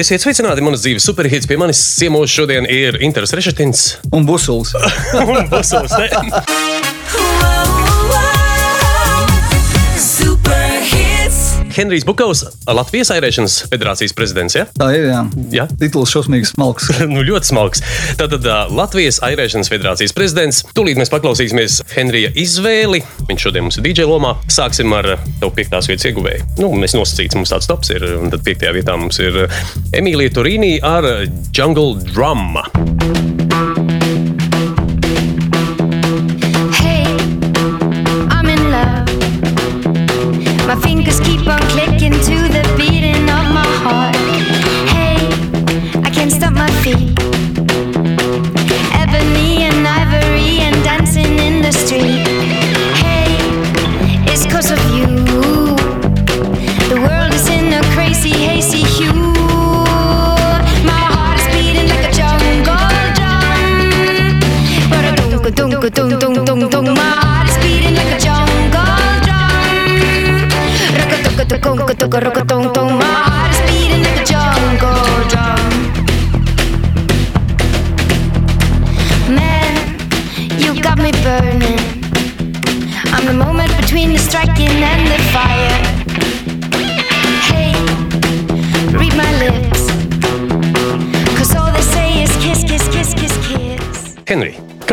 Esiet 0.00 0.22
sveicināti 0.22 0.62
manas 0.64 0.80
dzīves 0.80 1.04
superhits. 1.04 1.48
Pie 1.48 1.58
manis 1.60 1.80
ciemos 1.98 2.32
šodien 2.32 2.64
ir 2.72 2.96
Inters 3.04 3.34
Rešetins 3.36 3.82
un 4.16 4.24
Busuls. 4.24 4.72
un 5.20 5.44
Busuls 5.52 5.92
Henrijs 11.74 12.04
Bukovs, 12.06 12.42
Latvijas 12.66 13.10
airēšanas 13.14 13.56
federācijas 13.70 14.14
prezidents. 14.16 14.56
Ja? 14.58 14.66
Tā 14.76 14.90
ir. 14.96 15.06
Jā, 15.10 15.20
jā? 15.54 15.66
tituls 15.80 16.12
šausmīgs, 16.14 16.54
smalks. 16.54 16.90
nu, 17.12 17.22
ļoti 17.26 17.50
smalks. 17.52 17.84
Tātad 18.20 18.46
uh, 18.46 18.64
Latvijas 18.74 19.20
airēšanas 19.26 19.70
federācijas 19.72 20.14
prezidents. 20.16 20.62
Tūlīt 20.76 21.00
mēs 21.00 21.12
paklausīsimies 21.12 21.80
Henrija 21.94 22.32
izvēli. 22.38 23.02
Viņš 23.30 23.46
šodien 23.46 23.68
mums 23.68 23.80
ir 23.80 23.86
DJ 23.86 24.08
lomā. 24.10 24.36
Sāksim 24.50 24.92
ar 24.96 25.14
tev 25.40 25.54
piektās 25.56 25.90
vietas 25.90 26.08
ieguvēju. 26.10 26.48
Nu, 26.62 26.72
mēs 26.80 26.96
nosacīsim, 26.98 27.42
mums 27.42 27.54
tāds 27.54 27.70
tops 27.70 27.94
ir. 27.94 28.06
Un 28.20 28.32
tad 28.34 28.44
piektajā 28.46 28.74
vietā 28.76 28.98
mums 29.00 29.20
ir 29.22 29.44
Emīlija 29.96 30.34
Turīnī 30.40 30.74
ar 30.84 31.06
Jungle 31.54 31.94
Drum. 32.10 33.39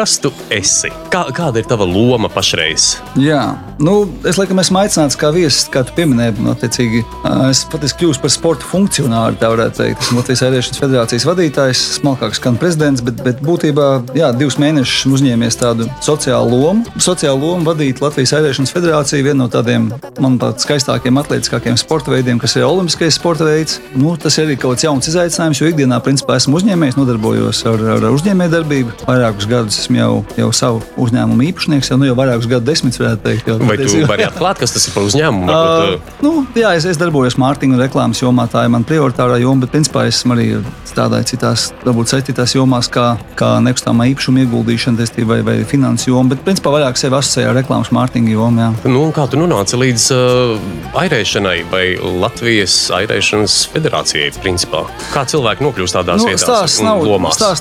Kas 0.08 0.22
tu 0.24 0.30
esi? 0.54 0.88
Kā, 1.12 1.26
kāda 1.36 1.60
ir 1.60 1.68
tava 1.68 1.84
loma 1.84 2.30
pašreiz? 2.32 2.96
Jā, 3.20 3.42
nu, 3.84 4.06
es 4.30 4.38
laikam 4.40 4.62
esmu 4.62 4.80
aicināts 4.80 5.18
kā 5.20 5.34
viesis, 5.36 5.66
kā 5.74 5.82
tu 5.84 5.92
pieminēji. 5.98 6.38
Nu, 6.40 6.54
attiecīgi, 6.54 7.02
es 7.50 7.66
patiesībā 7.68 7.98
kļūstu 7.98 8.24
par 8.24 8.32
sporta 8.32 8.68
funkcionāru, 8.70 9.36
tā 9.42 9.50
varētu 9.52 9.82
teikt. 9.82 10.06
Esmu 10.06 10.22
Latvijas 10.22 10.44
Airēšanas 10.48 10.80
federācijas 10.80 11.26
vadītājs, 11.28 11.82
smalkāks 11.98 12.40
kā 12.44 12.54
prezidents, 12.62 13.04
bet, 13.04 13.20
bet 13.26 13.42
būtībā 13.44 13.88
jā, 14.16 14.30
divus 14.38 14.60
mēnešus 14.62 15.10
uzņēmies 15.18 15.60
tādu 15.60 15.90
sociālu 16.06 16.62
lomu. 16.62 16.96
Sociālu 17.04 17.44
lomu 17.44 17.68
vadīt 17.68 18.00
Latvijas 18.04 18.36
Airēšanas 18.38 18.72
federāciju, 18.78 19.28
viena 19.28 19.42
no 19.44 19.50
tādiem, 19.52 19.90
manuprāt, 20.24 20.64
skaistākiem, 20.64 21.20
atletiskākiem 21.20 21.76
sporta 21.82 22.14
veidiem, 22.16 22.40
kas 22.40 22.56
ir 22.56 22.68
olimpiskais 22.70 23.20
sporta 23.20 23.50
veids. 23.50 23.82
Nu, 23.98 24.16
tas 24.16 24.40
ir 24.40 24.48
arī 24.48 24.56
kaut 24.62 24.78
kāds 24.78 24.88
jauns 24.88 25.12
izaicinājums, 25.12 25.64
jo 25.64 25.74
ikdienā, 25.74 26.00
principā, 26.06 26.40
esmu 26.40 26.62
uzņēmējs, 26.62 27.00
nodarbojos 27.02 27.66
ar, 27.74 27.88
ar 27.98 28.10
uzņēmējdarbību. 28.14 29.02
Vairākus 29.10 29.50
gadus 29.50 29.82
esmu 29.82 29.97
jau, 29.98 30.12
jau 30.38 30.50
savu 30.56 30.82
uzņēmumu 31.04 31.48
īpašnieks, 31.50 31.92
jau, 31.92 32.00
nu, 32.02 32.08
jau 32.10 32.16
vairākus 32.18 32.50
gadu 32.50 32.68
desmitus, 32.70 33.02
varētu 33.02 33.24
teikt. 33.26 33.50
Jau, 33.52 33.58
Vai 33.68 33.78
tu 33.80 33.90
jau... 33.90 34.08
vari 34.10 34.28
atklāt, 34.28 34.62
kas 34.62 34.76
tas 34.76 34.88
ir 34.90 34.96
par 34.96 35.08
uzņēmumu? 35.08 35.50
Varbūt, 35.50 35.98
uh, 35.98 36.24
nu, 36.26 36.34
jā, 36.58 36.74
es, 36.78 36.88
es 36.90 37.00
darbojos 37.02 37.38
mārketinga 37.42 37.78
un 37.78 37.84
reklāmas 37.84 38.22
jomā, 38.24 38.48
tā 38.52 38.66
ir 38.68 38.74
mana 38.74 38.88
prioritārā 38.88 39.40
joma, 39.42 39.66
bet 39.66 39.74
principā 39.76 40.08
es 40.10 40.22
arī 40.28 40.48
strādāju 40.88 41.30
citās, 41.34 41.68
varbūt 41.86 42.14
saistītās 42.14 42.56
jomās, 42.58 42.90
kā, 42.94 43.08
kā 43.40 43.58
nekustamā 43.66 44.10
īpašuma 44.14 44.44
ieguldīšana 44.46 45.08
vai, 45.30 45.40
vai 45.46 45.58
finanses 45.68 46.10
joma, 46.10 46.34
bet 46.34 46.44
principā 46.46 46.74
vairāk 46.76 47.00
sevi 47.00 47.18
asociēju 47.18 47.52
ar 47.52 47.58
reklāmas 47.60 47.92
mārketinga 47.96 48.34
jomu. 48.34 48.64
Jā. 48.64 48.70
Nu, 48.90 49.06
kā 49.16 49.28
tu 49.32 49.40
nonāci 49.40 49.80
līdz 49.80 50.08
uh, 50.16 50.68
airēšanai 51.04 51.58
vai 51.72 51.86
Latvijas 51.98 52.76
airēšanas 52.98 53.58
federācijai? 53.74 54.32
Principā? 54.42 54.84
Kā 55.14 55.24
cilvēki 55.30 55.66
nokļūst 55.66 55.98
tādās 55.98 56.24
nu, 56.24 56.30
vietās? 56.32 56.46
Stāsts 56.46 56.84
nav, 56.86 57.04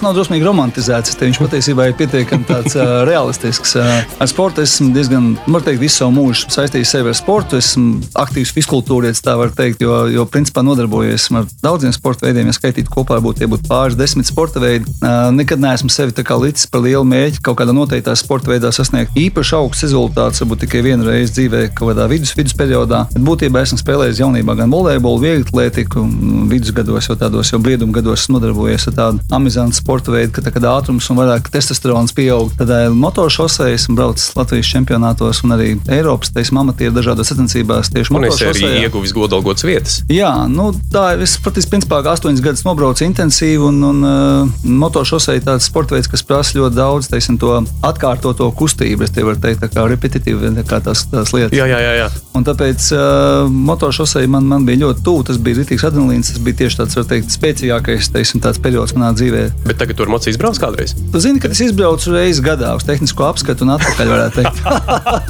nav 0.05 0.17
drusmīgi 0.17 0.47
romantizēts. 0.47 1.17
Viņš 1.21 1.41
patiesībā 1.43 1.91
ir 1.91 1.97
pietiekami 2.27 2.47
tāds 2.49 2.75
uh, 2.77 3.05
realistisks. 3.07 3.75
Uh, 3.79 4.03
ar 4.21 4.29
sportu 4.31 4.63
esmu 4.65 4.91
diezgan, 4.95 5.35
var 5.47 5.63
teikt, 5.65 5.81
visu 5.81 6.03
savu 6.03 6.15
mūžu 6.17 6.51
saistījis 6.53 6.93
sevi 6.97 7.13
ar 7.13 7.17
sportu. 7.17 7.61
Esmu 7.61 8.01
aktīvs 8.19 8.53
fiskultūrietis, 8.57 9.23
tā 9.25 9.37
var 9.39 9.53
teikt, 9.55 9.83
jo, 9.85 10.07
jo 10.11 10.27
principā 10.31 10.65
nodarbojies 10.67 11.29
ar 11.37 11.47
daudziem 11.63 11.95
sporta 11.95 12.27
veidiem. 12.27 12.51
Ja 12.51 12.57
skaitītu 12.57 12.93
kopā, 12.93 13.19
būtu 13.23 13.43
tie 13.43 13.51
būtu 13.51 13.69
pāris 13.71 13.99
desmit 13.99 14.29
sporta 14.29 14.63
veidi. 14.63 14.91
Uh, 15.01 15.31
nekad 15.35 15.63
neesmu 15.63 15.91
sevi 15.93 16.15
līdz 16.17 16.67
par 16.73 16.83
lielu 16.85 17.05
mērķi 17.07 17.43
kaut 17.45 17.59
kādā 17.61 17.75
noteiktā 17.77 18.15
sporta 18.19 18.51
veidā 18.51 18.73
sasniegt 18.75 19.15
īpaši 19.17 19.55
augsts 19.59 19.87
rezultāts, 19.87 20.43
varbūt 20.43 20.65
tikai 20.65 20.83
vienu 20.85 21.07
reizi 21.07 21.35
dzīvē, 21.37 21.63
kaut 21.77 21.93
kādā 21.93 22.09
vidus, 22.11 22.35
vidus 22.37 22.57
periodā. 22.57 23.05
Bet 23.13 23.25
būtībā 23.25 23.63
esmu 23.65 23.79
spēlējis 23.81 24.21
jaunībā 24.25 24.57
gan 24.59 24.73
volejbolu, 24.73 25.23
vieglu 25.23 25.47
atlētiku, 25.47 26.03
vidusgados, 26.51 27.09
jau 27.09 27.17
tādos 27.21 27.53
jau 27.53 27.61
brieduma 27.63 27.95
gados 27.97 28.27
nodarbojies 28.33 28.89
ar 28.91 28.97
tādu 28.99 29.37
amizantu 29.37 29.79
sporta 29.79 30.15
veidu, 30.15 30.35
ka 30.37 30.45
tā, 30.45 30.53
kad 30.55 30.69
ātrums 30.69 31.09
un 31.13 31.21
vairāk 31.21 31.51
testosterons 31.53 32.16
pieaug. 32.17 32.53
Tad 32.59 32.73
motošosei 32.97 33.77
esmu 33.77 33.97
braucis 33.99 34.33
Latvijas 34.37 34.71
čempionātos 34.73 35.43
un 35.47 35.57
arī 35.57 35.75
Eiropas 35.93 36.33
teiksim, 36.35 36.61
amatieru 36.63 36.97
dažādās 36.97 37.33
sacensībās. 37.33 37.93
Tieši 37.95 38.15
motošosei. 38.17 38.49
Un 38.49 38.57
es 38.57 38.65
arī 38.65 38.85
ieguvis 38.87 39.15
godalgotas 39.17 39.67
vietas. 39.67 40.01
Jā, 40.13 40.33
nu, 40.51 40.71
tā 40.93 41.13
ir. 41.15 41.25
Es 41.27 41.35
patiesībā 41.43 41.77
principā 41.77 41.99
astoņas 42.13 42.43
gadus 42.45 42.65
nobraucu 42.67 43.05
intensīvi 43.07 43.63
un, 43.69 43.81
un 43.85 44.05
uh, 44.07 44.65
motošosei 44.65 45.43
tāds 45.45 45.67
sporta 45.69 45.97
veids, 45.97 46.09
kas 46.11 46.23
prasa 46.27 46.57
ļoti 46.59 46.77
daudz, 46.77 47.09
teiksim, 47.11 47.39
to 47.43 47.59
atkārtoto 47.87 48.49
kustību. 48.57 49.05
Es 49.07 49.13
te 49.15 49.25
varu 49.27 49.41
teikt, 49.43 49.65
tā 49.65 49.71
kā 49.73 49.87
repetitīvi, 49.91 50.53
kā 50.69 50.81
tās, 50.85 51.07
tās 51.11 51.35
lietas. 51.35 51.57
Jā, 51.57 51.67
jā, 51.71 51.81
jā. 51.83 51.95
jā. 52.01 52.09
Un 52.37 52.47
tāpēc 52.47 52.89
uh, 52.95 53.51
motošosei 53.51 54.29
man, 54.31 54.47
man 54.51 54.67
bija 54.69 54.85
ļoti 54.87 55.05
tuvu. 55.07 55.27
Tas 55.31 55.41
bija 55.43 55.61
rītīgs 55.61 55.87
adrenalīns, 55.89 56.33
tas 56.35 56.43
bija 56.45 56.61
tieši 56.63 56.81
tāds, 56.83 56.99
var 56.99 57.09
teikt, 57.11 57.35
spēcīgākais, 57.35 58.11
teiksim, 58.15 58.43
tāds 58.45 58.61
periods 58.63 58.95
manā 58.97 59.13
dzīvē. 59.17 59.43
Bet 59.67 59.81
tagad 59.83 59.99
tur 59.99 60.13
mocīs 60.13 60.39
brauc 60.41 60.61
kādreiz? 60.61 60.95
Tu 61.13 61.23
zini, 61.25 61.43
ka 61.43 61.51
es 61.53 61.63
izbraucu 61.67 62.06
reizi 62.15 62.45
gadā 62.45 62.73
uz 62.79 62.87
tehnisko 62.87 63.27
apskatu 63.29 63.67
un 63.67 63.75
atpakaļ 63.77 64.11
varētu 64.13 64.43
teikt. 64.43 64.61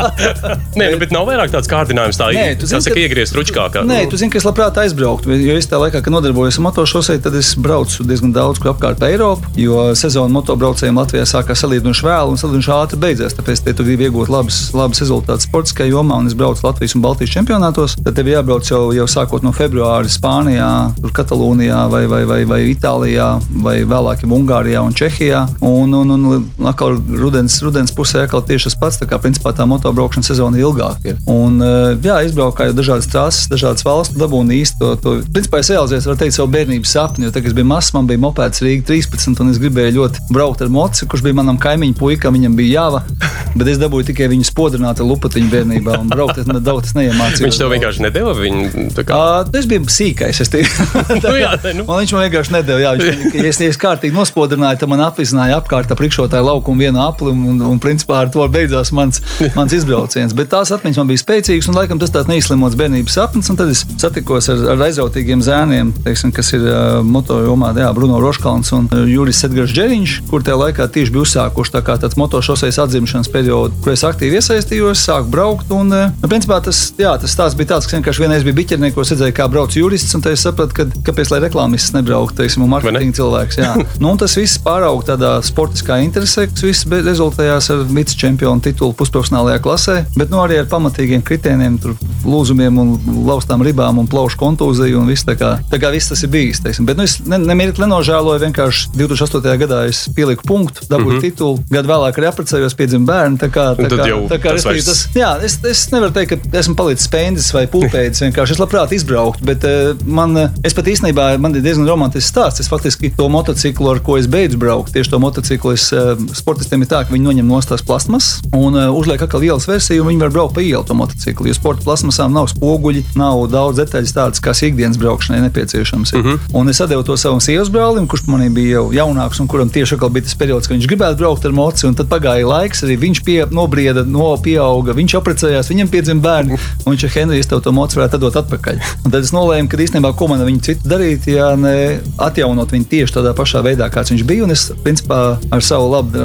Nē, 0.78 0.90
nu, 0.92 1.00
bet 1.00 1.14
nav 1.14 1.26
vairāk 1.28 1.52
tāds 1.54 1.70
kārdinājums, 1.70 2.18
tā 2.20 2.30
Nē, 2.34 2.46
zini, 2.60 2.70
saka, 2.72 2.94
ka... 2.94 3.02
iegriezt 3.04 3.36
ručkā. 3.36 3.68
Kā, 3.72 3.84
Nē, 3.86 4.02
tu 4.10 4.20
zini, 4.20 4.32
ka 4.32 4.40
es 4.40 4.46
labprāt 4.48 4.78
aizbrauktu, 4.82 5.32
jo 5.32 5.56
es 5.58 5.68
tajā 5.70 5.82
laikā, 5.86 6.02
kad 6.04 6.14
nodarbojos 6.14 6.60
ar 6.60 6.66
motošosei, 6.68 7.18
tad 7.24 7.36
es 7.38 7.54
braucu 7.58 8.06
diezgan 8.06 8.34
daudz 8.36 8.60
kur 8.62 8.72
apkārt 8.74 9.04
Eiropu, 9.06 9.50
jo 9.60 9.88
sezona 9.98 10.32
motobraucējiem 10.36 11.00
Latvijā 11.00 11.26
sākās 11.28 11.64
salīdzinoši 11.64 12.06
vēl 12.06 12.32
un 12.32 12.40
salīdzinoši 12.40 12.72
ātri 12.76 13.00
beidzās. 13.02 13.36
Tāpēc 13.38 13.64
te 13.66 13.76
tu 13.76 13.86
gribi 13.86 14.08
iegūt 14.08 14.30
labus, 14.32 14.60
labus 14.76 15.02
rezultātus 15.04 15.48
sportiskajā 15.48 15.90
jomā, 15.92 16.20
un 16.20 16.30
es 16.30 16.36
braucu 16.38 16.66
Latvijas 16.66 16.96
un 16.96 17.04
Baltijas 17.04 17.34
čempionātos. 17.36 17.96
Tad 18.02 18.16
tev 18.18 18.30
jābrauc 18.30 18.68
jau, 18.70 18.82
jau 18.96 19.06
sākot 19.10 19.44
no 19.46 19.52
februāra 19.56 20.10
Spānijā, 20.10 20.70
Katalūnijā 21.16 21.86
vai, 21.92 22.04
vai, 22.10 22.22
vai, 22.28 22.40
vai 22.48 22.60
Itālijā, 22.70 23.28
vai 23.64 23.78
vēlāk 23.88 24.24
Ungārijā 24.26 24.82
un 24.84 24.94
Čehijā. 24.96 25.46
Un, 25.64 25.94
un, 25.94 26.14
un, 26.16 26.26
un 26.66 26.72
atkal 26.72 26.96
rudens, 27.20 27.60
rudens 27.62 27.92
pusē 27.94 28.24
atkal 28.26 28.42
tieši 28.46 28.68
tas 28.68 28.76
pats. 28.80 28.98
Tā 28.98 29.06
kā 29.08 29.18
principā 29.22 29.52
tā 29.54 29.66
motobraukšanas 29.70 30.30
sezona 30.32 30.58
ilgāk 30.58 31.04
ir. 31.06 31.18
Un, 31.30 31.60
eh, 31.62 31.94
jā, 32.02 32.18
izbraukāju 32.26 32.74
dažādas 32.74 33.06
trases, 33.10 33.46
dažādas 33.50 33.84
valsts, 33.86 34.16
dabūju 34.18 34.50
īsti 34.56 34.78
to. 34.80 34.90
to. 35.02 35.14
Principā 35.32 35.60
es 35.62 35.70
realizēju, 35.70 36.06
var 36.10 36.18
teikt, 36.22 36.36
savu 36.36 36.50
bērnības 36.52 36.94
sapni. 36.96 37.26
Jo 37.26 37.30
tagad 37.34 37.52
es 37.52 37.56
biju 37.56 37.70
mazs, 37.70 37.92
man 37.94 38.06
bija 38.06 38.22
mopēds 38.22 38.62
Rīga 38.62 38.86
13, 38.90 39.40
un 39.40 39.50
es 39.50 39.60
gribēju 39.62 39.96
ļoti 40.00 40.26
braukt 40.30 40.62
ar 40.62 40.68
moci, 40.72 41.06
kurš 41.06 41.22
bija 41.22 41.38
manam 41.38 41.58
kaimiņu 41.58 41.94
puikam, 41.98 42.34
viņam 42.34 42.56
bija 42.58 42.80
jāva. 42.80 43.02
Bet 43.56 43.70
es 43.72 43.78
dabūju 43.80 44.10
tikai 44.10 44.28
viņu 44.28 44.44
spodrināt 44.44 45.00
ar 45.00 45.06
lupatiņu 45.06 45.48
bērnībā, 45.52 46.00
un 46.02 46.10
braukt 46.12 46.42
es 46.42 46.46
daudz 46.46 46.92
neiemācījos. 46.98 47.46
Viņš 47.46 47.60
tev 47.62 47.72
vienkārši 47.72 48.04
nedēva 48.04 48.34
viņu. 48.36 48.88
Kā... 49.06 49.16
Uh, 49.46 49.54
es 49.56 49.68
biju 49.70 49.86
sīkais. 49.88 50.42
Es 50.42 50.52
nu, 51.22 51.32
jā, 51.38 51.54
nu. 51.72 51.86
man 51.88 52.02
viņš 52.02 52.12
man 52.12 52.26
vienkārši 52.26 52.52
viņš, 52.52 53.06
ja 53.38 53.46
es, 53.48 53.60
ja 53.62 53.70
es 53.72 53.80
kārtīgi 53.80 54.16
nospodrināju, 54.16 54.82
tad 54.82 54.92
man 54.92 55.00
apvizināja 55.06 55.56
apkārt 55.62 55.92
ar 55.92 55.98
priekšrotā 55.98 56.36
apstaigāju 56.36 56.45
laukumu 56.46 56.86
vienu 56.86 57.02
apli, 57.04 57.32
un, 57.32 57.60
un 57.72 57.80
principā 57.82 58.22
ar 58.24 58.32
to 58.32 58.44
beidzās 58.52 58.92
mans, 58.96 59.22
mans 59.58 59.74
izbrauciens. 59.76 60.34
Bet 60.36 60.50
tās 60.54 60.72
atmiņas 60.74 61.00
man 61.02 61.10
bija 61.10 61.22
spēcīgas, 61.22 61.70
un 61.70 61.78
laikam 61.78 62.00
tas 62.02 62.12
tāds 62.14 62.30
neizslimots 62.30 62.78
bērnības 62.78 63.18
sapnis. 63.18 63.50
Tad 63.56 63.72
es 63.72 63.84
satikos 64.00 64.50
ar, 64.52 64.62
ar 64.74 64.86
aizrautīgiem 64.88 65.42
zēniem, 65.44 65.92
teiksim, 66.04 66.32
kas 66.36 66.52
ir 66.56 66.66
uh, 66.66 67.00
motorjomā, 67.06 67.72
jā, 67.78 67.88
Bruno 67.96 68.20
Roškalns 68.22 68.72
un 68.76 68.88
Juris 69.08 69.42
Edgars 69.46 69.72
Džeriņš, 69.76 70.16
kur 70.30 70.44
tajā 70.44 70.58
laikā 70.60 70.88
tieši 70.92 71.14
bija 71.14 71.24
uzsākuši 71.24 71.74
tā 71.76 71.82
kā 71.86 71.96
tāds 72.02 72.18
motošoseis 72.20 72.80
atzimšanas 72.84 73.32
periods, 73.32 73.78
kur 73.84 73.94
es 73.94 74.04
aktīvi 74.06 74.40
iesaistījos, 74.40 75.06
sāku 75.08 75.32
braukt. 75.32 75.72
Un, 75.72 75.94
uh, 75.94 76.28
principā 76.28 76.60
tas, 76.64 76.90
jā, 77.00 77.14
tas 77.22 77.32
stāsts 77.32 77.56
bija 77.58 77.74
tāds, 77.74 77.88
ka 77.88 77.96
vienkārši 77.96 78.24
vienreiz 78.26 78.44
bija 78.46 78.60
biķerniekos, 78.60 79.14
redzēju, 79.14 79.36
kā 79.36 79.48
brauc 79.52 79.76
jurists, 79.76 80.12
un 80.18 80.24
es 80.32 80.44
sapratu, 80.44 80.76
ka, 80.76 80.86
kāpēc 81.08 81.32
lai 81.32 81.40
reklāmists 81.46 81.94
nebrauktu, 81.96 82.42
teiksim, 82.42 82.66
un 82.66 82.72
marketinga 82.74 83.16
cilvēks. 83.16 83.60
Jā. 83.62 83.72
nu, 84.04 84.12
tas 84.20 84.36
viss 84.36 84.60
pārauga 84.62 85.14
tādā 85.14 85.32
sportiskā 85.46 85.98
interesē, 86.04 86.35
kas 86.36 86.64
viss 86.66 86.86
rezultējās 86.86 87.70
ar 87.72 87.84
vicečempionu 87.88 88.64
titulu 88.64 88.94
pusprofesionālajā 88.98 89.62
klasē, 89.64 89.96
bet 90.16 90.32
nu, 90.32 90.42
arī 90.44 90.60
ar 90.60 90.68
pamatīgiem 90.70 91.24
kritērijiem, 91.26 91.78
lūzumiem 92.26 92.80
un 92.82 92.92
laustām 93.26 93.62
ribām 93.64 94.00
un 94.02 94.08
plaušu 94.10 94.38
kontūziju 94.40 95.00
un 95.00 95.10
viss 95.10 95.26
tā 95.26 95.36
kā, 95.38 95.56
tā 95.70 95.80
kā 95.82 95.90
viss 95.94 96.10
tas 96.12 96.22
ir 96.26 96.32
bijis. 96.32 96.60
Teiksim. 96.64 96.86
Bet 96.88 96.98
nu, 96.98 97.06
es 97.06 97.18
ne, 97.24 97.38
nemirkli 97.42 97.86
nenožēloju, 97.86 98.42
vienkārši 98.44 98.92
2008. 98.96 99.56
gadā 99.62 99.82
es 99.90 100.04
pieliku 100.16 100.46
punktu, 100.46 100.86
dabūju 100.90 101.16
mm 101.16 101.18
-hmm. 101.18 101.24
titulu, 101.24 101.58
gadu 101.70 101.92
vēlāk 101.92 102.18
arī 102.18 102.30
apprecējos, 102.30 102.74
piedzima 102.74 103.06
bērni. 103.12 103.38
Tā 103.38 103.48
kā, 103.52 103.66
tā 103.78 103.88
kā, 103.90 104.08
tā 104.32 104.38
kā 104.42 104.54
tas 104.56 104.66
vairs... 104.66 104.84
tas, 104.84 105.02
jā, 105.14 105.30
es, 105.44 105.58
es 105.64 105.86
nevaru 105.92 106.12
teikt, 106.12 106.34
ka 106.34 106.58
esmu 106.58 106.74
palicis 106.74 107.06
spēndis 107.08 107.52
vai 107.54 107.66
pūpēdis, 107.70 108.22
vienkārši 108.26 108.56
es 108.56 108.62
labprāt 108.62 108.92
izbrauktu, 108.96 109.44
bet 109.46 109.64
uh, 109.64 109.94
man, 110.06 110.36
es 110.64 110.74
pat 110.74 110.86
īstenībā, 110.86 111.38
man 111.38 111.54
ir 111.54 111.62
diezgan 111.62 111.88
romantisks 111.88 112.30
stāsts. 112.32 112.60
Es 112.60 112.68
faktiski 112.72 113.12
to 113.16 113.28
motociklu, 113.28 113.90
ar 113.90 114.00
ko 114.00 114.18
es 114.18 114.26
beidzu 114.26 114.58
braukt, 114.58 114.92
tieši 114.92 115.10
to 115.10 115.20
motociklu, 115.22 115.72
es, 115.76 115.92
uh, 115.92 116.16
sportistiem 116.34 116.82
ir 116.82 116.90
tā, 116.90 117.02
ka 117.04 117.14
viņi 117.14 117.26
noņem 117.26 117.46
no 117.46 117.60
tās 117.66 117.82
plasmas 117.86 118.40
un 118.54 118.76
uh, 118.76 118.90
uzliek 118.94 119.22
atkal 119.22 119.44
ielas 119.44 119.66
versiju, 119.68 120.04
un 120.04 120.10
viņi 120.12 120.22
var 120.26 120.34
braukt 120.34 120.54
pa 120.56 120.64
ielu 120.64 120.82
to 120.86 120.94
motociklu. 120.94 121.48
Jo 121.50 121.56
sporta 121.56 121.84
plasmasām 121.86 122.34
nav 122.34 122.50
spoguļi, 122.52 123.04
nav 123.18 123.46
daudz 123.52 123.80
detaļas 123.80 124.14
tādas, 124.16 124.42
kas 124.42 124.62
ikdienas 124.66 125.00
braukšanai 125.00 125.42
nepieciešams. 125.46 126.12
Mm 126.14 126.22
-hmm. 126.22 126.38
Un 126.52 126.68
es 126.68 126.82
devu 126.88 127.02
to 127.02 127.16
savam 127.16 127.40
sievas 127.40 127.70
brālim, 127.70 128.06
kurš 128.06 128.26
manī 128.26 128.48
bija 128.52 128.78
jau 128.78 128.92
jaunāks, 128.92 129.40
un 129.40 129.46
kuram 129.46 129.70
tieši 129.70 129.96
bija 130.10 130.24
tas 130.24 130.34
periods, 130.34 130.66
kad 130.68 130.76
viņš 130.76 130.88
gribētu 130.88 131.18
braukt 131.18 131.44
ar 131.44 131.52
moci. 131.52 131.86
Tad 131.96 132.08
pagāja 132.08 132.46
laiks, 132.46 132.82
arī 132.84 132.96
viņš 133.00 133.22
pie, 133.24 133.46
nobrieda, 133.50 134.04
no 134.04 134.36
pieauga, 134.36 134.92
viņš 134.92 135.16
apprecējās, 135.18 135.70
viņam 135.70 135.88
piedzima 135.88 136.20
bērni, 136.20 136.58
un 136.84 136.92
viņš 136.92 137.04
ar 137.04 137.14
Henriju 137.14 137.44
tev 137.48 137.60
to 137.60 137.72
moci 137.72 137.98
varētu 137.98 138.18
dot 138.18 138.36
atpakaļ. 138.36 138.80
Un 139.04 139.10
tad 139.10 139.24
es 139.24 139.32
nolēmu, 139.32 139.68
ka 139.68 139.76
īstenībā 139.76 140.12
ko 140.16 140.28
man 140.28 140.44
viņa 140.44 140.62
citu 140.62 140.88
darīt, 140.88 141.26
ja 141.30 141.54
ne 141.56 142.00
atjaunot 142.18 142.72
viņu 142.72 142.88
tieši 142.90 143.18
tādā 143.18 143.34
pašā 143.36 143.62
veidā, 143.64 143.88
kāds 143.92 144.12
viņš 144.12 144.24
bija. 144.28 144.44
Un 144.44 144.54
es 144.54 144.68
principā 144.84 145.38
ar 145.50 145.64
savu 145.64 145.90
labu 145.92 146.15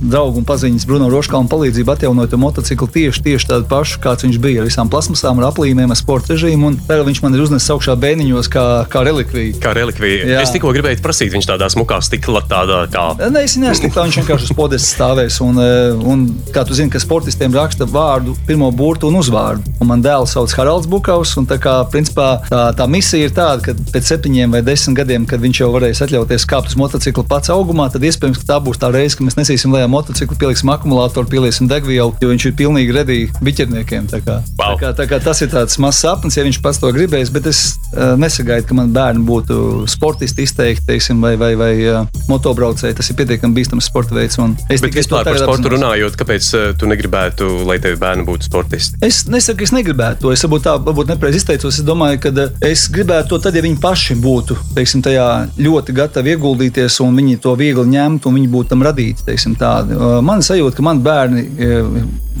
draugu 0.00 0.40
un 0.40 0.46
paziņas 0.48 0.86
Bruno 0.88 1.10
Roškalnu 1.12 1.50
palīdzību 1.50 1.94
atjaunoju 1.94 2.30
to 2.32 2.40
motociklu 2.40 2.88
tieši, 2.94 3.24
tieši 3.26 3.50
tādu 3.50 3.68
pašu, 3.70 4.00
kāds 4.04 4.26
viņš 4.26 4.38
bija 4.42 4.62
ar 4.62 4.68
visām 4.68 4.90
plasmasām, 4.92 5.40
ar 5.40 5.50
aplīmēm, 5.50 5.92
ar 5.92 5.98
sporta 5.98 6.34
režīmu. 6.34 6.72
Tagad 6.88 7.08
viņš 7.10 7.22
man 7.24 7.36
ir 7.36 7.44
uznesis 7.44 7.70
augšā 7.74 7.96
bēniņos 8.00 8.50
kā, 8.52 8.66
kā 8.92 9.04
relikvija. 9.06 9.56
Kā 9.62 9.74
relikvija. 9.76 10.26
Jā. 10.28 10.44
Es 10.44 10.54
tikko 10.54 10.72
gribēju 10.76 11.02
prasīt, 11.04 11.32
viņš 11.34 11.48
tādā 11.50 11.70
smukā 11.72 12.00
stikla 12.04 12.42
tādā 12.50 12.82
kā. 12.92 13.06
Nē, 13.20 13.44
es 13.46 13.56
neesmu 13.60 13.90
tā, 13.94 14.06
viņš 14.08 14.20
vienkārši 14.22 14.48
uz 14.50 14.54
podes 14.56 14.86
stāvēs. 14.94 15.40
Un, 15.44 15.60
eh, 15.62 16.06
un, 16.12 16.26
kā 16.54 16.64
tu 16.66 16.76
zini, 16.76 16.92
ka 16.92 17.00
sportistiem 17.02 17.54
raksta 17.56 17.88
vārdu, 17.88 18.36
pirmo 18.48 18.70
burtu 18.74 19.10
un 19.10 19.20
uzvārdu. 19.20 19.74
Un 19.80 19.90
man 19.90 20.04
dēls 20.04 20.34
sauc 20.36 20.52
Haralds 20.56 20.88
Bukaus. 20.90 21.36
Un 21.40 21.48
tā 21.50 21.58
kā 21.62 21.76
principā 21.92 22.30
tā, 22.48 22.64
tā 22.76 22.88
misija 22.90 23.28
ir 23.28 23.34
tāda, 23.36 23.62
ka 23.64 23.74
pēc 23.94 24.12
septiņiem 24.14 24.56
vai 24.56 24.62
desmit 24.66 25.00
gadiem, 25.00 25.26
kad 25.28 25.42
viņš 25.42 25.62
jau 25.62 25.70
varēs 25.74 26.02
atļauties 26.06 26.46
kāpt 26.50 26.72
uz 26.72 26.78
motocikla 26.80 27.24
pats 27.30 27.52
augumā, 27.54 27.88
tad 27.92 28.04
iespējams, 28.06 28.40
ka 28.42 28.48
tā 28.54 28.58
būs 28.64 28.80
tā 28.80 28.90
reize, 28.94 29.16
ka 29.18 29.26
mēs 29.30 29.38
nesīsim 29.38 29.74
lejā 29.74 29.88
motociklu, 29.90 30.36
pieliksim 30.40 30.72
akumulātoru, 30.72 31.28
pieliesim 31.30 31.68
degvielu, 31.70 32.14
jo 32.20 32.30
viņš 32.32 32.46
ir 32.48 32.56
pilnīgi 32.58 32.96
redīgi 32.96 33.44
biķerniekiem. 33.44 34.08
Tā 34.10 34.20
kā, 34.24 34.40
wow. 34.58 34.74
tā 34.74 34.80
kā, 34.80 34.92
tā 35.00 35.06
kā 35.10 35.20
tas 35.22 35.42
ir 35.44 35.52
tāds 35.52 35.78
mazs 35.82 36.02
sapnis, 36.04 36.38
ja 36.38 36.44
viņš 36.46 36.60
pats 36.64 36.80
to 36.82 36.90
gribēs, 36.94 37.32
bet 37.34 37.48
es 37.50 37.62
uh, 37.94 38.16
nesagaidu, 38.20 38.68
ka 38.70 38.78
man 38.78 38.92
bērni 38.94 39.24
būtu 39.26 39.86
sportisti 39.90 40.46
izteikti, 40.46 40.86
teiksim, 40.88 41.20
vai, 41.22 41.34
vai, 41.40 41.52
vai 41.58 41.72
uh, 41.84 42.20
motobraucēji. 42.30 42.96
Tas 42.98 43.10
ir 43.12 43.18
pietiekami 43.20 43.56
bīstams 43.58 43.90
sporta 43.90 44.16
veids. 44.16 44.38
Es 44.70 44.82
tikai 44.82 45.04
par 45.10 45.36
sportu 45.36 45.66
apzinos. 45.66 45.74
runājot, 45.76 46.18
kāpēc 46.20 46.50
uh, 46.56 46.66
tu 46.78 46.88
negribētu, 46.90 47.48
lai 47.68 47.80
tevi 47.82 47.98
bērni 48.00 48.26
būtu 48.28 48.48
sportisti? 48.48 49.00
Es 49.04 49.22
nesaku, 49.30 49.66
es 49.66 49.74
negribētu 49.76 50.26
to. 50.26 50.34
Es 50.34 50.44
varbūt 50.46 50.66
tā, 50.66 50.76
varbūt 50.80 51.12
nepareizi 51.12 51.42
izteicos. 51.42 51.80
Es 51.80 51.86
domāju, 51.86 52.20
ka 52.24 52.32
uh, 52.34 52.54
es 52.66 52.86
gribētu 52.92 53.34
to 53.34 53.40
tad, 53.44 53.58
ja 53.58 53.64
viņi 53.64 53.80
paši 53.82 54.16
būtu, 54.20 54.56
teiksim, 54.76 55.04
tajā 55.04 55.26
ļoti 55.60 55.94
gatavi 55.96 56.34
ieguldīties 56.34 57.00
un 57.04 57.18
viņi 57.20 57.40
to 57.44 57.54
viegli 57.58 57.86
ņemtu 57.94 58.30
un 58.30 58.38
viņi 58.38 58.50
būtu 58.52 58.72
tam 58.72 58.84
radīti, 58.86 59.19
tādi. 59.60 59.96
Uh, 59.96 60.18
man 60.24 60.44
sajūta, 60.44 60.76
ka 60.76 60.86
man 60.86 61.02
bērni 61.04 61.46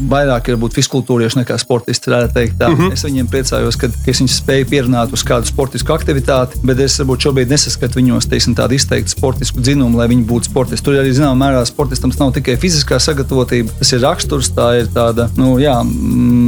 vairāk 0.08 0.50
ir 0.50 0.58
būt 0.60 0.76
fiziskultūrieši 0.78 1.40
nekā 1.40 1.56
sportisti. 1.60 2.10
Teikt, 2.34 2.58
mm 2.58 2.76
-hmm. 2.76 2.92
Es 2.92 3.04
viņiem 3.04 3.28
priecājos, 3.28 3.76
ka, 3.76 3.88
ka 3.88 4.10
es 4.10 4.20
viņus 4.20 4.38
spēju 4.40 4.66
pierunāt 4.70 5.12
uz 5.12 5.22
kādu 5.26 5.46
sportisku 5.46 5.92
aktivitāti, 5.92 6.58
bet 6.64 6.80
es 6.80 6.98
varbūt 7.00 7.26
šobrīd 7.26 7.50
nesaskatu 7.50 8.00
viņos 8.00 8.28
teiksim, 8.28 8.54
tādu 8.54 8.74
izteiktu 8.74 9.10
sportisku 9.10 9.60
dzinumu, 9.60 9.98
lai 9.98 10.08
viņi 10.08 10.24
būtu 10.24 10.50
sportisti. 10.50 10.84
Tur 10.84 10.94
arī 11.00 11.12
zināmā 11.12 11.36
mērā 11.44 11.64
sportistam 11.66 12.12
nav 12.18 12.32
tikai 12.32 12.56
fiziskā 12.56 12.98
sagatavotība, 12.98 13.70
tas 13.78 13.92
ir 13.92 14.00
raksturs, 14.00 14.50
tā 14.50 14.80
ir 14.80 14.86
tāda 14.94 15.28
nu, 15.36 15.58
jā, 15.58 15.76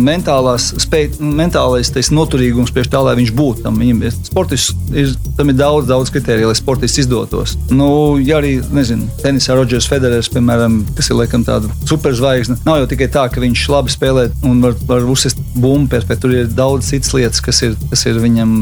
mentālās 0.09 0.73
spēja, 0.79 1.11
mentālais 1.21 1.91
teiksim, 1.91 2.17
noturīgums 2.17 2.73
priekš 2.73 2.91
tā, 2.93 3.03
lai 3.05 3.17
viņš 3.17 3.33
būtu 3.33 3.63
tam. 3.63 3.79
Viņam 3.79 4.03
ir 4.03 4.13
sportists, 4.13 4.75
ir, 4.95 5.15
tam 5.37 5.49
ir 5.49 5.59
daudz, 5.59 5.87
daudz 5.89 6.11
kritēriju, 6.11 6.47
lai 6.51 6.57
sportists 6.57 6.99
izdotos. 6.99 7.57
Nu, 7.71 8.19
ja 8.19 8.39
arī, 8.39 8.61
nezinu, 8.73 9.09
tenisā 9.23 9.55
Rodžers 9.55 9.89
Federers, 10.23 10.31
piemēram, 10.33 10.79
kas 10.97 11.11
ir 11.11 11.19
laikam 11.19 11.43
tāda 11.47 11.69
superzvaigzne, 11.89 12.59
nav 12.67 12.83
jau 12.83 12.89
tikai 12.93 13.09
tā, 13.11 13.27
ka 13.33 13.43
viņš 13.43 13.63
labi 13.73 13.93
spēlē 13.93 14.29
un 14.47 14.61
var, 14.63 14.75
var 14.87 15.07
uzsist 15.11 15.39
bumbu, 15.57 15.99
bet 16.07 16.21
tur 16.23 16.33
ir 16.35 16.51
daudz 16.53 16.91
citas 16.93 17.13
lietas, 17.17 17.41
kas 17.43 17.63
ir, 17.67 17.75
kas 17.91 18.05
ir 18.07 18.21
viņam, 18.23 18.53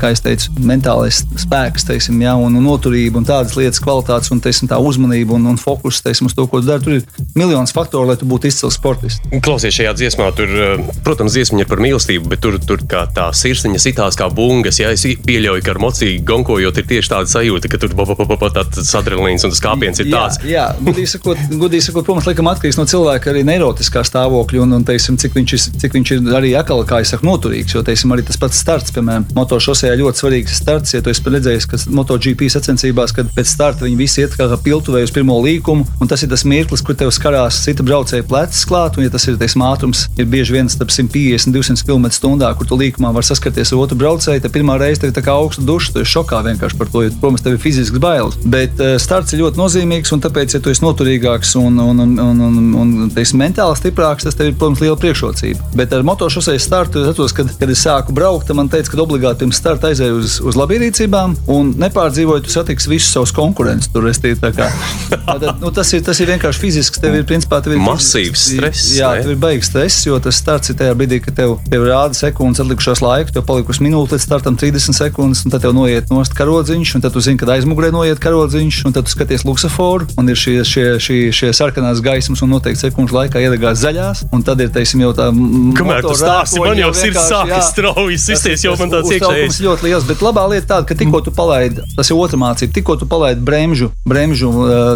kā 0.00 0.12
jau 0.12 0.20
teicu, 0.26 0.52
mentālais 0.60 1.22
spēks, 1.40 1.86
teiksim, 1.88 2.20
jā, 2.20 2.34
un, 2.36 2.56
un 2.58 2.66
noturība 2.66 3.20
un 3.20 3.26
tādas 3.28 3.56
lietas, 3.56 3.80
kvalitātes 3.82 4.32
un 4.34 4.42
teiksim, 4.44 4.68
tā 4.70 4.78
uzmanība 4.82 5.36
un, 5.38 5.48
un 5.52 5.60
fokus 5.60 6.02
teiksim, 6.04 6.28
uz 6.28 6.36
to, 6.36 6.46
ko 6.50 6.60
tu 6.60 6.68
dari. 6.68 6.84
Tur 6.84 6.98
ir 6.98 7.28
miljonus 7.38 7.72
faktoru, 7.74 8.10
lai 8.10 8.18
tu 8.20 8.28
būtu 8.28 8.50
izcils 8.50 8.76
sportists. 8.76 9.24
Klausies 9.42 9.74
šajā 9.78 9.94
dziesmā, 9.96 10.28
tur, 10.36 10.52
eh, 10.52 10.84
protams, 11.06 11.34
dziesma 11.34 11.64
ir 11.64 11.70
par 11.70 11.82
mīlestību, 11.82 12.28
bet 12.34 12.44
tur, 12.44 12.58
tur 12.60 12.84
kā 12.86 13.06
tā 13.16 13.30
sirsniņa 13.34 13.80
sitās 13.82 14.18
kā 14.18 14.28
bungas. 14.32 14.80
Ja 14.82 14.92
es 14.94 15.06
pieļauju, 15.06 15.64
ka 15.64 15.74
ar 15.74 15.82
mocīgu 15.82 16.26
gonkojot 16.28 16.82
ir 16.82 16.88
tieši 16.92 17.12
tāda 17.14 17.32
sajūta, 17.32 17.72
ka 17.72 17.80
tur 17.82 17.96
tāds 17.96 18.94
adrenalīns 19.00 19.46
un 19.46 19.54
tas 19.54 19.62
kāpiens 19.64 20.02
ir 20.02 20.12
tāds. 20.12 20.38
Jā, 20.44 20.68
jā 20.86 21.05
gudīgi 21.06 21.14
sakot, 21.14 21.58
gudīgi 21.60 21.84
sakot, 21.86 22.04
protams, 22.06 22.26
laikam 22.26 22.48
atkarīgs 22.50 22.78
no 22.78 22.84
cilvēka 22.88 23.30
arī 23.30 23.42
neirotiskās 23.46 24.10
stāvokļa 24.10 24.62
un, 24.64 24.76
un 24.78 24.86
teiksim, 24.86 25.18
cik, 25.20 25.34
viņš 25.36 25.54
ir, 25.54 25.62
cik 25.82 25.96
viņš 25.96 26.12
ir 26.16 26.30
arī 26.36 26.52
atkal, 26.58 26.82
kā 26.88 27.00
jau 27.02 27.10
saku, 27.12 27.26
noturīgs. 27.28 27.74
Jo 27.76 27.82
teiksim, 27.86 28.12
arī 28.14 28.24
tas 28.26 28.38
pats 28.40 28.58
starts, 28.62 28.94
piemēram, 28.96 29.26
motošosejā 29.36 29.94
ļoti 30.00 30.22
svarīgs 30.22 30.56
starts. 30.58 30.94
Ja 30.96 31.02
tu 31.04 31.12
esi 31.12 31.22
redzējis, 31.26 31.68
ka 31.70 31.80
MotoGP 31.94 32.48
sacensībās, 32.52 33.14
kad 33.16 33.30
pēc 33.36 33.50
starta 33.50 33.86
viņi 33.86 33.98
visi 34.00 34.22
iet 34.24 34.36
kā 34.38 34.48
piltuvēji 34.66 35.08
uz 35.08 35.14
pirmo 35.14 35.38
līkumu, 35.44 35.86
un 36.00 36.10
tas 36.10 36.24
ir 36.24 36.32
tas 36.32 36.46
mirklis, 36.48 36.82
kur 36.82 36.98
tev 36.98 37.12
skarās 37.14 37.60
cita 37.66 37.86
braucēja 37.86 38.26
plecs 38.26 38.64
klāt, 38.68 38.98
un 38.98 39.06
ja 39.06 39.12
tas 39.12 39.26
ir 39.28 39.38
teiksim, 39.40 39.64
ātrums, 39.66 40.06
ir 40.18 40.28
bieži 40.30 40.56
viens 40.56 40.74
starp 40.74 40.90
150 40.94 41.50
un 41.50 41.56
200 41.56 41.86
km/h, 41.86 42.52
kur 42.58 42.70
tu 42.70 42.78
līkumā 42.80 43.12
var 43.14 43.26
saskarties 43.26 43.74
ar 43.74 43.84
otru 43.84 43.98
braucēju, 44.00 44.42
tad 44.44 44.54
pirmā 44.54 44.78
reize 44.80 45.02
tev 45.02 45.12
ir 45.12 45.18
tā 45.18 45.24
kā 45.26 45.36
augsta 45.36 45.64
duša, 45.66 45.92
tu 45.94 46.02
esi 46.02 46.14
šokā 46.16 46.42
vienkārši 46.46 46.80
par 46.80 46.90
to, 46.92 47.04
jo, 47.06 47.14
protams, 47.20 47.44
tev 47.44 47.56
ir 47.56 47.62
fizisks 47.62 48.02
bailes. 48.02 48.38
Bet 48.46 48.80
uh, 48.80 48.96
starts 49.02 49.34
ir 49.34 49.42
ļoti 49.44 49.60
nozīmīgs, 49.60 50.14
un 50.16 50.22
tāpēc, 50.24 50.56
ja 50.56 50.62
tu 50.62 50.72
esi 50.72 50.84
noturīgāks 50.86 51.54
un, 51.60 51.78
un, 51.82 52.02
un, 52.04 52.14
un, 52.22 52.42
un, 52.48 52.72
un 52.82 53.12
teiksim, 53.14 53.40
mentāli 53.42 53.78
stiprāks, 53.78 54.26
tas 54.26 54.38
tev 54.38 54.50
ir, 54.50 54.56
protams, 54.58 54.82
liela 54.84 54.98
priekšrocība. 55.00 55.72
Bet 55.76 55.94
ar 55.96 56.06
motošoseju 56.06 56.62
startu, 56.62 57.02
es 57.02 57.12
atceros, 57.12 57.34
kad, 57.36 57.50
kad 57.60 57.72
es 57.72 57.82
sāku 57.84 58.14
braukt, 58.16 58.50
man 58.56 58.70
teica, 58.72 58.92
ka 58.92 59.02
obligāti 59.04 59.44
pirms 59.44 59.60
starta 59.60 59.90
aizēju 59.92 60.20
uz, 60.20 60.38
uz 60.46 60.58
labierīcībām 60.58 61.36
un 61.52 61.72
nepārdzīvoju, 61.80 62.46
tu 62.46 62.54
satiksi 62.54 62.90
visus 62.92 63.12
savus 63.14 63.34
konkurentus. 63.36 63.90
Tur 63.92 64.08
es 64.10 64.20
tīk, 64.22 64.42
kā, 64.56 64.68
tad, 65.26 65.46
nu, 65.62 65.72
tas, 65.74 65.92
ir, 65.96 66.04
tas 66.06 66.20
ir 66.22 66.30
vienkārši 66.32 66.62
fizisks. 66.62 67.02
Tev 67.02 67.18
ir, 67.18 67.26
principā, 67.28 67.60
tev 67.64 67.76
ir 67.76 67.82
masīvs 67.82 68.48
stress. 68.52 68.92
Jā, 68.96 69.12
tev 69.20 69.34
ir 69.34 69.40
baigs 69.42 69.70
stress, 69.70 70.06
jo 70.06 70.18
tas 70.22 70.38
starts 70.40 70.72
ir 70.72 70.78
tajā 70.80 70.96
brīdī, 70.98 71.20
kad 71.24 71.36
tev, 71.38 71.56
tev 71.70 71.86
rāda 71.88 72.16
sekundes 72.16 72.62
atlikušās 72.62 73.02
laika, 73.04 73.34
tev 73.36 73.46
palikusi 73.48 73.84
minūte 73.86 74.16
līdz 74.16 74.26
startam 74.26 74.58
30 74.60 74.96
sekundes, 74.96 75.44
un 75.46 75.54
tad 75.54 75.64
tev 75.66 75.74
noiet 75.76 76.12
nost 76.12 76.36
karodziņš, 76.36 76.94
un 76.96 77.04
tad 77.04 77.16
tu 77.16 77.22
zini, 77.24 77.40
kad 77.40 77.52
aizmugurē 77.56 77.92
noiet 77.94 78.20
karodziņš, 78.22 78.82
un 78.88 78.96
tad 78.96 79.08
tu 79.08 79.14
skaties 79.14 79.46
luksaforu, 79.48 80.08
un 80.20 80.32
ir 80.32 80.40
šie, 80.40 80.58
šie, 80.76 80.86
šie, 81.00 81.18
šie 81.34 81.50
sarkanās 81.56 82.00
gaismas, 82.04 82.42
un 82.44 82.52
noteikti 82.52 82.84
sekundžu 82.84 83.16
laikā 83.16 83.40
iedegās 83.42 83.80
zaļās, 83.80 84.24
un 84.34 84.44
tad 84.46 84.60
ir, 84.64 84.70
teiksim, 84.74 85.02
jau 85.06 85.12
tā. 85.16 85.28
Kamēr 85.76 86.04
tu 86.04 86.14
stāsti, 86.18 86.60
man 86.62 86.80
jau 86.80 86.92
sirds 86.96 87.22
sākas 87.30 87.70
strauji 87.72 88.18
sisties, 88.20 88.66
jau 88.66 88.76
man 88.80 88.92
tāds 88.92 89.12
iekšējais. 89.16 89.60
ļoti 89.64 89.88
liels, 89.88 90.06
bet 90.08 90.24
labā 90.24 90.46
lieta 90.52 90.74
tāda, 90.74 90.88
ka 90.88 90.98
tikko 90.98 91.22
tu 91.24 91.34
palaidi, 91.36 91.84
tas 91.96 92.10
ir 92.10 92.20
otra 92.20 92.40
mācība, 92.40 92.74
tikko 92.76 92.98
tu 93.00 93.08
palaidi 93.08 93.44
bremžu, 93.46 93.90
bremžu, 94.08 94.52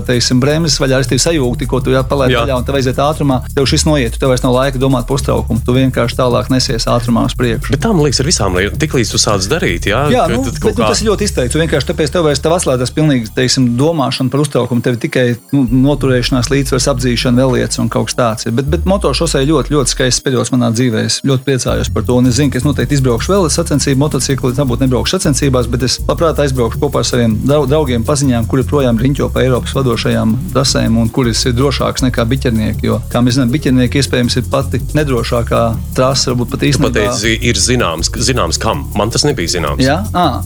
teiksim, 0.08 0.42
bremzes 0.42 0.80
vaļā, 0.82 1.02
es 1.04 1.10
tevi 1.10 1.22
sajūgu, 1.24 1.60
tikko 1.64 1.82
tu 1.84 1.96
palaidi 2.10 2.38
vaļā 2.38 2.60
un 2.60 2.68
tev 2.68 2.80
aiziet 2.80 3.00
ātrumā, 3.00 3.40
tev 3.54 3.68
šis 3.70 3.86
noiet, 3.88 4.18
tev 4.20 4.32
vairs 4.32 4.44
nav 4.44 4.56
laika 4.56 4.80
domāt 4.80 5.08
par 5.08 5.18
uztraukumu, 5.18 5.62
tu 5.64 5.76
vienkārši 5.76 6.18
tālāk 6.20 6.50
nesies 6.52 6.88
ātrumā 6.90 7.26
uz 7.28 7.36
priekšu. 7.38 7.74
Bet 7.74 7.84
tā 7.84 7.92
man 7.94 8.04
liekas 8.06 8.22
ar 8.22 8.28
visām 8.28 8.58
lietām, 8.58 8.78
tik 8.80 8.96
līdz 8.98 9.14
tu 9.14 9.20
sāc 9.22 9.48
darīt, 9.50 9.88
jā, 9.90 10.04
jā 10.12 10.26
nu, 10.30 10.42
bet, 10.44 10.78
nu, 10.78 10.86
tas 10.86 11.02
ir 11.02 11.10
ļoti 11.10 11.28
izteikts. 11.28 11.58
Vienkārši 11.60 11.90
tāpēc 11.90 12.14
tev 12.14 12.26
vairs 12.26 12.42
tev 12.42 12.54
atslēdzas 12.56 12.92
pilnīgi, 12.96 13.30
teiksim, 13.36 13.70
domāšana 13.78 14.32
par 14.32 14.42
uztraukumu. 14.44 14.84
Tev 14.84 14.98
tikai 15.02 15.26
nu, 15.54 15.64
noturēšanās, 15.70 16.50
līdzsvars, 16.52 16.88
apdzīšana, 16.92 17.40
vēl 17.40 17.54
lietas 17.58 17.80
un 17.82 17.90
kaut 17.92 18.10
kas 18.10 18.18
tāds. 18.18 18.46
Ir. 18.46 18.54
Bet, 18.58 18.68
bet 18.72 18.86
motošosei 18.90 19.46
ļoti, 19.48 19.74
ļoti 19.74 19.94
skaists 19.94 20.24
periods 20.24 20.52
manā 20.54 20.70
dzīvē. 20.74 21.04
Es 21.08 21.20
ļoti 21.26 21.46
priecājos 21.46 21.90
par 21.94 22.06
to. 22.06 22.18
Un 22.20 22.30
es 22.30 22.38
zinu, 22.38 22.52
ka 22.52 22.60
es 22.60 22.66
noteikti 22.66 22.98
izbraukšu 22.98 23.34
vēl 23.34 23.48
sacensību 23.52 24.02
motociklu, 24.02 24.52
nebūtu 24.58 24.86
nebraukšu 24.86 25.16
sacensībās, 25.16 25.68
bet 25.70 25.86
es 25.86 25.98
labprāt 26.08 26.42
aizbraukšu 26.42 26.80
kopā 26.82 27.02
ar 27.02 27.08
saviem 27.08 27.36
draugiem, 27.46 28.04
paziņām, 28.06 28.48
kuri 28.50 28.66
projām 28.68 28.98
riņķo 29.00 29.30
pa 29.34 29.44
Eiropas 29.44 29.74
vadošajām 29.76 30.36
trasēm 30.54 30.98
un 31.00 31.10
kuras 31.14 31.44
ir 31.48 31.56
drošākas 31.58 32.04
nekā 32.06 32.26
biķernieki. 32.32 32.88
Jo, 32.88 33.00
kā 33.12 33.22
mēs 33.24 33.38
zinām, 33.38 33.52
biķernieki 33.54 34.00
iespējams 34.02 34.38
ir 34.40 34.48
pati 34.50 34.82
nedrošākā 34.96 35.62
trasa, 35.96 36.32
varbūt 36.32 36.54
pat 36.54 36.66
īstenībā. 36.68 36.90
Pateici, 36.90 37.36
ir 37.46 37.60
zināms, 37.60 38.12
zināms, 38.30 38.58
kam. 38.60 38.86
Man 38.98 39.12
tas 39.14 39.24
nebija 39.28 39.52
zināms. 39.54 39.84
Jā, 39.84 40.00
à. 40.16 40.42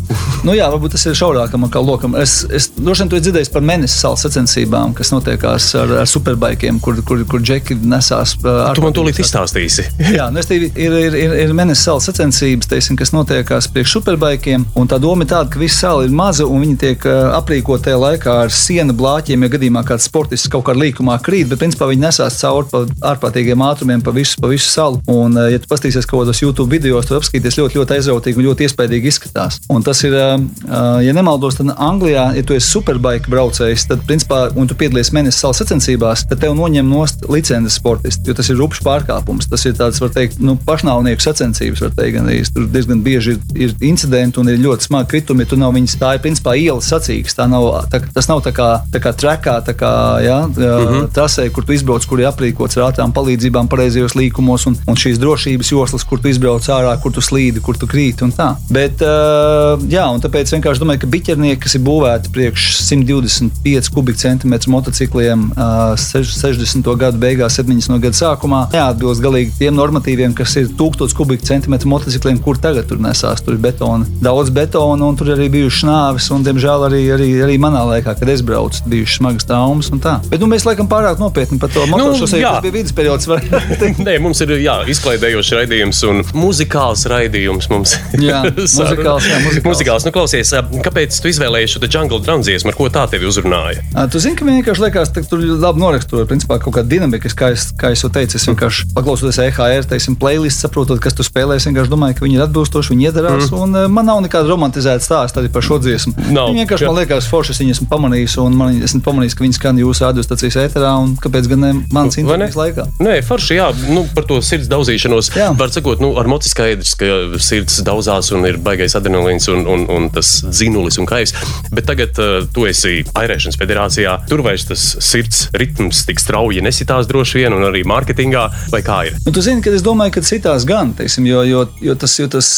nu 0.46 0.56
jā 0.56 0.68
varbūt 0.72 0.96
tas 0.96 1.06
ir 1.08 1.18
šaurākam 1.18 1.66
lokam. 1.84 2.16
Es, 2.20 2.42
es 2.50 2.70
droši 2.76 3.04
vien 3.04 3.12
to 3.12 3.20
dzirdēju 3.24 3.52
par 3.54 3.64
Menes 3.64 3.94
salas 3.96 4.24
sacensībām, 4.26 4.94
kas 4.96 5.13
notiekās 5.14 5.70
ar, 5.80 5.94
ar 6.02 6.10
superbaikiem, 6.10 6.80
kur, 6.82 7.00
kur, 7.06 7.22
kur 7.30 7.42
džeki 7.44 7.78
nesās. 7.82 8.36
Tu 8.42 8.84
man 8.84 8.94
to 8.96 9.06
līdz 9.06 9.22
izstāstīsi. 9.24 9.86
jā, 10.18 10.28
nu 10.34 10.42
es 10.42 10.50
tevi, 10.50 10.70
ir, 10.74 10.98
ir, 11.06 11.18
ir, 11.18 11.36
ir 11.44 11.54
Menes 11.56 11.82
salas 11.86 12.08
sacensības, 12.08 12.68
teiksim, 12.70 12.98
kas 12.98 13.14
notiekās 13.14 13.68
priekš 13.72 13.98
superbaikiem. 13.98 14.66
Un 14.80 14.90
tā 14.90 14.98
doma 15.02 15.24
ir 15.24 15.30
tāda, 15.32 15.50
ka 15.52 15.62
visa 15.62 15.86
sala 15.86 16.06
ir 16.06 16.14
maza 16.14 16.46
un 16.48 16.64
viņi 16.64 16.78
tiek 16.80 17.06
aprīkot 17.08 17.84
tajā 17.86 17.98
laikā 18.00 18.36
ar 18.44 18.54
sienu 18.54 18.96
blāķiem, 18.96 19.46
ja 19.46 19.52
gadījumā 19.54 19.84
kāds 19.86 20.08
sportists 20.08 20.50
kaut 20.52 20.66
kādā 20.68 20.84
līkumā 20.84 21.18
krīt, 21.24 21.48
bet 21.50 21.62
principā 21.62 21.88
viņi 21.90 22.04
nesās 22.06 22.38
cauri 22.40 22.70
pa 22.70 22.84
ārprātīgiem 23.12 23.64
ātrumiem 23.64 24.02
pa 24.04 24.14
visu, 24.14 24.38
pa 24.42 24.50
visu 24.50 24.68
salu. 24.70 25.00
Un, 25.10 25.36
ja 25.52 25.60
tu 25.60 25.70
paskatīsies 25.70 26.08
kaut 26.08 26.24
kādos 26.24 26.42
YouTube 26.42 26.72
video, 26.72 27.00
tad 27.04 27.18
apskatīsies 27.20 27.58
ļoti, 27.60 27.80
ļoti 27.80 27.98
aizrautīgi 27.98 28.40
un 28.40 28.48
ļoti 28.48 28.68
iespaidīgi 28.68 29.10
izskatās. 29.10 29.60
Un 29.72 29.84
tas 29.86 30.00
ir, 30.06 30.16
ja 30.16 31.16
nemaldos, 31.16 31.58
tad 31.60 31.74
Anglijā, 31.74 32.30
ja 32.38 32.44
tu 32.46 32.56
esi 32.56 32.70
superbike 32.70 33.30
braucējs, 33.32 33.86
tad, 33.90 34.04
principā, 34.08 34.46
un 34.58 34.70
tu 34.70 34.76
piedalies 34.78 35.03
mēnesis 35.14 35.40
salas 35.44 35.60
sacensībās, 35.60 36.24
tad 36.30 36.40
tev 36.40 36.54
noņem 36.56 36.88
nost 36.88 37.24
licences 37.28 37.76
sportisti, 37.80 38.28
jo 38.28 38.36
tas 38.38 38.48
ir 38.50 38.58
rupšs 38.60 38.82
pārkāpums. 38.86 39.48
Tas 39.50 39.64
ir 39.68 39.76
tāds, 39.78 40.00
var 40.02 40.12
teikt, 40.14 40.40
nu, 40.40 40.56
pašnāvnieku 40.66 41.24
sacensības, 41.24 41.82
var 41.84 41.94
teikt, 41.98 42.16
gan 42.18 42.30
arī 42.30 42.40
tur 42.54 42.68
diezgan 42.70 43.02
bieži 43.04 43.34
ir, 43.34 43.40
ir 43.66 43.74
incidenti 43.84 44.40
un 44.40 44.50
ir 44.52 44.60
ļoti 44.62 44.88
smagi 44.88 45.10
kritumi. 45.10 45.46
Tur 45.48 45.60
nav 45.60 45.74
viņas, 45.76 45.96
tā 46.00 46.14
ir 46.16 46.22
principā 46.24 46.54
ielas 46.60 46.88
sacīks. 46.92 47.36
Tā 47.36 47.48
nav, 47.50 47.68
tā, 47.92 48.00
tas 48.14 48.28
nav 48.30 48.42
tā 48.46 48.54
kā, 48.56 48.68
tā 48.94 49.02
kā 49.02 49.14
trekā, 49.18 49.58
tā 49.66 49.76
kā 49.78 49.92
ja, 50.24 50.40
mm 50.46 50.54
-hmm. 50.54 51.08
trasē, 51.14 51.48
kur 51.50 51.64
tu 51.64 51.72
izbrauc, 51.72 52.06
kur 52.06 52.20
ir 52.20 52.30
aprīkots 52.30 52.78
ar 52.78 52.90
ātrām 52.92 53.12
palīdzībām, 53.12 53.68
pareizajos 53.68 54.14
līkumos 54.14 54.66
un, 54.66 54.78
un 54.86 54.96
šīs 54.96 55.18
drošības 55.18 55.72
joslas, 55.72 56.04
kur 56.04 56.20
tu 56.20 56.28
izbrauc 56.28 56.68
ārā, 56.68 56.94
kur 57.02 57.12
tu 57.12 57.20
slīdi, 57.20 57.60
kur 57.60 57.76
tu 57.76 57.86
krīti 57.86 58.24
un 58.24 58.32
tā. 58.32 58.54
Bet, 58.70 59.02
uh, 59.02 59.80
jā, 59.90 60.06
un 60.14 60.20
tāpēc 60.20 60.52
vienkārši 60.56 60.80
domāju, 60.80 61.00
ka 61.04 61.06
biķernieki, 61.06 61.62
kas 61.62 61.74
ir 61.74 61.82
būvēti 61.86 62.32
priekš 62.34 62.68
125 62.82 63.90
kubikcentimetru 63.94 64.70
motocikliem 64.94 65.50
uh, 65.56 65.96
60. 65.98 66.86
gadu 66.98 67.18
beigās, 67.18 67.56
70. 67.58 67.98
gada 67.98 68.14
sākumā, 68.14 68.60
neatbilst 68.72 69.22
galīgi 69.24 69.56
tiem 69.58 69.74
normatīviem, 69.74 70.34
kas 70.38 70.54
ir 70.60 70.68
1000 70.78 71.14
kubikcentimetru 71.18 71.90
motocikliem, 71.90 72.38
kur 72.38 72.58
tagad 72.62 72.86
tur 72.86 73.00
nesās. 73.02 73.42
Tur 73.42 73.56
ir 73.56 73.62
betona, 73.64 74.06
daudz 74.22 74.52
betona, 74.54 75.08
un 75.08 75.18
tur 75.18 75.32
arī 75.34 75.48
bijušas 75.50 75.88
nāves, 75.88 76.28
un, 76.30 76.44
diemžēl, 76.46 76.86
arī, 76.86 77.00
arī, 77.16 77.28
arī 77.42 77.56
manā 77.58 77.82
laikā, 77.88 78.14
kad 78.20 78.30
es 78.30 78.44
braucu, 78.46 78.84
bijušas 78.90 79.18
smagas 79.18 79.48
traumas 79.50 79.90
un 79.90 80.02
tā. 80.04 80.14
Bet 80.30 80.42
nu, 80.42 80.48
mēs 80.52 80.66
laikam 80.68 80.86
pārāk 80.90 81.18
nopietni 81.22 81.58
par 81.58 81.72
to 81.74 81.88
motošosei, 81.90 82.44
nu, 82.44 82.54
tas 82.54 82.62
bija 82.62 82.76
vidusperiods. 82.78 83.28
Nē, 84.06 84.16
mums 84.22 84.44
ir 84.46 84.54
jā, 84.62 84.78
izklaidējošs 84.94 85.52
raidījums 85.58 86.04
un 86.06 86.22
muzikāls 86.38 87.02
raidījums 87.10 87.70
mums. 87.72 87.96
jā, 88.20 88.44
muzikāls, 88.60 89.26
jā, 89.26 89.42
muzikāls. 89.42 89.66
muzikāls. 89.66 90.06
Nu, 90.06 90.14
klausies, 90.14 90.54
kāpēc 90.86 91.18
tu 91.18 91.32
izvēlējies 91.32 91.76
šo 91.76 91.84
jungle 91.88 92.22
drum 92.22 92.44
dziesmu, 92.46 92.70
ar 92.70 92.78
ko 92.78 92.90
tā 92.92 93.06
tevi 93.10 93.26
uzrunāja? 93.28 93.82
À, 93.94 94.06
tu 94.10 94.20
zini, 94.22 94.36
ka 94.38 94.46
vienkārši 94.48 94.83
liekas, 94.84 95.12
ka 95.14 95.24
tur 95.28 95.42
labi 95.42 95.82
noraksturo, 95.82 96.24
principā 96.28 96.58
kaut 96.62 96.76
kāda 96.76 96.90
dinamika, 96.90 97.30
kā 97.36 97.50
es, 97.54 97.68
kā 97.78 97.92
es 97.94 98.04
jau 98.04 98.10
teicu, 98.12 98.38
es 98.38 98.46
vienkārši 98.50 98.88
paklausoties 98.94 99.40
EHR, 99.46 99.88
teiksim, 99.90 100.16
playlist, 100.20 100.62
saprotot, 100.64 101.00
kas 101.02 101.16
tu 101.16 101.26
spēlē, 101.26 101.58
es 101.58 101.68
vienkārši 101.68 101.92
domāju, 101.92 102.18
ka 102.18 102.26
viņi 102.26 102.38
ir 102.38 102.44
atbilstoši, 102.46 102.94
viņi 102.94 103.08
iedarās, 103.10 103.50
mm. 103.50 103.64
un 103.64 103.94
man 103.94 104.08
nav 104.10 104.22
nekāda 104.24 104.50
romantizēta 104.50 105.04
stāsta 105.04 105.42
arī 105.42 105.50
par 105.54 105.64
šo 105.66 105.80
dziesmu. 105.82 106.14
No, 106.34 106.46
viņi 106.50 106.64
vienkārši, 106.64 106.86
ka... 106.86 106.92
man 106.92 107.00
liekas, 107.02 107.28
forši 107.30 107.54
es 107.54 107.62
viņu 107.62 107.76
esmu 107.76 107.88
pamanījis, 107.92 108.36
un 108.44 108.58
man, 108.60 108.80
esmu 108.88 109.02
pamanījis, 109.06 109.38
ka 109.38 109.46
viņi 109.46 109.58
skan 109.58 109.80
jūsu 109.82 110.06
radiostacijas 110.06 110.60
ēterā, 110.66 110.92
un 111.02 111.14
kāpēc 111.20 111.50
gan 111.52 111.64
ne 111.64 111.72
mans 111.94 112.18
intervijas 112.20 112.58
laikā? 112.58 112.86
Nē, 113.04 113.18
forši, 113.26 113.58
jā, 113.58 113.70
nu, 113.90 114.04
par 114.14 114.28
to 114.28 114.40
sirds 114.44 114.70
daudzīšanos. 114.70 115.30
Jā. 115.38 115.50
Var 115.58 115.72
sakot, 115.74 116.02
nu, 116.02 116.12
ar 116.20 116.28
moci 116.30 116.50
skaidrs, 116.50 116.94
ka 117.00 117.10
sirds 117.42 117.80
daudzās 117.86 118.30
un 118.34 118.46
ir 118.48 118.58
baigais 118.62 118.96
adrenalīns 118.98 119.48
un, 119.52 119.64
un, 119.70 119.86
un 119.90 120.08
tas 120.14 120.36
dzinulis 120.48 120.98
un 121.00 121.08
kaivs. 121.08 121.34
Bet 121.74 121.88
tagad 121.88 122.18
uh, 122.22 122.36
tu 122.54 122.66
esi 122.68 123.02
airēšanas 123.14 123.58
federācijā. 123.60 124.16
Tur 124.30 124.44
vairs 124.46 124.66
tas 124.68 124.73
sirds 124.80 125.48
ritms 125.58 126.04
tik 126.08 126.22
strauji 126.22 126.62
nesitās 126.64 127.08
droši 127.10 127.42
vien, 127.42 127.54
un 127.56 127.66
arī 127.68 127.84
mārketingā, 127.88 128.44
vai 128.72 128.80
kā 128.84 129.00
ir? 129.08 129.18
Nu, 129.26 129.32
tu 129.34 129.42
zini, 129.44 129.62
ka 129.64 129.72
es 129.74 129.84
domāju, 129.84 130.16
ka 130.16 130.24
sitās 130.26 130.66
gan, 130.68 130.94
teiksim, 130.96 131.26
jo, 131.28 131.42
jo, 131.48 131.64
jo 131.84 131.96
tas, 132.00 132.16
jo 132.20 132.28
tas, 132.30 132.50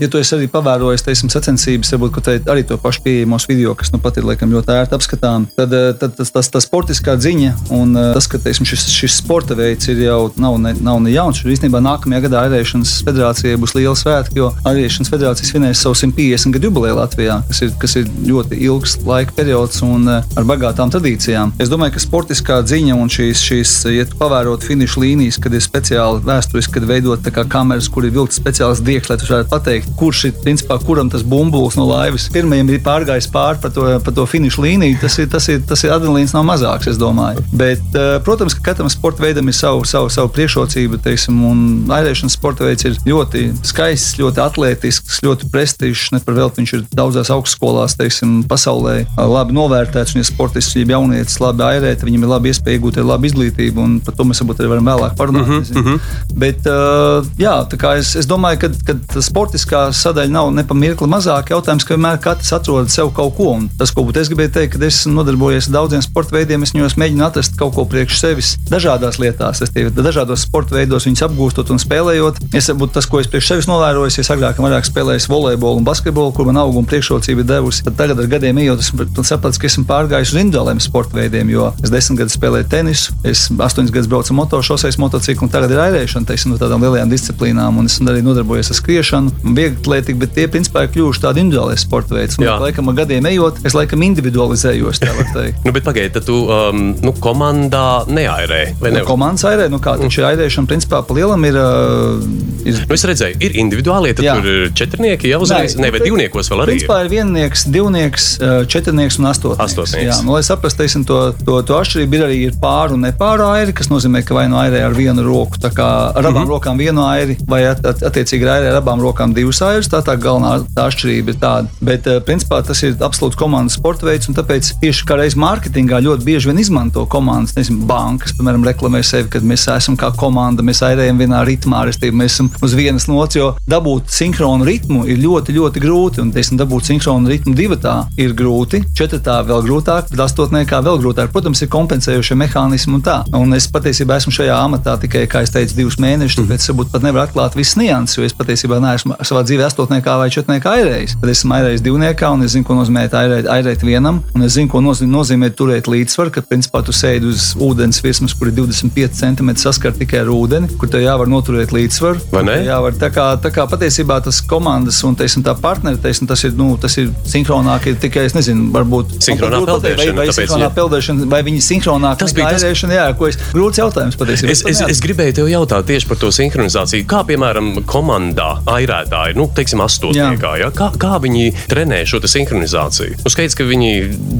ja 0.00 0.10
tu 0.10 0.20
esi 0.20 0.36
arī 0.36 0.48
pavērojis, 0.52 1.04
teiksim, 1.06 1.30
sacensības, 1.32 1.92
varbūt, 1.94 2.14
ka 2.16 2.24
te 2.28 2.36
arī 2.52 2.66
to 2.68 2.78
pašu 2.82 3.04
pieejamos 3.06 3.48
video, 3.50 3.74
kas 3.78 3.92
nu 3.94 4.00
pat 4.02 4.20
ir, 4.20 4.26
laikam, 4.28 4.52
ļoti 4.54 4.74
ērti 4.76 4.98
apskatām, 4.98 5.48
tad, 5.56 5.74
tad 6.00 6.16
tas, 6.18 6.32
tas, 6.34 6.50
tas 6.52 6.68
sportiskā 6.68 7.16
ziņa 7.20 7.54
un 7.78 7.96
tas, 7.96 8.28
ka, 8.30 8.40
teiksim, 8.42 8.68
šis, 8.68 8.86
šis 8.92 9.18
sporta 9.22 9.56
veids 9.58 9.88
ir 9.92 10.02
jau 10.06 10.20
nav 10.40 10.58
ne, 10.62 10.74
nav 10.82 11.00
ne 11.04 11.12
jauns. 11.14 11.42
Īstenībā 11.52 11.82
nākamajā 11.84 12.26
gadā 12.26 12.44
Airēšanas 12.46 12.94
federācijai 13.06 13.58
būs 13.60 13.74
liela 13.76 13.94
svētki, 13.98 14.38
jo 14.40 14.50
Airēšanas 14.68 15.12
federācija 15.12 15.48
svinēs 15.48 15.82
savu 15.84 15.98
150 15.98 16.56
gadu 16.56 16.70
jubileju 16.70 16.98
Latvijā, 16.98 17.40
kas 17.48 17.62
ir, 17.66 17.72
kas 17.82 17.96
ir 18.00 18.08
ļoti 18.28 18.58
ilgs 18.68 18.98
laika 19.06 19.34
periods 19.36 19.82
un 19.86 20.08
ar 20.12 20.48
bagātām 20.48 20.92
tradīcijām. 20.92 21.51
Es 21.60 21.70
domāju, 21.70 21.96
ka 21.96 22.02
sportiskā 22.02 22.58
ziņa 22.66 22.96
un 22.98 23.10
šīs, 23.12 23.42
šīs 23.44 23.74
ja 23.92 24.06
pavērot 24.18 24.64
finišu 24.66 25.02
līnijas, 25.02 25.38
kad 25.42 25.54
ir 25.54 25.62
speciāli 25.64 26.22
vēsturiski, 26.26 26.76
kad 26.78 26.88
veidot 26.88 27.28
kameras, 27.52 27.90
kur 27.92 28.06
ir 28.06 28.14
vilkts 28.14 28.40
speciāls 28.40 28.82
diegs, 28.84 29.10
lai 29.10 29.18
tu 29.20 29.28
varētu 29.28 29.52
pateikt, 29.52 29.92
kurš 30.00 30.24
ir 30.28 30.38
principā 30.42 30.78
kuram 30.82 31.10
tas 31.12 31.24
bumbulis 31.26 31.76
no 31.78 31.86
laivas 31.88 32.28
pirmajam 32.32 32.70
ir 32.72 32.82
pārgājis 32.84 33.28
pāri 33.32 33.60
par 33.62 33.72
to, 33.74 33.84
par 34.04 34.14
to 34.16 34.24
finišu 34.28 34.64
līniju. 34.64 34.98
Tas 35.02 35.18
ir, 35.20 35.28
tas 35.32 35.48
ir, 35.52 35.60
tas 35.68 35.82
ir 35.84 35.92
adrenalīns 35.94 36.34
nav 36.36 36.46
mazāks, 36.48 36.88
es 36.90 36.98
domāju. 37.00 37.42
Bet, 37.56 37.82
uh, 37.92 38.16
protams, 38.24 38.56
ka 38.56 38.64
katram 38.70 38.90
sporta 38.92 39.24
veidam 39.24 39.48
ir 39.50 39.56
savu, 39.56 39.84
savu, 39.88 40.10
savu 40.12 40.32
priekšrocību, 40.34 41.00
teiksim, 41.04 41.42
un 41.48 41.92
airēšanas 41.92 42.36
sporta 42.38 42.66
veids 42.66 42.86
ir 42.88 42.98
ļoti 43.06 43.44
skaists, 43.68 44.18
ļoti 44.20 44.42
atletisks, 44.44 45.20
ļoti 45.26 45.50
prestižs. 45.52 46.08
Ne 46.16 46.22
par 46.24 46.38
velti 46.38 46.62
viņš 46.62 46.74
ir 46.78 46.86
daudzās 46.96 47.32
augstskolās, 47.34 47.96
teiksim, 48.00 48.40
pasaulē 48.48 49.02
labi 49.18 49.56
novērtēts. 49.58 50.16
Un, 50.16 50.22
ja 50.22 50.28
sportists 50.28 50.78
ir 50.80 50.90
jaunietis, 50.92 51.38
labi 51.42 51.66
airē, 51.66 51.94
tad 51.96 52.08
viņam 52.08 52.26
ir 52.26 52.32
labi 52.32 52.52
iespēja 52.52 52.78
iegūt 52.78 53.00
labu 53.02 53.28
izglītību, 53.28 53.82
un 53.82 53.98
par 54.04 54.16
to 54.16 54.26
mēs 54.28 54.42
varbūt 54.42 54.62
arī 54.62 54.72
varam 54.72 54.90
vēlāk 54.92 55.16
parunāt. 55.18 55.46
Mm 55.46 55.60
-hmm, 55.62 55.78
mm 55.78 55.84
-hmm. 55.86 56.00
Bet, 56.42 56.66
uh, 56.66 57.26
jā, 57.38 57.54
es, 57.98 58.14
es 58.16 58.26
domāju, 58.26 58.58
ka, 58.62 58.68
ka 58.86 59.20
sportiskā 59.20 59.92
sadaļa 59.92 60.30
nav 60.30 60.52
ne 60.54 60.64
pa 60.64 60.74
mirkli 60.74 61.08
mazāk. 61.08 61.50
Jautājums, 61.50 61.84
ka 61.84 61.94
vienmēr 61.94 62.18
katrs 62.20 62.52
atrod 62.52 62.90
sev 62.90 63.12
kaut 63.12 63.36
ko. 63.36 63.52
Un 63.52 63.68
tas, 63.78 63.90
ko 63.90 64.06
es 64.14 64.28
gribēju 64.28 64.52
teikt, 64.52 64.72
kad 64.72 64.82
es 64.82 65.06
nodarbojies 65.06 65.68
ar 65.68 65.72
daudziem 65.72 66.02
sporta 66.02 66.36
veidiem, 66.36 66.62
es 66.62 66.72
viņos 66.74 66.96
mēģinu 66.96 67.24
atrast 67.24 67.56
kaut 67.58 67.74
ko 67.74 67.84
priekš 67.84 68.18
sevis 68.20 68.56
dažādās 68.70 69.18
lietās. 69.18 69.62
Es 69.62 69.70
tie 69.70 69.90
dažādos 69.90 70.44
sporta 70.46 70.74
veidos 70.74 71.06
viņus 71.06 71.24
apgūstot 71.26 71.70
un 71.70 71.78
spēlējot. 71.78 72.36
Es 72.54 72.70
būtu 72.70 72.92
tas, 72.92 73.06
ko 73.06 73.20
es 73.20 73.26
priekš 73.26 73.48
sevis 73.48 73.66
novēroju. 73.70 74.12
Es 74.22 74.30
agrāk 74.30 74.60
vairāk 74.62 74.84
spēlēju 74.86 75.28
volejbolu 75.28 75.78
un 75.80 75.84
basketbolu, 75.84 76.32
kur 76.32 76.46
man 76.46 76.56
auguma 76.56 76.86
priekšrocība 76.88 77.40
ir 77.40 77.48
devusi. 77.48 77.82
Tad 77.86 77.96
tagad 77.96 78.20
ar 78.20 78.26
gadiem 78.26 78.58
ejot, 78.58 78.80
es 78.80 78.92
sapratu, 79.28 79.58
ka 79.58 79.66
esmu 79.66 79.84
pārgājis 79.88 80.32
uz 80.32 80.40
individuāliem 80.42 80.80
sporta 80.80 81.16
veidiem, 81.16 81.31
jo 81.52 81.70
es 81.82 81.92
desmit 81.92 82.22
gadus 82.22 82.36
spēlēju 82.38 82.68
tenisu, 82.72 83.16
es 83.28 83.46
astoņus 83.52 83.94
gadus 83.94 84.10
braucu 84.10 84.36
motošoseis 84.36 84.98
motociklu, 85.02 85.46
un 85.46 85.52
tagad 85.52 85.72
ir 85.74 85.82
airēšana, 85.86 86.28
teiksim, 86.28 86.52
no 86.52 86.60
tādām 86.60 86.82
lielajām 86.84 87.12
disciplīnām, 87.12 87.80
un 87.80 87.90
esmu 87.90 88.10
arī 88.12 88.24
nodarbojies 88.26 88.72
ar 88.72 88.80
skriešanu, 88.80 89.34
viegli 89.52 89.82
atlētiku, 89.82 90.20
bet 90.22 90.34
tie 90.36 90.46
principā 90.50 90.86
ir 90.86 90.92
kļuvuši 90.94 91.22
tādi 91.22 91.42
individuāli 91.42 91.78
sporta 91.80 92.16
veidi. 92.16 92.38
Un, 92.40 92.48
laikam, 92.62 92.90
gadiem 92.96 93.26
ejot, 93.30 93.60
es 93.66 93.76
laikam 93.76 94.02
individualizējos. 94.06 95.02
nu, 95.64 95.74
bet 95.74 95.84
pagaidiet, 95.86 96.14
tad 96.16 96.26
tu 96.28 96.38
um, 96.46 96.92
nu, 97.02 97.14
komandā 97.22 98.04
neairē. 98.08 98.62
Ne? 98.82 98.94
Nu, 98.98 99.04
komandas 99.08 99.44
airē, 99.48 99.68
nu 99.72 99.80
kā 99.82 99.96
taču 100.00 100.22
mm. 100.22 100.28
airēšana 100.32 100.70
principā 100.70 101.02
pa 101.06 101.16
lielam 101.16 101.44
ir. 101.48 101.58
Uh, 101.58 102.22
ir... 102.64 102.82
Nu, 102.86 102.96
es 102.96 103.06
redzēju, 103.08 103.38
ir 103.42 103.58
individuāli, 103.62 104.14
tad 104.18 104.26
jā. 104.26 104.36
tur 104.38 104.50
ir 104.52 104.74
četrnieki, 104.78 105.30
jau 105.32 105.42
uzreiz, 105.46 105.76
ne, 105.80 105.92
vai 105.94 106.02
divniekos 106.04 106.52
vēl 106.52 106.64
arī. 106.64 106.76
Principā 106.76 107.02
ir 107.04 107.12
viennieks, 107.12 107.66
divnieks, 107.72 108.28
četrnieks 108.72 109.18
un 109.20 109.30
astotnieks. 109.32 109.64
astotnieks. 109.66 110.08
Jā, 110.10 110.20
nu, 110.26 110.36
lai 110.36 110.44
saprastu, 110.46 110.82
teiksim, 110.84 111.06
to, 111.08 111.21
to, 111.44 111.58
to 111.66 111.78
atšķirību 111.78 112.18
ir 112.18 112.24
arī 112.26 112.38
ir 112.48 112.56
pāri 112.62 112.96
un 112.96 113.04
nepāra 113.06 113.48
airi, 113.58 113.74
kas 113.76 113.90
nozīmē, 113.92 114.24
ka 114.26 114.36
vai 114.36 114.46
no 114.50 114.60
airē 114.60 114.82
ar 114.86 114.96
vienu 114.96 115.24
roku, 115.26 115.60
tā 115.62 115.72
kā 115.74 115.88
ar 116.10 116.22
abām 116.22 116.32
mm 116.32 116.42
-hmm. 116.42 116.52
rokām 116.54 116.78
vienu 116.78 117.04
airi, 117.06 117.36
vai 117.48 117.62
at, 117.66 117.84
at, 117.86 118.02
attiecīgi 118.08 118.48
airē 118.48 118.72
ar 118.72 118.80
abām 118.82 119.00
rokām 119.00 119.34
divas 119.34 119.62
airas. 119.62 119.88
Tā 119.92 120.02
tā 120.02 120.16
galvenā 120.16 120.64
tā 120.76 120.88
atšķirība 120.88 121.28
ir 121.28 121.38
tāda. 121.44 121.68
Bet, 121.80 122.08
principā, 122.26 122.62
tas 122.66 122.82
ir 122.82 122.94
absolūts 122.94 123.36
komandas 123.36 123.78
sporta 123.78 124.06
veids, 124.06 124.28
un 124.28 124.34
tāpēc 124.34 124.72
tieši 124.80 125.06
kā 125.06 125.16
reizē 125.20 125.38
mārketingā 125.38 126.00
ļoti 126.06 126.24
bieži 126.24 126.50
vien 126.50 126.58
izmanto 126.58 127.06
komandas, 127.06 127.54
nezinu, 127.56 127.86
bankas, 127.86 128.32
piemēram, 128.38 128.64
reklamē 128.64 129.02
sevi, 129.02 129.28
kad 129.28 129.42
mēs 129.42 129.66
esam 129.76 129.96
kā 129.96 130.12
komanda, 130.16 130.62
mēs 130.62 130.82
airējam 130.86 131.18
vienā 131.18 131.44
ritmā, 131.48 131.84
restīvi 131.88 132.16
mēs 132.16 132.36
esam 132.36 132.50
uz 132.62 132.74
vienas 132.78 133.08
nots, 133.10 133.36
jo 133.36 133.52
dabūt 133.68 134.12
sinhronu 134.12 134.64
ritmu 134.64 135.04
ir 135.10 135.18
ļoti, 135.22 135.56
ļoti 135.58 135.82
grūti, 135.82 136.22
un, 136.22 136.32
teiksim, 136.34 136.58
dabūt 136.60 136.90
sinhronu 136.90 137.30
ritmu 137.32 137.54
divatā 137.58 137.96
ir 138.16 138.34
grūti, 138.38 138.82
četratā 138.98 139.40
vēl 139.48 139.64
grūtāk, 139.66 140.10
bet 140.12 140.24
astotniekā 140.26 140.82
vēl 140.84 141.00
grūtāk. 141.02 141.11
Protams, 141.32 141.62
ir 141.62 141.70
kompensējošie 141.72 142.36
mehānismi 142.38 142.96
un 142.98 143.04
tā. 143.04 143.18
Un 143.36 143.52
es 143.56 143.68
patiesībā 143.72 144.18
esmu 144.20 144.32
šajā 144.34 144.56
amatā 144.66 144.96
tikai, 145.02 145.24
kā 145.30 145.42
es 145.44 145.52
teicu, 145.54 145.76
divus 145.78 145.98
mēnešus, 146.02 146.40
mm. 146.40 146.48
tāpēc 146.48 146.68
varbūt 146.70 146.92
pat 146.94 147.06
nevaru 147.06 147.24
atklāt 147.26 147.56
visas 147.58 147.78
nianses, 147.80 148.18
jo 148.18 148.26
es 148.26 148.36
patiesībā 148.36 148.80
neesmu 148.82 149.18
savā 149.20 149.44
dzīvē 149.46 149.66
astotniekā 149.68 150.16
vai 150.20 150.28
četrniekā 150.32 150.74
airējis. 150.78 151.16
Tad 151.22 151.32
esmu 151.32 151.56
airējis 151.58 151.84
divniekā 151.86 152.32
un 152.34 152.46
es 152.46 152.54
zinu, 152.56 152.66
ko 152.68 152.76
nozīmē 152.78 153.06
airēt, 153.08 153.48
airēt 153.52 153.84
vienam, 153.86 154.22
un 154.34 154.46
es 154.46 154.56
zinu, 154.56 154.70
ko 154.72 154.82
nozīmē, 154.82 155.52
turēt 155.56 155.90
līdzsvaru, 155.90 156.32
ka 156.34 156.44
principā 156.46 156.82
tu 156.86 156.94
sēdi 156.96 157.28
uz 157.30 157.52
ūdens 157.60 158.00
virsmas, 158.04 158.34
kur 158.38 158.50
ir 158.50 158.56
25 158.56 159.18
cm 159.18 159.52
saskart 159.62 159.98
tikai 160.00 160.22
ar 160.22 160.32
ūdeni, 160.32 160.70
kur 160.80 160.90
tev 160.92 161.04
jāvar 161.04 161.30
noturēt 161.30 161.74
līdzsvaru. 161.74 162.22
Vai 162.32 162.44
ne? 162.48 162.58
Jāvar, 162.66 162.96
tā, 162.98 163.10
kā, 163.14 163.28
tā 163.42 163.52
kā 163.54 163.66
patiesībā 163.70 164.18
tas 164.24 164.40
komandas 164.48 165.00
un 165.06 165.16
teiksim, 165.18 165.44
tā 165.46 165.54
partneri, 165.58 166.00
teiksim, 166.02 166.28
tas 166.30 166.42
ir, 166.46 166.54
nu, 166.58 166.72
tas 166.80 166.96
ir 167.00 167.10
sinhronāk, 167.28 167.88
ir 167.90 167.98
tikai, 168.02 168.26
es 168.30 168.36
nezinu, 168.36 168.70
varbūt 168.74 169.16
Sinhronā 169.22 169.62
peldēšana, 169.66 170.16
vai, 170.16 170.26
vai 170.26 170.36
sinhronā 170.36 170.68
ja- 170.68 170.74
peldēšana, 171.02 171.28
vai 171.30 171.42
viņi 171.46 171.62
sinhronāk 171.64 172.20
Tas 172.20 172.34
bija 172.36 172.50
airēšana, 172.52 172.96
jā, 172.96 173.06
ko 173.18 173.28
es, 173.28 173.38
grūts 173.52 173.80
jautājums 173.80 174.18
patiesībā. 174.18 174.52
Es, 174.52 174.62
es, 174.68 174.82
es 174.94 175.02
gribēju 175.02 175.36
te 175.36 175.46
jautāt 175.50 175.88
tieši 175.88 176.08
par 176.08 176.20
to 176.20 176.30
sinhronizāciju. 176.34 177.06
Kā 177.10 177.22
piemēram 177.28 177.82
komandā 177.88 178.62
airētāji, 178.70 179.36
nu, 179.38 179.48
teiksim, 179.54 179.82
astotniekā, 179.84 180.54
ja? 180.62 180.70
kā, 180.74 180.90
kā 181.00 181.18
viņi 181.22 181.52
trenē 181.70 182.02
šo 182.08 182.22
sinhronizāciju? 182.22 183.18
Nu, 183.22 183.32
skaidrs, 183.32 183.56
ka 183.58 183.66
viņi 183.68 183.92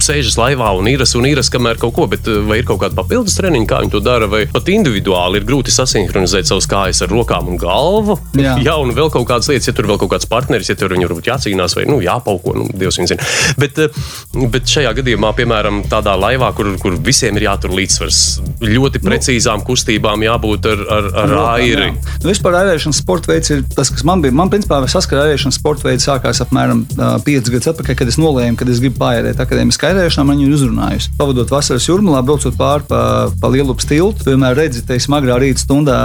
sēžas 0.05 0.39
laivā 0.41 0.73
un 0.79 0.91
īras 0.91 1.17
un 1.19 1.27
īras, 1.29 1.51
kamēr 1.53 1.81
kaut 1.83 1.95
ko, 1.97 2.07
bet 2.11 2.29
vai 2.49 2.61
ir 2.63 2.69
kaut 2.69 2.83
kāda 2.85 2.97
papildus 2.99 3.37
treniņa, 3.39 3.69
kā 3.71 3.83
viņi 3.83 3.95
to 3.97 4.03
dara, 4.05 4.29
vai 4.31 4.45
pat 4.53 4.71
individuāli 4.73 5.41
ir 5.41 5.49
grūti 5.49 5.75
sasinhronizēt 5.75 6.51
savas 6.51 6.69
kājas 6.71 7.03
ar 7.05 7.13
rokām 7.13 7.51
un 7.53 7.61
galvu. 7.61 8.19
Jā. 8.39 8.57
Jā, 8.67 8.77
un 8.79 8.93
vēl 8.95 9.11
kaut 9.13 9.27
kādas 9.29 9.51
lietas, 9.51 9.69
ja 9.69 9.75
tur 9.77 9.89
vēl 9.91 9.99
kaut 10.01 10.13
kāds 10.15 10.29
partneris, 10.31 10.71
ja 10.71 10.77
tur 10.79 10.93
viņi 10.95 11.09
varbūt 11.09 11.31
jācīnās 11.33 11.75
vai 11.77 11.87
nu, 11.91 11.99
jāpauko, 12.05 12.55
nu, 12.57 12.69
Dievs 12.79 13.01
viņu 13.01 13.11
zina. 13.11 13.27
Bet, 13.59 13.79
eh, 13.83 14.03
bet 14.53 14.71
šajā 14.71 14.93
gadījumā, 15.01 15.33
piemēram, 15.37 15.83
tādā 15.91 16.15
laivā, 16.19 16.52
kur, 16.57 16.71
kur 16.83 16.97
visiem 17.05 17.39
ir 17.39 17.47
jātur 17.49 17.75
līdzsvars, 17.77 18.21
ļoti 18.63 19.03
precīzām 19.03 19.65
kustībām 19.67 20.25
jābūt 20.27 20.69
ar, 20.73 20.85
ar, 20.97 21.09
ar 21.25 21.35
airi. 21.57 21.91
Nu, 22.23 22.31
vispār 22.31 22.59
airēšanas 22.63 23.03
sporta 23.03 23.33
veids 23.33 23.53
ir 23.55 23.65
tas, 23.75 23.91
kas 23.93 24.05
man 24.09 24.23
bija. 24.25 24.35
Man, 24.37 24.51
principā, 24.53 24.81
saskara 24.91 25.27
airēšanas 25.29 25.59
sporta 25.61 25.89
veids 25.89 26.07
sākās 26.09 26.43
apmēram 26.45 26.85
uh, 26.97 27.17
5 27.25 27.53
gadus 27.55 27.73
atpakaļ, 27.73 27.99
kad 27.99 28.13
es 28.13 28.19
nolēmu, 28.21 28.59
ka 28.59 28.69
es 28.69 28.83
gribu 28.83 29.01
pāriet 29.03 29.41
akadēmiskā 29.43 29.93
airēšanā. 29.93 30.27
Man 30.29 30.43
viņa 30.43 30.57
uzrunājusi. 30.59 31.13
Pavadot 31.19 31.53
vasaras 31.53 31.89
jūrmā, 31.89 32.21
braucot 32.27 32.57
pāri 32.59 32.87
pa, 32.89 33.03
pa 33.41 33.53
lielu 33.53 33.77
tiltu, 33.83 34.29
vienmēr 34.29 34.57
redzi, 34.59 34.85
teiksim, 34.87 35.17
agrā 35.17 35.39
rīta 35.43 35.63
stundā 35.63 35.99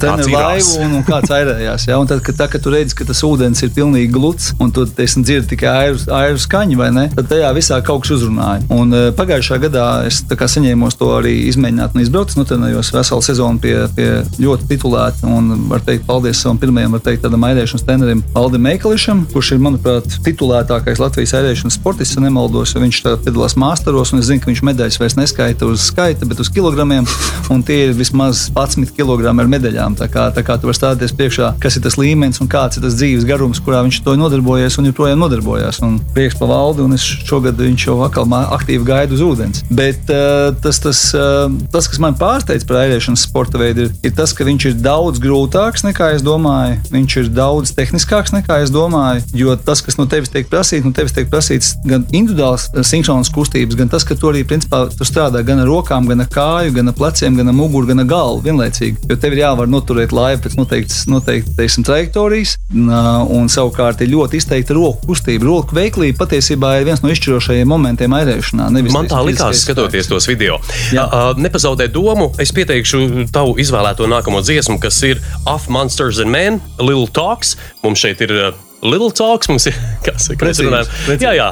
treniņu 0.00 0.34
laivu 0.34 0.82
un, 0.84 0.96
un 0.98 1.06
kāds 1.06 1.32
airējās. 1.34 1.88
Ja? 1.90 1.98
Un 2.00 2.08
tad, 2.10 2.22
kad, 2.26 2.38
tā, 2.40 2.48
kad 2.52 2.64
tu 2.64 2.72
redzi, 2.74 2.96
ka 2.98 3.06
tas 3.08 3.22
ūdens 3.26 3.62
ir 3.64 3.72
pilnīgi 3.76 4.10
gluds 4.14 4.52
un 4.62 4.72
tu 4.74 4.86
dzirdi 4.88 5.46
tikai 5.54 5.74
airu, 5.84 6.00
airu 6.18 6.42
skaņu? 6.42 6.80
Tad 7.14 7.30
tajā 7.30 7.52
visā 7.56 7.80
kaut 7.84 8.04
kas 8.04 8.14
uzrunāja. 8.18 8.64
Un 8.74 8.94
uh, 8.94 9.08
pagājušā 9.16 9.57
gadā 9.62 9.86
es 10.08 10.22
saņēmu 10.28 10.90
to 10.98 11.10
arī 11.18 11.34
izmēģināt 11.48 11.94
un 11.94 12.02
izbraukt. 12.02 12.36
Nu, 12.38 12.44
trenējos 12.48 12.92
veselu 12.94 13.24
sezonu 13.24 13.60
pie, 13.62 13.74
pie 13.96 14.08
ļoti 14.40 14.68
titulēta 14.70 15.28
un 15.28 15.68
var 15.70 15.82
teikt 15.86 16.06
paldies 16.08 16.40
savam 16.42 16.58
pirmajam, 16.60 16.94
var 16.96 17.02
teikt, 17.04 17.24
tādam 17.24 17.46
airēšanas 17.48 17.86
trenerim 17.86 18.22
Aldim 18.38 18.64
Meikališam, 18.66 19.24
kurš 19.32 19.52
ir, 19.54 19.62
manuprāt, 19.64 20.18
titulētākais 20.26 21.00
Latvijas 21.02 21.34
airēšanas 21.38 21.78
sportists, 21.78 22.16
ja 22.18 22.24
nemaldos. 22.24 22.74
jo 22.74 22.82
Viņš 22.82 23.02
piedalās 23.24 23.56
māksliniekos, 23.60 24.14
un 24.14 24.22
es 24.22 24.30
zinu, 24.30 24.42
ka 24.42 24.50
viņš 24.50 24.64
medaļas 24.70 25.00
vairs 25.02 25.18
neskaita 25.18 25.68
uz 25.68 25.88
skaita, 25.90 26.28
bet 26.28 26.40
uz 26.42 26.50
kilogramiem. 26.52 27.08
Un 27.52 27.62
tie 27.64 27.88
ir 27.88 27.94
vismaz 27.96 28.48
11 28.54 28.92
kg 28.96 29.30
ar 29.32 29.50
medaļām. 29.50 29.96
Tā 29.98 30.08
kā, 30.12 30.28
tā 30.34 30.44
kā 30.46 30.58
tu 30.60 30.68
vari 30.68 30.78
stāties 30.78 31.14
priekšā, 31.16 31.54
kas 31.62 31.78
ir 31.78 31.84
tas 31.86 31.98
līmenis 32.00 32.42
un 32.42 32.50
kāds 32.50 32.78
ir 32.78 32.84
tas 32.84 32.96
dzīves 32.98 33.26
garums, 33.28 33.60
kurā 33.64 33.82
viņš 33.86 34.02
to 34.04 34.16
nodarbojas 34.20 34.78
un 34.80 34.90
joprojām 34.90 35.22
nodarbojās. 35.22 35.80
Un 35.86 35.98
prieks 36.14 36.38
par 36.38 36.52
valdi, 36.52 36.84
un 36.84 36.96
es 36.96 37.04
šogad 37.04 37.58
viņš 37.60 37.88
jau 37.88 38.00
atkal 38.06 38.28
aktīvi 38.38 38.86
gaidu 38.88 39.16
uz 39.18 39.24
ūdens. 39.48 39.64
Bet 39.70 40.10
uh, 40.10 40.54
tas, 40.62 40.78
tas, 40.78 41.00
uh, 41.16 41.50
tas, 41.72 41.88
kas 41.88 42.00
man 42.02 42.16
pārsteidz 42.18 42.66
par 42.68 42.82
airēšanas 42.84 43.24
sporta 43.28 43.58
veidu, 43.60 43.86
ir, 43.86 43.92
ir 44.04 44.14
tas, 44.16 44.32
ka 44.32 44.46
viņš 44.46 44.68
ir 44.70 44.76
daudz 44.82 45.20
grūtāks 45.22 45.84
nekā 45.86 46.12
es 46.16 46.24
domāju. 46.24 46.78
Viņš 46.92 47.16
ir 47.22 47.30
daudz 47.34 47.72
tehniskāks 47.76 48.34
nekā 48.34 48.60
es 48.64 48.72
domāju. 48.74 49.24
Jo 49.36 49.56
tas, 49.56 49.82
kas 49.84 49.98
no 49.98 50.06
tevis 50.10 50.32
tiek 50.32 50.48
prasīts, 50.50 50.86
no 50.86 50.92
tevis 50.96 51.14
tiek 51.16 51.28
prasīts 51.30 51.74
gan 51.88 52.06
individuāls 52.12 52.68
eh, 52.72 52.84
sinhronas 52.86 53.30
kustības, 53.32 53.78
gan 53.78 53.90
tas, 53.92 54.06
ka 54.06 54.16
tu 54.18 54.30
arī 54.30 54.44
principā, 54.48 54.86
tu 54.92 55.06
strādā 55.08 55.42
gan 55.46 55.62
ar 55.62 55.70
rokām, 55.70 56.08
gan 56.08 56.24
ar 56.24 56.30
kāju, 56.32 56.74
gan 56.78 56.92
ar 56.92 56.96
pleciem, 56.98 57.38
gan 57.38 57.52
ar 57.52 57.56
muguru, 57.56 57.88
gan 57.90 58.04
ar 58.04 58.08
galvu 58.08 58.44
vienlaicīgi. 58.48 59.08
Jo 59.10 59.18
tev 59.20 59.36
ir 59.36 59.44
jāvar 59.44 59.70
noturēt 59.70 60.14
laivu 60.16 60.44
pēc 60.46 60.58
noteiktas, 60.58 61.04
noteiktas 61.10 61.78
trajektorijas, 61.88 62.56
un, 62.74 63.46
savukārt 63.48 64.02
ir 64.04 64.10
ļoti 64.12 64.40
izteikta 64.40 64.74
roku 64.76 65.08
kustība. 65.08 65.46
Roku 65.48 65.76
veiklība 65.76 66.24
patiesībā 66.24 66.74
ir 66.78 66.88
viens 66.88 67.02
no 67.04 67.12
izšķirošajiem 67.12 67.70
momentiem 67.70 68.14
airēšanā. 68.18 68.68
Man 68.92 69.08
tā 69.10 69.20
likās, 69.28 69.64
skatoties 69.64 70.08
tos 70.10 70.28
video. 70.30 70.58
Jā. 70.94 71.04
Uh, 71.08 71.32
nepazaudē 71.40 71.88
domu, 71.92 72.30
es 72.42 72.52
pieteikšu 72.56 73.28
tavu 73.34 73.56
izvēlēto 73.62 74.08
nākamo 74.10 74.40
dziesmu, 74.44 74.78
kas 74.82 75.00
ir 75.08 75.20
Off 75.46 75.68
Monsters 75.72 76.18
and 76.24 76.32
Men, 76.34 76.62
Little 76.80 77.08
Talks. 77.12 77.56
Mums 77.84 78.02
šeit 78.04 78.20
ir 78.26 78.32
uh, 78.34 78.48
Little 78.82 79.10
Talks, 79.10 79.48
mums 79.50 79.66
ir. 79.66 79.74
Kas, 80.06 80.28
ka 80.38 80.46
mēs, 80.46 80.60
runājam, 80.62 80.86
precīzi. 81.08 81.26
jā, 81.26 81.32
jā, 81.34 81.48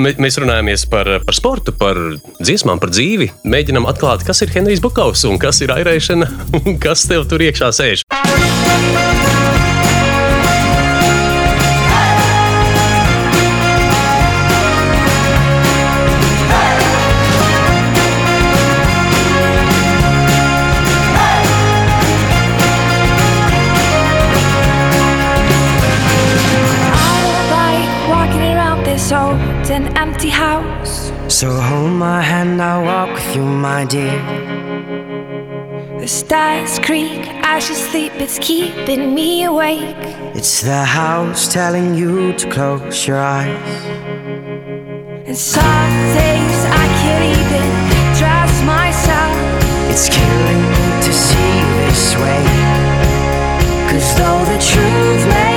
Mē- 0.00 0.16
mēs 0.24 0.38
runājamies 0.40 0.86
par, 0.90 1.10
par 1.26 1.36
sportu, 1.36 1.74
par 1.76 2.00
dziesmām, 2.40 2.80
par 2.82 2.90
dzīvi. 2.94 3.28
Mēģinām 3.44 3.86
atklāt, 3.90 4.24
kas 4.26 4.40
ir 4.46 4.50
Henrijs 4.56 4.80
Bukovs 4.82 5.26
un 5.28 5.38
kas 5.38 5.60
ir 5.62 5.74
airēšana 5.76 6.30
un 6.64 6.80
kas 6.82 7.04
tev 7.10 7.28
tur 7.30 7.44
iekšā 7.44 7.68
sēž. 7.76 8.06
Dear. 33.90 34.22
The 35.98 36.06
stars 36.06 36.78
creak 36.78 37.26
as 37.42 37.68
you 37.68 37.74
sleep, 37.74 38.12
it's 38.14 38.38
keeping 38.38 39.14
me 39.14 39.44
awake. 39.44 39.96
It's 40.36 40.62
the 40.62 40.84
house 40.84 41.52
telling 41.52 41.96
you 41.96 42.32
to 42.34 42.48
close 42.50 43.06
your 43.08 43.18
eyes. 43.18 43.84
And 45.26 45.36
some 45.36 45.94
days 46.20 46.60
I 46.82 46.86
can't 47.00 47.26
even 47.42 47.68
trust 48.20 48.64
myself. 48.64 49.36
It's 49.90 50.08
killing 50.08 50.62
me 50.72 50.86
to 51.06 51.12
see 51.12 51.50
you 51.60 51.70
this 51.88 52.14
way. 52.22 52.44
Cause 53.90 54.08
though 54.16 54.44
the 54.52 54.60
truth 54.70 55.26
may 55.34 55.49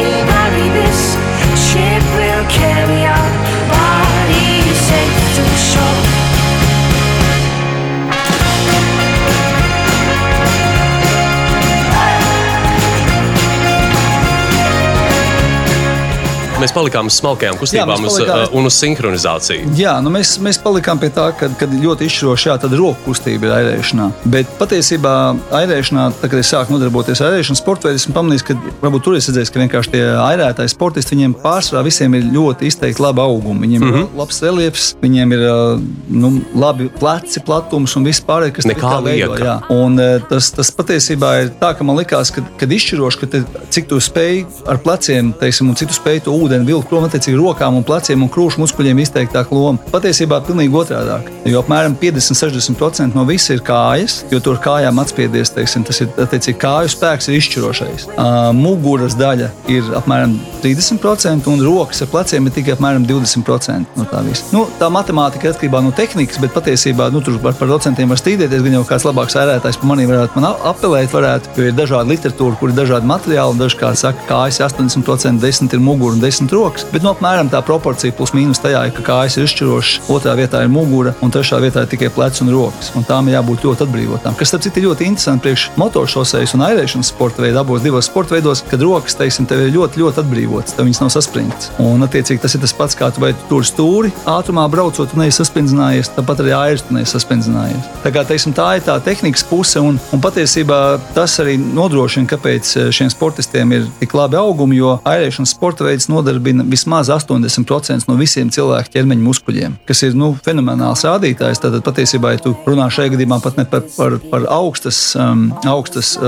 Mēs 16.63 16.73
palikām 16.75 17.09
uz 17.11 17.17
smalkajām 17.19 17.57
kustībām 17.59 17.91
Jā, 17.93 17.99
mēs 17.99 18.07
uz, 18.13 18.19
palikām- 18.19 18.43
uh, 18.47 18.55
un 18.57 18.65
uz 18.69 18.75
sinhronizāciju. 18.79 19.73
Jā, 19.77 19.93
nu 20.03 20.09
mēs, 20.13 20.37
mēs 20.43 20.59
palikām 20.63 20.99
pie 21.01 21.09
tā, 21.13 21.29
ka, 21.37 21.49
kad 21.59 21.69
ļoti 21.75 22.07
izšķiroši 22.07 22.49
jā, 22.49 22.55
tāda 22.63 22.77
roku 22.79 23.11
kustība 23.11 23.49
ir 23.49 23.55
airēšanā. 23.59 24.07
Bet 24.33 24.47
patiesībā 24.59 25.13
airēšanā, 25.59 26.05
tad, 26.21 26.29
kad 26.31 26.39
es 26.39 26.51
sāku 26.53 26.75
nodarboties 26.75 27.21
ar 27.21 27.33
airēšanu 27.33 27.59
sporta 27.59 27.89
veidu, 27.89 27.99
esmu 28.01 28.15
pamanījis, 28.15 28.45
ka 28.47 28.55
varbūt 28.83 29.03
tur 29.03 29.17
es 29.19 29.27
redzēju, 29.29 29.51
ka 29.53 29.59
vienkārši 29.63 29.91
tie 29.95 30.03
airētāji 30.23 30.71
sportisti, 30.73 31.15
viņiem 31.17 31.35
pārsvarā 31.43 31.83
visiem 31.85 32.13
ir 32.15 32.23
ļoti 32.33 32.69
izteikti 32.71 33.03
labi 33.03 33.19
augumi. 33.21 33.67
Viņiem 33.67 33.81
mm 33.81 33.91
Mhm. 33.93 33.97
-hmm. 33.97 34.13
ir 34.13 34.19
labs 34.19 34.41
reliefs, 34.41 34.95
viņiem 35.01 35.33
ir 35.33 35.39
ā, 35.39 35.81
nu, 36.09 36.41
labi 36.55 36.89
pleci, 36.99 37.39
platums 37.45 37.95
un 37.95 38.03
viss 38.05 38.21
pārējais, 38.21 38.53
kas 38.55 38.65
Nekā 38.65 38.81
tā 38.81 39.03
lieka. 39.03 39.37
jā. 39.43 39.55
Un, 39.69 39.97
ā, 39.97 40.21
tas, 40.29 40.51
tas 40.51 40.71
patiesībā 40.71 41.43
ir 41.43 41.49
tā, 41.59 41.73
ka 41.77 41.83
man 41.83 41.97
likās, 41.97 42.31
ka, 42.31 42.41
kad 42.57 42.69
izšķiroši, 42.71 43.19
ka 43.19 43.25
te, 43.27 43.43
cik 43.69 43.87
tu 43.87 43.95
spēj 43.99 44.45
ar 44.67 44.77
pleciem, 44.77 45.33
teiksim, 45.33 45.69
un 45.69 45.75
cik 45.75 45.87
tu 45.89 45.93
spēj 45.93 46.21
to 46.23 46.31
ūdeni 46.31 46.52
vilkt 46.67 46.89
prom, 46.89 47.03
attiecīgi 47.07 47.37
rokām 47.39 47.75
un 47.79 47.83
pleciem 47.87 48.21
un 48.23 48.29
krūšu 48.29 48.61
muskuļiem 48.61 49.01
izteiktāk 49.03 49.51
loma. 49.51 49.81
Patiesībā 49.91 50.39
pilnīgi 50.45 50.77
otrādāk. 50.77 51.29
Jo 51.49 51.63
apmēram 51.63 51.95
50-60% 51.99 53.15
no 53.17 53.25
visa 53.27 53.53
ir 53.57 53.63
kājas, 53.65 54.21
jo 54.31 54.39
tur 54.43 54.59
kājām 54.63 54.99
atspiedies, 55.01 55.51
teiksim, 55.55 55.83
tas 55.87 55.99
ir 56.03 56.11
attiecīgi 56.23 56.59
kāju 56.61 56.91
spēks 56.93 57.29
ir 57.29 57.39
izšķirošais. 57.39 58.07
Uh, 58.13 58.51
muguras 58.55 59.17
daļa 59.19 59.49
ir 59.71 59.89
apmēram 59.97 60.37
30% 60.63 61.49
un 61.51 61.63
rokas 61.65 62.03
ar 62.05 62.11
pleciem 62.13 62.47
ir 62.47 62.55
tikai 62.55 62.75
apmēram 62.77 63.05
20% 63.09 63.97
no 63.99 64.07
tā 64.09 64.21
visa. 64.27 64.45
Nu, 64.55 64.65
tā 64.79 64.89
matemātika 64.93 65.49
ir 65.49 65.53
atkarībā 65.55 65.81
no 65.83 65.91
tehnikas, 65.95 66.39
bet 66.43 66.53
patiesībā 66.55 67.09
nu, 67.13 67.21
tur 67.23 67.39
var 67.43 67.55
par 67.57 67.69
procentiem 67.71 68.09
var 68.11 68.19
strīdēties. 68.21 68.63
Gan 68.63 68.77
jau 68.79 68.85
kāds 68.87 69.05
labāks 69.07 69.35
ērētājs 69.39 69.79
par 69.81 69.91
mani 69.91 70.07
varētu 70.09 70.39
man 70.39 70.49
ap- 70.51 70.63
apelēt, 70.73 71.11
varētu, 71.13 71.53
jo 71.57 71.67
ir 71.69 71.75
dažādi 71.77 72.15
literatūra, 72.15 72.57
kur 72.59 72.71
ir 72.71 72.77
dažādi 72.77 73.09
materiāli. 73.09 73.59
Daži, 73.59 73.77
kā 73.79 73.91
saka, 73.97 74.23
kājas 74.29 74.59
ir 74.59 74.67
80%, 74.67 75.39
10% 75.43 75.73
ir 75.77 75.83
mugura 75.83 76.15
un 76.15 76.21
10% 76.23 76.42
10 76.43 76.55
rokas. 76.55 76.85
Bet 76.91 77.03
no 77.03 77.13
apmēram 77.13 77.49
tā 77.51 77.61
proporcija 77.65 78.13
plus 78.15 78.33
mīnus 78.35 78.61
tajā 78.63 78.85
ir, 78.87 78.93
ka 78.95 79.03
kājas 79.05 79.37
ir 79.37 79.47
izšķirošas, 79.47 80.09
otrā 80.13 80.35
vietā 80.37 80.63
ir 80.63 80.71
mugura 80.71 81.13
un 81.21 81.31
trešā 81.31 81.59
vietā 81.63 81.83
ir 81.83 81.91
tikai 81.91 82.09
plecs 82.13 82.41
un 82.43 82.51
rokas. 82.53 82.91
Un 82.97 83.05
tām 83.07 83.29
jābūt 83.31 83.65
ļoti 83.67 83.85
atbrīvotām. 83.87 84.35
Kas, 84.39 84.51
starp 84.51 84.65
citu, 84.65 84.81
ir 84.81 84.89
ļoti 84.89 85.07
interesanti 85.07 85.47
priekš 85.47 85.65
motošosejas 85.79 86.55
un 86.57 86.65
airēšanas 86.67 87.11
sporta 87.13 87.43
veidā, 87.43 87.63
abos 87.63 87.83
divos 87.83 88.07
sporta 88.09 88.35
veidos, 88.37 88.63
kad 88.69 88.81
rokas, 88.83 89.17
teiksim, 89.19 89.47
tev 89.49 89.65
ir 89.65 89.73
ļoti, 89.75 90.01
ļoti 90.03 90.23
atbrīvotas, 90.23 90.75
tev 90.77 90.87
viņas 90.87 91.01
nav 91.03 91.11
saspringtas. 91.13 91.71
Un, 91.83 92.03
attiecīgi, 92.05 92.41
tas 92.43 92.55
ir 92.55 92.63
tas 92.63 92.75
pats, 92.77 92.97
kā 92.99 93.09
tu 93.13 93.23
vai 93.23 93.33
tu 93.37 93.49
tur 93.49 93.67
stūri, 93.67 94.13
ātrumā 94.29 94.65
braucot, 94.71 95.11
tu 95.11 95.19
neesi 95.19 95.39
sasprindzinājies, 95.41 96.13
tāpat 96.17 96.43
arī 96.43 96.55
airs 96.57 96.85
tu 96.87 96.97
neesi 96.97 97.15
sasprindzinājies. 97.15 97.91
Tā, 98.03 98.13
kā, 98.15 98.25
teiksim, 98.27 98.55
tā 98.57 98.69
ir 98.77 98.85
tā 98.87 98.97
tehnikas 99.03 99.45
puse, 99.47 99.81
un, 99.83 99.99
un 100.13 100.23
patiesībā 100.23 100.79
tas 101.15 101.35
arī 101.43 101.57
nodrošina, 101.61 102.29
kāpēc 102.29 102.73
eh, 102.79 102.89
šiem 102.95 103.11
sportistiem 103.13 103.75
ir 103.75 103.87
tik 103.99 104.15
labi 104.17 104.39
augumi, 104.39 104.79
jo 104.79 104.97
airēšanas 105.07 105.53
sporta 105.55 105.87
veids 105.87 106.09
nodarbina 106.33 106.63
vismaz 106.67 107.09
80% 107.09 108.07
no 108.07 108.15
visiem 108.17 108.49
cilvēku 108.53 108.91
ķermeņa 108.93 109.23
muskuļiem, 109.23 109.75
kas 109.87 110.03
ir 110.07 110.17
nu, 110.17 110.33
fenomenāls 110.45 111.05
rādītājs. 111.05 111.61
Tad 111.61 111.79
patiesībā, 111.85 112.33
ja 112.33 112.41
tu 112.41 112.53
runā 112.65 112.89
šajā 112.93 113.13
gadījumā 113.13 113.39
pat 113.43 113.59
ne 113.59 113.65
par, 113.69 113.83
par, 113.95 114.17
par 114.31 114.47
augstas, 114.53 114.99
um, 115.19 115.47
augstas 115.69 116.15
uh, 116.17 116.25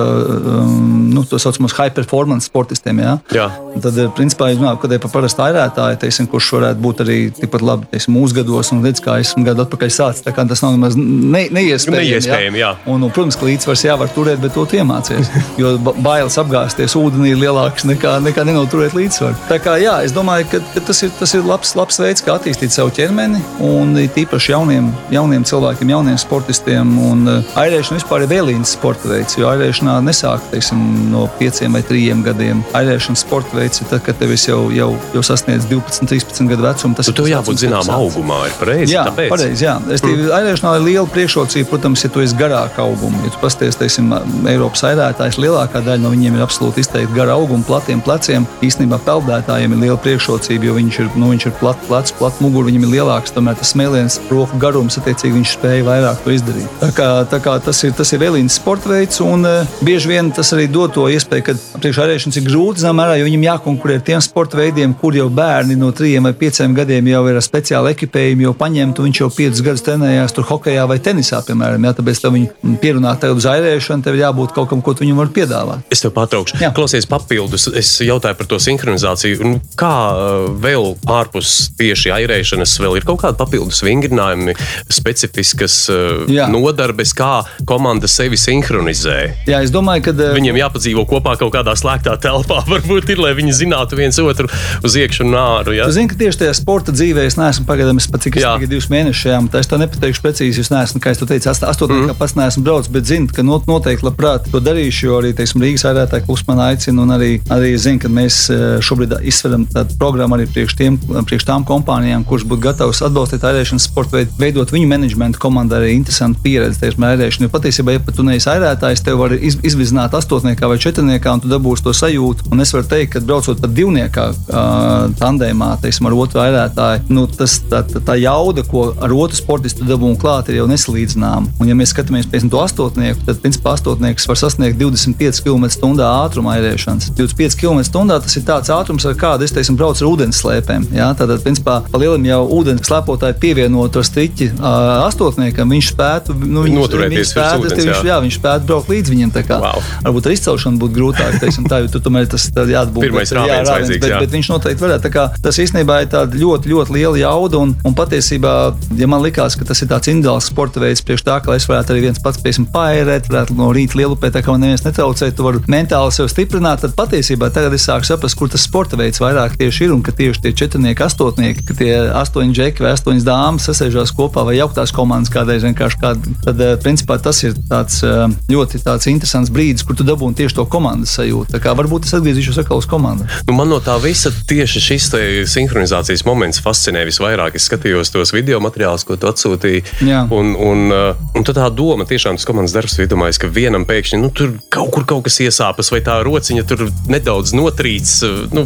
um, 0.61 1.09
nu, 1.13 1.25
tā 1.27 1.39
saucamos 1.41 1.75
high 1.77 1.93
performance 1.95 2.49
sportistiem, 2.49 3.01
jā. 3.03 3.15
Jā. 3.35 3.47
tad, 3.81 3.97
eh, 3.97 4.09
principā, 4.15 4.51
es 4.53 4.59
ir 4.59 5.01
par 5.03 5.11
parastu 5.13 5.43
airētāju, 5.45 5.99
teiksim, 6.03 6.29
kurš 6.31 6.51
varētu 6.57 6.83
būt 6.83 7.03
arī 7.05 7.17
tikpat 7.35 7.65
labi 7.65 7.89
teiksim, 7.91 8.15
mūsu 8.15 8.39
gados, 8.39 8.71
un 8.75 8.83
redz, 8.85 9.01
kā 9.03 9.17
esmu 9.23 9.45
gadu 9.47 9.65
atpakaļ 9.65 9.91
sācis. 9.91 10.25
Tas 10.25 10.61
nav 10.61 10.75
nemaz 10.75 10.95
ne, 10.99 11.45
neiespējami. 11.55 12.13
Neiespējami, 12.13 12.61
jā. 12.61 12.71
Un, 12.91 13.03
un, 13.03 13.11
protams, 13.13 13.37
ka 13.39 13.47
līdzsvars 13.47 13.85
jāvar 13.87 14.11
turēt, 14.13 14.41
bet 14.43 14.53
to 14.55 14.65
tu 14.69 14.79
iemācies. 14.79 15.31
Jo 15.59 15.75
ba- 15.81 15.95
bailes 16.05 16.35
apgāzties 16.39 16.95
ūdenī 16.99 17.33
ir 17.33 17.39
lielākas 17.41 17.87
nekā, 17.87 18.17
nekā 18.25 18.45
nenoturēt 18.47 18.95
līdzsvaru. 18.97 19.37
Tā 19.49 19.59
kā 19.63 19.75
jā, 19.81 19.94
es 20.05 20.13
domāju, 20.15 20.47
ka, 20.51 20.59
ka 20.73 20.83
tas 20.89 21.01
ir, 21.05 21.11
tas 21.19 21.33
ir 21.37 21.45
labs, 21.47 21.75
labs 21.77 21.99
veids, 22.01 22.23
kā 22.25 22.35
attīstīt 22.35 22.73
savu 22.73 22.91
ķermeni, 22.95 23.41
un 23.65 23.95
it 24.01 24.17
īpaši 24.19 24.53
jauniem, 24.53 24.89
jauniem 25.13 25.45
cilvēkiem, 25.47 25.93
jauniem 25.95 26.17
sportistiem. 26.21 26.95
Un 27.05 27.23
uh, 27.29 27.55
airēšana 27.61 27.99
vispār 27.99 28.25
ir 28.25 28.31
vēlīns 28.31 28.75
sporta 28.75 29.11
veids, 29.11 29.37
jo 29.39 29.49
airēšanā 29.51 29.97
nesāk 30.05 30.49
teiksim, 30.51 30.81
no 31.11 31.25
pieciem 31.39 31.75
vai 31.75 31.83
trim 31.85 32.23
gadiem. 32.25 32.63
Airēšanas 32.77 33.25
sporta 33.25 33.59
veids 33.59 33.83
ir 33.83 33.89
tad, 33.91 34.03
kad 34.05 34.19
tev 34.19 34.33
jau, 34.35 34.59
jau, 34.75 34.91
jau 35.15 35.23
sasniedz 35.25 35.67
12, 35.71 36.09
13 36.11 36.51
gadu 36.51 36.67
vecumu. 36.67 36.97
Tas 36.99 37.11
tev 37.11 37.29
jābūt 37.29 37.61
zināmam 37.63 37.95
augumā, 37.99 38.41
ir 38.49 38.57
pareizi. 38.59 38.95
Jā, 38.95 39.05
tāpēc. 39.09 39.31
pareizi. 39.33 39.67
Jā. 39.67 39.77
Es 39.89 40.03
teiktu, 40.03 40.27
mm. 40.27 40.33
airēšanā 40.39 40.75
ir 40.79 40.85
liela 40.89 41.07
priekšrocība, 41.15 41.69
protams, 41.71 42.05
ja 42.05 42.11
tu 42.13 42.23
esi 42.23 42.37
garāka 42.39 42.85
auguma. 42.85 43.21
Ja 43.25 43.33
tu 43.33 43.41
pasties, 43.43 43.77
teiksim, 43.79 44.11
Eiropas 44.49 44.85
airētājs, 44.89 45.39
lielākā 45.41 45.83
daļa 45.85 46.03
no 46.03 46.13
viņiem 46.13 46.37
ir 46.37 46.45
absolūti 46.45 46.83
izteikti 46.83 47.15
gara 47.15 47.35
auguma, 47.37 47.65
platiem 47.67 48.01
pleciem. 48.05 48.47
Īstenībā 48.65 48.99
peldētājiem 49.05 49.74
ir 49.75 49.83
liela 49.83 49.99
priekšrocība, 50.01 50.69
jo 50.69 50.77
viņš 50.79 50.99
ir, 51.03 51.11
nu, 51.19 51.29
viņš 51.33 51.47
ir 51.51 51.55
plat, 51.59 51.79
plats, 51.89 52.15
plat 52.15 52.41
mugura, 52.43 52.69
viņam 52.69 52.87
ir 52.87 52.93
lielāks, 52.97 53.33
tomēr 53.35 53.59
tas 53.59 53.73
smēliens, 53.75 54.17
roku 54.31 54.59
garums, 54.61 54.97
attiecīgi 55.01 55.37
viņš 55.37 55.55
spēja 55.57 55.85
vairāk 55.87 56.23
to 56.25 56.33
izdarīt. 56.33 56.79
Tā 56.81 56.91
kā, 56.95 57.09
tā 57.31 57.41
kā 57.43 57.57
tas 57.63 57.83
ir, 57.87 57.93
tas 57.97 58.11
ir 58.15 58.23
vēlīns 58.23 58.57
sporta 58.59 58.91
veids, 58.91 59.21
un 59.23 59.45
uh, 59.47 59.77
bieži 59.85 60.11
vien 60.11 60.31
tas 60.35 60.53
arī 60.55 60.67
dod 60.71 60.95
to 60.95 61.07
iespēju, 61.11 61.45
ka 61.49 61.57
priekšārēšanas 61.83 62.39
ir 62.41 62.47
grūti, 62.47 62.83
zināmā 62.83 63.05
mērā, 63.05 63.19
jo 63.19 63.27
viņam 63.27 63.45
jākonkurē 63.49 63.99
ar 63.99 64.05
tiem 64.07 64.23
sporta 64.23 64.59
veidiem, 64.59 64.95
kur 64.97 65.15
jau 65.17 65.27
bērni 65.33 65.77
no 65.79 65.91
trījiem 65.95 66.25
vai 66.29 66.33
pieciem 66.37 66.75
gadiem 66.77 67.09
jau 67.11 67.23
ir 67.29 67.39
ar 67.39 67.45
speciālu 67.45 67.91
ekipējumu, 67.91 68.47
jau 68.47 68.53
paņemtu, 68.57 69.05
viņš 69.05 69.21
jau 69.21 69.29
piecus 69.35 69.63
gadus 69.65 69.85
trenējās 69.85 70.35
tur 70.35 70.47
hokejā 70.49 70.85
vai 70.89 70.97
tenisā, 71.03 71.41
piemēram. 71.45 71.85
Jā, 71.85 71.93
tāpēc 71.99 72.21
tev 72.23 72.35
viņu 72.35 72.75
pierunāt 72.81 73.21
tagad 73.23 73.41
uz 73.41 73.47
airēšanu, 73.51 74.05
tev 74.05 74.17
ir 74.17 74.23
jābūt 74.25 74.55
kaut 74.55 74.71
kam, 74.71 74.83
ko 74.85 74.95
tu 74.95 75.05
viņam 75.05 75.21
var 75.23 75.31
piedāvāt. 75.35 75.85
Es 75.93 76.03
tev 76.03 76.15
patraukšu. 76.15 76.59
Jā. 76.63 76.71
Klausies, 76.75 77.07
papildus. 77.09 77.67
Es 77.75 77.95
jautāju 78.03 78.39
par 78.39 78.49
to 78.49 78.59
sinhronizāciju. 78.61 79.45
Nu, 79.45 79.61
Kā 79.79 79.93
uh, 80.13 80.47
vēl 80.61 80.93
ārpus 81.11 81.71
tieši 81.79 82.13
airēšanas, 82.15 82.77
vēl 82.81 82.99
ir 82.99 83.07
kaut 83.07 83.21
kādi 83.23 83.39
papildus 83.39 83.81
vingrinājumi, 83.85 84.55
specifiskas 84.93 85.77
uh, 85.91 86.23
Jā. 86.31 86.47
nodarbes, 86.51 87.13
kā 87.17 87.43
komanda 87.67 88.09
sevi 88.11 88.39
sinhronizē? 88.39 89.17
Jā, 89.49 89.61
es 89.65 89.73
domāju, 89.73 90.07
ka 90.07 90.15
uh, 90.15 90.33
Viņiem 90.35 90.59
jāpadzīvo 90.61 91.05
kopā 91.09 91.35
kaut 91.39 91.53
kādā 91.55 91.75
slēgtā 91.79 92.15
telpā, 92.23 92.61
varbūt 92.73 93.13
ir, 93.13 93.21
lai 93.23 93.33
viņi 93.37 93.57
zinātu 93.63 93.99
viens 93.99 94.19
otru 94.21 94.49
uz 94.85 94.97
iekšā 94.99 95.25
un 95.25 95.37
ārā. 95.39 95.75
Ja? 95.79 95.89
Tu 95.89 95.97
zini, 95.97 96.11
ka 96.11 96.19
tieši 96.19 96.43
tajā 96.43 96.55
sporta 96.57 96.95
dzīvē 96.95 97.25
es 97.29 97.39
neesmu 97.39 97.67
pagaidām, 97.67 97.99
es 98.01 98.09
pat 98.11 98.25
cik 98.25 98.39
es 98.39 98.45
tikai 98.45 98.69
divus 98.71 98.89
mēnešus 98.91 99.25
šajā, 99.25 99.41
tā 99.53 99.63
es 99.63 99.71
to 99.71 99.79
nepateikšu 99.81 100.23
precīzi. 100.23 100.65
Es 100.65 100.71
neesmu, 100.73 101.01
kā 101.03 101.13
es 101.15 101.21
to 101.21 101.27
teicu, 101.29 101.51
astotnē, 101.51 102.01
mm. 102.01 102.17
pats 102.19 102.35
neesmu 102.37 102.63
braucis, 102.65 102.91
bet 102.93 103.07
zinu, 103.09 103.29
ka 103.31 103.45
not, 103.45 103.67
noteikti 103.69 104.05
labprāt 104.07 104.49
to 104.51 104.61
darīšu, 104.63 105.07
jo 105.07 105.19
arī, 105.21 105.31
teiksim, 105.37 105.63
Rīgas 105.63 105.85
ārētāji 105.89 106.25
klus 106.27 106.43
man 106.49 106.61
aicina, 106.67 107.05
un 107.05 107.15
arī, 107.15 107.31
arī 107.53 107.71
zinu, 107.79 108.01
ka 108.03 108.11
mēs 108.11 108.41
eh, 108.53 108.65
šobrīd 108.85 109.15
izsveram 109.31 109.54
tādu 109.71 109.95
programmu 110.01 110.35
arī 110.35 110.45
priekš, 110.51 110.75
tiem, 110.77 110.97
priekš 110.99 111.45
tām 111.47 111.63
kompānijām, 111.67 112.25
kuras 112.27 112.45
būtu 112.47 112.65
gatavas 112.67 113.01
atbalstīt 113.05 113.45
ārēšanas 113.47 113.87
sporta 113.87 114.19
veidu, 114.19 114.35
veidot 114.41 114.73
viņu 114.75 114.89
menedžmentu 114.91 115.41
komandā 115.41 115.79
arī 115.79 115.93
interesantu 115.95 116.43
pieredzi 116.43 116.81
tieši 116.81 117.01
ārēšanu. 117.09 117.47
Jo 117.47 117.53
patiesībā, 117.53 117.95
ja 117.95 118.03
pat 118.03 118.17
tu 118.19 118.25
neesi 118.27 118.49
ārētājs, 118.51 119.03
tev 119.05 119.21
var 119.21 119.35
iz, 119.37 119.57
izvizināt 119.65 120.15
astotniekā 120.17 120.69
vai 120.69 120.77
četrniekā, 120.81 121.37
un 121.37 121.43
tu 121.43 121.51
dabūsi 121.51 121.85
to 121.85 121.93
sajūtu. 121.95 122.49
Un 122.51 122.63
es 122.65 122.73
varu 122.75 122.87
teikt, 122.91 123.13
ka 123.15 123.23
braucot 123.25 123.61
pat 123.61 123.73
divniekā 123.75 124.27
uh, 124.33 125.07
tandēmā, 125.19 125.71
teiksim, 125.83 126.09
ar 126.09 126.17
otru 126.17 126.43
ārētāju, 126.43 127.05
nu, 127.15 127.25
tas, 127.31 127.57
tā, 127.71 127.83
tā, 127.87 128.01
tā 128.05 128.17
jauda, 128.19 128.65
ko 128.67 128.87
ar 128.93 129.13
otru 129.15 129.39
sportistu 129.39 129.87
dabūnu 129.87 130.19
klāt, 130.21 130.49
ir 130.51 130.61
jau 130.61 130.67
nesalīdzināma. 130.71 131.55
Un, 131.59 131.71
ja 131.71 131.77
mēs 131.77 131.93
skatāmies 131.95 132.29
pēc 132.31 132.47
to 132.51 132.61
astotnieku, 132.61 133.23
tad, 133.27 133.41
principā, 133.43 133.75
astotnieks 133.77 134.27
var 134.29 134.39
sasniegt 134.39 134.79
25 134.81 135.43
km/h 135.45 136.09
ātruma 136.09 136.55
airēšanas. 136.57 137.11
25 137.17 137.59
km/h 137.61 138.19
tas 138.25 138.37
ir 138.37 138.45
tāds 138.47 138.71
ātrums, 138.73 139.05
ar 139.07 139.17
kādu 139.19 139.44
es, 139.45 139.53
teiksim, 139.55 139.77
braucu 139.79 140.03
ar 140.03 140.09
ūdens 140.11 140.41
slēpēm. 140.41 140.87
Jā? 140.95 141.11
Tātad, 141.17 141.41
principā, 141.45 141.79
pa 141.91 142.01
lielam 142.01 142.25
jau 142.27 142.41
ūdens 142.59 142.85
slēpotāji 142.89 143.37
pievienot 143.41 143.93
to 143.95 144.03
striķi 144.05 144.51
uh, 144.55 145.05
astotniekam, 145.05 145.71
viņš 145.75 145.91
spētu, 145.93 146.35
nu, 146.41 146.65
viņš, 146.65 146.77
Noturēties 146.79 147.21
viņš 147.21 147.31
spētu, 147.31 147.61
ūdens, 147.61 147.81
viņš, 147.81 148.01
jā. 148.01 148.09
jā, 148.11 148.19
viņš 148.25 148.39
spētu 148.41 148.69
braukt 148.71 148.91
līdz 148.91 149.13
viņam. 149.13 149.33
Wow. 149.35 149.81
Varbūt 150.05 150.27
ar 150.29 150.33
izcelšanu 150.35 150.79
būtu 150.81 150.95
grūtāk, 150.95 151.39
teiksim, 151.41 151.65
tā, 151.69 151.81
jo 151.83 151.89
tur 151.93 152.03
tomēr 152.05 152.27
tas 152.31 152.47
jāatbūt. 152.49 153.07
Pirmais 153.07 153.29
bet, 153.29 153.37
rāviens 153.37 153.71
vajadzīgs, 153.71 154.01
bet, 154.03 154.13
jā. 154.13 154.19
bet 154.23 154.35
viņš 154.35 154.51
noteikti 154.53 154.85
varētu. 154.85 155.11
Kā 155.15 155.25
Tas 155.45 155.59
īstenībā 155.61 155.99
ir 156.01 156.09
tāds 156.09 156.37
ļoti, 156.39 156.71
ļoti 156.71 156.95
liela 156.95 157.19
jauda. 157.19 157.61
Un, 157.61 157.73
un 157.85 157.95
patiesībā, 157.97 158.53
ja 158.97 159.09
man 159.11 159.23
likās, 159.25 159.57
ka 159.59 159.67
tas 159.67 159.81
ir 159.83 159.89
tāds 159.91 160.09
individuāls 160.11 160.49
sporta 160.49 160.81
veids, 160.81 161.03
priekš 161.05 161.25
tā, 161.27 161.37
ka 161.43 161.53
es 161.57 161.67
varētu 161.69 161.93
arī 161.93 162.07
viens 162.07 162.21
pats 162.23 162.41
piemēram 162.41 162.69
paērēt, 162.73 163.29
varētu 163.31 163.57
no 163.59 163.69
rīta 163.75 163.99
lielupē, 163.99 164.31
tā 164.33 164.41
kā 164.45 164.53
man 164.55 164.65
neviens 164.65 164.85
netraucē, 164.85 165.29
tu 165.35 165.45
vari 165.45 165.61
mentāli 165.71 166.13
sev 166.15 166.29
stiprināt, 166.31 166.81
tad 166.83 166.95
patiesībā 166.97 167.51
tagad 167.53 167.75
es 167.77 167.85
sāku 167.87 168.07
saprast, 168.07 168.37
kur 168.39 168.51
tas 168.51 168.65
sporta 168.65 168.97
veids 168.99 169.21
vairāk 169.21 169.34
tieši 169.59 169.87
ir 169.87 169.93
un 169.95 170.01
ka 170.05 170.13
tieši 170.15 170.41
tie 170.45 170.53
četrnieki, 170.63 171.03
astotnieki, 171.05 171.65
ka 171.67 171.77
tie 171.77 171.91
astoņi 172.21 172.55
džeki 172.55 172.85
vai 172.85 172.93
astoņas 172.95 173.27
dāmas 173.27 173.67
sasēžās 173.69 174.13
kopā 174.15 174.45
vai 174.47 174.57
jauktās 174.57 174.93
komandas 174.95 175.33
kādreiz 175.33 175.65
vienkārši 175.67 176.01
kādā. 176.01 176.33
Tad, 176.45 176.61
eh, 176.61 176.75
principā, 176.81 177.17
tas 177.21 177.41
ir 177.43 177.55
tāds 177.69 178.01
eh, 178.05 178.25
ļoti 178.51 178.81
tāds 178.85 179.09
interesants 179.11 179.53
brīdis, 179.53 179.85
kur 179.85 179.97
tu 179.97 180.07
dabūni 180.07 180.37
tieši 180.39 180.57
to 180.59 180.65
komandas 180.69 181.15
sajūtu. 181.19 181.53
Tā 181.55 181.61
kā 181.63 181.75
varbūt 181.77 182.07
es 182.07 182.15
atgriezīšos 182.17 182.61
atkal 182.63 182.81
uz 182.81 182.89
komandu. 182.89 183.27
Nu, 183.47 183.55
man 183.57 183.71
no 183.71 183.79
tā 183.83 183.97
visa 184.03 184.31
tieši 184.31 184.83
šis 184.89 185.09
sinhronizācijas 185.51 186.25
moments 186.27 186.61
fascinē 186.63 187.05
visvairāk. 187.07 187.55
Es 187.55 187.67
skatījos 187.69 188.11
tos 188.13 188.33
video 188.35 188.59
materiālus, 188.63 189.05
ko 189.07 189.17
tu 189.19 189.29
atsūtīji. 189.29 189.83
Jā. 190.07 190.25
Un, 190.33 190.53
un, 190.57 190.85
uh, 190.93 191.37
un 191.37 191.45
tā 191.45 191.67
doma 191.73 192.07
tiešām 192.09 192.39
tas 192.39 192.47
komandas 192.47 192.73
darbs, 192.75 192.97
bija 192.99 193.11
domājis, 193.13 193.39
ka 193.41 193.49
vienam 193.51 193.85
pēkšņi 193.87 194.19
nu, 194.21 194.31
tur 194.35 194.55
kaut 194.73 194.91
kur 194.95 195.05
kaut 195.07 195.25
kas 195.27 195.39
iesāpas, 195.45 195.91
vai 195.93 196.01
tā 196.05 196.17
rociņa 196.25 196.65
tur 196.69 196.85
nedaudz 197.11 197.53
notrīc, 197.57 198.11
nu, 198.55 198.65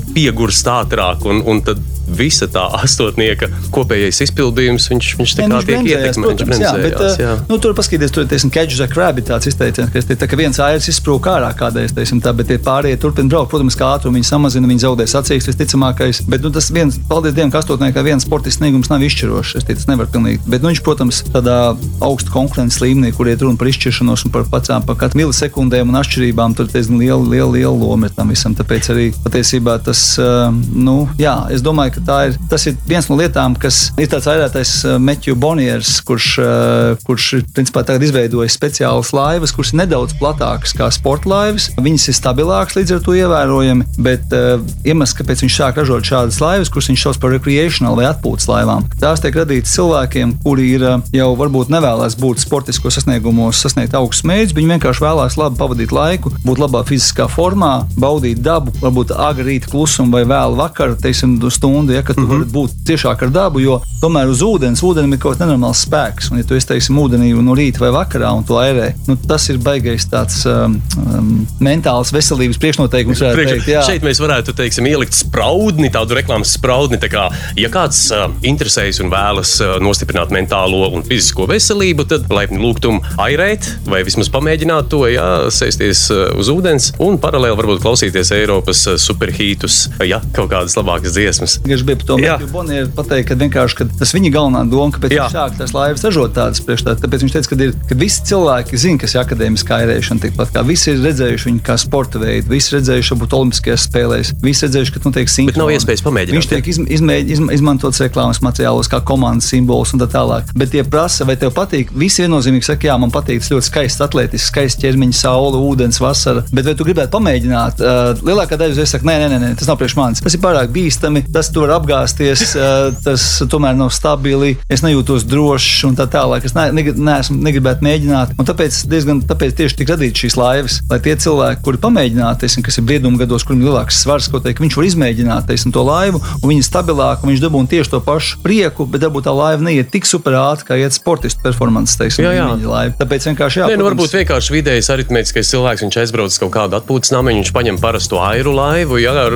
piegurst 0.60 0.67
ātrāk. 0.67 1.26
Un, 1.26 1.41
un 1.45 1.62
tad 1.63 1.80
visa 2.10 2.48
tā 2.50 2.63
astotnieka 2.80 3.50
kopējais 3.74 4.22
izpildījums, 4.26 4.88
viņš, 4.91 5.10
viņš 5.19 5.34
tā 5.38 5.48
kā 5.50 5.60
tiek 5.67 5.88
ietekmēts. 5.93 6.43
jā, 6.60 6.72
bet, 6.74 6.95
bremzējās, 6.95 7.19
jā. 7.22 7.34
Nu, 7.50 7.60
tur 7.62 7.76
paskatieties, 7.78 8.13
tur 8.15 8.26
ir 8.26 8.45
catch 8.54 8.78
the 8.78 8.88
crab, 8.89 9.19
tāds 9.26 9.50
izteiciens, 9.50 9.91
ka, 9.93 10.02
tā, 10.02 10.30
ka 10.30 10.39
viens 10.39 10.60
airs 10.63 10.89
izsprūk 10.89 11.30
ārā 11.30 11.52
kādreiz, 11.58 11.93
teiksim, 11.95 12.22
tā, 12.24 12.34
bet 12.34 12.50
tie 12.50 12.60
pārējie 12.62 13.00
turpina 13.02 13.30
braukt. 13.30 13.52
Protams, 13.54 13.78
kā 13.78 13.93
ātrumu 13.95 14.19
viņi 14.19 14.30
samazina, 14.30 14.69
viņi 14.69 14.86
zaudē 14.86 15.08
sacīks 15.10 15.50
visticamākais. 15.50 16.24
Bet 16.30 16.45
nu, 16.45 16.52
tas 16.54 16.69
viens, 16.74 17.00
paldies 17.10 17.36
Dievam, 17.38 17.54
ka 17.54 17.62
astotniekā 17.63 18.04
viens 18.06 18.26
sportists 18.26 18.60
sniegums 18.62 18.91
nav 18.91 19.06
izšķirošs. 19.06 19.56
Es 19.60 19.67
teicu, 19.67 19.84
tas 19.84 19.89
nevar 19.91 20.10
pilnīgi. 20.12 20.41
Bet 20.50 20.65
nu, 20.65 20.72
viņš, 20.74 20.84
protams, 20.86 21.22
tādā 21.34 21.58
augsta 22.06 22.34
konkurences 22.34 22.82
līmenī, 22.84 23.13
kur 23.15 23.30
iet 23.30 23.45
runa 23.45 23.60
par 23.60 23.69
izšķiršanos 23.72 24.26
un 24.28 24.34
par 24.34 24.45
pacām, 24.50 24.86
par 24.86 25.00
katru 25.02 25.24
milisekundēm 25.24 25.93
un 25.93 26.02
atšķirībām, 26.02 26.58
tur 26.58 26.69
ir 26.69 26.91
liela, 26.93 27.22
liela, 27.22 27.52
liela 27.54 27.76
loma 27.78 28.10
ir 28.10 28.17
tam 28.17 28.34
visam. 28.34 28.58
Tāpēc 28.58 28.91
arī 28.93 29.10
patiesībā 29.26 29.80
tas, 29.86 30.04
uh, 30.22 30.48
nu, 30.53 31.07
jā, 31.19 31.35
es 31.53 31.63
domāju, 31.65 31.99
ka 31.99 32.19
ir, 32.29 32.38
tas 32.51 32.65
ir 32.69 32.77
viens 32.88 33.07
no 33.09 33.17
lietām, 33.19 33.55
kas 33.59 33.89
ir 33.99 34.09
tāds 34.12 34.27
airētais 34.29 34.73
Metju 35.01 35.35
Boniers, 35.39 35.99
kurš, 36.05 36.29
uh, 36.43 37.05
kurš 37.07 37.29
principā 37.55 37.83
tagad 37.88 38.05
izveidojis 38.07 38.55
speciālas 38.57 39.12
laivas, 39.15 39.53
kuras 39.55 39.73
ir 39.73 39.81
nedaudz 39.83 40.15
platākas 40.19 40.75
kā 40.77 40.89
sporta 40.93 41.29
laivas. 41.31 41.69
Viņas 41.79 42.09
ir 42.12 42.17
stabilākas 42.17 42.77
līdz 42.79 42.95
ar 42.97 43.03
to 43.05 43.15
ievērojami, 43.19 43.88
bet 44.01 44.35
uh, 44.35 44.63
iemesls, 44.88 45.15
kāpēc 45.19 45.43
viņš 45.45 45.59
sāk 45.59 45.81
ražot 45.81 46.07
šādas 46.09 46.39
laivas, 46.43 46.71
kuras 46.73 46.89
viņš 46.91 47.05
sauc 47.05 47.21
par 47.21 47.33
recreational 47.35 47.97
vai 47.99 48.07
atpūtas 48.09 48.49
laivām, 48.49 48.88
tās 49.01 49.23
tiek 49.23 49.38
radītas 49.39 49.75
cilvēkiem, 49.77 50.38
kuri 50.43 50.69
ir 50.77 50.85
jau 51.15 51.29
varbūt 51.39 51.71
nevēlas 51.73 52.17
būt 52.19 52.43
sportiskos 52.43 52.99
sasniegumos, 52.99 53.59
sasniegt 53.63 53.95
augstus 53.97 54.27
mērķus, 54.29 54.55
viņi 54.57 54.73
vienkārši 54.75 55.05
vēlās 55.05 55.38
labi 55.39 55.59
pavadīt 55.59 55.93
laiku, 55.95 56.33
būt 56.45 56.62
labā 56.63 56.83
fiziskā 56.88 57.29
formā, 57.31 57.73
baudīt 57.99 58.41
dabu, 58.43 58.73
varbūt 58.81 59.13
agri 59.15 59.53
rīta 59.53 59.71
klusumu 59.71 60.17
vai 60.17 60.25
vēl 60.29 60.38
vēlu 60.39 60.60
vakaru, 60.60 60.97
teiksim, 61.02 61.38
stundu, 61.52 61.93
ja, 61.93 62.04
kad 62.04 62.15
tu 62.15 62.21
mm 62.21 62.28
-hmm. 62.28 62.39
vari 62.39 62.52
būt 62.52 62.71
tiešāk 62.88 63.23
ar 63.28 63.30
dabu, 63.30 63.60
jo 63.60 63.82
tomēr 64.02 64.30
uz 64.32 64.41
ūdens, 64.45 64.84
ūdenim 64.84 65.13
ir 65.13 65.19
kaut 65.19 65.36
kāds 65.36 65.43
nenormāls 65.43 65.84
spēks. 65.86 66.32
Un, 66.32 66.39
ja 66.39 66.47
tu 66.47 66.56
esi, 66.56 66.67
teiksim, 66.67 66.97
ūdenī 66.97 67.34
no 67.43 67.56
rīta 67.56 67.80
vai 67.84 67.91
vakarā 67.91 68.32
un 68.36 68.43
to 68.43 68.60
airē, 68.60 68.93
nu, 69.08 69.17
tas 69.28 69.49
ir 69.49 69.58
baigais 69.58 70.06
tāds 70.10 70.45
um, 70.47 70.80
um, 70.97 71.47
mentāls 71.60 72.13
veselības 72.15 72.58
priekšnoteikums. 72.58 73.19
Priekš, 73.19 73.52
teikt, 73.52 73.67
jā. 73.67 73.84
šeit 73.86 74.04
mēs 74.04 74.21
varētu 74.23 74.56
teiksim, 74.56 74.88
ielikt 74.88 75.13
spraudni, 75.13 75.91
tādu 75.91 76.15
reklāmas 76.15 76.54
spraudni. 76.56 76.99
Tā 77.02 77.10
kā, 77.12 77.28
ja 77.60 77.69
kāds 77.69 78.12
uh, 78.15 78.30
interesējas 78.41 79.02
un 79.04 79.12
vēlas 79.12 79.56
uh, 79.63 79.75
nostiprināt 79.84 80.32
mentālo 80.32 80.89
un 80.93 81.04
fizisko 81.04 81.47
veselību, 81.49 82.08
tad 82.08 82.32
laipni 82.32 82.62
lūgtum 82.63 83.02
airēt 83.17 83.67
vai 83.86 84.04
vismaz 84.08 84.30
pamēģināt 84.30 84.89
to, 84.89 85.06
jā, 85.12 85.28
sēsties 85.52 86.08
uh, 86.13 86.25
uz 86.39 86.52
ūdens 86.54 86.93
un 87.04 87.19
paralēli 87.19 87.58
varbūt 87.60 87.84
klausīties 87.84 88.32
Eiropas 88.32 88.86
uh, 88.88 88.99
superhītus, 88.99 89.89
ja 90.08 90.18
kaut 90.36 90.51
kādas 90.51 90.75
labākas 90.77 91.15
dziesmas. 91.15 91.58
Es 91.63 91.84
gribēju 91.84 92.01
par 92.01 92.10
to 92.10 92.19
Bonnieru 92.53 92.89
pateikt, 92.95 93.29
ka 93.32 93.38
vienkārši 93.39 93.79
ka 93.79 93.88
tas 93.99 94.13
viņa 94.15 94.32
galvenā 94.34 94.63
doma, 94.69 94.93
kāpēc 94.95 95.15
viņš 95.15 95.36
sāk 95.36 95.58
tās 95.60 95.73
laivas 95.75 96.05
ražot 96.08 96.36
tādas 96.38 96.63
priekšstādā. 96.65 96.99
Tāpēc 97.03 97.25
viņš 97.25 97.36
teica, 97.36 97.51
ka, 97.51 97.60
ir, 97.65 97.75
ka 97.89 97.97
visi 97.99 98.25
cilvēki 98.29 98.79
zina, 98.82 99.01
kas 99.01 99.15
ir 99.15 99.21
akadēmiskā 99.23 99.82
airēšana. 99.84 100.23
Tikpat 100.25 100.53
kā 100.55 100.63
visi 100.67 100.93
ir 100.93 101.01
redzējuši 101.05 101.49
viņu 101.49 101.63
kā 101.65 101.77
sporta 101.82 102.21
veidu, 102.21 102.51
visi 102.53 102.75
redzējuši, 102.75 103.13
varbūt 103.15 103.36
Olimpiskajās 103.39 103.86
spēlēs, 103.89 104.34
visi 104.43 104.65
redzējuši, 104.67 104.95
ka 104.95 105.03
notiek 105.05 105.34
Bet 105.49 105.60
nav 105.60 105.71
iespējas 105.73 106.03
pamēģināt. 106.05 106.38
Viņš 106.38 106.49
tiek 106.51 106.69
izm, 106.73 106.88
izmēģ, 106.97 107.32
izm, 107.36 107.49
izmantots 107.53 108.01
reklāmas 108.03 108.41
materiālos, 108.45 108.89
kā 108.91 108.99
komandas 109.05 109.49
simbols 109.51 109.93
un 109.95 110.03
tā 110.03 110.10
tālāk. 110.12 110.51
Bet, 110.58 110.73
ja 110.75 110.86
prasa, 110.88 111.25
vai 111.27 111.38
tev 111.39 111.53
patīk, 111.55 111.93
visi 111.95 112.25
viennozīmīgi 112.25 112.67
saka, 112.69 112.89
jā, 112.89 112.97
man 113.01 113.13
patīk 113.13 113.41
tas 113.43 113.51
ļoti 113.53 113.69
skaists, 113.69 114.03
atletisks, 114.05 114.49
skaists 114.51 114.82
ķermeņa, 114.82 115.17
saule, 115.21 115.62
ūdens, 115.69 116.01
vasara. 116.03 116.43
Bet 116.51 116.67
vai 116.67 116.75
tu 116.77 116.88
gribētu 116.88 117.13
pamēģināt? 117.15 117.82
Uh, 117.82 118.23
lielākā 118.25 118.58
daļa 118.60 118.75
uzreiz 118.75 118.93
saka, 118.93 119.08
nē, 119.08 119.15
nē, 119.23 119.27
nē, 119.32 119.39
nē, 119.43 119.51
tas 119.60 119.69
nav 119.69 119.79
priekš 119.79 119.95
manis. 119.99 120.09
Tas 120.17 120.36
ir 120.36 120.41
pārāk 120.43 120.72
bīstami, 120.74 121.24
tas 121.34 121.52
tur 121.54 121.67
var 121.67 121.78
apgāzties, 121.78 122.56
uh, 122.58 122.89
tas 123.06 123.28
tomēr 123.52 123.78
nav 123.78 123.91
stabili, 123.95 124.56
es 124.72 124.84
nejūtos 124.86 125.28
drošs 125.30 125.86
un 125.89 125.98
tā 126.00 126.08
tālāk. 126.12 126.48
Es 126.50 126.56
ne, 126.58 126.69
ne, 126.76 126.86
neesmu, 126.95 127.38
negribētu 127.45 127.86
mēģināt. 127.86 128.34
Un 128.39 128.50
tāpēc, 128.50 128.82
diezgan, 128.89 129.22
tāpēc 129.30 129.56
tieši 129.60 129.82
tika 129.82 129.95
radīts 129.95 130.26
šīs 130.26 130.39
laivas, 130.39 130.80
lai 130.89 131.02
tie 131.06 131.15
cilvēki, 131.19 131.63
kuri 131.65 131.82
pamēģinātu, 131.86 132.50
kas 132.65 132.80
ir 132.80 132.88
brieduma 132.88 133.19
gados, 133.22 133.45
kuriem 133.45 133.63
ir 133.63 133.72
lielāks 133.72 134.02
svars, 134.04 134.30
ko 134.32 134.41
teikt, 134.43 134.62
viņš 134.63 134.78
var 134.80 134.88
izmēģināt 134.89 135.50
teiksim, 135.50 135.74
to 135.76 135.84
laivu, 135.86 136.22
un 136.39 136.45
viņi 136.52 136.63
ir 136.63 136.67
stabilāki, 136.67 137.26
un 137.26 137.34
viņš 137.34 137.43
dabūna 137.43 137.72
tieši 137.72 137.93
to 137.93 138.02
pašu 138.06 138.39
prieku, 138.43 138.88
bet 138.89 139.04
dabūt 139.04 139.28
tā 139.28 139.34
laiva 139.36 139.65
neiet 139.65 139.91
tik 139.93 140.08
super 140.10 140.38
ātri, 140.39 140.67
kā 140.69 140.80
iet 140.80 140.95
sportistu 140.95 141.43
performance. 141.43 141.98
Teiksim, 142.00 142.26
Jā, 142.26 142.34
jā. 142.38 142.48
laiva. 142.63 142.95
Tāpēc 143.00 143.28
vienkārši 143.32 143.62
jā. 143.62 143.69
Nē, 143.72 143.80
nu, 143.80 143.88
varbūt 143.89 144.15
vienkārši 144.19 144.56
vidējais 144.56 144.91
aritmētiskais 144.93 145.52
cilvēks. 145.54 145.86
Viņš 145.86 146.00
aizbrauc 146.04 146.34
uz 146.34 146.39
kaut 146.41 146.54
kādu 146.56 146.78
atpūtas 146.80 147.13
namu, 147.15 147.34
viņš 147.34 147.52
paņem 147.56 147.80
parasto 147.82 148.22
airu 148.24 148.54
laivu. 148.56 149.00
Jā, 149.02 149.15
ar, 149.28 149.36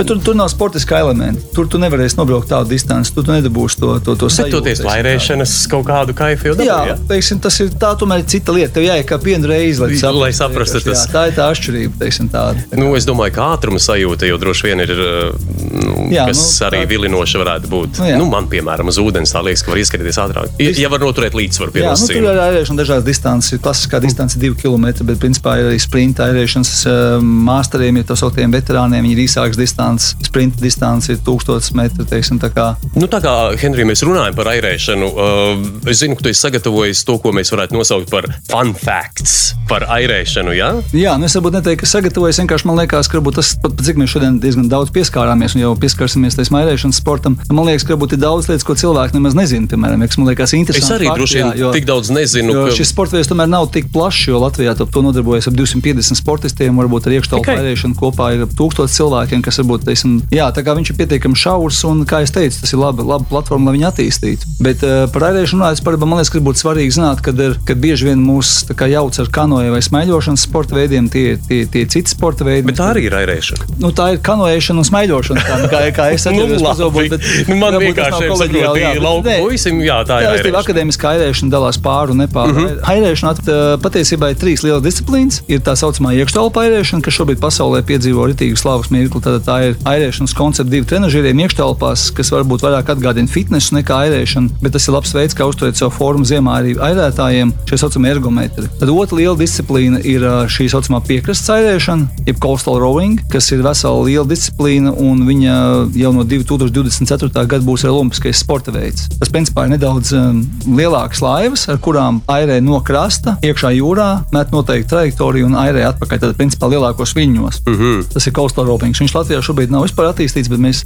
Bet 0.00 0.08
tur, 0.08 0.18
tur 0.24 0.36
nav 0.38 0.48
sportiska 0.52 0.98
elementa. 1.04 1.44
Tur 1.54 1.68
tu 1.70 1.78
nevarēsi 1.82 2.16
nobraukt 2.18 2.48
tādu 2.50 2.72
distanci. 2.72 3.12
Tur 3.14 3.26
tu 3.28 3.34
nedabūsi 3.36 3.80
to, 3.82 3.90
to, 4.06 4.16
to 4.16 4.30
sajūtu. 4.32 4.56
toties 4.56 4.80
teiksim, 4.80 4.88
lairēšanas 4.90 5.54
kaut 5.70 5.86
kādu 5.90 6.14
kaifu 6.16 6.50
jau 6.50 6.54
Jā, 6.56 6.64
dabūja. 6.80 6.96
teiksim, 7.10 7.40
tas 7.44 7.60
ir 7.60 7.68
tā, 7.76 7.92
tomēr 8.00 8.24
cita 8.24 8.54
lieta. 8.56 8.72
Tev 8.78 8.86
jāiet 8.88 9.06
kā 9.10 9.18
vienu 9.22 9.50
reizi, 9.50 9.80
lai, 9.82 9.90
saprastu, 10.00 10.20
Lai 10.24 10.32
saprastu, 10.40 10.80
tas- 10.88 11.04
jā, 11.06 11.12
tā 11.12 11.26
ir 11.28 11.36
tā 11.36 11.48
atšķirība. 11.52 11.98
Teiksim, 12.00 12.30
tāda. 12.32 12.64
Nu, 12.80 12.94
es 12.96 13.04
domāju, 13.06 13.34
ka 13.36 13.50
ātruma 13.58 13.78
sajūta 13.82 14.26
jau 14.30 14.38
droši 14.40 14.70
vien 14.70 14.80
ir. 14.86 14.90
uh, 14.96 15.58
Nu, 15.70 16.08
Jā, 16.10 16.24
kas 16.26 16.38
nu, 16.60 16.66
arī 16.66 16.80
tā- 16.82 16.88
vilinoša 16.90 17.38
varētu 17.40 17.68
būt. 17.70 17.98
Nu, 18.00 18.06
jā. 18.08 18.16
nu, 18.18 18.24
man, 18.26 18.46
piemēram, 18.50 18.88
uz 18.90 18.96
ūdens 18.98 19.30
tā 19.32 19.42
liekas, 19.44 19.62
ka 19.62 19.70
var 19.70 19.78
ieskrieties 19.78 20.18
ātrāk. 20.18 20.48
Ja, 20.58 20.70
ja 20.82 20.88
var 20.90 20.98
noturēt 21.04 21.36
līdzsvaru 21.38 21.70
pie 21.72 21.82
Jā, 21.84 21.92
nu, 21.94 22.06
tur 22.10 22.16
ir 22.16 22.40
airēšana 22.42 22.80
dažādas 22.82 23.04
distances. 23.06 23.60
Klasiskā 23.62 24.00
distance 24.02 24.34
ir 24.36 24.50
2 24.50 24.56
km, 24.58 24.88
bet 25.06 25.20
principā 25.22 25.54
ir 25.60 25.68
arī 25.70 25.78
sprinta 25.80 26.26
airēšanas 26.26 26.72
uh, 26.90 27.22
māsteriem, 27.22 28.00
ja 28.02 28.08
tā 28.10 28.16
sauktiem 28.18 28.50
veterāniem. 28.52 29.04
Viņi 29.06 29.14
ir 29.14 29.22
īsākas 29.28 29.56
distances. 29.90 30.16
Sprinta 30.26 30.60
distance 30.60 31.12
ir 31.12 31.18
1000 31.24 31.74
metri. 31.74 32.04
Teiksim, 32.06 32.38
tā 32.40 32.50
kā. 32.54 32.74
Nu, 32.94 33.06
tā 33.10 33.20
kā 33.22 33.32
Henrij, 33.58 33.86
mēs 33.88 34.02
runājam 34.06 34.36
par 34.36 34.50
airēšanu, 34.52 35.08
uh, 35.10 35.90
es 35.90 36.00
zinu, 36.02 36.16
ka 36.16 36.26
tu 36.26 36.30
esi 36.30 36.40
sagatavojis 36.44 37.04
to, 37.06 37.18
ko 37.18 37.32
mēs 37.32 37.50
varētu 37.52 37.76
nosaukt 37.76 38.10
par 38.10 38.28
fun 38.50 38.74
facts 38.74 39.54
par 39.68 39.86
airēšanu. 39.90 40.54
Ja? 40.56 40.72
Jā, 40.94 41.16
nu 41.18 41.26
es 41.28 41.34
varbūt 41.38 41.58
neteiktu, 41.58 41.84
ka 41.84 41.90
sagatavojos. 41.90 42.40
Vienkārši 42.42 42.68
man 42.68 42.80
liekas, 42.80 43.10
ka 43.10 43.22
tas, 43.34 43.52
pat, 43.62 43.76
cik 43.86 44.00
mēs 44.00 44.14
šodien 44.14 44.38
diezgan 44.42 44.70
daudz 44.70 44.92
pieskārāmies 44.94 45.56
un 45.56 45.64
jau 45.64 45.74
pieskarsimies 45.78 46.38
tam 46.38 46.58
airēšanas 46.60 47.00
sportam. 47.02 47.38
Man 47.50 47.68
liekas, 47.68 47.86
ka 47.86 47.94
ir 47.98 48.20
daudz 48.20 48.50
lietas, 48.50 48.66
ko 48.66 48.74
cilvēki 48.78 49.18
nemaz 49.18 49.36
nezina. 49.38 49.68
Piemēram, 49.70 50.02
kas 50.06 50.18
man 50.18 50.30
liekas 50.30 50.50
Es 50.50 50.58
interesanti. 50.58 51.06
arī 51.06 51.14
droši 51.14 51.40
vien 51.40 51.74
tik 51.76 51.86
daudz 51.88 52.10
nezinu. 52.14 52.56
Ka- 52.56 52.76
šis 52.78 52.90
sports 52.90 53.14
veids 53.14 53.30
tomēr 53.30 53.50
nav 53.50 53.68
tik 53.74 53.90
plašs, 53.94 54.26
jo 54.30 54.40
Latvijā 54.42 54.74
to, 54.78 54.86
to 54.90 55.02
nodarbojas 55.04 55.50
ap 55.50 55.54
250 55.58 56.18
sportistiem. 56.18 56.74
Varbūt 56.80 57.06
ar 57.06 57.14
Tikai? 57.20 57.56
airēšanu 57.60 57.94
kopā 57.98 58.32
ir 58.34 58.46
ap 58.48 58.54
1000 58.58 58.90
cilvēkiem, 58.90 59.42
kas 59.44 59.60
varbūt, 59.62 59.79
teiksim, 59.86 60.20
jā, 60.34 60.46
tā 60.54 60.62
kā 60.66 60.74
viņš 60.78 60.90
ir 60.92 60.96
pietiekami 61.00 61.36
šaurs 61.36 61.84
un, 61.88 62.04
kā 62.08 62.20
jau 62.24 62.32
teicu, 62.40 62.60
tas 62.60 62.72
ir 62.72 62.78
laba, 62.82 63.02
laba 63.02 63.24
platforma, 63.30 63.70
lai 63.70 63.78
viņu 63.78 63.88
attīstītu. 63.90 64.48
Bet 64.60 64.82
uh, 64.86 65.06
par 65.12 65.22
airēšanu 65.30 65.60
runājot, 65.62 65.84
par, 65.84 65.96
man 66.04 66.18
liekas, 66.20 66.30
ka 66.34 66.38
būtu 66.44 66.62
svarīgi 66.64 66.96
zināt, 66.98 67.20
kad, 67.24 67.38
ir, 67.40 67.56
kad 67.68 67.76
bieži 67.82 68.08
vien 68.10 68.20
mūs 68.24 68.64
jauc 68.90 69.18
ar 69.20 69.28
kanoju 69.32 69.72
vai 69.72 69.80
smaiļošanas 69.82 70.44
sporta 70.48 70.74
veidiem, 70.74 71.08
tie 71.12 71.24
ir 71.32 71.38
tie, 71.48 71.60
tie 71.66 71.84
citi 71.86 72.10
sporta 72.10 72.44
veidi. 72.44 72.66
Bet 72.66 72.76
tā 72.80 72.90
arī 72.94 73.06
ir 73.08 73.14
airēšana. 73.20 73.68
Nu, 73.80 73.90
tā 73.92 74.12
ir 74.14 74.18
kanoēšana 74.24 74.78
un 74.82 74.88
smaiļošana. 74.88 75.40
Tā, 75.46 75.58
kā, 75.70 75.80
kā 75.96 76.08
es 76.14 76.24
Nu, 76.30 76.32
atceros, 76.32 76.62
labi. 76.62 76.66
pazobot, 76.66 77.08
bet 77.10 77.20
Nu, 77.48 77.56
man 77.60 77.74
vienkārši 77.80 78.24
ir 78.24 78.30
kolēģiāli, 78.30 79.22
nē. 79.26 79.36
puisim, 79.44 79.80
jā, 79.84 80.00
tā 80.08 80.20
ir 80.20 80.26
Jā, 80.26 80.30
airēšana. 80.36 80.60
akadēmiskā 80.64 81.12
airēšana 81.16 81.50
dalās 81.54 81.78
pāri 81.82 82.14
un 82.14 82.22
nepāri. 82.24 82.50
Uh 82.54 82.60
-huh. 82.60 82.80
Airēšana 82.94 83.30
at- 83.30 83.82
patiesībā 83.82 84.30
ir 84.30 84.36
trīs 84.40 84.62
lielas 84.64 84.82
disciplīnas. 84.84 85.40
Ir 85.48 85.60
tā 85.60 85.74
saucamā 85.76 86.12
iekštelpa 86.18 86.64
airēšana, 86.66 87.02
kas 87.02 87.14
šobrīd 87.14 87.40
pasaulē 87.40 87.82
piedzīvo 87.82 88.26
ritīgu 88.30 88.56
slavas 88.58 88.90
mirkli. 88.90 89.20
Tad 89.20 89.42
tā 89.46 89.56
ir 89.68 89.69
airēšanas 89.88 90.34
koncepts 90.36 90.70
divi 90.72 90.86
trenižieriem 90.88 91.42
iekštelpās, 91.44 92.08
kas 92.16 92.32
varbūt 92.34 92.64
vairāk 92.64 92.92
atgādina 92.94 93.30
fitnesu 93.30 93.76
nekā 93.78 93.98
airēšanu, 94.06 94.60
bet 94.62 94.74
tas 94.76 94.88
ir 94.88 94.96
labs 94.96 95.14
veids, 95.16 95.36
kā 95.36 95.46
uzturēt 95.48 95.78
savu 95.80 95.92
formu 95.94 96.26
ziemā 96.28 96.58
arī 96.60 96.76
airētājiem, 96.76 97.52
šie 97.68 97.80
saucamie 97.80 98.12
ergometri. 98.14 98.68
Tad 98.80 98.92
otra 98.92 99.18
liela 99.20 99.36
disciplīna 99.38 100.02
ir 100.06 100.24
šī 100.50 100.68
saucamā 100.72 101.02
piekrastes 101.06 101.52
airēšana, 101.54 102.24
jeb 102.28 102.40
coastal 102.42 102.80
rowing, 102.82 103.20
kas 103.32 103.50
ir 103.54 103.64
vesela 103.66 104.04
liela 104.06 104.26
disciplīna, 104.30 104.94
un 104.96 105.24
viņa 105.28 105.56
jau 106.00 106.14
no 106.16 106.24
2024. 106.26 107.30
gada 107.50 107.66
būs 107.66 107.84
arī 107.86 107.96
olimpiskais 107.96 108.40
sporta 108.42 108.74
veids. 108.74 109.08
Tas 109.20 109.32
principā 109.32 109.66
ir 109.66 109.74
nedaudz 109.74 110.12
um, 110.16 110.42
lielākas 110.66 111.22
laivas, 111.24 111.66
ar 111.70 111.80
kurām 111.82 112.22
airē 112.30 112.60
no 112.64 112.80
krasta, 112.86 113.36
iekšā 113.44 113.72
jūrā, 113.76 114.08
met 114.34 114.52
noteikti 114.54 114.90
trajektoriju 114.94 115.50
un 115.50 115.58
airē 115.60 115.86
atpakaļ. 115.90 116.22
Tad 116.24 116.36
principā 116.38 116.70
lielākos 116.72 117.14
viļņos. 117.16 117.62
Mm 117.66 117.76
-hmm. 117.78 118.04
Tas 118.14 118.26
ir 118.26 118.34
coastal 118.36 118.66
rowing. 118.68 118.96
Viņš 118.96 119.14
Latvijā 119.14 119.42
šobrīd 119.44 119.59
nav 119.68 119.84
vispār 119.84 120.08
attīstīts, 120.10 120.48
bet 120.48 120.62
mēs 120.62 120.84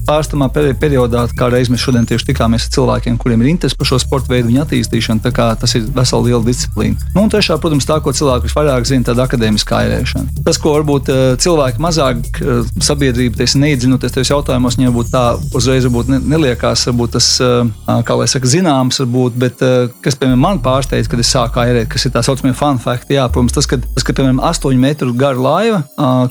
peri 0.55 0.75
periodā, 0.75 1.29
kā 1.39 1.49
reiz 1.53 1.71
mēs 1.71 1.83
šodien 1.87 2.07
tieši 2.07 2.33
tikāmies 2.33 2.67
ar 2.67 2.75
cilvēkiem, 2.75 3.19
kuriem 3.23 3.43
ir 3.43 3.53
interesi 3.55 3.79
par 3.79 3.87
šo 3.87 4.03
sporta 4.03 4.35
veidu, 4.35 4.51
viņa 4.51 4.67
attīstīšanu. 4.67 5.23
Tā 5.25 5.31
kā 5.35 5.55
Tas 5.65 5.75
ir 5.79 5.87
vesela 5.95 6.23
liela 6.27 6.43
disciplīna. 6.45 6.99
Nu, 7.15 7.25
un 7.25 7.31
trešā, 7.33 7.57
protams, 7.63 7.87
tā, 7.89 7.97
ko 8.05 8.13
cilvēki 8.15 8.51
visvairāk 8.51 8.85
zina, 8.89 9.15
ir 9.15 9.23
akadēmiskā 9.25 9.79
airēšana. 9.85 10.43
Tas, 10.45 10.59
ko 10.61 10.75
varbūt 10.75 11.11
eh, 11.13 11.23
cilvēki 11.41 11.83
mazāk 11.83 12.41
eh, 12.43 12.63
sabiedrība 12.85 13.47
neiedzinoties 13.63 14.13
tajos 14.15 14.33
jautājumos, 14.33 14.79
viņiem 14.79 14.95
būtu 14.95 15.13
tā 15.15 15.25
uzreiz 15.57 15.87
varbūt 15.89 16.11
ne, 16.13 16.21
neliekās, 16.35 16.85
varbūt 16.91 17.15
tas, 17.17 17.29
eh, 17.41 17.73
kā 18.05 18.19
lai 18.19 18.29
saka, 18.31 18.51
zināms, 18.51 19.01
varbūt, 19.05 19.39
bet 19.41 19.65
kas, 20.05 20.19
piemēram, 20.21 20.43
man 20.45 20.61
pārsteidz, 20.65 21.09
kad 21.11 21.23
es 21.23 21.33
sāku 21.33 21.63
airēt, 21.63 21.89
kas 21.93 22.05
ir 22.05 22.15
tā 22.15 22.25
saucamie 22.27 22.55
fun 22.57 22.81
fakti, 22.83 23.17
jā, 23.17 23.25
protams, 23.33 23.57
tas, 23.57 23.69
ka, 23.71 23.79
tas, 23.85 24.05
ka 24.05 24.17
piemēram, 24.17 24.43
8 24.45 24.81
metru 24.81 25.15
gara 25.17 25.41
laiva, 25.41 25.81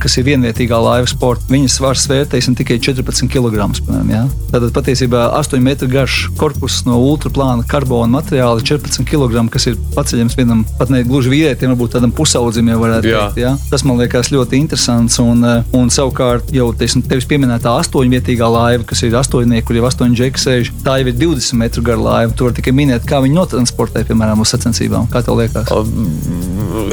kas 0.04 0.20
ir 0.20 0.28
vienvietīgā 0.30 0.78
laiva 0.78 1.10
sporta, 1.10 1.50
viņas 1.54 1.80
svars 1.80 2.06
vērtēsim 2.34 2.56
tikai 2.58 2.80
14 2.82 3.30
kg. 3.30 3.68
Jā. 4.10 4.24
Tātad 4.50 4.74
patiesībā 4.74 5.28
8 5.38 5.62
metru 5.62 5.88
garš 5.92 6.30
korpus 6.40 6.82
no 6.88 6.98
ultraplāna 6.98 7.66
karbona 7.70 8.18
materiāla 8.18 8.62
ir 8.62 8.66
14 8.66 9.06
kg, 9.06 9.44
kas 9.54 9.68
ir 9.70 9.78
paceļams 9.94 10.38
vienam 10.38 10.64
pat 10.80 10.90
ne 10.94 11.04
gluži 11.06 11.32
vīrietim, 11.34 11.74
varbūt 11.74 11.98
tādam 11.98 12.14
pusaudzim 12.16 12.72
jau 12.72 12.80
varētu 12.82 13.12
Jā. 13.12 13.28
teikt. 13.30 13.42
Jā. 13.44 13.54
Tas 13.70 13.86
man 13.86 14.02
liekas 14.02 14.32
ļoti 14.34 14.60
interesants. 14.64 15.20
Un, 15.22 15.44
eh, 15.46 15.64
un 15.78 15.92
savukārt 15.94 16.50
jau 16.54 16.72
teiksim, 16.74 17.04
tevis 17.06 17.28
pieminētā 17.30 17.76
astoņvietīgā 17.84 18.50
laiva, 18.50 18.88
kas 18.90 19.04
ir 19.04 19.18
astoņnieki, 19.20 19.66
kur 19.68 19.78
jau 19.78 19.86
astoņi 19.90 20.18
džeki 20.18 20.44
sēž, 20.46 20.74
tā 20.84 20.98
jau 21.02 21.08
ir 21.12 21.20
20 21.22 21.60
metru 21.62 21.84
gara 21.86 22.02
laiva. 22.02 22.34
Tur 22.34 22.52
tikai 22.52 22.74
minēt, 22.74 23.06
kā 23.06 23.22
viņi 23.22 23.38
notransportē, 23.38 24.06
piemēram, 24.10 24.42
uz 24.42 24.54
sacensībām. 24.56 25.10
Kā 25.14 25.22
tev 25.24 25.38
liekas? 25.38 25.70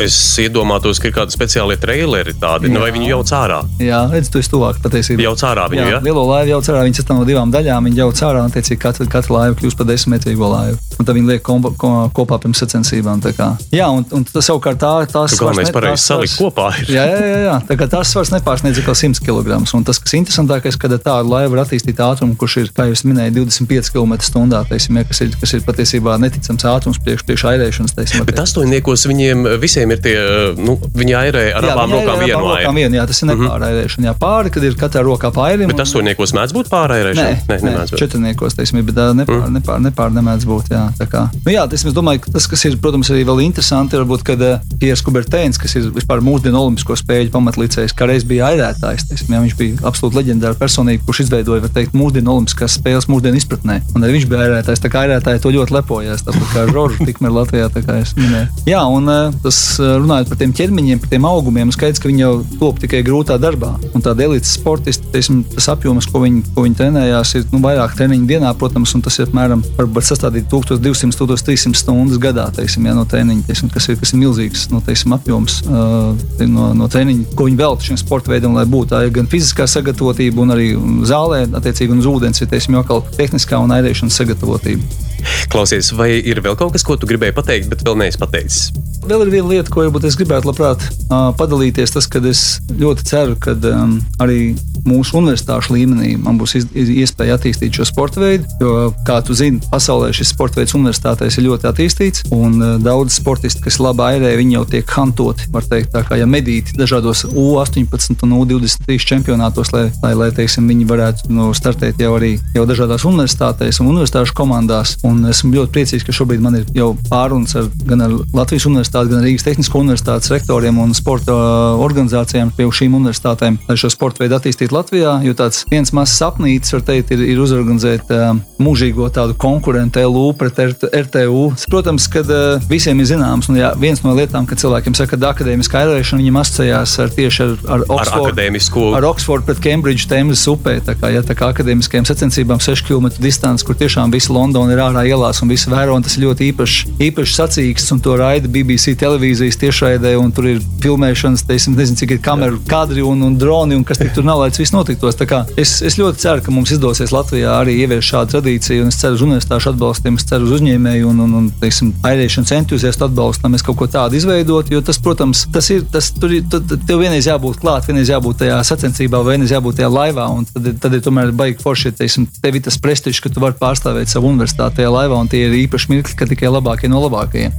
Es 0.04 0.16
iedomātos, 0.40 1.00
ka 1.00 1.08
ir 1.08 1.16
kādi 1.16 1.32
speciāli 1.32 1.78
traileri 1.80 2.34
tādi, 2.36 2.68
nu, 2.68 2.80
vai 2.80 2.90
Jā. 2.90 2.96
viņi 2.98 3.08
jau 3.08 3.20
cārā. 3.24 3.60
Jā, 3.80 4.04
redz, 4.12 4.28
tu 4.32 4.40
esi 4.42 4.52
tuvāk 4.52 4.80
patiesībā. 4.84 5.29
Jau 5.30 5.38
cārā 5.40 5.66
viņu, 5.70 5.82
jā, 5.82 5.96
ja? 5.96 6.00
lielo 6.04 6.24
laivu 6.28 6.54
jau 6.54 6.60
cārā. 6.66 6.84
Viņas 6.88 7.02
sastāv 7.02 7.20
no 7.20 7.26
divām 7.28 7.52
daļām. 7.54 7.88
Viņa 7.88 8.02
jau 8.02 8.10
cārā, 8.20 8.44
un 8.44 8.50
attiecīgi 8.50 8.80
katra, 8.82 9.06
katra 9.10 9.36
laiva 9.36 9.58
kļūst 9.60 9.78
par 9.78 9.88
desmit 9.88 10.18
metrīgo 10.18 10.50
laivu. 10.50 10.78
un 11.00 11.06
tad 11.06 11.16
viņi 11.16 11.30
liek 11.30 11.42
kompa, 11.46 11.70
ko, 11.80 11.90
kopā 12.14 12.40
pirms 12.42 12.60
sacensībām. 12.60 13.22
tā. 13.24 13.48
Jā, 13.72 13.86
un, 13.88 14.04
un 14.12 14.24
tas 14.26 14.44
savukārt 14.50 14.80
tā, 14.82 14.90
tās 15.08 15.36
galvenais 15.38 15.70
svars 15.70 15.70
ne- 15.70 15.74
pareizi 15.76 16.04
salikt 16.04 16.34
kopā 16.36 16.66
ir. 16.80 16.90
Jā, 16.92 17.04
jā, 17.08 17.20
jā, 17.24 17.38
jā. 17.46 17.54
Tā 17.70 17.76
kā 17.80 17.88
tās 17.88 18.10
svars 18.12 18.32
nepārsniedz 18.34 18.82
atkal 18.82 18.98
100 18.98 19.22
kg. 19.24 19.60
Un 19.78 19.86
tas, 19.86 20.00
kas 20.02 20.16
interesantākais, 20.18 20.76
kad 20.80 20.92
ar 20.92 21.00
tādu 21.06 21.32
laivu 21.32 21.54
var 21.54 21.64
attīstīt 21.64 22.02
ātrumu, 22.04 22.36
kurš 22.40 22.56
ir, 22.64 22.72
kā 22.76 22.88
jūs 22.90 23.04
minējāt, 23.08 23.38
25 23.38 23.92
km/h, 23.94 24.90
ja, 24.90 25.04
kas, 25.08 25.20
ir, 25.24 25.32
kas 25.40 25.54
ir 25.56 25.64
patiesībā 25.64 26.18
neticams 26.20 26.66
ātrums 26.68 27.00
priekš, 27.00 27.24
priekš 27.28 27.46
airēšanas. 27.54 27.96
Teiksim, 27.96 28.26
Bet 28.28 28.42
astoņniekos 28.44 29.06
viņiem 29.10 29.46
visiem 29.62 29.94
ir 29.94 30.02
tie, 30.04 30.16
nu, 30.58 30.76
viņi 30.76 31.16
airē 31.22 31.44
ar 31.56 31.64
Jā, 31.64 31.74
abām 31.74 31.94
viņi 32.20 32.34
rokām 32.36 32.76
vienu 32.76 32.98
jā, 33.00 33.06
tas 33.08 33.22
ir 33.22 33.30
nepārēšana. 33.32 34.10
Jā, 34.10 34.14
pāri, 34.20 34.52
kad 34.54 34.66
ir 34.66 34.76
katrā 34.80 35.02
rokā 35.10 35.32
pāri. 35.34 35.68
Bet 35.70 35.82
astoņniekos 35.84 36.34
mēdz 36.36 36.54
būt 36.56 36.70
pārairēšana? 36.72 37.36
Nē, 37.36 37.44
nē, 37.50 37.58
nemēdz 37.66 37.94
būt. 37.94 38.02
četrniekos, 38.02 38.56
teiksim, 38.58 38.80
bet 38.86 39.00
nepār, 39.18 39.42
mm. 39.42 39.58
nepār, 39.58 39.82
nepār 39.84 40.14
nemēdz 40.16 40.46
būt. 40.48 40.70
Jā, 40.74 40.86
tā 40.98 41.06
kā. 41.10 41.26
nu, 41.34 41.52
jā 41.52 41.66
tas, 41.70 41.84
es 41.86 41.96
domāju, 41.96 42.24
ka 42.24 42.34
tas, 42.36 42.46
kas 42.50 42.64
ir, 42.68 42.78
protams, 42.82 43.10
arī 43.12 43.24
vēl 43.28 43.42
interesanti, 43.46 43.98
varbūt, 44.00 44.24
kad 44.30 44.44
Piers 44.80 45.02
Kubertēns, 45.06 45.58
kas 45.60 45.76
ir 45.78 45.90
vispār 45.94 46.22
mūsdienu 46.24 46.60
olimpisko 46.60 46.96
spēļu 46.98 47.32
pamatlicējs, 47.34 47.94
kā 47.96 48.08
reiz 48.10 48.26
bija 48.28 48.50
airētājs, 48.52 49.08
teiksim, 49.10 49.34
jā, 49.34 49.42
viņš 49.46 49.56
bija 49.58 49.80
absolūti 49.90 50.20
leģendāra 50.20 50.58
personība, 50.60 51.04
kurš 51.08 51.24
izveidoja, 51.26 51.64
var 51.66 51.74
teikt, 51.74 51.96
mūsdienu 51.98 52.34
olimpiskās 52.34 52.78
spēles 52.78 53.08
mūsdienu 53.10 53.40
izpratnē. 53.40 53.80
Un 53.94 54.06
arī 54.06 54.18
viņš 54.18 54.28
bija 54.30 54.46
airētājs, 54.46 54.82
tā 54.84 54.92
kā 54.92 55.04
airētāji 55.06 55.42
to 55.44 55.52
ļoti 55.56 55.76
lepojas, 55.76 56.24
tāpat 56.26 56.54
kā 56.54 56.66
Žoržs 56.70 57.02
tikmēr 57.10 57.34
Latvijā, 57.34 57.68
tā 57.72 57.82
kā 57.84 58.00
es 58.04 58.14
minēju. 58.18 58.64
Jā, 58.70 58.82
un 58.88 59.10
tas 59.44 59.58
runājot 59.80 60.30
par 60.30 60.40
tiem 60.40 60.54
ķermeņiem, 60.56 61.02
par 61.02 61.12
tiem 61.12 61.28
augumiem, 61.28 61.72
skaidrs, 61.74 62.02
ka 62.02 62.10
viņi 62.10 62.24
jau 62.24 62.32
top 62.60 62.80
tikai 62.82 63.02
grūtā 63.06 63.38
darbā. 63.40 63.72
Un 63.94 64.04
tāda 64.04 64.26
elites 64.26 64.54
sportisti, 64.56 64.99
teiksim, 65.12 65.42
tas 65.54 65.68
apjoms, 65.72 66.08
ko 66.10 66.22
viņi, 66.24 66.42
ko 66.54 66.64
viņi 66.66 66.78
trenējās, 66.78 67.34
ir 67.38 67.46
nu, 67.52 67.60
vairāk 67.64 67.96
treniņu 67.98 68.28
dienā, 68.28 68.52
protams, 68.60 68.94
un 68.96 69.04
tas 69.04 69.18
ir 69.18 69.28
apmēram 69.28 69.62
varbūt 69.78 70.06
sastādīt 70.06 70.48
1200, 70.52 71.18
1300 71.18 71.80
stundas 71.80 72.20
gadā, 72.22 72.46
teiksim, 72.56 72.86
ja, 72.88 72.94
no 72.96 73.06
treniņa, 73.08 73.46
teiksim, 73.48 73.72
kas, 73.74 73.90
ir, 73.90 73.98
kas 74.00 74.14
ir 74.14 74.22
milzīgs 74.22 74.68
no, 74.74 74.82
teiksim, 74.86 75.14
apjoms 75.16 75.60
uh, 75.66 76.14
no, 76.46 76.70
no 76.78 76.90
treniņa, 76.92 77.30
ko 77.36 77.48
viņi 77.48 77.60
veltīja 77.60 77.90
šiem 77.90 78.00
sporta 78.02 78.34
veidiem, 78.34 78.56
lai 78.56 78.66
būtu 78.70 78.94
tā 78.94 79.04
gan 79.14 79.30
fiziskā 79.30 79.68
sagatavotība, 79.70 80.44
un 80.44 80.56
arī 80.56 80.72
zālē, 81.08 81.44
attiecīgi, 81.60 81.94
un 81.94 82.04
uz 82.04 82.10
ūdens 82.10 82.42
ir 82.42 82.50
teiksim, 82.50 82.78
jau 82.78 82.86
kā 82.86 83.00
tehniskā 83.18 83.60
un 83.62 83.78
airēšanas 83.78 84.20
sagatavotība. 84.22 85.09
Klausies, 85.52 85.92
vai 85.96 86.12
ir 86.18 86.42
vēl 86.44 86.58
kaut 86.58 86.74
kas, 86.76 86.86
ko 86.86 86.98
tu 87.00 87.08
gribēji 87.10 87.36
pateikt, 87.36 87.70
bet 87.72 87.84
vēl 87.86 87.98
neesi 88.00 88.20
pateicis? 88.20 88.70
Vēl 89.00 89.24
ir 89.24 89.30
viena 89.32 89.48
lieta, 89.48 89.70
ko 89.72 89.80
varbūt 89.80 90.04
es 90.06 90.16
gribētu 90.18 90.50
labprāt 90.50 90.82
uh, 90.84 91.30
padalīties. 91.38 91.92
Tas, 91.94 92.06
ka 92.10 92.20
es 92.28 92.60
ļoti 92.76 93.06
ceru, 93.08 93.36
ka 93.40 93.54
um, 93.56 93.96
arī 94.20 94.52
mūsu 94.84 95.16
universitāšu 95.18 95.74
līmenī 95.74 96.12
man 96.20 96.36
būs 96.40 96.54
iz, 96.58 96.66
iz, 96.76 96.90
iespēja 97.04 97.38
attīstīt 97.38 97.78
šo 97.78 97.86
sporta 97.88 98.20
veidu. 98.20 98.44
Jo, 98.60 98.90
kā 99.08 99.16
tu 99.24 99.34
zini, 99.36 99.62
pasaulē 99.72 100.10
šis 100.16 100.34
sporta 100.34 100.60
veids 100.60 100.76
universitātēs 100.76 101.38
ir 101.40 101.46
ļoti 101.48 101.68
attīstīts. 101.70 102.26
Un 102.36 102.60
uh, 102.60 102.76
daudz 102.82 103.16
sportisti, 103.16 103.64
kas 103.64 103.80
labi 103.80 104.04
airē, 104.04 104.34
viņi 104.38 104.58
jau 104.58 104.66
tiek 104.76 104.94
hantoti. 104.98 105.48
Var 105.54 105.66
teikt, 105.72 105.90
tā 105.96 106.04
kā 106.06 106.20
ja 106.20 106.28
medīti 106.28 106.76
dažādos 106.78 107.24
U18 107.32 108.26
un 108.28 108.36
U23 108.36 109.00
čempionātos, 109.14 109.72
lai, 109.74 109.86
lai, 110.04 110.12
lai 110.22 110.30
teiksim, 110.36 110.68
viņi 110.70 110.86
varētu 110.92 111.32
nu, 111.32 111.50
startēt 111.56 112.04
jau 112.04 112.12
arī 112.20 112.34
jau 112.54 112.68
dažādās 112.68 113.08
universitātēs 113.08 113.80
un 113.80 113.90
universitāšu 113.96 114.36
komandās. 114.36 114.98
Un 115.08 115.09
esmu 115.30 115.52
ļoti 115.56 115.74
priecīgs, 115.74 116.06
ka 116.06 116.14
šobrīd 116.14 116.42
man 116.44 116.60
ir 116.60 116.66
jau 116.76 116.92
pārunas 117.10 117.56
ar, 117.58 117.68
gan 117.88 118.04
ar 118.04 118.16
Latvijas 118.36 118.66
universitāti, 118.70 119.12
gan 119.12 119.24
Rīgas 119.24 119.46
Tehnisko 119.46 119.82
universitātes 119.84 120.32
rektoriem 120.32 120.78
un 120.82 120.94
sporta 120.96 121.34
uh, 121.34 121.82
organizācijām 121.84 122.52
pie 122.56 122.68
šīm 122.80 122.96
universitātēm, 123.00 123.58
lai 123.68 123.76
šo 123.80 123.90
sporta 123.92 124.22
veidu 124.24 124.38
attīstītu 124.38 124.76
Latvijā. 124.76 125.16
Jo 125.26 125.34
tāds 125.38 125.64
viens 125.70 125.92
mazs 125.96 126.16
sapnītis, 126.20 126.74
var 126.76 126.84
teikt, 126.86 127.12
ir, 127.16 127.24
ir 127.34 127.42
uzorganizēt 127.42 128.12
uh, 128.14 128.32
mūžīgo 128.62 129.08
tādu 129.14 129.36
konkurentu 129.40 130.04
LU 130.06 130.30
pret 130.38 130.58
RT, 130.70 130.90
RTU. 131.06 131.44
Protams, 131.70 132.06
ka 132.12 132.22
uh, 132.24 132.68
visiem 132.70 133.00
ir 133.02 133.10
zināms, 133.10 133.50
un 133.50 133.58
jā, 133.60 133.72
viens 133.80 134.02
no 134.04 134.14
lietām, 134.16 134.46
kad 134.48 134.60
cilvēkiem 134.62 134.96
saka, 134.98 135.18
ka 135.18 135.32
akadēmiskā 135.34 135.84
airēšana 135.84 136.22
viņam 136.22 136.40
asociējās 136.42 136.96
ar 137.04 137.12
tieši 137.16 137.44
ar, 137.44 137.54
ar 137.76 137.84
Oxford, 137.88 138.30
akadēmisku- 138.30 138.86
ar 138.98 139.06
Oxford 139.10 139.46
pret 139.48 139.62
Cambridge 139.64 140.08
Tēmas 140.10 140.44
upē. 140.50 140.78
Tā 140.86 140.94
kā, 140.98 141.12
ja, 141.14 141.22
tā 141.26 141.36
kā 141.38 141.50
akadēmiskajām 141.54 142.06
sacensībām 142.08 142.60
6 142.62 142.86
km 142.86 143.10
distance, 143.22 143.64
kur 143.66 143.78
tiešām 143.78 144.12
visa 144.12 144.32
Londona 144.32 144.72
ir 144.74 144.82
ārā 144.84 144.99
ielās 145.08 145.40
un 145.42 145.50
visi 145.52 145.70
vēro, 145.70 145.96
un 145.96 146.04
tas 146.04 146.16
ir 146.16 146.26
ļoti 146.26 146.50
īpašs, 146.50 146.76
īpašs 147.08 147.36
sacīksts, 147.40 147.94
un 147.94 148.02
to 148.04 148.16
raida 148.20 148.50
BBC 148.50 148.94
televīzijas 149.00 149.58
tiešraidē, 149.60 150.14
un 150.20 150.32
tur 150.34 150.48
ir 150.52 150.62
filmēšanas, 150.82 151.44
teiksim, 151.48 151.76
nezinu, 151.78 152.00
cik 152.00 152.16
ir 152.16 152.22
kameru 152.24 152.60
kadri 152.70 153.04
un, 153.06 153.22
un 153.26 153.36
droni, 153.38 153.78
un 153.78 153.84
kas 153.86 154.00
tur 154.14 154.26
nav, 154.26 154.42
lai 154.42 154.50
tas 154.52 154.62
viss 154.62 154.74
notiktos. 154.74 155.18
Es, 155.60 155.78
es 155.84 155.98
ļoti 156.00 156.22
ceru, 156.22 156.44
ka 156.44 156.54
mums 156.54 156.72
izdosies 156.74 157.12
Latvijā 157.14 157.58
arī 157.60 157.76
ieviest 157.82 158.12
šādu 158.12 158.36
tradīciju, 158.36 158.84
un 158.84 158.92
es 158.92 159.00
ceru 159.00 159.18
uz 159.18 159.24
universitāšu 159.26 159.72
atbalstiem, 159.72 160.16
es 160.20 160.26
ceru 160.28 160.48
uz 160.48 160.56
uzņēmēju 160.58 161.10
un, 161.10 161.24
un, 161.26 161.34
un 161.40 161.48
teiksim, 161.60 161.92
airēšanas 162.06 162.54
entuziastu 162.56 163.06
atbalstu, 163.06 163.46
lai 163.46 163.54
mēs 163.54 163.64
kaut 163.66 163.78
ko 163.80 163.88
tādu 163.90 164.18
izveidot, 164.18 164.70
jo 164.72 164.80
tas, 164.84 165.00
protams, 165.02 165.46
tas 165.52 165.70
ir, 165.74 165.84
tas 165.92 166.10
tur 166.16 166.34
ir, 166.36 166.46
tad, 166.52 166.70
tev 166.88 167.02
vienreiz 167.02 167.28
jābūt 167.28 167.60
klāt, 167.62 167.88
vienreiz 167.88 168.12
jābūt 168.12 168.42
tajā 168.44 168.60
sacensībā, 168.70 169.22
vienreiz 169.26 169.54
jābūt 169.54 169.80
tajā 169.80 169.90
laivā, 169.92 170.26
un 170.32 170.46
tad, 170.50 170.70
tad 170.82 170.96
ir 170.96 171.04
tomēr 171.04 171.32
baigi 171.36 171.60
forši, 171.62 171.94
teiksim, 172.00 172.28
tev 172.42 172.58
ir 172.58 172.66
tas 172.66 172.78
prestižs, 172.80 173.22
ka 173.24 173.32
tu 173.32 173.42
vari 173.42 173.58
pārstāvēt 173.60 174.12
savu 174.12 174.30
universitāti 174.32 174.80
tajā 174.80 174.89
laivā, 174.92 175.18
un 175.20 175.30
tie 175.30 175.46
ir 175.46 175.56
īpaši 175.64 175.92
mirkļi, 175.92 176.16
ka 176.18 176.28
tikai 176.30 176.50
labākie 176.52 176.90
no 176.90 177.00
labākajiem. 177.06 177.54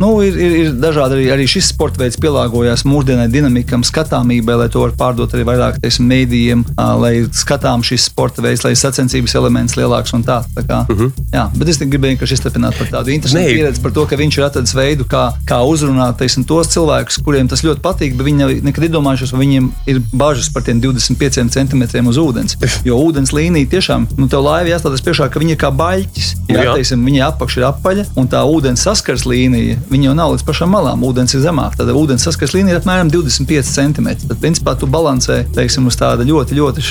Nu, 0.00 0.10
ir, 0.20 0.36
ir, 0.36 0.54
ir 0.60 0.72
dažādi 0.76 1.16
arī, 1.16 1.26
arī 1.32 1.46
šis 1.48 1.70
sporta 1.72 2.02
veids 2.02 2.18
pielāgojās 2.20 2.84
mūsdienai 2.88 3.30
dinamikam, 3.32 3.84
skatāmībai, 3.86 4.58
lai 4.60 4.68
to 4.72 4.82
var 4.82 4.92
pārdot 4.98 5.32
arī 5.32 5.46
vairāk 5.48 5.78
teiksim, 5.80 6.08
mēdījiem, 6.10 6.64
lai 7.00 7.12
skatām 7.32 7.84
šis 7.86 8.10
sporta 8.10 8.44
veids, 8.44 8.64
lai 8.66 8.74
sacensības 8.76 9.36
elements 9.40 9.78
lielāks 9.78 10.12
un 10.16 10.24
tā. 10.26 10.42
tā 10.56 10.66
kā, 10.68 10.82
uh 10.84 11.00
-huh. 11.00 11.12
jā, 11.32 11.46
bet 11.56 11.68
es 11.68 11.80
gribēju 11.80 12.16
vienkārši 12.16 12.36
izstepināt 12.38 12.76
par 12.78 12.90
tādu 12.92 13.14
interesantu 13.14 13.48
Nē. 13.48 13.54
pieredzi 13.54 13.82
par 13.82 13.92
to, 13.92 14.06
ka 14.06 14.16
viņš 14.16 14.38
ir 14.38 14.44
atradis 14.44 14.74
veidu, 14.74 15.04
kā, 15.04 15.32
kā 15.46 15.62
uzrunāt 15.64 16.18
teiksim, 16.20 16.44
tos 16.44 16.68
cilvēkus, 16.68 17.22
kuriem 17.24 17.48
tas 17.48 17.64
ļoti 17.64 17.80
patīk, 17.80 18.16
bet 18.16 18.26
viņi 18.26 18.60
nekad 18.62 18.84
iedomājušies, 18.84 19.32
vai 19.32 19.40
viņiem 19.46 19.70
ir 19.86 20.02
bažas 20.12 20.52
par 20.52 20.62
tiem 20.62 20.80
25 20.80 21.48
centimetriem 21.50 22.06
uz 22.06 22.16
ūdens. 22.16 22.56
Jo 22.84 22.98
ūdens 23.00 23.32
līnija 23.32 23.68
tiešām, 23.76 24.06
nu, 24.16 24.28
tev 24.28 24.44
laiva 24.44 24.68
jāstādas 24.68 25.02
priekšā, 25.04 25.30
ka 25.32 25.40
viņi 25.40 25.56
ir 25.56 25.60
kā 25.60 25.70
baļķis. 25.70 26.28
Jā, 26.48 26.62
Jā. 26.62 26.75
Teiksim, 26.76 27.02
viņa 27.08 27.30
apakša 27.32 27.60
ir 27.62 27.66
apaļa, 27.70 28.04
un 28.20 28.28
tā 28.32 28.42
ūdens 28.46 28.84
saskars 28.86 29.24
līnija, 29.28 29.78
viņa 29.90 30.10
jau 30.10 30.14
nav 30.18 30.34
līdz 30.36 30.44
pašām 30.46 30.70
malām. 30.76 31.02
Ūdens 31.08 31.34
ir 31.36 31.42
zemāk. 31.44 31.76
Tad 31.80 31.90
ūdens 31.96 32.24
saskars 32.28 32.54
līnija 32.56 32.76
ir 32.76 32.80
apmēram 32.82 33.10
25 33.12 33.72
centimetri. 33.72 34.28
Tad, 34.30 34.38
principā, 34.42 34.76
tu 34.78 34.86
balansē 34.90 35.42
teiksim, 35.56 35.86
uz 35.90 35.96
tāda 35.98 36.26
ļoti, 36.28 36.56
ļoti 36.60 36.86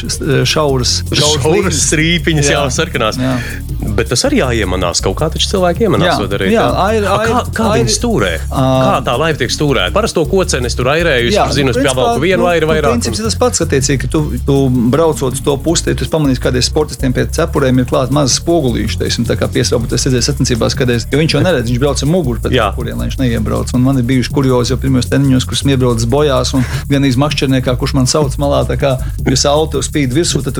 šauras, 0.49 0.97
Šauras 1.15 1.79
strīpiņas, 1.87 2.49
jā, 2.51 2.59
Jā. 2.65 2.69
sarkanās. 2.73 3.17
Jā. 3.21 3.35
Bet 3.95 4.09
tas 4.11 4.23
arī 4.27 4.39
jāiemanās. 4.41 5.01
Kaut 5.05 5.17
kā 5.19 5.27
taču 5.33 5.47
cilvēki 5.53 5.85
iemanās 5.87 6.07
Jā, 6.09 6.15
to 6.21 6.27
darīt. 6.31 6.51
jā, 6.53 6.63
jā. 6.65 6.85
air- 6.89 7.05
A, 7.05 7.17
kā 7.17 7.25
air- 7.25 7.49
kā 7.57 7.65
air- 7.71 7.83
viņi 7.85 7.93
stūrē? 7.95 8.31
Ā. 8.49 8.63
Kā 8.85 8.95
tā 9.05 9.13
laiva 9.19 9.37
tiek 9.37 9.51
stūrēta? 9.53 9.91
Parasto 9.95 10.25
koceni 10.29 10.65
es 10.65 10.75
tur 10.75 10.85
airēju, 10.91 11.27
es 11.29 11.35
tur 11.35 11.53
zinu, 11.53 11.69
es 11.69 11.77
pievelku 11.77 12.19
vienu 12.23 12.47
airu 12.49 12.67
vairāk. 12.71 12.91
Princips 12.95 13.19
ir 13.19 13.25
tas 13.25 13.35
pats, 13.35 13.61
attiecīgi, 13.65 13.99
ka 14.01 14.07
tu, 14.07 14.23
tu 14.45 14.55
braucot 14.69 15.33
uz 15.33 15.41
to 15.41 15.57
pusi, 15.57 15.93
tu 15.95 16.05
pamanīsi, 16.05 16.39
kādiem 16.41 16.63
sportistiem 16.65 17.13
pie 17.13 17.25
cepurēm 17.27 17.79
ir 17.79 17.85
klāta 17.85 18.11
maza 18.11 18.33
spogulīša. 18.39 18.97
Teiksim, 19.03 19.25
tā 19.27 19.35
kā 19.37 19.47
piesaukt, 19.51 19.74
es 19.95 20.05
redzēju 20.07 20.25
sacensībās, 20.29 20.75
kad 20.77 20.89
es, 20.89 21.05
viņš 21.11 21.35
jau 21.37 21.41
neredz, 21.45 21.69
viņš 21.71 21.79
brauc 21.83 22.01
ar 22.03 22.09
muguru 22.11 22.39
pēc 22.43 22.51
Jā. 22.55 22.69
lai 22.97 23.07
viņš 23.09 23.17
neiebrauc. 23.21 23.73
Un 23.75 23.81
man 23.85 23.97
ir 23.97 24.03
bijuši 24.03 24.31
kuriozi 24.35 24.73
jau 24.73 24.77
pirmos 24.81 25.05
treniņos, 25.11 25.45
kurus 25.45 25.63
iebraucis 25.75 26.05
bojās, 26.09 26.53
un 26.55 26.63
gan 26.89 27.05
iz 27.05 27.15
makšķerniekā, 27.21 27.75
kurš 27.79 27.93
man 27.97 28.05
sauc 28.07 28.35
malā, 28.41 28.63
tā 28.67 28.77
kā 28.79 28.95
jūs 29.25 29.45
auto 29.49 29.81
spīd 29.85 30.13
virsū, 30.15 30.43
tad 30.43 30.53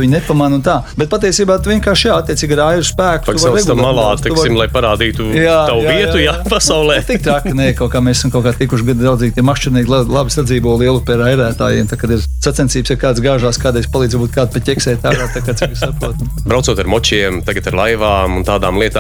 un 0.60 0.62
tā. 0.66 0.84
Bet 0.98 1.10
patiesībā 1.10 1.58
tu 1.64 1.70
vienkārši 1.74 2.10
jā, 2.10 2.20
attiecīgi 2.22 2.54
ar 2.58 2.64
airu 2.76 2.84
spēku. 2.86 3.26
vari 3.26 3.40
Paksaus 3.40 3.66
tam 3.66 3.78
malā, 3.84 4.08
vari- 4.12 4.24
teiksim, 4.26 4.56
lai 4.60 4.68
parādītu 4.68 5.30
tavu 5.70 5.82
vietu, 5.86 6.18
jā, 6.24 6.36
pasaulē. 6.50 7.06
Tik 7.06 7.22
traki, 7.24 7.54
nē, 7.54 7.76
kaut 7.78 7.92
kā 7.92 8.00
mēs 8.02 8.20
esam 8.22 8.32
kaut 8.32 8.46
kā 8.46 8.54
tikuši 8.58 8.86
gadu 8.92 9.04
draudzīgi. 9.06 9.36
Tie 9.36 9.44
makšķernieki 9.46 9.88
la- 9.90 10.04
labi 10.04 10.30
sadzīvo 10.34 10.78
lielu 10.80 11.02
pie 11.06 11.16
airētājiem. 11.16 11.88
Tā, 11.90 11.98
kad 11.98 12.10
ir 12.12 12.20
sacensības, 12.44 12.90
ja 12.90 12.96
kāds 12.96 13.20
gāžās, 13.24 13.60
kādreiz 13.62 13.88
palīdz 13.92 14.16
būt 14.22 14.32
kādu 14.36 14.54
pat 14.54 14.64
ķeksēt 14.70 15.02
ārā, 15.06 15.28
tā 15.34 15.42
kā 15.46 15.54
cik 15.58 15.72
es 15.76 15.80
saprotu. 15.80 16.28
Braucot 16.46 16.80
ar 16.80 16.86
močiem, 16.86 17.42
tagad 17.46 17.68
ar 17.68 17.74
laivām 17.74 18.38
un 18.38 18.44
tādām 18.44 18.78
lietām, 18.80 18.95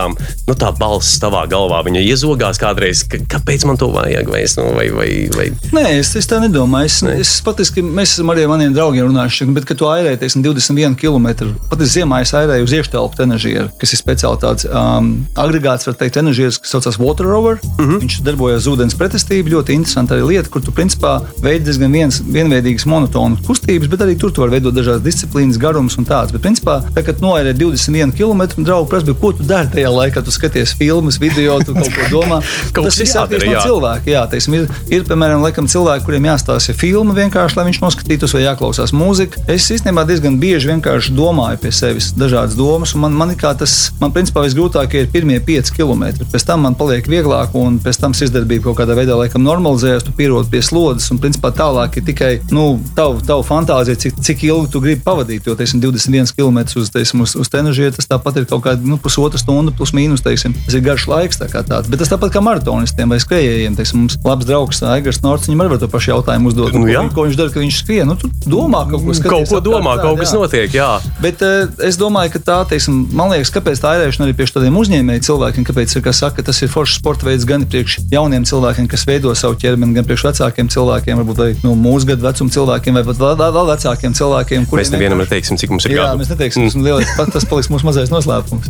nu 0.48 0.56
tā 0.60 0.72
balss 0.78 1.20
tavā 1.22 1.46
galvā, 1.52 1.82
viņa 1.88 2.04
iezogās 2.04 2.60
kādreiz, 2.62 3.04
ka, 3.10 3.20
kāpēc 3.36 3.66
man 3.70 3.80
to 3.82 3.90
vajag, 3.94 4.30
vai 4.32 4.44
es, 4.46 4.58
nu, 4.60 4.68
vai, 4.76 4.90
vai, 4.94 5.10
vai. 5.36 5.48
Nē, 5.76 5.86
es, 6.00 6.14
es 6.20 6.30
tā 6.30 6.40
nedomāju. 6.44 6.86
Es, 6.86 7.00
es 7.16 7.34
patiesībā 7.46 7.90
mēs 8.02 8.16
esam 8.16 8.32
arī 8.34 8.46
ar 8.46 8.52
maniem 8.54 8.76
draugiem 8.76 9.10
runājuši, 9.10 9.50
bet, 9.56 9.68
kad 9.70 9.80
tu 9.80 9.90
airēji 9.90 10.22
teiksim, 10.22 10.46
21 10.46 10.98
km, 11.00 11.28
pat 11.70 11.82
es 11.82 11.96
ziemā 11.96 12.22
es 12.26 12.34
airēju 12.38 12.68
uz 12.68 12.76
iekštelpu 12.80 13.26
enerģiju, 13.26 13.68
kas 13.82 13.96
ir 13.96 14.02
speciāli 14.02 14.42
tāds 14.44 14.68
um, 14.70 15.12
agregāts, 15.40 15.88
var 15.90 15.98
teikt, 16.00 16.20
enerģijas, 16.22 16.60
kas 16.62 16.76
saucas 16.76 17.00
Water 17.02 17.26
Rover. 17.26 17.60
Uh 17.78 17.86
-huh. 17.86 18.00
Viņš 18.02 18.22
darbojas 18.26 18.68
ūdens 18.68 18.98
pretestību. 18.98 19.54
Ļoti 19.56 19.76
interesanti 19.78 20.14
arī 20.14 20.28
lieta, 20.28 20.50
kur 20.50 20.62
tu 20.62 20.72
principā 20.72 21.22
veidi 21.42 21.66
diezgan 21.66 21.92
viens, 21.92 22.22
vienveidīgas 22.22 22.86
monotonu 22.86 23.38
kustības, 23.48 23.88
bet 23.88 24.02
arī 24.06 24.18
tur 24.20 24.32
tu 24.32 24.42
vari 24.42 24.58
veidot 24.58 24.74
dažādas 24.74 25.04
disciplīnas, 25.04 25.58
garums 25.58 25.98
un 25.98 26.06
tāds. 26.06 26.32
Bet, 26.32 26.42
principā, 26.42 26.82
tā, 26.96 27.04
kad 27.06 27.22
noērē 27.22 27.54
21 27.54 28.12
km, 28.12 28.64
draugu 28.64 28.90
prasa, 28.90 29.14
ko 29.14 29.32
tu 29.32 29.44
dari 29.44 29.68
tajā 29.74 29.85
laikā, 29.92 30.24
tu 30.26 30.34
skaties 30.34 30.76
filmas, 30.78 31.20
video, 31.22 31.58
tu 31.66 31.76
kaut 31.78 31.92
ko 31.94 32.10
domā. 32.12 32.42
Kaut 32.76 32.90
Tas 32.90 32.98
viss 33.00 33.16
atkarīgs 33.18 33.50
no 33.50 33.62
cilvēka. 33.64 34.10
Jā, 34.12 34.24
teiksim, 34.30 34.58
ir, 34.58 34.66
ir, 34.92 35.04
piemēram, 35.08 35.44
laikam, 35.44 35.68
cilvēki, 35.72 36.06
kuriem 36.08 36.28
jāstāsta 36.30 36.76
filma 36.76 37.16
vienkārši, 37.16 37.58
lai 37.60 37.66
viņš 37.70 37.80
noskatītos, 37.84 38.36
vai 38.36 38.44
jāklausās 38.44 38.94
mūzika. 38.96 39.42
Es 39.52 39.68
īstenībā 39.74 40.06
diezgan 40.10 40.38
bieži 40.42 40.72
vienkārši 40.72 41.16
domāju 41.16 41.62
pie 41.64 41.72
sevis 41.76 42.12
dažādas 42.18 42.58
domas, 42.60 42.96
un 42.96 43.06
man, 43.06 43.16
man 43.18 43.34
kā 43.40 43.54
tas, 43.58 43.76
man 44.02 44.14
principā 44.16 44.44
visgrūtākie 44.46 45.06
ir 45.06 45.12
pirmie 45.14 45.40
5 45.46 45.74
km. 45.76 46.06
Pēc 46.34 46.48
tam 46.48 46.66
man 46.66 46.78
paliek 46.80 47.08
vieglāk, 47.10 47.56
un 47.58 47.80
pēc 47.84 48.02
tam 48.02 48.16
sirdsdarbība 48.18 48.70
kaut 48.70 48.80
kādā 48.82 48.98
veidā 48.98 49.18
laikam 49.20 49.46
normalizējas, 49.46 50.08
tu 50.08 50.16
pierod 50.18 50.50
pie 50.52 50.62
slodzes, 50.66 51.10
un 51.14 51.22
principā 51.24 51.54
tālāk 51.56 52.00
ir 52.00 52.08
tikai 52.10 52.32
nu, 52.56 52.68
tavu, 52.98 53.22
tavu 53.26 53.46
fantāzija, 53.48 54.00
cik, 54.06 54.20
cik 54.26 54.46
ilgi 54.50 54.72
tu 54.74 54.82
gribi 54.84 55.04
pavadīt. 55.06 55.48
Jo, 55.48 55.56
teiksim, 55.58 55.82
21 55.84 56.34
km 56.36 56.62
uz, 56.82 56.92
teiksim, 56.94 57.24
uz, 57.26 57.36
uz 57.40 57.52
tenažiem 57.52 57.94
tas 57.96 58.10
tāpat 58.10 58.42
ir 58.42 58.48
kaut 58.50 58.64
kāda 58.66 58.86
nu, 58.86 58.98
pusotra 59.02 59.40
stunda, 59.42 59.74
plus 59.78 59.94
mīnus. 59.96 60.24
Teiksim. 60.26 60.56
Tas 60.66 60.78
ir 60.78 60.82
garš 60.86 61.08
laiks, 61.12 61.38
tā 61.42 61.50
tāds. 61.54 61.90
Bet 61.92 62.00
tas 62.02 62.10
tāpat 62.12 62.34
kā 62.34 62.42
maratonistiem 62.44 63.12
vai 63.12 63.20
skrejējiem. 63.22 63.76
Teiksim, 63.78 64.04
mums 64.06 64.18
labs 64.26 64.48
draugs 64.50 64.82
Aigars 64.86 65.22
Norts, 65.24 65.48
viņam 65.50 65.64
arī 65.66 65.74
var 65.76 65.82
to 65.84 65.90
pašu 65.92 66.12
jautājumu 66.16 66.52
uzdot. 66.52 66.74
Nu, 66.74 66.86
ko, 66.86 66.90
jā. 66.92 67.02
viņš- 67.06 67.14
ko 67.16 67.26
viņš 67.28 67.38
dara, 67.40 67.54
kad 67.54 67.62
viņš 67.66 67.78
skrien? 67.84 68.08
Nu, 68.10 68.16
tu 68.20 68.30
domā 68.50 68.84
kaut 68.90 69.04
ko 69.06 69.14
skaties 69.14 69.32
Kaut 69.36 69.50
ko 69.52 69.60
domā, 69.66 69.96
tā, 69.98 70.02
kaut 70.08 70.20
kas 70.20 70.32
jā. 70.34 70.40
notiek, 70.40 70.74
jā. 70.80 70.90
Bet 71.22 71.42
uh, 71.46 71.68
es 71.86 71.98
domāju, 72.02 72.34
ka 72.36 72.40
tā, 72.40 72.58
teiksim, 72.74 73.02
man 73.16 73.32
liekas, 73.34 73.52
kāpēc 73.56 73.82
tā 73.84 73.94
ērēšana 74.00 74.28
arī 74.30 74.36
priekš 74.38 74.56
tādiem 74.58 74.78
uzņēmēju 74.82 75.26
cilvēkiem, 75.28 75.66
kāpēc 75.70 75.96
ir, 75.98 76.04
kā 76.06 76.14
saka, 76.16 76.44
tas 76.46 76.62
ir 76.66 76.72
foršs 76.72 77.00
sporta 77.02 77.28
veids 77.28 77.46
gan 77.50 77.66
priekš 77.70 78.00
jauniem 78.12 78.46
cilvēkiem, 78.48 78.88
kas 78.92 79.06
veido 79.10 79.34
savu 79.38 79.58
ķermeni, 79.62 79.96
gan 79.98 80.06
priekš 80.08 80.26
vecākiem 80.30 80.70
cilvēkiem, 80.74 81.20
varbūt 81.22 81.42
arī 81.46 81.56
no 81.66 81.74
mūsu 81.80 82.10
gadu 82.12 82.26
vecuma 82.28 82.54
cilvēkiem, 82.56 83.00
vai 83.00 83.04
pat 83.10 83.22
vēl, 83.22 83.70
vecākiem 83.72 84.16
cilvēkiem. 84.18 84.68
Mēs 84.72 84.94
nevienam 84.94 85.22
neteiksim, 85.24 85.58
cik 85.62 85.74
mums 85.74 85.86
ir 85.90 85.96
Jā, 85.98 86.08
gadu. 86.12 86.22
mēs 86.22 86.32
neteiksim, 86.34 86.68
tas, 86.70 86.78
lielais, 86.88 87.12
pat 87.18 87.32
tas 87.36 87.46
paliks 87.50 87.70
mūsu 87.74 87.88
mazais 87.90 88.12
noslēpums. 88.14 88.70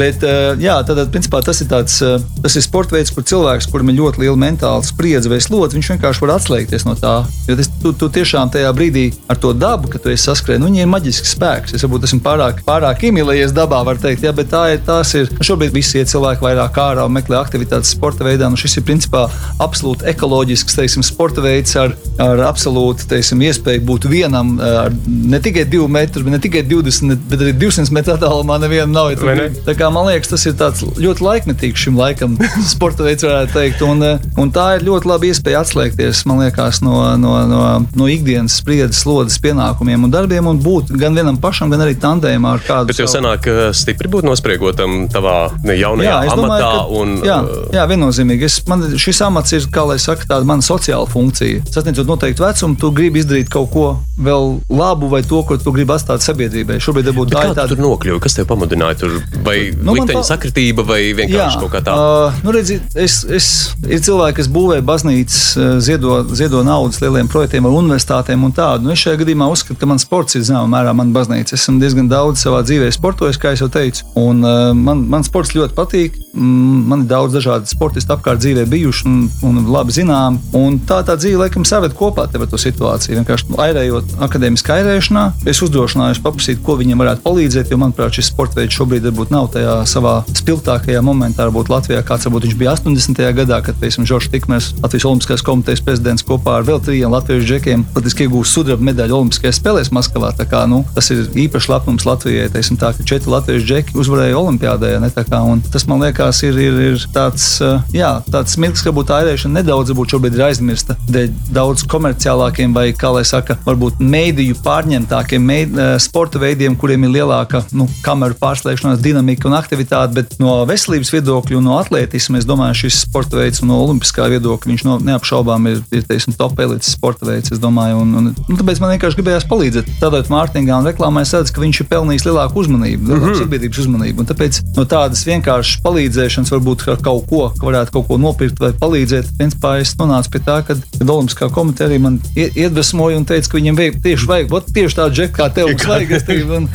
Bet, 0.00 0.22
uh, 0.26 0.35
jā, 0.62 0.76
tad, 0.86 1.00
principā, 1.14 1.40
tas 1.44 1.60
ir 1.62 1.68
tāds, 1.70 1.98
uh, 2.04 2.20
tas 2.42 2.56
ir 2.58 2.64
sporta 2.64 2.96
veids, 2.96 3.12
kur 3.14 3.26
cilvēks, 3.26 3.68
kuram 3.72 3.90
ir 3.92 3.98
ļoti 4.00 4.22
liela 4.24 4.38
mentāla 4.40 4.84
spriedze 4.86 5.30
vai 5.32 5.40
slodze, 5.44 5.76
viņš 5.78 5.92
vienkārši 5.94 6.24
var 6.24 6.34
atslēgties 6.36 6.86
no 6.88 6.96
tā. 6.98 7.14
Jo 7.48 7.56
tas, 7.58 7.70
tu, 7.82 7.92
tu 7.96 8.08
tiešām 8.12 8.52
tajā 8.54 8.70
brīdī 8.76 9.06
ar 9.30 9.40
to 9.42 9.52
dabu, 9.56 9.90
kad 9.92 10.04
tu 10.04 10.12
esi 10.12 10.28
saskrējis, 10.28 10.62
nu, 10.62 10.70
viņai 10.70 10.84
ir 10.84 10.92
maģisks 10.92 11.34
spēks. 11.36 11.76
Es 11.76 11.84
varbūt 11.86 12.08
esmu 12.08 12.20
pārāk, 12.24 12.62
pārāk 12.66 13.06
iemīlējies 13.08 13.54
dabā, 13.56 13.82
var 13.86 14.00
teikt, 14.02 14.26
jā, 14.26 14.34
bet 14.36 14.50
tā 14.52 14.64
ir. 14.74 14.82
tās 14.86 15.14
ir 15.18 15.30
šobrīd 15.44 15.74
visi 15.74 16.00
ie 16.00 16.06
cilvēki 16.08 16.44
vairāk 16.44 16.80
ārā 16.82 17.06
un 17.06 17.14
meklē 17.16 17.38
aktivitātes 17.40 17.94
sporta 17.96 18.26
veidā. 18.26 18.50
Nu, 18.50 18.58
šis 18.60 18.78
ir 18.80 18.86
principā 18.86 19.26
absolūti 19.62 20.06
ekoloģisks 20.12 20.78
teiksim, 20.78 21.04
sporta 21.06 21.44
veids 21.44 21.76
ar, 21.80 21.94
ar 22.22 22.44
absolūti 22.48 23.08
teiksim, 23.10 23.42
iespēju 23.48 23.84
būt 23.86 24.08
vienam 24.10 24.56
ar 24.60 24.92
ne 25.06 25.40
tikai 25.42 25.66
2 25.70 25.88
metrus, 25.90 26.26
ne 26.26 26.40
tikai 26.42 26.62
20, 26.66 27.26
bet 27.30 27.42
arī 27.42 27.54
200 27.56 27.94
metru 27.94 28.16
attālumā 28.16 28.58
nevienam 28.62 28.94
nav. 28.94 29.10
ja 29.12 29.20
tu 29.20 29.28
Vai 29.28 29.36
ne? 29.36 29.46
gribi. 29.46 29.62
Tā 29.66 29.76
kā, 29.78 29.90
man 29.92 30.08
liekas, 30.10 30.25
tas 30.30 30.44
ir 30.48 30.54
ļoti 31.00 31.24
laikmetīgs 31.24 31.84
šim 31.86 31.96
laikam, 31.98 32.36
sporta 32.74 33.04
veids, 33.06 33.24
varētu 33.26 33.52
teikt. 33.56 33.82
Un, 33.86 34.02
eh, 34.02 34.18
un 34.40 34.50
tā 34.54 34.66
ir 34.78 34.84
ļoti 34.88 35.10
laba 35.10 35.28
iespēja 35.28 35.62
atslēgties 35.64 36.24
liekas, 36.26 36.80
no, 36.84 36.98
no, 37.20 37.32
no, 37.48 37.60
no 37.96 38.08
ikdienas 38.10 38.58
spriedzes, 38.60 39.02
slodzes, 39.04 39.38
pienākumiem 39.44 40.04
un 40.06 40.10
darbiem 40.12 40.46
un 40.50 40.58
būt 40.62 40.92
gan 41.00 41.14
vienam 41.16 41.36
pašam, 41.40 41.70
gan 41.72 41.84
arī 41.86 41.96
tandēmā 42.02 42.56
ar 42.56 42.64
kādu. 42.66 42.90
Bet 42.90 43.00
jau 43.00 43.06
savu- 43.06 43.16
senāk 43.24 43.46
eh, 43.50 43.70
stipri 43.76 44.08
būt 44.12 44.26
nospriegotam 44.28 45.06
tavā 45.12 45.36
jaunajā 45.64 46.16
es 46.26 46.32
amatā. 46.32 46.58
ka- 46.60 46.86
un, 47.00 47.16
jā, 47.26 47.38
eh, 47.44 47.76
jā, 47.78 47.86
viennozīmīgi. 47.92 48.42
Es, 48.50 48.60
man, 48.68 48.82
šis 48.96 49.20
amats 49.26 49.52
ir, 49.56 49.66
kā 49.72 49.86
lai 49.88 49.98
saka, 50.02 50.26
tāda 50.28 50.44
mana 50.48 50.62
sociāla 50.62 51.08
funkcija. 51.10 51.64
Sasniedzot 51.72 52.06
noteiktu 52.10 52.44
vecumu, 52.46 52.76
tu 52.80 52.90
gribi 52.96 53.20
izdarīt 53.22 53.48
kaut 53.52 53.70
ko 53.72 53.86
vēl 54.20 54.60
labu 54.70 55.08
vai 55.12 55.22
to, 55.22 55.42
ko 55.46 55.56
tu 55.60 55.72
gribi 55.72 55.92
atstāt 55.96 56.24
sabiedrībai. 56.24 56.78
Šobrīd 56.82 57.06
Bet 57.06 57.30
tā 57.32 57.42
tāda 57.54 57.68
tur 57.68 57.78
nokļuvi? 57.82 58.20
Kas 58.22 58.34
tev 58.38 58.46
pamudināja 58.50 58.98
tur? 59.00 59.16
Vai 59.44 59.70
Nu, 59.76 59.92
likteņa 59.94 60.15
pa- 60.20 60.26
sakritība, 60.28 60.84
vai 60.88 61.00
vienkārši 61.16 61.60
kaut 61.62 61.72
kā 61.72 61.80
tā? 61.86 61.94
Uh, 61.96 62.40
nu 62.44 62.54
redzi, 62.56 62.78
es, 62.94 63.18
es, 63.28 63.48
ir 63.88 64.00
cilvēki, 64.06 64.36
kas 64.40 64.48
būvē 64.52 64.80
baznīcas, 64.86 65.40
uh, 65.58 65.76
ziedo, 65.82 66.20
ziedo 66.36 66.62
naudas 66.66 67.00
lieliem 67.02 67.28
projektiem 67.32 67.66
ar 67.68 67.76
universitātēm 67.80 68.44
un 68.48 68.52
tādu. 68.56 68.86
Nu, 68.86 68.94
es 68.94 69.02
šajā 69.04 69.20
gadījumā 69.24 69.48
uzskatu, 69.52 69.78
ka 69.80 69.88
mans 69.90 70.06
sports 70.06 70.36
ir 70.38 70.44
zināmā 70.46 70.68
mērā 70.76 70.94
mana 70.96 71.12
baznīca. 71.16 71.54
Es 71.56 71.66
esmu 71.66 71.80
diezgan 71.82 72.08
daudz 72.12 72.42
savā 72.46 72.62
dzīvē 72.66 72.90
sportojis, 72.94 73.40
kā 73.42 73.54
jau 73.56 73.68
teicu. 73.72 74.04
Un, 74.20 74.44
uh, 74.44 74.70
man, 74.76 75.06
man 75.10 75.26
sports 75.26 75.54
ļoti 75.56 75.76
patīk. 75.76 76.20
Mm, 76.36 76.84
Man 76.86 77.00
ir 77.02 77.08
daudz 77.10 77.32
dažādu 77.34 77.66
sportistu 77.66 78.12
apkārt 78.14 78.38
dzīvē 78.44 78.66
bijuši 78.70 79.06
un, 79.08 79.14
un 79.48 79.56
labi 79.72 79.94
zinām. 79.96 80.36
Un 80.54 80.76
tā 80.86 81.00
tā 81.08 81.16
dzīve, 81.18 81.40
laikam, 81.46 81.64
saved 81.66 81.94
kopā 81.98 82.26
ar 82.28 82.46
to 82.46 82.60
situāciju. 82.60 83.16
Vienkārši 83.18 83.56
airējot 83.64 84.12
akadēmiskā 84.26 84.76
airēšanā, 84.82 85.24
es 85.50 85.62
uzdrošinājos 85.64 86.20
paprasīt, 86.22 86.60
ko 86.62 86.76
viņiem 86.78 87.00
varētu 87.02 87.24
palīdzēt. 87.24 87.72
Jo, 87.72 87.80
manuprāt, 87.82 88.14
šis 88.14 88.28
sports 88.30 88.54
veids 88.58 88.76
šobrīd 88.76 89.08
varbūt 89.08 89.32
nav 89.34 89.48
tajā 89.56 89.78
savā 89.88 90.05
spilgtākajā 90.36 91.02
momentā. 91.04 91.46
Varbūt 91.48 91.70
Latvijā 91.72 92.02
kāds 92.06 92.28
varbūt 92.28 92.48
viņš 92.48 92.58
bija 92.60 92.74
80. 92.76 93.22
gadā, 93.40 93.60
kad, 93.64 93.78
piemēram, 93.80 94.08
Žoržs 94.08 94.32
Tikmērs, 94.34 94.70
Latvijas 94.82 95.08
Olimpiskās 95.08 95.44
komitejas 95.46 95.84
prezidents 95.84 96.26
kopā 96.26 96.58
ar 96.60 96.66
vēl 96.66 96.82
trijiem 96.84 97.14
latviešu 97.14 97.48
džekiem, 97.50 97.86
patiesībā 97.94 98.26
iegūst 98.26 98.56
sudraba 98.56 98.86
medaļu 98.90 99.18
Olimpiskajās 99.20 99.60
spēlēs 99.60 99.92
Maskavā. 99.94 100.32
Tā 100.36 100.46
Kā, 100.46 100.62
nu, 100.70 100.84
tas 100.94 101.08
ir 101.10 101.24
īpašs 101.46 101.66
lepnums 101.72 102.06
Latvijai. 102.06 102.46
Teiksim, 102.54 102.78
tā, 102.78 102.92
ka 102.94 103.06
četri 103.06 103.32
latviešu 103.32 103.66
džeki 103.66 103.96
uzvarēja 103.98 104.38
Olimpiādē. 104.38 104.92
ne, 105.02 105.10
kā, 105.10 105.42
Tas 105.72 105.86
man 105.90 106.04
liekas, 106.04 106.42
ir, 106.46 106.58
ir, 106.62 106.78
ir 106.92 107.06
tāds, 107.14 107.58
uh, 107.64 107.82
jā, 107.94 108.12
tāds 108.30 108.54
mirklis, 108.62 108.84
ka 108.84 108.92
varbūt 108.92 109.08
tā 109.10 109.18
airēšana 109.24 109.60
nedaudz 109.60 109.90
varbūt 109.90 110.14
šobrīd 110.14 110.38
ir 110.38 110.44
aizmirsta 110.46 110.96
dēļ 111.10 111.32
daudz 111.56 111.82
komerciālākiem 111.90 112.74
vai, 112.76 112.92
kā 112.96 113.10
lai 113.14 113.24
saka, 113.26 113.58
varbūt 113.66 113.98
mēdīju 113.98 114.60
pārņemtākiem 114.62 115.42
meid, 115.50 115.74
uh, 115.74 115.96
sporta 116.02 116.38
veidiem, 116.42 116.76
kuriem 116.78 117.08
ir 117.08 117.16
lielāka 117.18 117.64
nu, 117.76 117.88
kameru 118.06 118.38
pārslēgšanās, 118.40 119.02
dinamika 119.02 119.50
un 119.50 119.58
aktivitāte. 119.58 119.95
Bet 120.16 120.36
no 120.42 120.64
veselības 120.68 121.10
viedokļa 121.14 121.56
un 121.58 121.64
no 121.68 121.76
atletisma 121.80 122.38
es 122.38 122.46
domāju, 122.48 122.74
šis 122.84 123.00
sporta 123.06 123.36
veids 123.40 123.62
no 123.66 123.78
olimpiskā 123.84 124.28
viedokļa 124.32 124.70
viņš 124.72 124.84
no, 124.86 124.98
neapšaubām 125.10 125.66
ir, 125.72 125.80
ir 125.92 126.02
teiksim, 126.08 126.36
top 126.38 126.58
elites 126.60 126.92
sporta 126.96 127.26
veids. 127.26 127.52
es 127.52 127.58
domāju, 127.62 127.96
Un, 127.96 128.10
un, 128.18 128.26
un 128.48 128.56
tāpēc 128.58 128.80
man 128.82 128.90
vienkārši 128.92 129.16
gribējās 129.16 129.46
palīdzēt. 129.48 129.86
Tādot 130.00 130.28
mārketingā 130.28 130.76
un 130.78 130.86
reklāmā 130.86 131.22
es 131.24 131.32
redzu, 131.32 131.52
ka 131.56 131.60
viņš 131.62 131.80
ir 131.80 131.86
pelnījis 131.90 132.26
lielāku 132.28 132.60
uzmanību, 132.60 133.06
lielāku 133.08 133.24
mm 133.26 133.32
-hmm. 133.32 133.40
sabiedrības 133.40 133.78
uzmanību. 133.78 134.20
Un 134.20 134.26
tāpēc 134.26 134.60
no 134.76 134.84
tādas 134.84 135.24
vienkāršas 135.26 135.80
palīdzēšanas, 135.86 136.52
varbūt 136.52 136.84
ar 136.92 137.00
kaut 137.02 137.26
ko, 137.30 137.48
ka 137.58 137.66
varētu 137.66 137.92
kaut 137.96 138.06
ko 138.08 138.18
nopirkt 138.20 138.60
vai 138.60 138.72
palīdzēt, 138.72 139.32
principā 139.38 139.80
es 139.80 139.94
nonācu 139.96 140.30
pie 140.30 140.40
tā, 140.40 140.58
ka 140.66 140.76
kad 140.98 141.08
Olimpiskā 141.08 141.48
komiteja 141.52 141.88
arī 141.88 141.98
man 142.00 142.20
ie- 142.36 142.50
iedvesmoja 142.54 143.16
un 143.16 143.24
teica, 143.24 143.48
ka 143.50 143.58
viņiem 143.58 143.76
vajag 143.78 143.94
tieši, 144.02 144.26
vajag, 144.26 144.52
tieši 144.74 144.96
tādu 144.98 145.14
džeku 145.14 145.34
kā 145.38 145.48
tev. 145.54 145.66
mums 145.70 145.86
vajag, 145.86 146.10
es 146.12 146.22
teiktu, 146.22 146.56
un- 146.56 146.68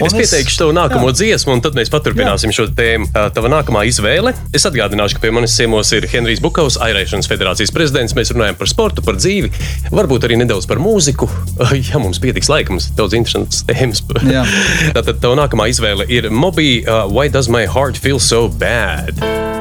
un 0.00 0.06
Es 0.06 0.12
pieteikšu 0.14 0.58
tev 0.58 0.72
nākamo 0.76 1.08
jā. 1.10 1.16
dziesmu, 1.20 1.52
un 1.52 1.60
tad 1.60 1.74
mēs 1.74 1.90
paturpināsim 1.90 2.52
šo 2.52 2.59
tēmu. 2.68 3.08
Uh, 3.10 3.28
Tava 3.34 3.50
nākamā 3.52 3.84
izvēle. 3.88 4.34
Es 4.56 4.66
atgādināšu, 4.68 5.16
ka 5.16 5.24
pie 5.24 5.32
manis 5.34 5.54
ciemos 5.56 5.92
ir 5.96 6.06
Henrijs 6.10 6.42
Bukovs, 6.44 6.78
Airēšanas 6.82 7.30
federācijas 7.30 7.72
prezidents. 7.74 8.16
Mēs 8.18 8.34
runājam 8.34 8.58
par 8.60 8.70
sportu, 8.70 9.04
par 9.06 9.18
dzīvi, 9.20 9.52
varbūt 9.94 10.28
arī 10.28 10.40
nedaudz 10.42 10.68
par 10.70 10.82
mūziku. 10.82 11.30
Ja 11.90 11.98
mums 12.02 12.20
pietiks 12.22 12.50
laika, 12.50 12.74
mums 12.74 12.90
ir 12.90 12.98
daudz 12.98 13.16
interesantas 13.16 13.64
tēmas. 13.68 14.02
Jā. 14.26 14.44
Tātad 14.96 15.22
tava 15.22 15.38
nākamā 15.40 15.70
izvēle 15.72 16.06
ir 16.12 16.28
Moby, 16.30 16.82
uh, 16.84 17.06
Why 17.10 17.32
Does 17.32 17.48
My 17.50 17.66
Heart 17.70 17.98
Feel 17.98 18.20
So 18.22 18.48
Bad? 18.48 19.59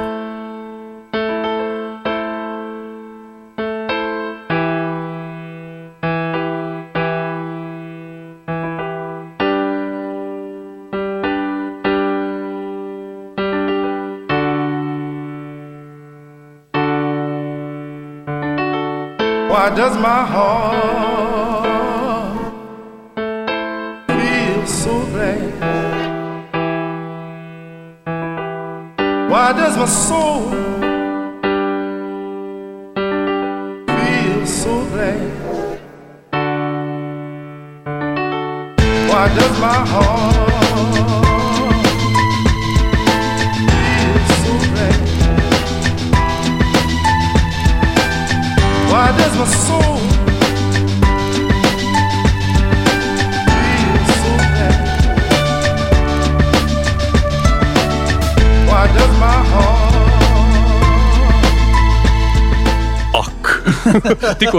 Why 19.89 19.95
does 19.95 20.03
my 20.03 20.23
heart 20.23 20.58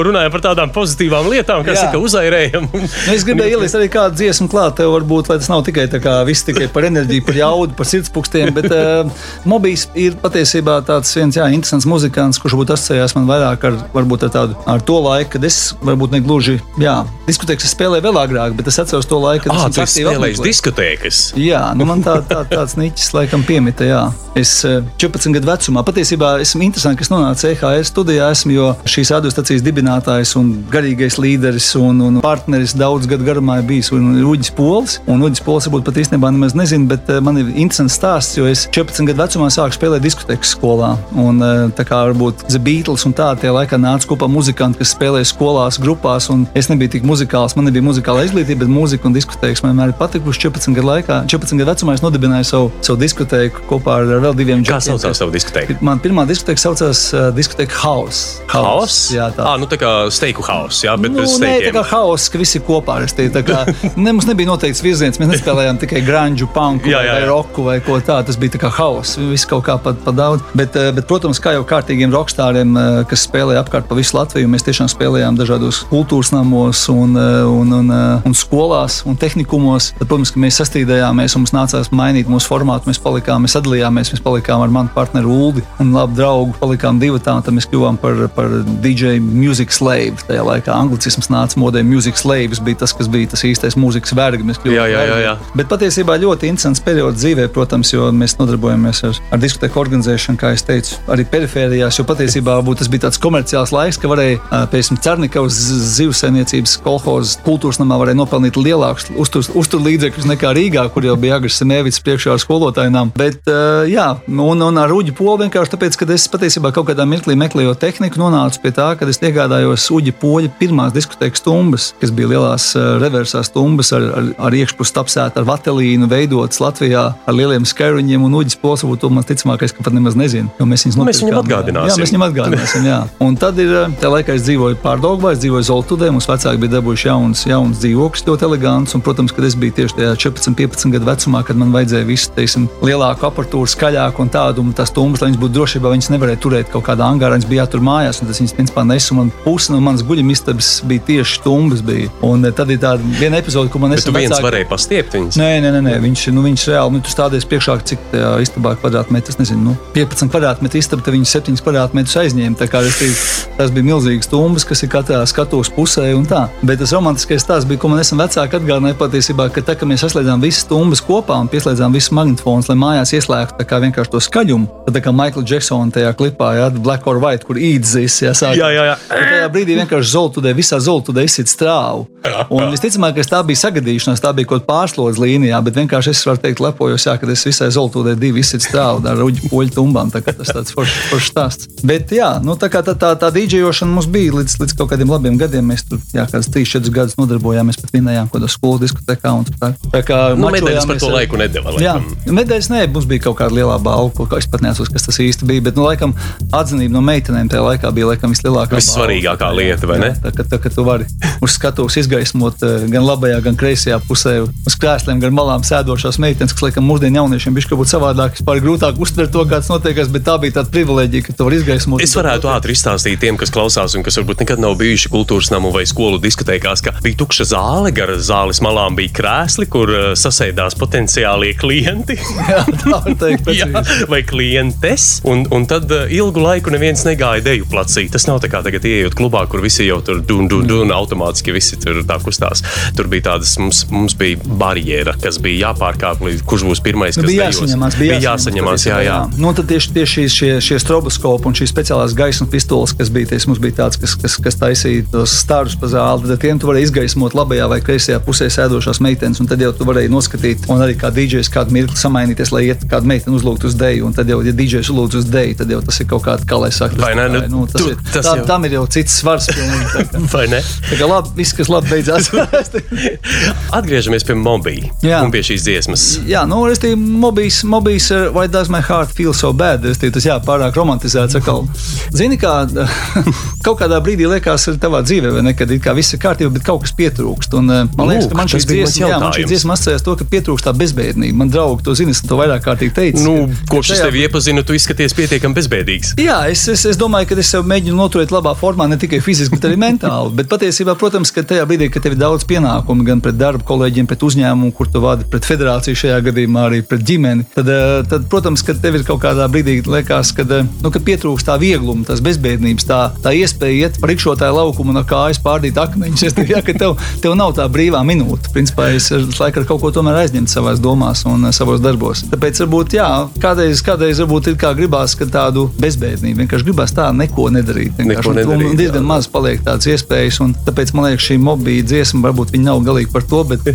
Tikko 0.00 0.08
runājām 0.08 0.32
par 0.32 0.40
tādām 0.40 0.70
pozitīvām 0.72 1.26
lietām, 1.28 1.60
kas 1.64 1.76
Jā. 1.76 1.82
saka, 1.86 1.98
uzairējam. 2.00 2.68
Nu, 2.72 3.12
es 3.12 3.24
gribēju 3.26 3.58
ielikt 3.58 3.74
arī 3.76 3.88
kādu 3.92 4.16
dziesmu 4.16 4.46
klāt, 4.48 4.78
tev 4.78 4.94
varbūt, 4.94 5.28
lai 5.28 5.36
tas 5.42 5.48
nav 5.52 5.60
tikai, 5.66 5.84
kā, 6.00 6.14
viss 6.24 6.46
tikai 6.46 6.68
par 6.72 6.86
enerģiju, 6.88 7.24
par 7.26 7.36
jaudu, 7.36 7.76
par 7.76 7.88
sirdspūkstiem, 7.90 8.52
bet 8.56 8.70
uh, 8.72 9.10
Mobijs 9.50 9.88
ir 9.98 10.16
patiesībā 10.22 10.78
tāds 10.88 11.10
viens 11.18 11.36
jā, 11.36 11.48
interesants 11.52 11.84
muzikants, 11.90 12.40
kurš 12.40 12.56
būtu 12.62 12.74
asociējās 12.76 13.14
man 13.18 13.28
vairāk 13.28 13.66
ar, 13.68 13.76
varbūt 13.92 14.24
ar, 14.28 14.32
tādu, 14.38 14.56
ar 14.70 14.80
to 14.88 14.96
laiku, 15.04 15.34
kad 15.36 15.44
es 15.50 15.58
varbūt 15.84 16.16
negluži, 16.16 16.56
jā, 16.80 16.96
diskotēks 17.28 17.68
es 17.68 17.74
spēlēju 17.76 18.06
vēl 18.08 18.20
agrāk, 18.22 18.56
bet 18.56 18.72
es 18.72 18.80
atceros 18.80 19.08
to 19.10 19.20
laiku, 19.20 19.48
kad 19.48 19.56
Ah, 19.58 19.68
es 19.68 19.96
spēlējis 19.98 20.16
apmeklēju. 20.16 20.46
diskotēkas. 20.48 21.20
Jā, 21.40 21.62
nu 21.76 21.88
man 21.88 22.04
tā, 22.06 22.20
tā, 22.30 22.40
tāds 22.48 22.78
niķis 22.80 23.12
laikam 23.16 23.44
piemita. 23.44 23.84
Jā. 23.88 24.02
Es 24.38 24.60
eh, 24.64 24.80
14 25.02 25.34
gadu 25.36 25.50
vecumā 25.50 25.82
patiesībā 25.84 26.36
esmu 26.44 26.62
interesants, 26.68 26.96
ka 27.00 27.04
es 27.04 27.10
nonācu 27.12 27.48
EHR 27.50 27.84
studijā, 27.88 28.30
esmu, 28.30 28.54
jo 28.54 28.68
šīs 28.88 29.10
radiostacijas 29.16 29.64
dibinātājs 29.90 30.36
un 30.38 30.50
garīgais 30.70 31.18
līderis 31.18 31.74
un, 31.78 32.00
un 32.04 32.18
partneris 32.22 32.74
daudz 32.78 33.08
gadu 33.10 33.24
garumā 33.26 33.58
ir 33.60 33.66
bijis 33.66 33.90
Uģis 33.90 34.52
Pols. 34.54 34.98
Un 35.10 35.22
Uģis 35.26 35.42
Pols 35.42 35.66
varbūt 35.66 35.86
pat 35.88 35.98
īstenībā 35.98 36.30
nemaz 36.30 36.54
nezinu, 36.54 36.86
bet 36.90 37.08
eh, 37.10 37.20
man 37.20 37.38
ir 37.40 37.50
interesants 37.56 37.96
stāsts, 37.98 38.38
jo 38.38 38.46
es 38.46 38.66
14 38.70 39.08
gadu 39.08 39.22
vecumā 39.22 39.50
sāku 39.50 39.74
spēlēt 39.74 40.04
diskotēkas 40.04 40.54
skolā. 40.54 40.92
Un 41.18 41.42
eh, 41.42 41.64
tā 41.76 41.86
kā 41.88 42.02
varbūt 42.10 42.46
The 42.48 42.60
Beatles 42.62 43.06
un 43.08 43.14
tā 43.16 43.32
tie 43.40 43.50
laikā 43.50 43.78
nāca 43.80 44.08
kopā 44.10 44.28
muzikanti, 44.30 44.80
kas 44.80 44.94
spēlēja 44.94 45.30
skolās, 45.32 45.80
grupās, 45.82 46.30
es 46.54 46.70
nebiju 46.70 46.94
tik 46.96 47.08
muzikāls, 47.08 47.56
man 47.58 47.68
nebija 47.68 47.84
muzikāla 47.86 48.24
izglītība, 48.28 48.64
bet 48.64 48.72
mūzika 48.72 49.10
un 49.10 49.16
diskotēkas 49.16 49.64
man 49.64 49.74
vienmēr 49.74 49.94
ir 49.94 49.98
patikuši 49.98 50.46
14 50.46 50.78
gadu 50.78 50.90
laikā. 50.92 51.20
14 51.30 51.62
gadu 51.62 51.74
vecumā 51.74 51.96
es 51.98 52.04
nodibināju 52.04 52.48
savu, 52.48 52.70
savu 52.86 53.00
diskotēku 53.02 53.66
kopā 53.70 54.00
ar, 54.02 54.14
vēl 54.26 54.38
diviem 54.38 54.64
Kā 54.66 54.78
džekiem, 54.78 55.00
saucās 55.00 55.22
tavu 55.24 55.34
diskotēku? 55.34 55.80
Man 55.86 56.02
pirmā 56.02 56.26
diskoteka 56.28 56.62
saucās 56.68 57.06
uh, 57.16 57.28
diskoteka 57.34 57.80
House. 57.80 58.44
Haus? 58.50 59.00
Jā, 59.14 59.30
tā. 59.34 59.46
Ah, 59.46 59.56
nu 59.60 59.68
tā 59.70 59.79
kā 59.80 59.92
steiku 60.12 60.44
haus, 60.46 60.82
jā, 60.84 60.94
bet 61.00 61.12
Nu, 61.14 61.22
bez 61.24 61.36
nē, 61.40 61.48
tā 61.48 61.56
steikiem. 61.60 61.74
kā 61.78 61.84
haoss, 61.90 62.28
ka 62.32 62.38
visi 62.40 62.60
kopā. 62.64 62.98
restīvi, 63.02 63.32
tā 63.34 63.42
Kā, 63.50 63.64
ne, 63.96 64.12
mums 64.12 64.26
nebija 64.28 64.50
noteikts 64.52 64.82
virziens. 64.84 65.18
Mēs 65.20 65.32
nespēlējām 65.34 65.80
tikai 65.80 66.02
grunge, 66.06 66.46
punk 66.54 66.84
Jā, 66.86 66.98
vai, 67.00 67.06
jā, 67.06 67.12
vai 67.16 67.22
jā. 67.24 67.28
roku 67.30 67.64
vai 67.66 67.78
ko 67.80 67.96
tādu. 68.04 68.28
Tas 68.30 68.36
bija 68.40 68.54
tā 68.56 68.60
kā 68.62 68.70
haoss. 68.76 69.16
Viss 69.30 69.48
kaut 69.48 69.64
kā 69.66 69.78
pa, 69.82 69.94
pa 69.96 70.12
daudz. 70.14 70.44
Bet, 70.54 70.76
eh, 70.76 70.90
bet, 70.94 71.06
protams, 71.10 71.40
kā 71.42 71.54
jau 71.56 71.64
kārtīgiem 71.66 72.12
rockstāriem, 72.14 72.76
eh, 72.76 73.00
kas 73.10 73.24
spēlēja 73.26 73.64
apkārt 73.64 73.88
pa 73.88 73.96
visu 73.98 74.14
Latviju, 74.18 74.48
mēs 74.52 74.66
tiešām 74.68 74.90
spēlējām 74.92 75.38
dažādos 75.40 75.82
kultūras 75.90 76.32
namos 76.36 76.84
un, 76.92 77.16
eh, 77.16 77.42
un, 77.48 77.72
un, 77.80 77.90
un 78.26 78.36
skolās 78.36 79.00
un 79.08 79.16
tehnikumos. 79.16 79.92
Tad, 79.98 80.06
protams, 80.10 80.30
ka 80.34 80.40
mēs 80.44 80.60
sastīdējāmies 80.60 81.34
un 81.36 81.44
mums 81.46 81.54
nācās 81.56 81.90
mainīt 81.94 82.28
mūsu 82.30 82.50
formātu. 82.52 82.90
Mēs 82.90 83.00
palikām, 83.02 83.46
mēs 83.46 83.56
sadalījāmies, 83.56 84.12
mēs 84.14 84.22
palikām 84.24 84.62
ar 84.62 84.68
manu 84.74 84.92
partneru 84.94 85.30
Uldi 85.30 85.64
un 85.80 85.92
labu 85.96 86.14
draugu. 86.18 86.54
Palikām 86.60 87.00
divi 87.00 87.18
tā, 87.24 87.34
un 87.38 87.42
tad 87.46 87.56
mēs 87.56 87.66
kļuvām 87.70 87.98
par, 88.02 88.26
par 88.36 88.50
DJ 88.84 89.16
Music 89.24 89.69
Slave. 89.74 90.20
Tajā 90.28 90.44
laikā 90.46 90.74
anglicisms 90.74 91.30
nāca 91.32 91.60
modē. 91.60 91.82
Music 91.86 92.18
Slaves 92.20 92.60
bija 92.64 92.82
tas, 92.82 92.94
kas 92.96 93.08
bija 93.10 93.30
tas 93.34 93.44
īstais 93.46 93.76
mūzikas 93.80 94.14
kļuvām 94.14 94.74
Jā, 94.74 94.86
jā, 94.90 95.02
jā, 95.08 95.18
jā. 95.24 95.34
Bet 95.56 95.68
patiesībā 95.70 96.16
ļoti 96.20 96.50
interesants 96.50 96.82
periods 96.84 97.20
dzīvē, 97.20 97.48
protams, 97.54 97.92
jo 97.92 98.08
mēs 98.14 98.36
nodarbojamies 98.38 99.02
ar, 99.08 99.20
ar 99.34 99.40
diskoteku 99.42 99.80
organizēšanu, 99.82 100.40
kā 100.40 100.52
jau 100.54 100.64
teicu, 100.70 100.98
arī 101.12 101.26
perifērijās. 101.30 102.00
Jo 102.00 102.06
patiesībā 102.08 102.56
varbūt 102.60 102.82
tas 102.82 102.90
bija 102.92 103.06
tāds 103.06 103.20
komerciāls 103.22 103.74
laiks, 103.74 104.00
ka 104.00 104.10
varēja, 104.10 104.40
piemēram, 104.72 105.00
Cernikavas 105.04 105.58
zivsainiecības 105.96 106.76
kolhozes 106.84 107.36
kultūras 107.44 107.80
namā 107.80 107.98
varēja 108.02 108.18
nopelnīt 108.20 108.58
lielākus 108.60 109.10
uzturlīdzekļus 109.16 110.28
nekā 110.32 110.54
Rīgā, 110.56 110.86
kur 110.94 111.06
jau 111.06 111.16
bija 111.20 111.38
Agris 111.40 111.60
Semēvits 111.60 112.02
priekšā 112.04 112.34
ar 112.34 112.42
skolotājiem. 112.42 113.12
Bet, 113.16 113.48
jā, 113.90 114.08
un, 114.28 114.64
un 114.66 114.80
ar 114.80 114.92
Uģi 114.94 115.14
Polu 115.16 115.44
vienkārši 115.44 115.74
tāpēc, 115.76 115.98
ka 116.00 116.08
es 116.14 116.26
patiesībā 116.32 116.72
kaut 116.74 116.88
kādā 116.90 117.06
mirklī 117.08 117.36
meklējot 117.38 117.80
tehniku, 117.82 118.20
nonācu 118.22 118.62
pie 118.64 118.74
tā, 118.76 118.92
ka 118.98 119.08
es 119.10 119.20
iegādājos 119.20 119.59
Uģi 119.68 120.12
Poļa 120.20 120.50
pirmās 120.60 120.92
diskotekas 120.94 121.42
stumbas, 121.42 121.90
kas 122.00 122.12
bija 122.14 122.28
lielās 122.34 122.70
ā, 122.78 122.84
reversās 123.02 123.50
stumbas 123.50 123.92
ar, 123.96 124.06
ar, 124.16 124.28
ar 124.48 124.56
iekšpusi 124.60 124.96
apsēta 125.00 125.42
ar 125.42 125.48
vatelīnu, 125.48 126.08
veidotas 126.10 126.60
Latvijā 126.62 127.02
ar 127.26 127.34
lieliem 127.36 127.66
skēruņiem 127.68 128.24
un 128.26 128.36
Uģis 128.40 128.58
Pols. 128.60 128.84
varbūt 128.84 129.00
To 129.00 129.08
man 129.08 129.24
ticamākais, 129.24 129.72
ka 129.72 129.82
pat 129.86 129.94
nemaz 129.96 130.16
nezinu, 130.18 130.50
jo 130.58 130.66
mēs 130.68 130.84
viņus 130.84 130.96
Nu, 131.00 131.06
mēs 131.08 131.22
viņam 131.22 131.38
nopirkām. 131.38 131.62
atgādināsim. 131.64 131.88
Jā, 131.88 131.96
mēs 132.02 132.12
viņam 132.12 132.24
atgādināsim. 132.28 132.86
Jā. 132.90 132.98
Un 133.24 133.36
tad 133.40 133.58
ir 133.62 133.70
tā 134.02 134.10
laikā 134.12 134.34
es 134.36 134.44
dzīvoju 134.44 134.76
pārdaugā, 134.82 135.32
es 135.32 135.40
dzīvoju 135.40 135.64
Zoltudē, 135.70 136.10
mums 136.12 136.28
vecāki 136.28 136.60
bija 136.60 136.74
dabūjuši 136.76 137.08
jauns, 137.08 137.44
jauns 137.48 137.80
dzīvoklis, 137.80 138.26
ļoti 138.28 138.46
elegants. 138.48 138.94
Un, 138.94 139.00
protams, 139.06 139.32
kad 139.32 139.44
es 139.48 139.56
biju 139.56 139.72
tieši 139.78 139.96
tajā 139.96 140.12
14, 140.26 140.54
15 140.58 140.92
gadu 140.94 141.08
vecumā, 141.08 141.40
kad 141.46 141.56
man 141.56 141.72
vajadzēja 141.72 142.06
visu, 142.08 142.30
teiksim, 142.36 142.68
lielāku 142.84 143.26
aparatūru, 143.30 143.70
skaļāku 143.72 144.24
un 144.26 144.32
tādu, 144.34 144.64
un 144.66 144.74
tās 144.76 144.92
tumbas, 144.92 145.22
lai 145.24 145.30
viņas 145.30 145.40
būtu 145.40 145.56
drošībā, 145.56 145.94
viņas 145.94 146.10
nevarēja 146.12 146.40
turēt 146.44 146.70
kaut 146.72 146.84
kādā 146.90 147.08
angārā, 147.08 147.38
viņas 147.38 147.48
bija 147.50 147.64
jātur 147.64 147.80
mājās, 147.86 148.20
un 148.20 148.28
tas 148.30 148.40
viņas 148.42 148.56
principā 148.58 148.84
nesu. 148.84 149.16
Man 149.16 149.32
pusi 149.50 149.72
no 149.74 149.80
manas 149.82 150.06
guļamistabas 150.06 150.70
bija 150.86 151.02
tieši 151.10 151.42
tumbas. 151.42 151.82
Bija. 151.82 152.06
Un 152.22 152.44
eh, 152.46 152.52
tad 152.54 152.70
ir 152.70 152.78
tāda 152.78 153.02
viena 153.18 153.40
epizode, 153.42 153.70
kur 153.72 153.82
man 153.82 153.90
nesen 153.96 154.14
viens 154.14 154.30
vecāki- 154.30 154.46
varēji 154.46 154.68
pastiept 154.70 155.14
viņus. 155.18 155.38
Nē, 155.40 155.50
nē, 155.64 155.70
nē, 155.74 155.80
nē. 155.88 155.94
Viņš, 156.06 156.24
nu, 156.36 156.44
viņš 156.46 156.66
reāli 156.70 156.94
nu, 156.94 157.00
tur 157.02 157.10
stāties 157.16 157.46
priekšā, 157.50 157.76
cik 157.90 157.98
tajā 158.12 158.30
istabā 158.44 158.76
kvadrātmetrs, 158.78 159.38
nezinu, 159.40 159.72
nu, 159.72 159.76
15 159.96 160.30
kvadrātmetru 160.30 160.78
istaba, 160.78 161.02
tad 161.02 161.16
viņš 161.16 161.34
7 161.40 161.60
kvadrātmetrus 161.64 162.16
aizņēma. 162.22 162.68
Restīvi, 162.70 163.16
tas 163.58 163.72
bija 163.74 163.84
milzīgs 163.90 164.28
stumbrs, 164.28 164.64
kas 164.68 164.82
ir 164.84 164.90
katrā 164.92 165.20
skatuves 165.28 165.68
pusē 165.74 166.06
un 166.16 166.24
tā. 166.28 166.44
Bet 166.62 166.78
tas 166.80 166.92
romantiskais 166.94 167.42
stāsts 167.44 167.66
bija, 167.68 167.80
ko 167.82 167.88
man 167.90 167.98
nesen 168.00 168.20
vecāki 168.20 168.56
atgādināja 168.60 168.96
patiesībā, 169.00 169.48
ka 169.52 169.64
tā, 169.66 169.74
ka 169.80 169.88
mēs 169.88 170.04
saslēdzām 170.06 170.40
visas 170.44 170.62
stumbras 170.66 171.02
kopā 171.04 171.40
un 171.40 171.48
pieslēdzām 171.52 171.92
visus 171.96 172.12
magnetofonus, 172.16 172.68
lai 172.70 172.76
mājās 172.80 173.12
ieslēgtu 173.18 173.58
tā 173.60 173.66
kā 173.68 173.80
vienkārši 173.84 174.14
to 174.14 174.20
skaļumu. 174.28 174.68
Tad 174.86 174.96
tā 174.98 175.02
kā 175.04 175.12
Michael 175.16 175.44
Jacksona 175.50 175.90
tajā 175.96 176.12
klipā, 176.20 176.52
jā, 176.60 176.68
Black 176.80 177.06
or 177.10 177.18
White, 177.22 177.44
kur 177.48 177.56
īdzis, 177.60 178.20
jā, 178.24 178.32
sāk. 178.36 178.56
Jā, 178.60 178.70
jā, 178.74 178.84
jā. 178.92 178.96
Tajā 179.30 179.50
brīdī 179.54 179.76
vienkārši 179.78 180.10
zeltudē, 180.10 180.52
visā 180.56 180.80
zeltudē 180.82 181.24
izsit 181.26 181.50
strāvu. 181.50 182.06
Un 182.54 182.66
visticamāk, 182.72 183.16
ka 183.16 183.26
tā 183.30 183.40
bija 183.46 183.60
sagadīšanās, 183.62 184.20
tā 184.22 184.32
bija 184.36 184.50
kaut 184.50 184.64
kāda 184.64 184.68
pārslodze 184.68 185.22
līnijā, 185.22 185.60
bet 185.64 185.78
vienkārši 185.80 186.12
es 186.12 186.22
varu 186.26 186.42
teikt, 186.42 186.60
lepojos, 186.64 187.06
jā, 187.06 187.14
ka 187.20 187.28
es 187.32 187.44
visai 187.46 187.70
zeltudē 187.72 188.16
divi 188.18 188.42
izsit 188.42 188.66
strāvu 188.66 189.04
ar 189.08 189.22
uģu 189.24 189.48
poļu 189.52 189.74
tumbām. 189.78 190.12
Tā 190.12 190.20
tas 190.26 190.50
tāds 190.52 190.74
foršs 190.76 190.98
foršs 191.12 191.30
stāsts. 191.32 191.70
Bet 191.86 192.12
jā, 192.14 192.32
nu, 192.44 192.56
tā 192.60 192.68
tā, 192.72 192.82
tā, 192.92 193.14
tā 193.20 193.30
dīdžejošana 193.36 193.94
mums 193.94 194.10
bija 194.10 194.36
līdz, 194.40 194.58
līdz 194.60 194.76
kaut 194.76 194.92
kādiem 194.92 195.12
labiem 195.12 195.38
gadiem. 195.40 195.70
Mēs 195.70 195.86
tur, 195.88 196.02
jā, 196.12 196.26
kāds 196.30 196.50
3-4 196.52 196.92
gadus 196.94 197.16
nodarbojāmies, 197.20 197.80
pat 197.80 197.94
vinējām 197.96 198.28
kaut 198.28 198.40
kādā 198.40 198.52
skolas 198.52 198.84
diskotekā. 198.84 199.36
Tā, 199.60 199.72
tā 199.94 200.02
kā 200.04 200.20
Nu, 200.40 200.50
medaļas 200.52 200.86
par 200.88 201.00
to 201.00 201.10
laiku 201.12 201.40
nedeva. 201.40 201.74
Jā, 201.82 201.96
medaļas 202.26 202.70
nē, 202.72 202.84
mums 202.92 203.08
bija 203.10 203.26
kaut 203.28 203.38
kāda 203.40 203.56
liela 203.56 203.78
balva, 203.82 204.12
ko 204.14 204.38
es 204.38 204.48
pat 204.50 204.64
neatceros, 204.64 204.92
kas 204.92 205.06
tas 205.08 205.20
īsti 205.22 205.48
bija. 205.48 205.64
Bet, 205.68 205.78
nu, 205.78 205.86
laikam, 205.88 206.14
atzinība 206.56 206.96
no 206.96 207.02
meitenēm 207.04 207.50
tajā 207.52 207.64
laikā 207.66 207.92
bija 207.96 208.12
laikam 208.12 208.34
vislielākā. 208.34 208.78
Vissvarīgākā 208.80 209.19
balva. 209.28 209.52
lieta, 209.60 209.90
vai 209.90 210.00
ne? 210.00 210.12
Jā, 210.14 210.20
Tā, 210.20 210.32
ka, 210.36 210.44
tā, 210.44 210.58
ka 210.60 210.70
tu 210.72 210.84
vari 210.84 211.06
uz 211.40 211.54
skatuves 211.56 211.96
izgaismot 212.00 212.62
eh, 212.62 212.84
gan 212.92 213.04
labajā, 213.06 213.40
gan 213.44 213.56
kreisajā 213.58 213.98
pusē, 214.04 214.36
uz 214.46 214.76
krēsliem, 214.80 215.20
gan 215.22 215.34
malām 215.34 215.64
sēdošās 215.66 216.20
meitenes, 216.22 216.52
kas, 216.54 216.64
laikam, 216.66 216.84
mūsdienu 216.86 217.22
jauniešiem 217.22 217.56
bija 217.56 217.70
kaut 217.70 217.82
kas 217.82 217.94
savādāk. 217.96 218.36
Vispār 218.36 218.60
grūtāk 218.62 219.00
uztvert 219.00 219.32
to, 219.34 219.44
kāds 219.48 219.70
notiekās, 219.72 220.10
bet 220.12 220.26
tā 220.28 220.36
bija 220.42 220.58
tāda 220.60 220.72
privilēģija, 220.74 221.26
ka 221.26 221.36
tu 221.36 221.48
vari 221.48 221.60
izgaismot. 221.60 222.04
Es 222.04 222.14
varētu 222.18 222.50
ātri 222.52 222.76
izstāstīt 222.76 223.22
tiem, 223.24 223.38
kas 223.40 223.52
klausās 223.54 223.96
un 223.96 224.04
kas 224.06 224.20
varbūt 224.20 224.44
nekad 224.44 224.62
nav 224.62 224.76
bijuši 224.80 225.12
kultūras 225.12 225.50
namu 225.54 225.72
vai 225.74 225.86
skolu 225.88 226.20
diskotēkās, 226.22 226.84
ka 226.84 226.94
bija 227.02 227.18
tukša 227.22 227.48
zāle, 227.54 227.94
gar 227.96 228.12
zāles 228.20 228.62
malām 228.64 228.98
bija 228.98 229.14
krēsli, 229.16 229.66
kur 229.72 229.90
uh, 229.94 230.06
sasēdās 230.18 230.76
potenciālie 230.80 231.54
klienti. 231.58 232.18
Jā, 232.50 232.62
tā 232.68 232.92
var 232.92 233.16
teikt. 233.24 233.50
Jā, 233.60 233.84
vai 234.10 234.22
klientes, 234.26 235.08
un, 235.28 235.46
un 235.54 235.66
tad 235.70 235.90
uh, 235.96 236.06
ilgu 236.12 236.44
laiku 236.44 236.72
neviens 236.74 237.06
negāja 237.08 237.44
deju 237.50 237.68
placī. 237.72 238.06
Tas 238.12 238.28
nav 238.28 238.42
tā 238.44 238.52
kā 238.52 238.62
tagad 238.66 238.84
ienākot 239.10 239.14
klubā, 239.18 239.46
kur 239.48 239.60
visi 239.62 239.86
jau 239.86 240.00
tur 240.04 240.20
dun, 240.20 240.46
dun, 240.48 240.66
dun, 240.66 240.90
automātiski 240.92 241.52
visi 241.52 241.76
tur 241.80 242.02
tā 242.06 242.18
kustās. 242.22 242.62
Tur 242.96 243.06
bija 243.10 243.30
tādas, 243.34 243.56
mums, 243.58 243.84
mums 243.90 244.14
bija 244.14 244.36
barjera, 244.44 245.14
kas 245.20 245.38
bija 245.42 245.70
jāpārkāp, 245.72 246.20
līdz 246.24 246.44
kurš 246.46 246.64
būs 246.68 246.82
pirmais, 246.84 247.16
Nu, 247.16 247.22
kas 247.24 247.30
bija 247.30 247.44
dejos. 247.48 247.60
jāsaņemās, 247.60 247.96
bija 247.98 248.18
jāsaņemās, 248.24 248.86
jā, 248.86 248.98
jā. 249.04 249.18
Nu, 249.38 249.52
tad 249.54 249.66
tieši, 249.70 249.92
tieši 249.96 250.26
šie, 250.30 250.52
šie 250.60 250.78
stroboskopi 250.80 251.46
un 251.50 251.54
šīs 251.58 251.72
speciālās 251.72 252.14
gaismas 252.16 252.50
pistoles, 252.50 252.92
kas 252.96 253.10
bija, 253.10 253.26
ties, 253.34 253.46
mums 253.50 253.58
bija 253.62 253.76
tāds, 253.84 253.98
kas, 254.00 254.14
kas, 254.20 254.36
kas 254.40 254.56
taisīja 254.60 255.04
tos 255.12 255.34
stārus 255.42 255.76
pa 255.80 255.86
zāli, 255.90 256.28
tad 256.30 256.40
tiem 256.42 256.58
tu 256.60 256.70
varēji 256.70 256.88
izgaismot 256.90 257.34
labajā 257.34 257.68
vai 257.70 257.80
kreisajā 257.84 258.20
pusē 258.24 258.48
sēdošās 258.50 259.00
meitenes, 259.04 259.40
un 259.40 259.46
tad 259.50 259.60
jau 259.60 259.72
tu 259.76 259.84
varēji 259.88 260.10
noskatīt, 260.12 260.68
un 260.70 260.82
arī 260.84 260.96
kā 261.00 261.10
DJs 261.14 261.50
kādu 261.52 261.74
mirkli 261.76 261.96
samainīties, 261.98 262.52
lai 262.54 262.64
iet 262.70 262.84
kādu 262.90 263.06
meiteni 263.10 263.36
uzlūgt 263.38 263.64
uz 263.68 263.74
deju, 263.80 264.06
un 264.06 264.12
tad 264.16 264.28
jau, 264.30 264.40
ja 264.44 264.52
DJs 264.52 264.90
uzlūdz 264.92 265.18
uz 265.22 265.28
deju, 265.30 265.56
tad 265.60 265.70
jau 265.70 265.80
tas 265.84 266.00
ir 266.00 266.06
kaut 266.10 266.24
kāda, 266.26 266.46
kā 266.46 266.60
lai 266.60 266.70
saka, 266.74 266.96
Vai 267.00 267.14
ne? 267.16 267.28
Nu, 267.30 267.40
nu, 267.48 267.66
tas 267.70 267.80
tu- 267.82 267.90
ir, 267.90 267.96
tas 268.12 268.26
tā, 268.26 268.36
jau- 268.40 268.46
tam 268.46 268.64
ir 268.64 268.72
jau 268.76 268.86
cits 268.90 268.99
svars. 269.08 269.46
tā 269.48 269.54
kā- 269.54 270.20
Vai 270.32 270.46
ne? 270.48 270.60
Tā 270.90 270.98
kā 271.00 271.08
labi, 271.08 271.28
viss, 271.36 271.52
kas 271.56 271.68
labi 271.72 271.88
beidzās. 271.88 272.28
Atgriežamies 273.78 274.24
pie 274.26 274.34
mobīļa 274.38 274.90
Jā. 275.06 275.20
un 275.24 275.30
pie 275.32 275.42
šīs 275.46 275.64
dziesmas. 275.66 276.04
Jā, 276.28 276.42
nu, 276.48 276.60
es 276.70 276.80
teiktu, 276.82 276.98
mobīs, 276.98 277.60
mobīs, 277.68 278.10
uh, 278.14 278.28
why 278.34 278.46
does 278.50 278.68
my 278.72 278.80
heart 278.84 279.12
feel 279.14 279.32
so 279.36 279.52
bad? 279.52 279.84
Es 279.88 279.98
teiktu, 280.00 280.18
tas 280.18 280.26
jā, 280.26 280.36
pārāk 280.44 280.76
romantizēts. 280.78 281.36
Atkal. 281.40 281.64
Zini, 282.18 282.36
kā 282.40 282.66
kaut 283.66 283.78
kādā 283.80 284.00
brīdī 284.04 284.26
liekas, 284.30 284.66
ir 284.72 284.78
tavā 284.82 285.02
dzīvē, 285.06 285.32
vai 285.36 285.44
ne, 285.46 285.54
kad 285.56 285.70
it 285.70 285.82
kā 285.84 285.94
viss 285.96 286.12
ir 286.16 286.20
kārtībā, 286.22 286.52
bet 286.58 286.66
kaut 286.66 286.82
kas 286.84 286.94
pietrūkst. 286.98 287.54
Un, 287.60 287.70
uh, 287.70 287.86
man 287.96 288.10
liekas, 288.12 288.28
ka 288.30 288.38
man 288.40 288.48
mans 288.50 288.66
dziesmas, 288.66 288.98
jā, 289.00 289.20
man 289.22 289.34
šī 289.36 289.46
dziesma 289.50 289.76
asociējas 289.78 290.04
to, 290.06 290.16
ka 290.20 290.26
pietrūkst 290.34 290.66
tā 290.68 290.74
bezbēdība. 290.76 291.36
Man 291.40 291.52
draugi 291.52 291.86
to 291.86 291.94
zina, 291.98 292.14
es 292.16 292.22
to 292.26 292.38
vairāk 292.40 292.64
kārtīgi 292.66 292.94
teicu. 292.96 293.22
Nu, 293.24 293.36
kopš 293.70 293.92
ka 293.92 293.94
es 293.94 294.02
tajā- 294.02 294.10
tevi 294.10 294.24
iepazinu, 294.26 294.64
tu 294.66 294.76
izskaties 294.76 295.14
pietiekami 295.18 295.56
bezbēdīgs. 295.60 296.14
Jā, 296.20 296.40
es, 296.50 296.66
es, 296.68 296.84
es 296.90 296.98
domāju, 297.00 297.30
ka 297.30 297.38
es 297.40 297.50
sev 297.54 297.64
mēģinu 297.70 297.96
noturēt 298.00 298.34
labā 298.34 298.52
formā 298.58 298.88
ne 298.90 298.98
tikai 299.00 299.20
fiziski, 299.24 299.56
bet 299.56 299.68
arī 299.68 299.78
mentāli. 299.80 300.34
Bet 300.40 300.50
patiesībā, 300.50 300.96
protams, 301.00 301.32
ka 301.34 301.44
tajā 301.46 301.66
brīdī, 301.68 301.90
kad 301.92 302.04
tev 302.04 302.16
ir 302.16 302.20
daudz 302.20 302.46
pienākumu 302.50 303.06
gan 303.06 303.22
pret 303.24 303.38
darba 303.40 303.64
kolēģiem, 303.66 304.08
pret 304.10 304.24
uzņēmumu, 304.26 304.72
kur 304.76 304.90
tu 304.90 305.02
vadi, 305.04 305.26
pret 305.30 305.46
federāciju 305.46 305.98
šajā 306.02 306.20
gadījumā 306.28 306.66
arī 306.68 306.82
pret 306.86 307.04
ģimeni, 307.06 307.46
tad, 307.54 307.70
eh, 307.70 308.02
tad 308.10 308.26
protams, 308.32 308.64
ka 308.66 308.74
tev 308.74 308.98
ir 308.98 309.06
kaut 309.08 309.22
kādā 309.24 309.46
brīdī 309.50 309.80
liekas, 309.86 310.34
ka, 310.36 310.42
eh, 310.42 310.66
nu, 310.82 310.90
pietrūkst 310.90 311.48
tā 311.48 311.56
viegluma, 311.60 312.04
tās 312.06 312.20
bezbēdības, 312.24 312.86
tā, 312.86 313.00
tā 313.24 313.32
iespēja 313.36 313.88
iet 313.88 314.00
par 314.00 314.10
rikšotāju 314.12 314.56
laukumu 314.56 314.92
un 314.94 315.00
ar 315.00 315.06
kājas 315.08 315.40
pārdīt 315.42 315.78
akmeņus. 315.80 316.26
Es 316.30 316.36
ja, 316.50 316.60
ka 316.62 316.74
tev, 316.76 316.98
tev 317.22 317.34
nav 317.38 317.54
tā 317.56 317.66
brīvā 317.72 318.02
minūte. 318.06 318.52
Principā 318.54 318.90
es 318.94 319.10
laikam 319.10 319.62
ar 319.62 319.68
kaut 319.68 319.80
ko 319.82 319.90
tomēr 319.94 320.20
aizņemt 320.24 320.52
savās 320.52 320.80
domās 320.82 321.24
un 321.28 321.48
eh, 321.48 321.54
savos 321.56 321.80
darbos. 321.80 322.24
Tāpēc 322.30 322.62
varbūt, 322.64 322.96
jā, 322.98 323.08
kādreiz, 323.42 323.82
kādreiz 323.86 324.20
varbūt 324.22 324.52
ir 324.52 324.58
kā 324.60 324.72
gribās, 324.76 325.16
ka 325.18 325.28
tādu 325.30 325.68
bezbēdību 325.80 326.44
vienkārši 326.44 326.68
gribās 326.68 326.94
tā 326.96 327.10
neko 327.16 327.48
nedarīt. 327.54 328.00
Neko 328.04 328.34
nedarīt, 328.36 328.76
diezgan 328.80 329.06
maz 329.06 329.28
paliek 329.30 329.60
tādas 329.64 329.88
iespējas, 329.90 330.40
tāpēc 330.66 330.94
man 330.96 331.10
liekas, 331.10 331.26
šī 331.28 331.36
mobīla 331.42 331.86
dziesma 331.88 332.28
varbūt 332.28 332.56
nav 332.60 332.82
galīgi 332.86 333.10
par 333.12 333.24
to, 333.28 333.42
bet, 333.48 333.66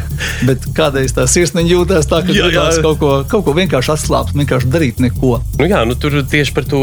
bet 0.47 0.66
kādreiz 0.78 1.14
tā 1.16 1.28
sirsniņa 1.30 1.72
jūtas 1.72 2.10
tā, 2.10 2.22
ka 2.26 2.36
Jā, 2.36 2.49
jā. 2.53 2.66
kaut 2.84 2.99
ko, 3.01 3.12
kaut 3.30 3.45
ko 3.47 3.56
vienkārši 3.58 3.93
atslābt, 3.95 4.36
vienkārši 4.38 4.72
darīt 4.72 5.01
neko. 5.03 5.38
Nu 5.60 5.70
jā, 5.70 5.84
nu 5.88 5.97
tur 5.99 6.18
tieši 6.26 6.56
par 6.56 6.68
to 6.70 6.82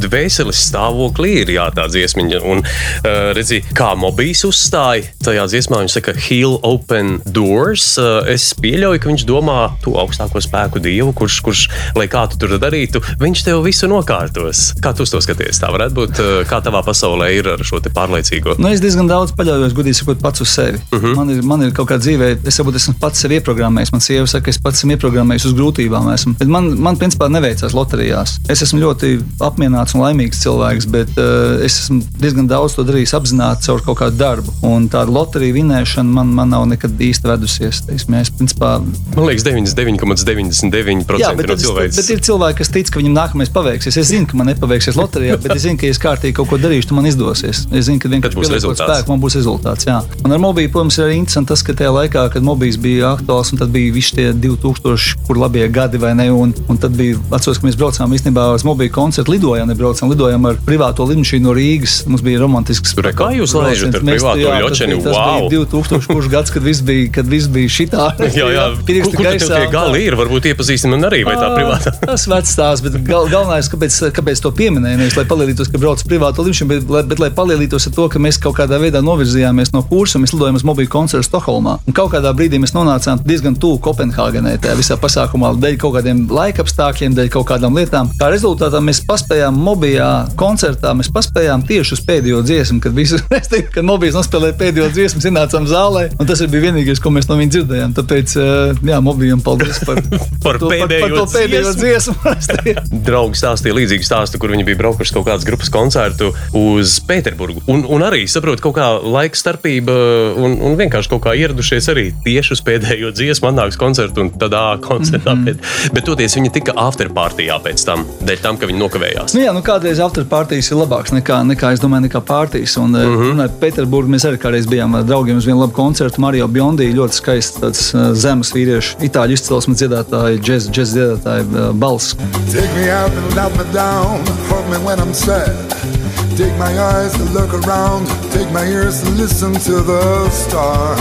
dvēseles 0.00 0.62
stāvokli 0.70 1.40
ir 1.42 1.52
jā, 1.56 1.66
tā 1.76 1.86
dziesmiņa. 1.92 2.40
Un, 2.50 2.62
uh, 2.64 3.30
redzi, 3.36 3.60
kā 3.76 3.92
mobīs 3.98 4.42
uzstāja 4.48 5.10
tajā 5.24 5.46
dziesmā, 5.52 5.82
viņš 5.84 5.98
saka, 5.98 6.16
heal 6.28 6.58
open 6.66 7.18
doors. 7.26 7.92
Uh, 8.00 8.22
es 8.30 8.50
pieļauju, 8.60 9.02
ka 9.02 9.12
viņš 9.12 9.26
domā 9.28 9.58
to 9.84 9.94
augstāko 10.00 10.42
spēku 10.44 10.82
dievu, 10.82 11.12
kurš, 11.16 11.40
kurš 11.46 11.66
lai 11.98 12.08
kā 12.10 12.24
tu 12.30 12.40
tur 12.40 12.56
darītu, 12.60 13.02
viņš 13.20 13.44
tev 13.46 13.62
visu 13.66 13.90
nokārtos. 13.90 14.70
Kā 14.82 14.94
tu 14.96 15.06
to 15.08 15.22
skaties? 15.22 15.60
Tā 15.62 15.72
varētu 15.72 15.98
būt, 15.98 16.22
uh, 16.22 16.32
kā 16.50 16.62
tavā 16.64 16.82
pasaulē 16.86 17.30
ir 17.36 17.49
ar 17.54 17.64
šo 17.66 17.80
pārliecīgo. 17.80 18.56
Nu, 18.60 18.70
es 18.70 18.82
diezgan 18.82 19.08
daudz 19.10 19.34
paļaujos, 19.38 19.74
gudīgi 19.76 20.00
sakot, 20.00 20.20
pats 20.22 20.44
uz 20.44 20.52
sevi. 20.52 20.80
Uh 20.90 20.98
-huh. 20.98 21.16
man, 21.16 21.30
ir, 21.34 21.42
man 21.46 21.64
ir 21.66 21.72
kaut 21.76 21.90
kāda 21.90 22.04
dzīvē, 22.04 22.30
es 22.46 22.60
varbūt 22.60 22.78
esmu 22.80 22.94
pats 23.00 23.22
sev 23.24 23.34
ieprogrammējis. 23.38 23.92
Man 23.92 24.04
sieva 24.04 24.26
saka, 24.26 24.44
ka 24.48 24.54
es 24.54 24.58
pats 24.58 24.82
esmu 24.82 24.96
ieprogrammējis 24.96 25.48
uz 25.50 25.56
grūtībām. 25.58 26.10
Esmu. 26.14 26.34
Bet 26.38 26.48
man, 26.48 26.70
man, 26.80 26.98
principā, 27.00 27.28
neveicās 27.32 27.74
loterijās. 27.76 28.38
Es 28.48 28.62
esmu 28.66 28.80
ļoti 28.84 29.12
apmierināts 29.40 29.94
un 29.94 30.04
laimīgs 30.04 30.42
cilvēks, 30.44 30.88
bet 30.90 31.16
uh, 31.16 31.64
es 31.64 31.80
esmu 31.84 32.02
diezgan 32.20 32.48
daudz 32.50 32.76
to 32.76 32.84
darījis 32.84 33.14
apzināti 33.18 33.66
caur 33.68 33.82
kaut 33.86 33.98
kādu 34.02 34.20
darbu. 34.20 34.54
Un 34.66 34.88
tāda 34.92 35.12
loterija 35.12 35.56
vinēšana 35.56 36.16
man, 36.18 36.34
man 36.34 36.52
nav 36.54 36.66
nekad 36.70 37.00
īsti 37.00 37.30
vedusies. 37.30 37.82
Teiksim, 37.86 38.14
es, 38.20 38.30
principā, 38.30 38.80
Man 39.16 39.26
liekas, 39.26 39.44
99,99% 39.46 41.18
Jā, 41.20 41.32
no 41.34 41.56
cilvēks. 41.58 41.98
bet 41.98 42.10
ir 42.14 42.22
cilvēki, 42.24 42.58
kas 42.60 42.70
tic, 42.72 42.90
ka 42.92 43.00
viņam 43.00 43.16
nākamais 43.16 43.50
paveiksies. 43.52 43.98
Es 44.00 44.10
zinu, 44.12 44.28
ka 44.30 44.38
man 44.38 44.50
nepaveiksies 44.52 44.98
loterijā, 44.98 45.38
bet 45.42 45.56
es 45.56 45.64
zinu, 45.64 45.78
ka, 45.80 45.88
ja 45.88 45.96
es 45.96 46.00
kārtīgi 46.02 46.36
kaut 46.38 46.50
ko 46.50 46.58
darīšu, 46.60 46.90
tad 46.90 46.98
man 46.98 47.08
izdosies. 47.10 47.39
Es 47.48 47.86
zinu, 47.88 47.98
ka 48.02 48.08
vienkārši 48.12 48.36
būs 48.38 48.50
pieliekot 48.52 48.80
spēku, 48.82 49.08
man 49.14 49.20
būs 49.22 49.36
rezultāts. 49.40 49.86
Jā. 49.88 50.00
Un 50.24 50.32
ar 50.36 50.38
mobīlu, 50.42 50.70
protams, 50.74 50.98
ir 51.00 51.06
arī 51.08 51.16
interesanti 51.20 51.48
tas, 51.54 51.62
ka 51.66 51.72
tajā 51.78 51.90
laikā, 51.94 52.26
kad 52.34 52.42
mobīls 52.46 52.76
bija 52.80 53.14
aktuāls, 53.16 53.52
un 53.54 53.58
tad 53.62 53.70
bija 53.74 53.92
visi 53.94 54.14
tie 54.18 54.26
2000, 54.32 55.24
kur 55.26 55.38
labie 55.40 55.66
gadi 55.72 55.98
vai 56.02 56.12
ne, 56.14 56.28
un, 56.32 56.52
un 56.68 56.76
tad 56.80 56.92
bija, 56.98 57.18
atceros, 57.32 57.58
ka 57.60 57.66
mēs 57.68 57.78
braucām 57.80 58.12
īstenībā 58.16 58.48
uz 58.54 58.64
mobīlu 58.66 58.92
koncertu, 58.94 59.32
lidojām, 59.34 59.68
nebraucām, 59.70 60.10
lidojām 60.12 60.46
ar 60.50 60.58
privāto 60.66 61.06
lidmašīnu 61.08 61.46
no 61.48 61.54
Rīgas. 61.56 62.00
Mums 62.10 62.22
bija 62.26 62.40
romantisks. 62.42 62.94
Tur, 62.96 63.08
kā 63.16 63.30
jūs 63.36 63.54
laižat 63.56 63.94
ar 63.98 64.04
privāto 64.04 64.42
jā, 64.44 64.60
tas 64.68 64.78
bija- 64.84 65.00
Tas 65.00 65.16
Wow! 65.16 65.48
bija 65.48 65.64
2000. 65.70 66.06
kurš 66.10 66.28
gads, 66.34 66.50
kad 66.54 66.62
viss 66.62 66.80
bija, 66.86 67.08
kad 67.12 67.26
viss 67.30 67.48
bija 67.48 67.68
šitā. 67.68 68.06
Jā, 68.40 68.46
jā. 68.54 68.64
Kur, 68.80 68.84
Pirksti 68.86 69.16
kur 69.16 69.24
tev 69.24 69.32
gaisā 69.36 69.56
tie 69.60 69.68
gali 69.72 70.00
ir? 70.06 70.14
Varbūt 70.18 70.46
iepazīstinām 70.52 70.98
un 70.98 71.06
arī 71.08 71.22
vai 71.26 71.34
tā 71.38 71.48
privātā. 71.54 71.92
Tas 72.04 72.24
vecs 72.30 72.52
stāsts, 72.56 72.82
bet 72.84 72.96
gal, 73.06 73.26
galvenais, 73.30 73.68
kāpēc, 73.72 73.96
kāpēc 74.16 74.42
to 74.44 74.50
pieminēju, 74.56 74.98
nevis 75.00 75.16
lai 75.18 75.24
palielītos, 75.30 75.70
ka 75.72 75.78
braucu 75.82 76.06
privātu 76.10 76.44
līniju, 76.46 76.68
bet, 76.70 76.88
lai- 76.90 77.04
bet 77.20 77.28
lai 77.28 77.36
palielītos 77.36 77.88
ar 77.88 77.92
to, 77.94 78.06
ka 78.08 78.20
mēs 78.22 78.38
kaut 78.40 78.56
kādā 78.56 78.78
veidā 78.80 79.02
novirzījāmies 79.04 79.74
no 79.74 79.82
kursa, 79.84 80.20
mēs 80.22 80.32
lidojām 80.32 80.56
uz 80.56 80.64
mobīlu 80.64 80.88
koncertu 80.92 81.26
Stokholmā. 81.26 81.76
Un 81.84 81.96
kaut 81.96 82.12
kādā 82.14 82.32
brīdī 82.36 82.60
mēs 82.62 82.72
nonācām 82.72 83.20
diezgan 83.26 83.56
tuvu 83.60 83.80
Kopenhāgenai, 83.84 84.56
tajā 84.62 84.76
visā 84.78 84.96
pasākumā, 85.00 85.52
dēļ 85.60 85.76
kaut 85.82 85.98
kādiem 85.98 86.22
laika 86.32 86.64
apstākļiem, 86.64 87.16
dēļ 87.18 87.28
kaut 87.34 87.48
kādām 87.50 87.76
lietām. 87.76 88.08
Kā 88.20 88.30
rezultātā 88.32 88.80
mēs 88.84 89.02
paspējām 89.08 89.58
mobilā 89.66 90.10
koncertā, 90.40 90.94
mēs 90.96 91.10
paspējām 91.12 91.66
tieši 91.68 91.96
uz 91.98 92.04
pēdējo 92.08 92.40
dziesmu, 92.46 92.80
kad 92.84 92.96
visi, 92.96 93.20
es 93.40 93.52
teiktu, 93.52 93.74
kad 93.76 93.88
mobīls 93.90 94.16
nospēlēja 94.16 94.56
pēdējo 94.62 94.88
dziesmu, 94.96 95.20
mēs 95.20 95.30
ienācām 95.32 95.68
zālē, 95.68 96.06
un 96.16 96.30
tas 96.30 96.40
bija 96.46 96.70
vienīgais, 96.70 97.02
ko 97.02 97.12
mēs 97.12 97.28
no 97.28 97.36
viņa 97.40 97.56
dzirdējām. 97.56 97.96
Tāpēc, 98.00 98.36
eh, 98.40 98.82
jā, 98.92 99.02
mobilam 99.04 99.44
paldies 99.44 99.82
par, 99.84 100.00
Par 100.46 100.56
to, 100.56 100.70
par, 100.70 100.86
pēdējo 100.86 101.04
par 101.04 101.16
to 101.18 101.26
pēdējo 101.34 101.76
dziesmu. 101.76 102.16
Draugi 103.10 103.42
stāstīja 103.42 103.76
līdzīgu 103.76 104.06
stāstu, 104.06 104.40
kur 104.40 104.54
viņi 104.54 104.64
bija 104.70 104.80
braukuši 104.80 105.10
uz 105.10 105.16
kaut 105.18 105.26
kādas 105.26 105.46
grupas 105.48 105.70
koncertu 105.72 106.30
uz 106.56 107.00
Pēterburgu. 107.10 107.64
Un, 107.70 107.82
un 107.90 108.04
arī 108.06 108.22
saprotu, 108.30 108.62
kaut 108.68 108.76
kā 108.78 108.86
laika 109.02 109.38
starpība, 109.38 109.94
un, 110.38 110.56
un 110.66 110.76
vienkārši 110.78 111.10
kaut 111.10 111.24
kā 111.24 111.34
ieradušies 111.38 111.90
arī 111.92 112.06
tieši 112.24 112.54
uz 112.56 112.62
pēdējo 112.66 113.12
dziesmu, 113.16 113.48
manāks 113.50 113.78
koncertu 113.80 114.24
un 114.24 114.32
tādā 114.40 114.64
koncertā. 114.84 115.34
Mm 115.34 115.46
-hmm. 115.46 115.60
bet, 115.60 115.92
bet 115.96 116.06
toties 116.06 116.36
viņi 116.36 116.52
tika 116.54 116.76
afterpartijā 116.76 117.58
pēc 117.64 117.84
tam, 117.86 118.04
dēļ 118.26 118.42
tam, 118.42 118.58
ka 118.60 118.66
viņi 118.70 118.82
nokavējās. 118.84 119.34
Nu, 119.34 119.44
jā, 119.44 119.54
nu 119.56 119.62
kādreiz 119.66 120.02
afterpartijas 120.04 120.70
ir 120.70 120.78
labāks 120.78 121.14
nekā, 121.16 121.42
nekā, 121.52 121.72
es 121.72 121.82
domāju, 121.82 122.06
nekā 122.08 122.20
partijas. 122.20 122.76
Un, 122.76 122.90
mm. 122.90 123.16
-hmm. 123.16 123.58
Pēterburgā 123.60 124.14
mēs 124.14 124.28
arī 124.28 124.38
kādreiz 124.38 124.68
bijām 124.70 124.94
ar 124.94 125.04
draugiem 125.04 125.36
uz 125.36 125.46
vienu 125.46 125.60
labu 125.60 125.72
koncertu. 125.72 126.20
Mario 126.20 126.48
Biondi 126.48 126.92
ļoti 126.94 127.12
skaists, 127.12 127.60
tāds 127.60 128.14
zemes 128.14 128.54
vīriešu, 128.54 129.00
itāļu 129.02 129.32
izcelsmes 129.32 129.80
džez 129.80 130.70
dziedātāja 130.70 131.44
uh, 131.44 131.72
balss. 131.74 132.16
Take 132.52 132.70
me 132.76 132.90
up 132.90 133.12
and 133.38 133.58
me 133.58 133.64
down. 133.72 134.20
Hug 134.48 134.64
me 134.70 134.78
when 134.86 134.98
I'm 134.98 135.14
sad. 135.14 135.99
Take 136.40 136.56
my 136.56 136.72
eyes 136.80 137.12
to 137.18 137.24
look 137.24 137.52
around. 137.52 138.06
Take 138.32 138.50
my 138.50 138.64
ears 138.64 139.02
to 139.02 139.10
listen 139.10 139.52
to 139.52 139.82
the 139.82 140.30
stars. 140.30 140.98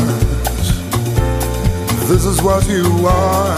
This 2.10 2.26
is 2.26 2.42
what 2.42 2.68
you 2.68 2.84
are. 3.08 3.58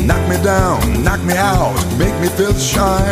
Knock 0.00 0.26
me 0.30 0.42
down, 0.42 1.04
knock 1.04 1.22
me 1.24 1.34
out, 1.36 1.76
make 1.98 2.18
me 2.18 2.28
feel 2.28 2.54
shy. 2.54 3.04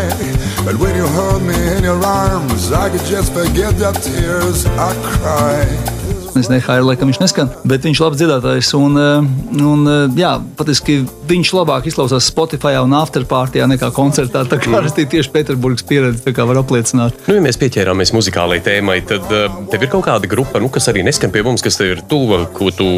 But 0.65 0.77
when 0.77 0.97
you 0.97 1.07
hold 1.09 1.43
me 1.43 1.77
in 1.77 1.85
your 1.85 2.03
arms, 2.03 2.73
I 2.73 2.89
could 2.89 3.05
just 3.05 3.35
forget 3.35 3.77
the 3.77 3.93
tears 3.93 4.65
I 4.65 4.95
cry. 5.19 6.04
Es 6.35 6.51
nezinu, 6.51 6.87
laikam 6.89 7.11
viņš 7.11 7.21
neskan, 7.23 7.51
bet 7.69 7.85
viņš 7.87 8.01
ir 8.01 8.05
labs 8.05 8.19
dziedātājs. 8.19 8.73
Un, 8.75 8.99
uh, 8.99 9.27
un, 9.55 9.85
uh, 9.87 10.17
jā, 10.19 10.33
patiesībā 10.59 11.05
viņš 11.31 11.53
labāk 11.57 11.87
izklausās 11.89 12.27
Spotify 12.29 12.75
un 12.83 12.95
afterpartijā 12.99 13.69
nekā 13.71 13.91
koncertā. 13.95 14.43
Tā 14.49 14.59
kā 14.61 14.73
arī 14.81 15.07
tieši 15.15 15.31
Pēterburgas 15.33 15.87
pieredze 15.87 16.25
tā 16.25 16.35
kā 16.37 16.47
var 16.49 16.59
apliecināt. 16.61 17.17
Nu, 17.29 17.37
ja 17.39 17.45
mēs 17.45 17.59
pieķērāmies 17.61 18.13
muzikālajai 18.17 18.65
tēmai, 18.67 18.99
tad 19.09 19.31
uh, 19.31 19.61
tev 19.73 19.87
ir 19.87 19.93
kaut 19.93 20.07
kāda 20.09 20.31
grupa, 20.31 20.61
nu, 20.63 20.71
kas 20.73 20.91
arī 20.93 21.05
neskan 21.07 21.33
pie 21.35 21.45
mums, 21.47 21.63
kas 21.65 21.79
tev 21.79 21.95
ir 21.95 22.03
tuva, 22.11 22.43
ko 22.55 22.71
tu 22.75 22.89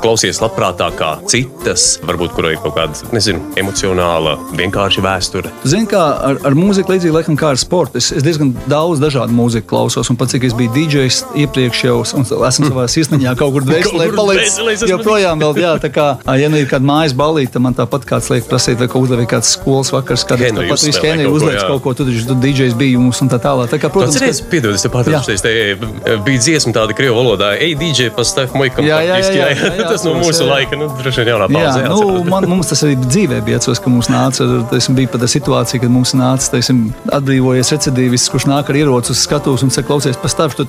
klausies 0.00 0.40
labprātāk 0.42 0.96
kā 0.96 1.12
citas, 1.30 1.98
varbūt 2.06 2.34
kurai 2.36 2.54
ir 2.56 2.62
kaut 2.64 2.76
kāda, 2.78 3.12
nezinu, 3.14 3.42
emocionāla, 3.60 4.36
vienkārši 4.56 5.04
vēsture. 5.04 5.52
Zini, 5.68 5.88
kā 5.90 6.02
ar, 6.30 6.40
ar 6.48 6.56
mūziku 6.58 6.94
līdzīgi 6.94 7.14
laikam 7.14 7.38
kā 7.38 7.52
ar 7.52 7.60
sportu. 7.60 8.00
Es, 8.00 8.10
es 8.16 8.24
diezgan 8.26 8.54
daudz 8.70 9.02
dažādu 9.02 9.36
mūziku 9.36 9.70
klausos, 9.74 10.10
un 10.12 10.18
pat 10.18 10.32
cik 10.32 10.48
es 10.48 10.56
biju 10.56 10.72
DJs 10.74 11.22
iepriekš 11.44 11.84
jau, 11.86 11.98
un 12.18 12.26
esmu 12.26 12.70
savā 12.70 12.85
sirsniņā 12.90 13.34
kaut 13.38 13.54
kur 13.56 13.66
dvēselē 13.68 14.08
palicis. 14.16 14.86
Joprojām 14.90 15.42
vēl, 15.42 15.60
jā, 15.62 15.72
tā 15.82 15.90
kā, 15.92 16.06
ja 16.40 16.50
nu 16.52 16.60
ir 16.60 16.68
kāda 16.70 16.86
mājas 16.86 17.14
balīta, 17.16 17.62
man 17.62 17.76
tāpat 17.76 18.06
kāds 18.08 18.30
liek 18.32 18.48
prasīt, 18.50 18.78
vai 18.80 18.88
kaut 18.92 19.06
uzliek 19.06 19.28
kāds 19.30 19.52
skolas 19.56 19.92
vakars, 19.94 20.26
kad 20.28 20.40
tāpat 20.40 20.56
kaut 20.72 20.72
ko, 20.76 21.32
uzliek 21.36 21.58
jā. 21.58 21.66
kaut 21.70 21.84
ko, 21.84 21.94
tu 21.98 22.06
taču 22.08 22.36
DJs 22.42 22.76
biji 22.78 23.00
mums 23.00 23.22
un 23.24 23.32
tā 23.32 23.40
tālāk. 23.42 23.70
Tā 23.72 23.80
kā, 23.82 23.90
protams, 23.92 24.18
ka- 24.20 24.50
piedod, 24.50 24.76
es 24.76 24.86
pārtraucu, 24.92 25.36
te 25.42 25.54
eh, 25.72 26.16
bija 26.26 26.42
dziesma 26.42 26.74
tāda 26.76 26.96
krievu 26.96 27.18
valodā, 27.18 27.52
ej, 27.60 27.76
DJ, 27.80 28.10
pastāv 28.16 28.54
muikam. 28.56 28.86
Jā, 28.86 29.00
jā, 29.04 29.18
jā, 29.22 29.32
jā, 29.34 29.48
jā, 29.52 29.70
jā, 29.80 29.88
Tas 29.92 30.04
no 30.06 30.14
mūsu 30.18 30.44
jā. 30.44 30.50
laika, 30.50 30.78
nu, 30.78 30.88
droši 31.00 31.22
vien 31.22 31.32
jaunā 31.34 31.48
Jā, 31.50 31.72
pauzē. 31.72 31.84
nu, 31.90 32.24
man, 32.28 32.48
mums 32.50 32.70
tas 32.72 32.82
arī 32.86 32.96
dzīvē 33.00 33.40
bija. 33.46 33.60
Atceros, 33.60 33.80
ka 33.82 33.92
mums 33.92 34.10
nāca, 34.12 34.46
teiksim, 34.72 34.96
bija 34.98 35.12
pat 35.12 35.24
tā 35.24 35.30
situācija, 35.30 35.80
kad 35.84 35.92
mums 35.92 36.12
nāca 36.18 36.50
teiksim, 36.52 36.82
atbrīvojies 37.16 37.72
recidīvis, 37.76 38.26
kurš 38.32 38.48
nāk 38.50 38.72
ar 38.72 38.80
ieroci 38.82 39.14
uz 39.14 39.22
skatuves 39.24 39.64
un 39.64 39.72
saka, 39.72 39.88
klausies, 39.88 40.18
pastāv, 40.20 40.52
tu 40.58 40.66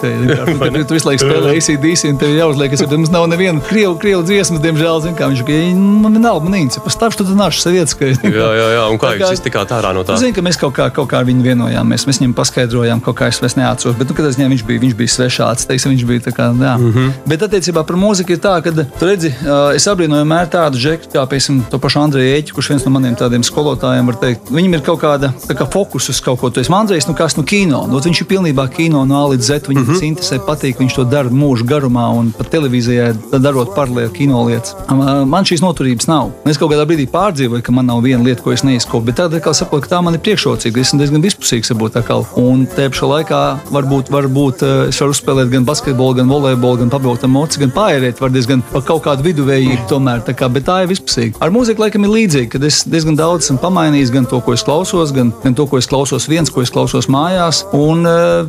ka 0.00 0.10
tu, 0.10 0.56
tu, 0.58 0.84
tu 0.90 0.98
visu 0.98 1.10
laiku 1.10 1.29
spēlē 1.30 1.56
ACDC 1.56 2.10
un 2.10 2.20
tev 2.20 2.34
ir 2.34 2.42
jāuzliek, 2.42 2.76
ka 2.76 2.96
mums 2.96 3.12
nav 3.14 3.28
neviena 3.30 3.62
krievu, 3.70 3.96
krievu 4.02 4.24
dziesmas, 4.26 4.62
diemžēl, 4.64 5.02
zin, 5.06 5.14
kā 5.14 5.30
viņš 5.30 5.42
saka, 5.44 5.52
"Ja 5.52 5.74
man 5.74 6.12
vienalga, 6.18 6.44
man 6.44 6.58
īņķis, 6.60 6.82
pastāv, 6.84 7.16
tu 7.16 7.24
nāši 7.24 7.60
seviets, 7.62 7.94
ka 7.94 8.10
Jā, 8.10 8.48
jā, 8.56 8.66
jā, 8.76 8.84
un 8.90 8.98
kā 8.98 9.12
kā- 9.14 9.20
jūs 9.22 9.38
iztikāt 9.38 9.72
ārā 9.74 9.92
no 9.94 10.02
tā? 10.04 10.16
Zinu, 10.20 10.34
ka 10.34 10.42
mēs 10.44 10.58
kaut 10.60 10.74
kā, 10.76 10.88
kaut 10.92 11.08
kā 11.10 11.20
ar 11.20 11.26
viņu 11.28 11.42
vienojāmies. 11.44 12.06
Mēs 12.08 12.20
viņam 12.20 12.34
paskaidrojām, 12.34 13.02
kaut 13.04 13.16
kā 13.16 13.28
es 13.28 13.40
vairs 13.42 13.56
neatceros. 13.58 13.96
Bet, 13.98 14.08
nu, 14.08 14.14
kad 14.14 14.26
es 14.26 14.36
viņam 14.36 14.54
viņš 14.54 14.64
bija, 14.66 14.80
viņš 14.84 14.96
bija 14.98 15.14
svešāds, 15.16 15.66
teiksim, 15.68 15.92
viņš 15.94 16.04
bija 16.06 16.20
tā 16.28 16.32
kā, 16.36 16.48
jā. 16.54 16.74
Mm 16.78 16.92
-hmm. 16.92 17.12
Bet 17.26 17.40
attiecībā 17.46 17.84
par 17.86 17.96
mūziku 17.96 18.30
ir 18.30 18.38
tā, 18.38 18.54
ka, 18.62 18.70
tu 18.70 19.06
redzi, 19.06 19.34
es 19.74 19.86
abrīnoju 19.86 20.24
vienmēr 20.24 20.46
tādu 20.50 20.76
žeku, 20.76 21.10
kā, 21.12 21.26
piemēram, 21.26 21.62
to 21.70 21.78
pašu 21.78 22.00
Andreju 22.00 22.36
Ēķi, 22.36 22.52
kurš 22.52 22.68
viens 22.68 22.84
no 22.84 22.90
maniem 22.90 23.16
tādiem 23.16 23.42
skolotājiem 23.42 24.06
var 24.06 24.16
teikt. 24.16 24.50
Viņam 24.50 24.74
ir 24.74 24.80
kaut 24.80 25.00
kāda 25.00 25.32
tā 25.46 25.54
kā 25.54 25.66
fokus 25.70 26.08
uz 26.08 26.20
kaut 26.20 26.40
ko. 26.40 26.50
Tu 26.50 26.60
esi 26.60 26.72
Andrejs, 26.72 27.06
nu 27.08 27.14
kas, 27.14 27.36
nu 27.36 27.42
kino. 27.42 27.86
Nu, 27.86 28.00
viņš 28.00 28.20
ir 28.20 28.26
pilnībā 28.26 28.68
kino 28.70 29.04
no 29.04 29.14
A 29.24 29.28
līdz 29.28 29.42
Z. 29.42 29.68
Viņam 29.68 29.84
mm 29.84 29.88
-hmm. 29.88 29.92
tas 29.92 30.02
interesē, 30.02 30.38
patīk, 30.46 30.78
viņš 30.78 30.94
to 30.94 31.04
dara. 31.04 31.19
Darbu 31.20 31.36
mūžu 31.36 31.66
garumā 31.68 32.06
un 32.16 32.30
pat 32.36 32.50
televīzijā 32.54 33.12
darot 33.38 33.74
paralēli 33.76 34.12
kino 34.16 34.42
lietas. 34.48 34.74
Man 34.90 35.46
šīs 35.48 35.62
noturības 35.64 36.08
nav. 36.10 36.32
Es 36.48 36.58
kaut 36.60 36.72
kādā 36.72 36.86
brīdī 36.88 37.06
pārdzīvoju, 37.10 37.64
ka 37.66 37.74
man 37.76 37.88
nav 37.90 38.02
viena 38.04 38.24
lieta, 38.24 38.42
ko 38.44 38.54
es 38.54 38.64
neizkopu, 38.66 39.06
bet 39.10 39.20
tad 39.20 39.36
atkal 39.36 39.54
saprotu, 39.56 39.86
ka 39.86 39.94
tā 39.94 40.00
man 40.04 40.16
ir 40.16 40.22
priekšrocīga. 40.24 40.80
Es 40.80 40.90
esmu 40.90 41.02
diezgan 41.02 41.24
vispusīgs, 41.24 41.72
varbūt 41.74 41.96
tā 41.98 42.04
kā. 42.06 42.18
Un 42.40 42.64
te 42.70 42.88
pašā 42.90 43.10
laikā 43.10 43.40
varbūt, 43.74 44.12
varbūt 44.14 44.64
es 44.88 45.00
varu 45.02 45.14
uzspēlēt 45.14 45.52
gan 45.52 45.66
basketbolu, 45.68 46.18
gan 46.20 46.30
volejbolu, 46.30 46.82
gan 46.84 46.92
pabraukt 46.92 47.26
ar 47.26 47.32
moci, 47.32 47.60
gan 47.62 47.74
pāriet, 47.74 48.20
var 48.22 48.32
diezgan 48.34 48.64
pa 48.72 48.82
kaut 48.86 49.04
kādu 49.06 49.26
viduvējību 49.28 49.88
tomēr. 49.90 50.24
Tā 50.26 50.34
kā, 50.38 50.48
bet 50.52 50.66
tā 50.68 50.80
ir 50.84 50.90
vispusīga. 50.92 51.38
Ar 51.44 51.52
mūziku 51.54 51.84
laikam 51.84 52.06
ir 52.06 52.14
līdzīgi, 52.16 52.50
kad 52.54 52.66
es 52.66 52.82
diezgan 52.88 53.18
daudz 53.18 53.46
esmu 53.46 53.60
pamainījis 53.62 54.12
gan 54.14 54.28
to, 54.30 54.40
ko 54.44 54.56
es 54.56 54.64
klausos, 54.66 55.14
gan, 55.16 55.32
gan 55.44 55.56
to, 55.58 55.66
ko 55.70 55.80
es 55.80 55.88
klausos 55.90 56.28
viens, 56.30 56.52
ko 56.52 56.64
es 56.64 56.72
klausos 56.72 57.10
mājās. 57.12 57.64
Un, 57.76 58.06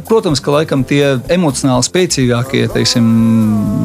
protams, 0.07 0.41
ka 0.43 0.55
laikam 0.55 0.85
tie 0.87 1.17
emocionāli 1.33 1.87
spēcīgākie, 1.87 2.60
teiksim, 2.71 3.05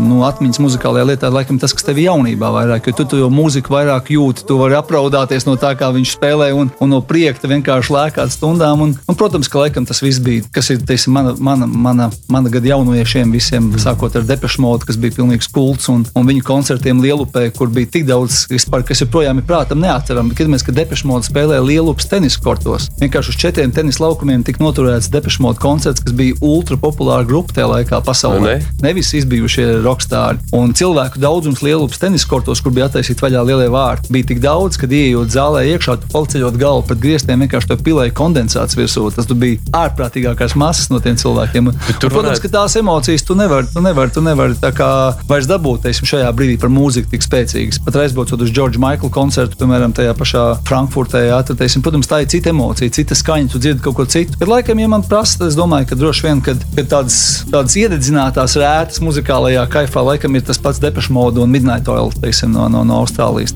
nu, 0.06 0.20
atmiņas 0.26 0.60
muzikālajā 0.62 1.06
lietā, 1.10 1.30
laikam 1.32 1.60
tas, 1.62 1.74
kas 1.76 1.86
tev 1.86 2.00
ir 2.00 2.10
jaunībā 2.10 2.50
vairāk, 2.54 2.88
jo 2.88 2.96
tu 2.98 3.06
to 3.12 3.30
mūziku 3.32 3.74
vairāk 3.74 4.10
jūti, 4.14 4.44
tu 4.48 4.58
vari 4.60 4.76
apraudāties 4.78 5.46
no 5.48 5.56
tā, 5.60 5.72
kā 5.78 5.90
viņš 5.94 6.16
spēlē, 6.16 6.50
un, 6.56 6.70
un 6.82 6.92
no 6.92 7.00
prieka 7.04 7.48
vienkārši 7.48 7.94
lēkāt 7.94 8.34
stundām. 8.34 8.82
Un, 8.84 8.94
un, 8.96 9.18
protams, 9.18 9.50
ka 9.52 9.62
laikam 9.64 9.86
tas 9.88 10.02
viss 10.04 10.22
bija, 10.22 10.44
kas 10.54 10.70
ir 10.74 10.82
teiksim, 10.86 11.14
mana, 11.16 11.34
mana, 11.38 11.68
mana, 11.68 12.08
mana 12.32 12.52
gada 12.52 12.72
jauniešiem, 12.72 13.32
visiem, 13.34 13.70
sākot 13.80 14.16
ar 14.18 14.26
Depešu 14.26 14.64
modu, 14.64 14.88
kas 14.88 14.98
bija 15.00 15.16
pilnīgs 15.18 15.50
kults, 15.52 15.90
un, 15.92 16.04
un 16.16 16.28
viņu 16.28 16.44
koncertiem 16.46 17.02
Lielupē, 17.04 17.48
kur 17.56 17.70
bija 17.72 17.92
tik 17.98 18.08
daudz, 18.08 18.44
vispār, 18.50 18.84
kas 18.86 19.04
joprojām 19.04 19.40
ir 19.40 19.48
prātam 19.48 19.82
neatcerami. 19.84 20.34
Kad 20.36 20.50
mēs, 20.52 20.64
kad 20.66 20.78
Depešu 20.78 21.10
modu 21.10 21.28
spēlēja 21.28 21.64
Lielupas 21.64 22.10
tenisa 22.10 22.42
kortos, 22.42 22.90
vienkārši 23.00 23.34
uz 23.34 23.40
četriem 23.40 23.74
tenisa 23.74 24.04
laukumiem 24.04 24.44
tika 24.46 24.64
noturēts 24.64 25.10
Depešu 25.12 25.44
modu 25.46 25.62
koncerts, 25.62 26.02
kas 26.04 26.16
bija 26.16 26.38
ultra 26.44 26.78
populāra 26.80 27.26
grupa 27.28 27.56
tajā 27.56 27.70
laikā 27.72 28.02
pasaulē. 28.06 28.58
Ne? 28.58 28.65
Nevis 28.82 29.12
izbijušie 29.16 29.66
rokstāri. 29.84 30.38
Un 30.56 30.74
cilvēku 30.76 31.20
daudzums 31.22 31.62
Lielupas 31.64 31.98
tenisa 32.02 32.28
kortos, 32.28 32.60
kur 32.60 32.72
bija 32.76 32.88
attaisīti 32.90 33.22
vaļā 33.24 33.44
lielie 33.48 33.68
vārti, 33.72 34.12
bija 34.12 34.30
tik 34.32 34.40
daudz, 34.44 34.76
ka 34.80 34.86
ieejot 34.86 35.32
zālē 35.32 35.64
iekšā, 35.72 35.96
tu 36.02 36.10
palceļot 36.12 36.58
galvu 36.60 36.84
pat 36.90 37.00
grieztiem, 37.02 37.40
vienkārši 37.44 37.70
to 37.72 37.76
pilēja 37.86 38.14
kondensāts 38.16 38.76
virsū. 38.78 39.08
Tas 39.16 39.26
bija 39.26 39.58
ārprātīgākās 39.72 40.56
masas 40.56 40.90
no 40.92 41.00
tiem 41.00 41.16
cilvēkiem. 41.16 41.70
Un, 41.72 41.80
tur 42.00 42.10
protams, 42.10 42.38
varētu- 42.38 42.42
ka 42.42 42.48
tās 42.58 42.76
emocijas 42.76 43.24
tu 43.26 43.34
nevari, 43.34 43.66
tu 43.72 43.80
nevari, 43.80 44.12
tu 44.12 44.20
nevari 44.20 44.54
tā 44.60 44.72
kā 44.72 44.90
vairs 45.28 45.48
dabūt, 45.50 45.82
teiksim, 45.86 46.06
šajā 46.12 46.30
brīdī 46.36 46.60
par 46.60 46.70
mūziku 46.70 47.10
tik 47.10 47.24
spēcīgas. 47.26 47.80
Pat 47.84 47.94
aizbraucot 48.04 48.40
uz 48.42 48.50
Džordža 48.52 48.78
Maikla 48.78 49.10
koncertu, 49.10 49.56
piemēram, 49.56 49.92
tajā 49.96 50.14
pašā 50.14 50.44
Frankfurtē, 50.68 51.26
jā, 51.30 51.40
tad, 51.46 51.58
teiksim, 51.58 51.82
protams, 51.82 52.06
tā 52.06 52.22
ir 52.22 52.26
cita 52.28 52.50
emocija, 52.50 52.90
cita 52.90 53.14
skaņa, 53.14 53.50
tu 53.50 53.58
dzirdi 53.58 53.82
kaut 53.82 53.96
ko 53.96 54.04
citu. 54.04 54.36
Bet, 54.38 54.48
laikam, 54.48 54.78
ja 54.78 54.88
man 54.88 55.02
prasa, 55.02 55.46
es 55.46 55.56
domāju, 55.56 55.88
ka 55.88 55.94
droši 55.96 56.22
vien, 56.22 56.40
kad, 56.40 56.56
kad 56.76 56.86
tādas, 56.88 57.44
tādas 57.50 57.74
iededzinātās 57.74 58.45
rētas 58.54 59.00
muzikālajā 59.02 59.66
kaifā, 59.72 60.04
laikam 60.04 60.36
ir 60.36 60.42
tas 60.46 60.58
pats 60.62 60.78
Depeche 60.78 61.10
Mode 61.12 61.40
un 61.42 61.50
Midnight 61.50 61.88
Oil, 61.88 62.12
teiksim, 62.22 62.52
no, 62.54 62.68
no, 62.68 62.84
no 62.84 63.00
Austrālijas. 63.02 63.54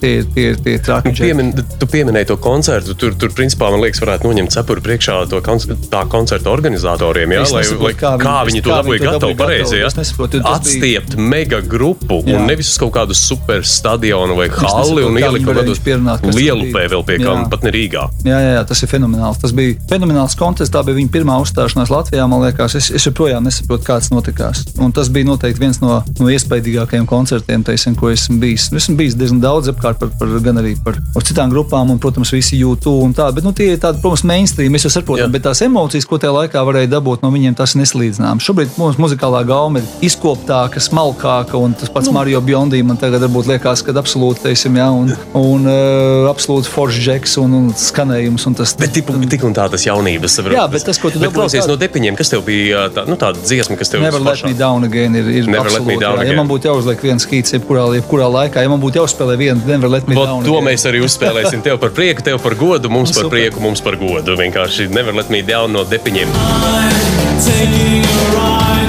Tie 0.00 0.10
ir 0.18 0.24
tie, 0.34 0.46
tie 0.56 0.78
traki. 0.82 1.12
džeki. 1.12 1.22
Piemin, 1.30 1.52
tu 1.78 1.86
pieminēji 1.86 2.26
to 2.32 2.36
koncertu. 2.42 2.94
Tur, 2.98 3.14
tur 3.14 3.30
principā, 3.36 3.70
man 3.70 3.80
liekas, 3.84 4.00
varētu 4.02 4.26
noņemt 4.26 4.50
cepuri 4.56 4.80
priekšā 4.80 5.28
to 5.30 5.40
konc 5.44 5.66
tā 5.92 6.02
koncerta 6.10 6.50
organizatoriem. 6.50 7.30
Jā, 7.36 7.44
lai, 7.52 7.62
nesaprotu, 7.62 7.84
lai, 7.84 7.94
kā 7.94 8.12
viņi- 8.16 8.26
kā 8.26 8.36
viņi 8.50 8.62
to 8.62 8.70
dabūja 8.70 9.00
gatavu 9.06 9.36
pareizi. 9.36 9.82
nesaprotu, 10.00 10.42
tas 10.42 10.42
bija- 10.42 10.56
Atstiept 10.56 11.16
mega 11.16 11.60
grupu 11.60 12.22
Jā. 12.24 12.36
un 12.38 12.46
nevis 12.46 12.70
uz 12.72 12.78
kaut 12.78 12.92
kādu 12.92 13.14
super 13.14 13.60
stadionu 13.62 14.36
vai 14.36 14.48
halli 14.48 15.04
un 15.04 15.14
ielikt 15.16 15.44
kaut 15.44 15.56
tur 15.66 16.32
lielupē 16.36 16.88
vēl 16.88 17.04
pie 17.06 17.18
kā, 17.18 17.50
pat 17.50 17.62
ne 17.62 17.70
Rīgā. 17.70 18.04
Jā, 18.24 18.38
jā, 18.40 18.52
jā, 18.56 18.66
tas 18.66 18.82
ir 18.82 18.88
fenomenāls. 18.88 19.38
Tas 19.40 19.52
bija 19.52 19.76
fenomenāls 19.90 20.36
kontests. 20.38 20.72
Tā 20.74 20.82
bija 20.84 20.96
viņa 20.96 21.10
pirmā 21.10 21.36
uzstāšanās 21.42 21.90
Latvijā. 21.92 22.28
Man 22.28 22.40
liekas, 22.42 22.74
es, 22.74 22.90
es 22.90 23.04
joprojām 23.06 23.44
nesaprotu, 23.44 23.84
kāds 23.84 24.10
notikās. 24.16 24.64
Un 24.82 24.92
tas 24.96 25.10
bija 25.12 25.28
noteikti 25.28 25.62
viens 25.62 25.80
no, 25.82 26.00
no 26.20 26.30
iespaidīgākajiem 26.32 27.06
koncertiem, 27.08 27.64
teiksim, 27.66 27.94
ko 27.98 28.10
esmu 28.12 28.38
bijis. 28.42 28.70
Esmu 28.76 28.96
bijis 28.98 29.16
diezgan 29.18 29.40
daudz 29.44 29.70
apkārt, 29.72 30.00
par, 30.00 30.10
par, 30.20 30.32
gan 30.44 30.60
arī 30.62 30.74
par, 30.84 30.98
par 31.14 31.26
citām 31.26 31.52
grupām, 31.52 31.92
un, 31.94 32.00
protams, 32.02 32.32
visi 32.34 32.58
YouTube 32.60 33.04
un 33.06 33.14
tā. 33.16 33.28
Bet 33.36 33.46
nu, 33.46 33.52
tie 33.56 33.72
ir 33.74 33.80
tādi, 33.82 34.00
protams, 34.02 34.24
mainstream. 34.28 34.74
Es 34.78 34.86
jau 34.88 34.92
saprotu, 34.96 35.22
Jā. 35.24 35.30
bet 35.32 35.44
tās 35.46 35.62
emocijas, 35.66 36.08
ko 36.08 36.18
tajā 36.22 36.32
laikā 36.34 36.62
varēja 36.66 36.90
dabūt 36.96 37.24
no 37.24 37.30
viņiem, 37.34 37.56
tas 37.58 37.76
nesalīdzināms. 37.78 38.44
Šobrīd 38.46 38.76
mūsu 38.80 39.02
muzikālā 39.02 39.42
gauma 39.48 39.82
ir 39.82 39.88
izkoptāka, 40.08 40.80
smalkāka, 40.82 41.58
un 41.60 41.74
tas 41.78 41.92
pats 41.92 42.08
nu. 42.10 42.16
Mario 42.16 42.40
Biondi 42.44 42.80
man 42.86 42.96
tagad 43.00 43.24
varbūt 43.26 43.50
liekas, 43.50 43.82
ka 43.84 43.92
absolūti, 43.96 44.44
teiksim, 44.46 44.78
jā, 44.80 44.86
un, 44.94 45.10
un 45.36 45.68
uh, 45.68 46.30
absolūti 46.30 46.70
foršs 46.72 47.00
džeks 47.04 47.36
un, 47.42 47.56
un 47.60 47.68
skanējums. 47.76 48.46
Un 48.48 48.56
tas, 48.58 48.72
Bet 48.80 48.94
tik, 48.96 49.10
tik 49.32 49.44
un 49.48 49.56
tā 49.56 49.66
tas 49.72 49.84
jaunības 49.86 50.38
saprot. 50.38 50.56
Jā, 50.56 50.64
bet 50.72 50.86
tas, 50.88 51.00
ko 51.02 51.10
tu 51.12 51.20
dabūji 51.20 51.36
klausies 51.36 51.64
tā- 51.66 51.70
no 51.72 51.76
depiņiem, 51.80 52.16
kas 52.18 52.32
tev 52.32 52.44
bija 52.46 52.86
tā, 52.94 53.06
nu, 53.08 53.18
tāda 53.20 53.42
dziesma, 53.42 53.76
kas 53.80 53.92
tev 53.92 54.05
Never 54.06 54.22
let 54.22 54.44
me 54.46 54.52
down 54.54 54.84
again 54.88 55.14
ir, 55.18 55.28
ir 55.40 55.46
Never 55.50 55.70
let 55.70 55.84
me 55.86 55.96
absolūti. 55.96 56.06
Ja 56.06 56.12
again. 56.22 56.36
man 56.40 56.48
būtu 56.50 56.70
jāuzliek 56.70 57.02
viens 57.02 57.26
hīts, 57.26 57.54
jebkurā, 57.56 57.86
jebkurā 57.98 58.28
laikā, 58.38 58.62
ja 58.64 58.72
man 58.72 58.80
būtu 58.82 59.00
jāuzspēlē 59.02 59.36
viena, 59.40 59.60
never 59.66 59.90
let 59.92 60.08
me 60.08 60.14
Vot, 60.18 60.30
down. 60.30 60.44
to 60.46 60.54
again. 60.56 60.68
mēs 60.70 60.86
arī 60.90 61.02
uzspēlēsim. 61.06 61.62
Tev 61.66 61.78
par 61.82 61.90
prieku, 61.96 62.22
tev 62.26 62.38
par 62.42 62.54
godu, 62.54 62.88
mums 62.92 63.12
par 63.12 63.26
Super. 63.26 63.36
prieku, 63.38 63.60
mums 63.66 63.80
par 63.84 63.96
godu. 64.00 64.36
Vienkārši 64.38 64.88
nevar 64.94 65.14
let 65.18 65.30
me 65.30 65.42
down 65.42 65.72
no 65.72 65.84
depiņiem. 65.84 66.28
Taking 67.46 68.04
a 68.04 68.24
ride 68.32 68.85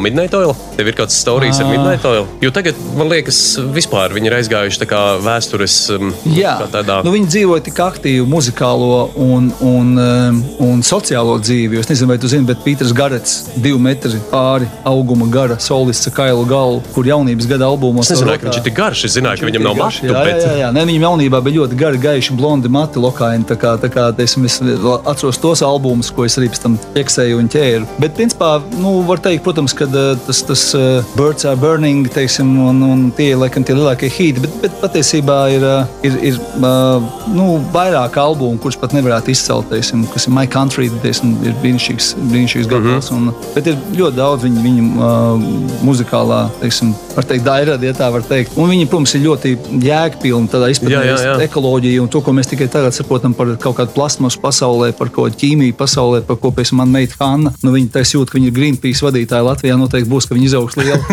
no 0.00 0.06
Midnight 0.08 0.34
Oil? 0.34 0.54
Tev 0.78 0.88
ir 0.88 0.96
kāds 0.96 1.16
stāstījis 1.20 1.60
ar 1.60 1.68
Ā. 1.68 1.70
Midnight 1.74 2.06
Oil? 2.08 2.26
Jo 2.42 2.50
tagad, 2.54 2.78
man 2.96 3.10
liekas, 3.12 3.40
vispār 3.74 4.14
viņi 4.16 4.30
ir 4.30 4.36
aizgājuši 4.40 4.80
tā 4.80 4.88
kā 4.88 5.00
vēstures 5.22 5.76
um, 5.96 6.12
Jā, 6.32 6.56
kā 6.62 6.70
tādā. 6.78 7.00
nu, 7.04 7.12
viņi 7.14 7.30
dzīvoja 7.34 7.64
tik 7.68 7.80
aktīvu 7.84 8.26
muzikālo 8.30 9.10
un, 9.20 9.50
un, 9.64 9.92
um, 10.00 10.40
un 10.70 10.84
sociālo 10.86 11.36
dzīvi. 11.42 11.76
jo 11.76 11.84
Es 11.84 11.90
nezinu, 11.90 12.10
vai 12.12 12.18
tu 12.22 12.30
zini, 12.30 12.46
bet 12.48 12.62
Pīters 12.64 12.94
Garets, 12.96 13.36
divi 13.56 13.78
metri 13.82 14.20
pāri 14.30 14.68
auguma 14.88 15.28
gara, 15.32 15.58
solists 15.60 16.08
ar 16.10 16.16
kailu 16.16 16.46
galvu, 16.48 16.82
kur 16.94 17.08
jaunības 17.08 17.48
gada 17.50 17.68
albumos. 17.68 18.08
Es 18.08 18.18
nezināju, 18.18 18.42
ka 18.42 18.48
viņš 18.48 18.60
ir 18.60 18.66
tik 18.68 18.76
garš. 18.78 19.04
Es 19.08 19.16
zināju, 19.16 19.42
ka 19.42 19.50
viņam 19.50 19.66
nav 19.68 19.78
matu. 19.80 20.06
Jā, 20.06 20.24
bet... 20.24 20.40
jā, 20.40 20.46
jā, 20.46 20.56
jā. 20.64 20.70
Ne, 20.76 20.84
viņam 20.88 21.06
jaunībā 21.08 21.42
bija 21.44 21.60
ļoti 21.60 21.80
gari, 21.80 22.00
gaiši, 22.02 22.36
blondi 22.38 22.70
mati, 22.72 23.00
lokaini. 23.02 23.46
Tā 23.48 23.56
kā, 23.60 23.74
tā 23.82 23.90
kā 23.92 24.08
teiksim, 24.16 24.46
es 24.48 24.60
atceros 24.60 25.40
tos 25.42 25.64
albumus, 25.66 26.12
ko 26.14 26.26
es 26.28 26.38
arī 26.40 26.50
pēc 26.52 26.62
tam 26.64 26.78
pieksēju 26.94 27.40
un 27.40 27.50
ķēru. 27.50 27.88
Bet, 28.02 28.14
principā, 28.18 28.52
nu, 28.78 29.00
var 29.08 29.22
teikt, 29.24 29.42
protams, 29.46 29.74
ka 29.76 29.89
eh, 29.94 30.16
tas, 30.26 30.42
tas 30.48 30.62
uh, 30.74 31.02
Birds 31.16 31.44
are 31.44 31.56
Burning, 31.56 32.06
teiksim, 32.12 32.50
un, 32.68 32.82
un 32.82 33.10
tie 33.16 33.30
ir 33.34 33.38
laikam 33.40 33.64
tie 33.66 33.74
lielākie 33.74 34.10
hīti. 34.10 34.40
Bet, 34.44 34.56
bet 34.62 34.76
patiesībā 34.82 35.38
ir, 35.54 35.64
eh, 35.64 36.08
ir, 36.08 36.18
ir 36.32 36.38
uh, 36.60 37.02
nu, 37.34 37.58
vairāk 37.74 38.16
albumu, 38.20 38.58
kurus 38.62 38.76
pat 38.80 38.92
nevarētu 38.96 39.30
izcelt, 39.34 39.68
teiksim, 39.72 40.06
kas 40.12 40.26
ir 40.28 40.34
My 40.36 40.46
Country, 40.50 40.88
teiksim, 41.02 41.36
ir 41.46 41.54
brīnišķīgs, 41.62 42.12
brīnišķīgs 42.30 42.70
gabals. 42.70 43.10
un- 43.16 43.32
Bet 43.54 43.66
ir 43.66 43.76
ļoti 43.96 44.16
daudz 44.16 44.44
viņu, 44.46 44.62
viņu 44.64 44.84
uh, 44.98 45.84
muzikālā, 45.86 46.40
teiksim, 46.60 46.92
var 47.16 47.24
teikt, 47.28 47.44
dairada, 47.46 47.84
ja 47.86 47.92
tā 47.96 48.10
var 48.12 48.22
teikt. 48.26 48.56
Un 48.60 48.70
viņi, 48.70 48.86
protams, 48.90 49.14
ir 49.18 49.24
ļoti 49.26 49.54
jēgpilni 49.84 50.48
tādā 50.52 50.70
izpratnē, 50.72 51.00
ekoloģija 51.46 52.02
un 52.04 52.08
to, 52.12 52.20
ko 52.24 52.32
mēs 52.36 52.50
tikai 52.52 52.68
tagad 52.72 52.94
saprotam 52.96 53.34
par 53.36 53.50
kaut 53.60 53.76
kādu 53.80 53.94
plasmasu 53.96 54.40
pasaulē, 54.42 54.92
par 54.96 55.08
kaut 55.10 55.30
kādu 55.30 55.40
ķīmiju 55.42 55.74
pasaulē, 55.78 56.22
par 56.26 56.36
ko 56.42 56.50
pēc 56.54 56.72
man 56.78 56.88
meita 56.92 57.16
Hanna. 57.20 57.52
Nu, 57.62 57.72
viņa 57.74 57.90
taisa 57.96 58.18
jūt, 58.18 58.30
ka 58.30 58.38
viņa 58.38 58.50
ir 58.50 58.56
Greenpeace 58.56 59.04
vadītāja 59.04 59.44
Latvijā. 59.46 59.76
Noteikti 59.80 60.10
būs, 60.10 60.28
ka 60.28 60.36
viņa 60.36 60.48
izaugs 60.50 60.76
liela. 60.78 61.00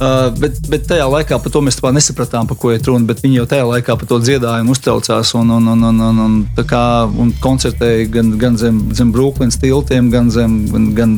uh, 0.00 0.30
bet, 0.40 0.58
bet 0.70 0.86
tajā 0.90 1.06
laikā 1.10 1.38
par 1.42 1.52
to 1.54 1.62
mēs 1.64 1.78
tā 1.80 1.92
nesapratām, 1.94 2.48
par 2.50 2.58
ko 2.60 2.72
ir 2.74 2.82
runa. 2.86 3.06
Bet 3.08 3.22
viņi 3.24 3.40
jau 3.42 3.46
tajā 3.50 3.66
laikā 3.68 3.98
par 4.00 4.10
to 4.10 4.20
dziedāja 4.24 4.64
un 4.64 4.72
uztraucās 4.72 5.34
un, 5.38 5.52
un, 5.58 5.68
un, 5.74 5.88
un, 5.90 6.02
un, 6.08 6.22
un, 6.24 6.66
kā, 6.68 6.84
un 7.08 7.34
koncertēja 7.44 8.08
gan, 8.14 8.32
gan 8.40 8.58
zem, 8.60 8.80
zem 8.96 9.12
Brooklynas 9.14 9.60
tiltiem, 9.60 10.10
gan 10.14 10.32
zem 10.34 10.56
gan, 10.72 10.88
gan, 10.96 11.14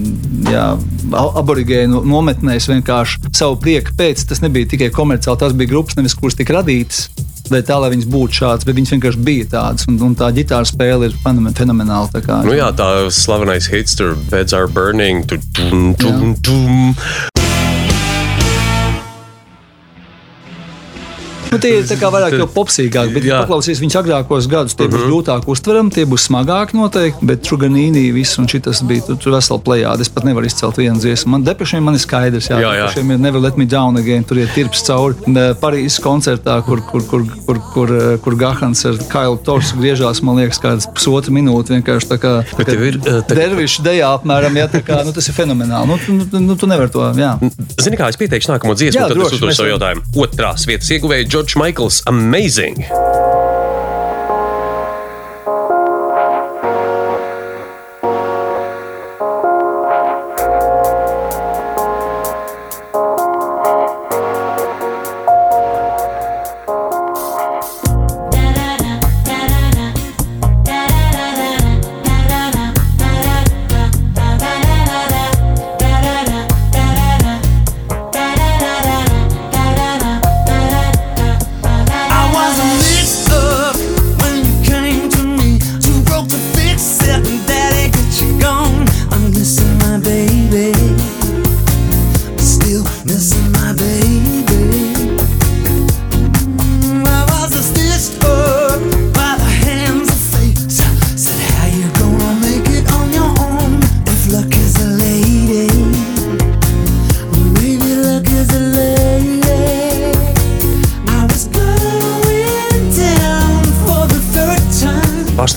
jā, 0.51 0.67
aborigēnu 1.13 2.03
nometnēs 2.07 2.69
vienkārši 2.71 3.33
savu 3.37 3.61
prieku 3.63 3.97
pēc. 3.99 4.27
Tas 4.29 4.43
nebija 4.45 4.69
tikai 4.75 4.91
komerciāli, 4.95 5.41
tās 5.43 5.57
bija 5.57 5.75
grupas, 5.75 5.99
nevis 5.99 6.17
kuras 6.19 6.39
tika 6.39 6.59
radītas. 6.59 7.07
Vai 7.51 7.63
tā, 7.63 7.77
lai 7.81 7.91
viņas 7.95 8.09
būtu 8.11 8.41
šādas, 8.41 8.67
bet 8.67 8.77
viņas 8.77 8.95
vienkārši 8.97 9.23
bija 9.27 9.45
tādas. 9.55 9.87
Un, 9.89 9.99
un 10.03 10.15
tā 10.19 10.31
ģitāra 10.35 10.67
spēle 10.69 11.11
ir 11.11 11.17
fenomen- 11.25 11.55
fenomenāla. 11.57 12.11
tā 12.13 12.21
kā. 12.27 12.43
Nu 12.45 12.53
jā, 12.57 12.73
tā 12.77 13.11
slavenais 13.11 13.67
hits, 13.71 13.95
tur 13.97 14.15
Beds 14.31 14.53
are 14.53 14.67
burning. 14.67 15.25
Tu, 15.27 15.39
tum, 15.55 15.95
tum, 15.95 16.35
tum. 16.43 16.95
Nu, 21.53 21.59
tie 21.63 21.77
ir 21.79 21.85
vairāk 21.87 22.35
jau 22.41 22.47
popsīgāki, 22.51 23.13
bet, 23.15 23.27
ja 23.27 23.41
paklausīs 23.45 23.81
viņas 23.83 23.99
agrākos 24.03 24.49
gadus, 24.51 24.75
tie 24.79 24.89
būs 24.91 25.05
grūtāk 25.07 25.47
uztverami, 25.51 25.93
tie 25.95 26.05
būs 26.09 26.27
smagāki 26.29 26.77
noteikti, 26.79 27.27
bet 27.29 27.45
Truganīnī 27.47 28.09
viss 28.15 28.39
un 28.41 28.49
šitas 28.51 28.83
bija 28.87 29.05
tur, 29.07 29.19
tur 29.23 29.37
vesela 29.37 29.61
plējāde. 29.63 30.07
Es 30.07 30.11
pat 30.13 30.27
nevaru 30.27 30.49
izcelt 30.49 30.79
vienu 30.81 30.99
dziesmu. 31.03 31.31
Man 31.37 31.47
depešiem 31.47 31.85
man 31.87 31.97
ir 31.99 32.03
skaidrs, 32.03 32.51
jā, 32.51 32.59
Jā, 32.63 32.73
jā. 32.81 32.87
depešiem 32.89 33.15
ir 33.15 33.23
Never 33.23 33.43
Let 33.43 33.59
Me 33.61 33.67
Down 33.71 33.99
Again, 34.01 34.25
tur 34.27 34.41
ir 34.43 34.51
tirps 34.55 34.83
cauri 34.87 35.17
Parīzes 35.61 36.01
koncertā, 36.03 36.59
kur, 36.67 36.83
kur, 36.91 37.05
kur, 37.09 37.25
kur, 37.47 37.61
kur, 37.75 37.93
eh, 37.97 38.17
kur 38.25 38.37
Gahans 38.39 38.85
ar 38.89 38.99
Kailu 39.11 39.39
Torsu 39.47 39.79
griežās, 39.81 40.23
man 40.27 40.41
liekas, 40.41 40.61
kāds 40.63 40.89
pusotra 40.93 41.33
minūte 41.35 41.75
vienkārši 41.77 42.11
tā 42.11 42.19
kā, 42.23 42.35
Bet 42.59 42.71
tev 42.73 42.83
ir, 42.87 42.99
eh, 43.01 43.21
tā- 43.27 43.37
dervišu 43.39 43.85
dejā 43.87 44.11
apmēram, 44.19 44.55
jā, 44.61 44.69
tā 44.73 44.83
kā, 44.87 45.01
nu, 45.07 45.13
tas 45.17 45.29
ir 45.29 45.35
fenomenāli. 45.37 45.87
Nu, 45.87 46.19
nu, 46.33 46.41
nu, 46.51 46.57
tu 46.59 46.67
nevari 46.67 46.91
to, 46.93 47.01
jā. 47.17 47.33
Zini, 47.81 47.97
kā 48.01 48.09
es 48.13 48.17
pieteikšu 48.21 48.53
nākamo 48.55 48.75
dziesmu, 48.77 48.97
Jā, 49.01 49.09
tad 49.09 49.17
droši, 49.17 49.35
es 49.37 49.41
uzdošu 49.41 49.59
savu 49.61 49.71
jautājumu. 49.75 50.03
Otrās 50.27 50.67
vietas 50.69 50.91
ieguvēja 50.97 51.29
Džordžs 51.37 51.57
Maikls. 51.57 52.03
Amazing! 52.07 52.87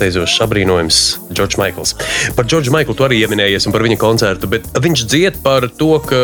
Time. 0.10 0.20
Pārsteidzošs, 0.20 0.40
apbrīnojams 0.42 1.19
Džordžs 1.40 1.62
Maikls. 1.64 1.96
Par 2.36 2.48
Džordžu 2.48 2.76
Maiklu 2.76 2.98
tu 3.00 3.08
arī 3.08 3.24
pieminējies 3.30 3.68
un 3.70 3.76
par 3.76 3.84
viņa 3.86 3.98
koncertu, 4.02 4.50
bet 4.50 4.66
viņš 4.82 5.06
dzied 5.06 5.40
par 5.44 5.68
to, 5.78 5.92
ka 6.02 6.18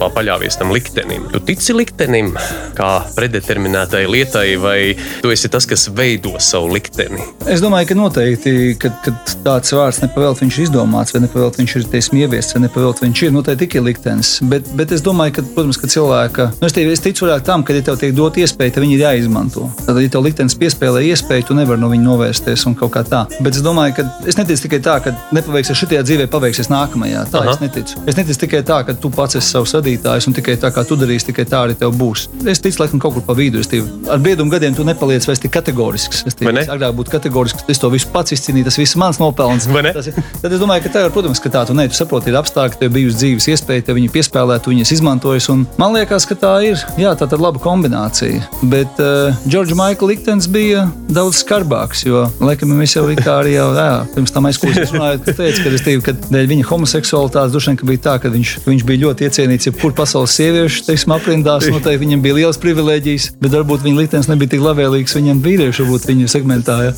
pā, 0.00 0.08
paļāvies 0.16 0.56
tam 0.58 0.72
liktenim. 0.72 1.26
Tu 1.32 1.40
tici 1.50 1.74
liktenim 1.76 2.32
kā 2.78 2.90
predeterminētai 3.16 4.04
lietai, 4.08 4.46
vai 4.60 4.78
tu 5.22 5.32
esi 5.34 5.50
tas, 5.52 5.66
kas 5.68 5.88
veido 5.92 6.36
savu 6.42 6.70
likteni? 6.72 7.20
Es 7.50 7.60
domāju, 7.64 7.90
ka 7.90 7.98
noteikti, 7.98 8.54
kad, 8.80 8.96
kad 9.04 9.34
tāds 9.44 9.74
vārds 9.76 10.00
nepavēlt 10.04 10.42
viņš 10.44 10.58
ir 10.58 10.66
izdomāts, 10.68 11.14
vai 11.14 11.22
nepavēlt 11.26 11.60
viņš 11.60 11.76
ir 11.76 11.86
teiksim, 11.92 12.22
ieviests, 12.22 12.56
vai 12.56 12.64
nepavēlt 12.64 13.02
viņš 13.04 13.24
ir, 13.26 13.34
noteikti 13.34 13.66
tikai 13.66 13.84
liktenis. 13.90 14.32
Bet, 14.48 14.70
bet 14.78 14.94
es 14.96 15.04
domāju, 15.04 15.36
ka, 15.38 15.46
protams, 15.56 15.80
ka 15.80 15.90
cilvēka, 15.92 16.48
nu, 16.60 16.68
es, 16.70 16.76
tev, 16.76 16.92
es 16.94 17.04
ticu 17.04 17.26
vairāk 17.26 17.44
tam, 17.46 17.66
ka, 17.66 17.76
ja 17.76 17.84
tev 17.84 17.98
tiek 18.00 18.14
dot 18.16 18.38
iespēja, 18.40 18.76
tad 18.76 18.86
viņi 18.86 18.96
ir 18.96 19.04
jāizmanto. 19.04 19.68
Tad, 19.84 20.00
ja 20.00 20.12
tev 20.12 20.24
liktenis 20.24 20.56
piespēlē 20.58 21.04
iespēju, 21.10 21.50
tu 21.50 21.58
nevari 21.58 21.82
no 21.82 21.90
viņa 21.92 22.06
novērsties 22.06 22.66
un 22.70 22.78
kaut 22.78 22.94
kā 22.94 23.04
tā. 23.08 23.24
Bet 23.42 23.58
es 23.58 23.64
domāju, 23.66 23.98
ka 23.98 24.06
es 24.30 24.38
neticu 24.48 24.64
tikai 24.66 24.80
tā, 24.84 24.96
ka 25.04 25.12
nepaveiksies 25.36 25.82
šajā 25.82 26.02
dzīvē, 26.06 26.26
paveiksies 26.32 26.70
nākamajā. 26.72 27.24
Tā 27.32 27.42
Aha. 27.42 27.54
es 27.54 27.60
neticu. 27.62 28.00
Es 28.08 28.16
neticu 28.18 28.42
tikai 28.44 28.62
tā, 28.66 28.80
ka 28.88 28.94
tu 28.96 29.10
pats 29.12 29.38
esi 29.38 29.52
savs 29.52 29.74
radītājs 29.76 30.28
un 30.30 30.36
tikai 30.36 30.56
tā, 30.60 30.72
kā 30.74 30.84
tu 30.88 30.96
darīsi, 30.98 31.28
tikai 31.30 31.44
tā 31.48 31.62
arī 31.66 31.76
tev 31.78 31.92
būs. 31.98 32.28
Es 32.48 32.62
ticu, 32.64 32.80
laikam, 32.82 33.02
kaut 33.02 33.18
kur 33.18 33.26
pa 33.26 33.36
vidu. 33.38 33.62
Tev, 33.68 33.88
ar 34.08 34.20
briedumu 34.22 34.52
gadiem 34.54 34.76
tu 34.76 34.86
nepaliec 34.86 35.26
vairs 35.28 35.42
tik 35.42 35.52
kategorisks. 35.52 36.24
Es 36.28 36.38
tev 36.38 36.52
ne? 36.54 36.64
agrāk 36.64 36.96
būtu 36.96 37.12
kategorisks, 37.12 37.66
es 37.68 37.82
to 37.82 37.90
visu 37.92 38.08
pats 38.14 38.32
izcīnīju, 38.36 38.68
tas 38.70 38.78
viss 38.80 38.96
mans 39.00 39.20
nopelns. 39.20 39.68
Tas 39.68 40.08
Tad 40.42 40.54
es 40.54 40.60
domāju, 40.62 40.84
ka 40.86 40.92
tā 40.94 41.04
ir, 41.04 41.12
protams, 41.14 41.40
ka 41.42 41.50
tā 41.52 41.64
tu, 41.68 41.74
ne, 41.76 41.88
tu 41.90 41.98
saproti, 41.98 42.30
ir 42.30 42.38
apstākļi, 42.38 42.78
tev 42.80 42.92
bijusi 42.94 43.18
dzīves 43.18 43.48
iespēja, 43.52 43.88
tev 43.88 43.98
viņi 43.98 44.12
piespēlēt, 44.14 44.62
tu 44.64 44.72
viņus 44.72 44.92
izmantojas. 44.94 45.48
un 45.52 45.64
Man 45.80 45.96
liekas, 45.96 46.26
ka 46.28 46.36
tā 46.38 46.52
ir, 46.68 46.78
jā, 47.00 47.12
tā 47.18 47.26
ir 47.26 47.42
laba 47.42 47.60
kombinācija. 47.62 48.44
Bet 48.62 49.02
uh, 49.02 49.74
Maikla 49.78 50.08
liktenis 50.12 50.48
bija 50.50 50.86
daudz 51.10 51.42
skarbāks, 51.42 52.04
jo, 52.06 52.26
laikam, 52.40 52.70
mēs 52.78 52.94
jau 52.96 53.04
it 53.10 53.20
kā 53.24 53.40
arī 53.42 53.56
jau, 53.56 53.68
jā, 53.74 53.90
pirms 54.14 54.32
tam 54.34 54.37
aizklausījāmies, 54.46 54.92
runājot, 54.94 55.24
ka 55.26 55.34
teica, 55.38 55.62
ka, 55.64 55.72
es 55.74 55.84
teiktu, 55.86 56.04
ka 56.06 56.14
dēļ 56.28 56.50
viņa 56.52 56.68
homoseksualitātes 56.68 57.54
droši 57.54 57.72
vien 57.72 57.90
bija 57.90 58.04
tā, 58.06 58.14
ka 58.22 58.32
viņš, 58.32 58.52
viņš 58.66 58.84
bija 58.88 59.02
ļoti 59.06 59.26
iecienīts 59.28 59.70
jebkur 59.70 59.94
pasaules 59.98 60.36
sieviešu, 60.38 60.84
teiksim, 60.86 61.14
aprindās, 61.16 61.68
noteikti 61.72 62.04
viņam 62.04 62.24
bija 62.24 62.38
liels 62.38 62.60
privilēģijas, 62.62 63.30
bet 63.42 63.56
varbūt 63.58 63.86
viņa 63.86 64.02
liktenis 64.02 64.30
nebija 64.30 64.54
tik 64.54 64.64
labvēlīgs 64.64 65.16
viņam 65.18 65.42
vīriešu, 65.44 65.86
varbūt 65.86 66.08
viņa 66.12 66.30
segmentā. 66.30 66.78
Ja. 66.88 66.94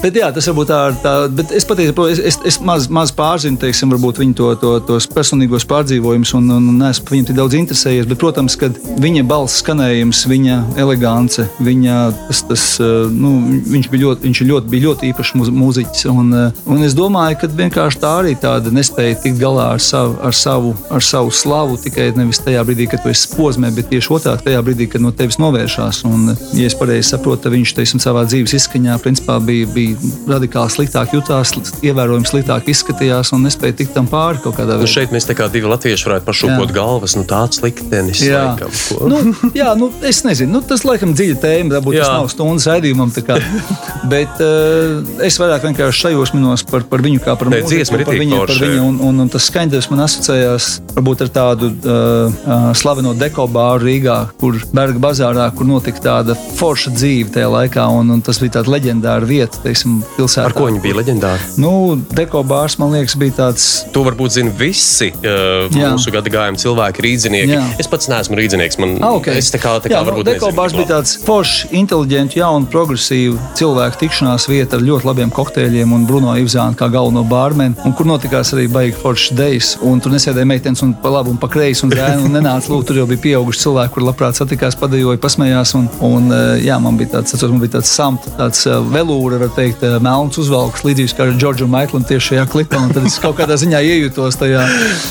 Bet 0.00 0.16
jā, 0.16 0.30
tas 0.32 0.48
varbūt 0.48 0.70
tā 0.70 0.80
ir 0.88 0.98
tā, 1.04 1.14
bet 1.36 1.52
es 1.52 1.66
patiesībā, 1.68 2.06
es, 2.12 2.22
es, 2.30 2.38
es 2.48 2.60
maz, 2.64 2.88
maz 2.88 3.12
pārzinu, 3.12 3.60
teiksim, 3.60 3.92
varbūt 3.92 4.22
viņa 4.22 4.36
to, 4.38 4.48
to, 4.62 4.70
tos 4.88 5.08
personīgos 5.12 5.66
pārdzīvojumus 5.68 6.32
un, 6.38 6.48
un, 6.56 6.70
un 6.72 6.80
par 6.80 7.16
viņu 7.16 7.28
tik 7.28 7.36
daudz 7.36 7.58
interesējies, 7.58 8.08
bet, 8.08 8.20
protams, 8.22 8.56
kad 8.60 8.78
viņa 9.02 9.26
balss 9.28 9.60
skanējums, 9.60 10.22
viņa 10.30 10.56
elegance, 10.80 11.44
viņa, 11.60 11.98
tas, 12.30 12.42
tas, 12.48 12.64
nu, 13.12 13.34
viņš 13.68 13.90
bija 13.92 14.06
ļoti, 14.06 14.28
viņš 14.28 14.42
ļoti, 14.48 14.72
bija 14.72 14.86
ļoti 14.88 15.10
īpašs 15.10 15.34
mūz- 15.36 15.52
mūziķis. 15.60 16.06
Un, 16.10 16.32
eh, 16.34 16.64
un 16.80 16.86
es 16.88 16.94
domāju, 16.96 17.36
ka 17.42 17.48
vienkārši 17.52 17.98
tā 18.00 18.10
arī 18.22 18.32
tāda 18.40 18.70
nespēja 18.72 19.18
tikt 19.20 19.36
galā 19.40 19.66
ar 19.74 19.82
savu, 19.84 20.14
ar 20.24 20.32
savu, 20.36 20.70
ar 20.88 21.04
savu 21.04 21.32
slavu 21.34 21.76
tikai 21.82 22.06
nevis 22.16 22.40
tajā 22.40 22.62
brīdī, 22.64 22.86
kad 22.90 23.02
tu 23.04 23.10
esi 23.12 23.28
posmē, 23.36 23.68
bet 23.76 23.90
tieši 23.92 24.12
otrādi 24.16 24.46
tajā 24.48 24.62
brīdī, 24.64 24.86
kad 24.94 25.04
no 25.04 25.12
tevis 25.12 25.36
novēršās. 25.42 26.00
Un, 26.08 26.30
ja 26.56 26.68
es 26.70 26.76
pareizi 26.78 27.10
saprotu, 27.12 27.52
viņš 27.52 27.74
teiksim, 27.76 28.00
savā 28.00 28.22
dzīves 28.28 28.54
izskaņā 28.56 28.96
principā, 29.04 29.36
bija, 29.44 29.68
bija 29.74 29.98
radikāli 30.30 30.72
sliktāk 30.72 31.12
jutās, 31.18 31.52
ievērojami 31.84 32.30
sliktāk 32.30 32.70
izskatījās 32.72 33.34
un 33.36 33.44
nespēja 33.48 33.76
tikt 33.82 33.92
tam 33.98 34.08
pāri 34.10 34.40
kaut 34.44 34.56
kādā 34.56 34.78
Nu, 34.78 34.86
veidā. 34.86 34.92
šeit 34.94 35.12
mēs 35.12 35.28
tā 35.28 35.36
kā 35.36 35.50
divi 35.52 35.68
latvieši 35.68 36.08
varētu 36.08 36.28
pašūkot 36.30 36.70
Jā. 36.70 36.76
galvas. 36.80 37.16
Nu, 37.18 37.26
tāds 37.28 37.60
liktenis. 37.64 38.22
Jā, 38.24 38.54
Laikam, 38.54 38.72
ko? 38.88 39.10
nu, 39.10 39.50
jā 39.56 39.74
nu, 39.76 39.90
es 40.06 40.22
nezinu, 40.24 40.56
nu, 40.56 40.64
tas 40.64 40.86
laikam 40.88 41.12
dziļa 41.18 41.40
tēma. 41.44 41.76
Varbūt 41.76 42.00
tas 42.00 42.12
nav 42.14 42.30
stundas 42.32 42.68
raidījumam. 42.70 43.12
Bet 44.12 44.40
uh, 44.40 45.02
es 45.26 45.36
vairāk 45.40 45.66
vienkārši 45.68 46.06
šajos 46.06 46.32
minos 46.36 46.62
par, 46.72 46.86
par 46.90 47.04
viņu 47.04 47.22
kā 47.24 47.34
par 47.38 47.50
mūziku, 47.52 47.70
dziesma 47.74 48.00
par 48.04 48.20
viņu, 48.20 48.40
par 48.48 48.62
viņu 48.64 48.84
un, 48.86 49.00
un, 49.08 49.24
un 49.24 49.32
tas 49.32 49.48
skaņdarbs 49.50 49.90
man 49.92 50.04
asociējās 50.06 50.68
varbūt 50.94 51.24
ar 51.26 51.32
tādu 51.34 51.70
uh, 51.72 52.38
uh, 52.44 52.68
slaveno 52.78 53.14
dekobāru 53.18 53.88
Rīgā, 53.88 54.18
kur 54.40 54.58
Berga 54.76 55.02
bazārā, 55.02 55.48
kur 55.56 55.68
notika 55.68 56.02
tāda 56.04 56.36
forša 56.58 56.94
dzīve 56.94 57.34
tajā 57.34 57.50
laikā. 57.50 57.86
Un, 58.00 58.12
un 58.14 58.22
tas 58.24 58.38
bija 58.42 58.58
tāds 58.58 58.70
leģendāra 58.70 59.26
vieta, 59.26 59.60
teiksim, 59.64 60.00
pilsētā. 60.16 60.48
Ar 60.50 60.56
ko 60.56 60.68
viņi 60.68 60.82
bija 60.84 60.98
leģendāri? 61.00 61.48
Nu, 61.60 61.72
dekobārs, 62.14 62.78
man 62.80 62.94
liekas, 62.94 63.16
bija 63.20 63.36
tāds 63.42 63.68
To 63.94 64.04
varbūt 64.06 64.36
zina 64.36 64.52
visi 64.56 65.10
uh, 65.14 65.66
Jā. 65.74 65.92
mūsu 65.94 66.12
gada 66.14 66.30
gājuma 66.32 66.60
cilvēki, 66.60 67.04
rīznieki. 67.06 67.54
Jā. 67.56 67.64
Es 67.82 67.90
pats 67.90 68.10
neesmu 68.12 68.38
rīznieks. 68.38 68.78
Man, 68.80 68.98
Ah, 69.00 69.16
okay. 69.16 69.38
Es 69.40 69.48
tā 69.52 69.58
kā, 69.60 69.72
tā 69.80 69.88
kā 69.88 69.96
Jā, 69.96 70.02
nu, 70.04 70.10
varbūt 70.10 70.28
nezinu 70.28 70.38
Dekobārs 70.38 70.74
tik 70.74 70.82
bija 70.82 70.90
tāds 70.92 71.14
foršs, 71.24 71.70
inteliģents, 71.80 72.36
jaunu, 72.38 72.68
progresīvu 72.70 73.38
cilvēku 73.58 74.00
tikšanās 74.04 74.46
vieta 74.50 74.78
ar 74.78 74.84
ļoti 74.84 75.08
labiem 75.08 75.32
kokteļiem 75.34 75.94
un 75.96 76.04
Bruno 76.08 76.34
Ivzānu 76.60 76.76
kā 76.76 76.90
galveno 76.92 77.22
bārmeni, 77.24 77.76
un 77.88 77.94
kur 77.96 78.04
notikās 78.04 78.50
arī 78.52 78.66
baigi 78.68 78.96
foršs 79.00 79.30
dejs. 79.36 79.68
Tur 79.80 80.12
nesēdēja 80.12 80.48
meitenes 80.48 80.82
un 80.84 80.92
pa 80.92 81.08
labi 81.14 81.32
un 81.32 81.38
pa 81.40 81.48
kreisi 81.48 81.86
un 81.86 81.92
zēni 81.94 82.26
un 82.26 82.36
nenāca 82.36 82.68
lūk, 82.68 82.84
tur 82.88 82.98
jau 83.00 83.06
bija 83.08 83.22
pieauguši 83.24 83.62
cilvēki, 83.62 83.92
kur 83.94 84.04
labprāt 84.04 84.36
satikās, 84.36 84.76
padejoja, 84.76 85.20
pasmējās. 85.22 85.72
Un, 85.78 85.88
un 86.04 86.28
eh, 86.36 86.66
jā, 86.66 86.76
man 86.82 86.98
bija 87.00 87.14
tāds, 87.16 87.32
atceros, 87.32 87.54
man 87.54 87.64
bija 87.64 87.78
tāds 87.78 87.92
samta, 87.96 88.32
tāds 88.36 88.64
eh, 88.68 88.76
velūra, 88.92 89.40
var 89.40 89.54
teikt, 89.56 89.84
eh, 89.88 89.96
melns 90.04 90.40
uzvalks, 90.42 90.84
līdzīgs 90.84 91.16
kā 91.16 91.30
Džordžam 91.32 91.72
Maiklam 91.72 92.04
tieši 92.08 92.34
šajā 92.34 92.48
klipā, 92.52 92.82
un 92.84 92.92
tad 92.92 93.08
es 93.08 93.16
kaut 93.22 93.38
kādā 93.40 93.56
ziņā 93.60 93.80
iejūtos 93.80 94.40
tajā. 94.40 94.66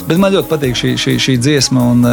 Bet 0.09 0.21
man 0.21 0.35
ļoti 0.37 0.53
patīk 0.53 0.77
šī, 0.77 0.93
šī, 1.01 1.17
šī 1.25 1.39
dziesma, 1.41 1.87
un 1.95 2.05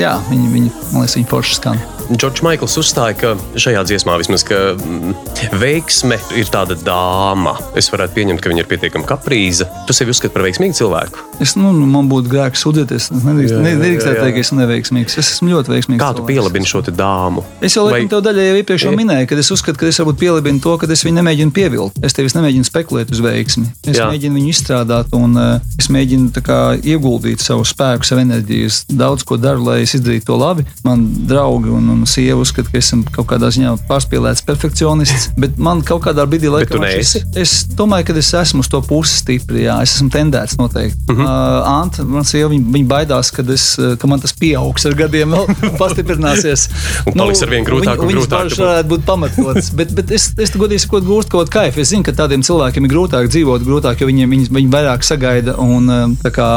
jā, 0.00 0.16
viņi, 0.30 0.54
viņi, 0.56 0.78
man 0.94 1.04
liekas, 1.04 1.18
viņi 1.20 1.30
forši 1.34 1.60
skan. 1.60 1.84
Džordžs 2.12 2.42
Maikls 2.44 2.76
uzstāja, 2.80 3.14
ka 3.16 3.30
šajā 3.56 3.80
dziesmā 3.88 4.18
vismaz 4.20 4.42
ka, 4.44 4.74
mm, 4.76 5.14
veiksme 5.56 6.18
ir 6.36 6.50
tāda 6.52 6.76
dāma. 6.76 7.54
Es 7.78 7.88
varētu 7.92 8.12
pieņemt, 8.18 8.42
ka 8.44 8.50
viņa 8.52 8.64
ir 8.64 8.68
pietiekami 8.68 9.06
kaprīza. 9.08 9.66
Tu 9.88 9.96
sevi 9.96 10.12
uzskati 10.12 10.34
par 10.34 10.44
veiksmīgu 10.44 10.76
cilvēku. 10.76 11.22
Es, 11.40 11.54
nu, 11.56 11.72
nu, 11.74 11.86
man 11.90 12.08
būtu 12.10 12.28
grēks 12.30 12.62
sūdzēties. 12.64 13.08
Es 13.16 13.24
nedrīkst- 13.24 13.54
Jā, 13.54 13.58
jā, 13.58 13.64
nedrīkstētu 13.70 14.14
jā, 14.14 14.20
jā. 14.20 14.24
teikt, 14.26 14.36
ka 14.36 14.44
esmu 14.44 14.58
neveiksmīgs. 14.60 15.16
Es 15.18 15.30
esmu 15.34 15.48
ļoti 15.54 15.72
veiksmīgs. 15.74 16.02
Kā 16.04 16.10
tu 16.14 16.26
pielabini 16.28 16.68
šo 16.68 16.82
dāmu? 16.84 17.44
Es 17.64 17.74
jau 17.74 17.86
laikam 17.88 18.04
Vai- 18.04 18.12
tev 18.12 18.22
daļai 18.28 18.46
jau 18.50 18.56
iepriekš 18.60 18.84
jau 18.84 18.94
minēju, 19.00 19.28
ka 19.28 19.34
es 19.40 19.50
uzskatu, 19.50 19.78
ka 19.80 19.86
es 19.86 19.98
varbūt 19.98 20.20
pielabinu 20.20 20.60
to, 20.62 20.76
ka 20.78 20.86
es 20.92 21.02
viņu 21.04 21.18
nemēģinu 21.22 21.52
pievilkt. 21.56 22.04
Es 22.04 22.12
tevis 22.12 22.36
nemēģinu 22.36 22.68
spekulēt 22.68 23.10
uz 23.10 23.20
veiksmi. 23.24 23.66
Es 23.86 23.96
Jā. 23.98 24.10
Mēģinu 24.12 24.38
viņu 24.38 24.52
izstrādāt, 24.52 25.10
un 25.16 25.36
uh, 25.36 25.60
es 25.78 25.88
mēģinu 25.88 26.30
kā, 26.44 26.60
ieguldīt 26.84 27.40
savu 27.40 27.64
spēku, 27.64 28.04
savu 28.04 28.20
enerģiju. 28.22 28.66
Es 28.66 28.84
daudz 28.90 29.24
ko 29.24 29.36
daru, 29.40 29.64
lai 29.64 29.80
es 29.82 29.94
izdarītu 29.94 30.26
to 30.30 30.36
labi. 30.36 30.64
Man 30.84 31.06
draugi 31.26 31.70
un, 31.72 31.88
un 31.94 32.06
sieva 32.06 32.40
uzskata, 32.40 32.68
ka 32.72 32.78
esmu 32.78 33.04
kaut 33.14 33.26
kādā 33.30 33.48
ziņā 33.54 33.74
pārspīlēts 33.88 34.42
perfekcionists. 34.46 35.30
Bet 35.38 35.58
man 35.58 35.82
kaut 35.82 36.02
kādā 36.06 36.26
brīdī 36.26 36.50
laikam, 36.50 36.80
šis- 36.98 37.36
es 37.36 37.64
domāju, 37.76 38.06
ka 38.06 38.12
es 38.18 38.32
esmu 38.34 38.60
uz 38.60 38.68
to 38.68 38.80
pusi 38.82 39.16
stipri. 39.22 39.64
Jā, 39.68 39.80
es 39.82 39.94
esmu 39.96 40.10
tendēts 40.10 40.56
noteikti. 40.58 40.98
Uh 41.08 41.14
Mhm. 41.14 41.22
-huh. 41.22 41.60
uh, 41.62 41.82
Anta, 41.84 42.02
man 42.04 42.24
sieva, 42.24 42.50
viņa, 42.50 42.64
viņa 42.72 42.86
baidās, 42.88 43.30
ka, 43.32 43.42
es, 43.52 43.78
uh, 43.78 43.96
ka 43.96 44.06
man 44.06 44.20
tas 44.20 44.32
pieaugs 44.32 44.86
ar 44.86 44.94
gadiem, 44.94 45.30
vēl 45.30 45.46
pastiprināsies. 45.80 46.68
Un 47.06 47.12
paliks 47.12 47.42
arvien 47.42 47.64
grūtāk 47.64 47.98
un 48.00 48.08
viņa- 48.08 48.14
viņas 48.14 48.26
grūtāk 48.26 48.44
bažas 48.44 48.58
varētu 48.58 48.88
būt 48.88 49.02
pamatotas. 49.04 49.70
Bet, 49.74 49.94
bet 49.94 50.10
es, 50.10 50.30
es 50.38 50.50
godīgi 50.50 50.80
sakot, 50.80 51.04
gūstu 51.04 51.28
kaut 51.30 51.50
kaifu. 51.50 51.80
Es 51.80 51.90
zinu, 51.90 52.02
ka 52.02 52.12
tādiem 52.12 52.42
cilvēkiem 52.42 52.84
ir 52.84 52.90
grūtāk 52.90 53.28
dzīvot, 53.28 53.60
grūtāk, 53.64 54.00
jo 54.00 54.06
viņiem 54.06 54.28
viņi, 54.30 54.48
viņi 54.50 54.70
vairāk 54.70 55.02
sagaida 55.04 55.58
un 55.58 55.88
uh, 55.88 56.08
tā 56.22 56.30
kā, 56.30 56.48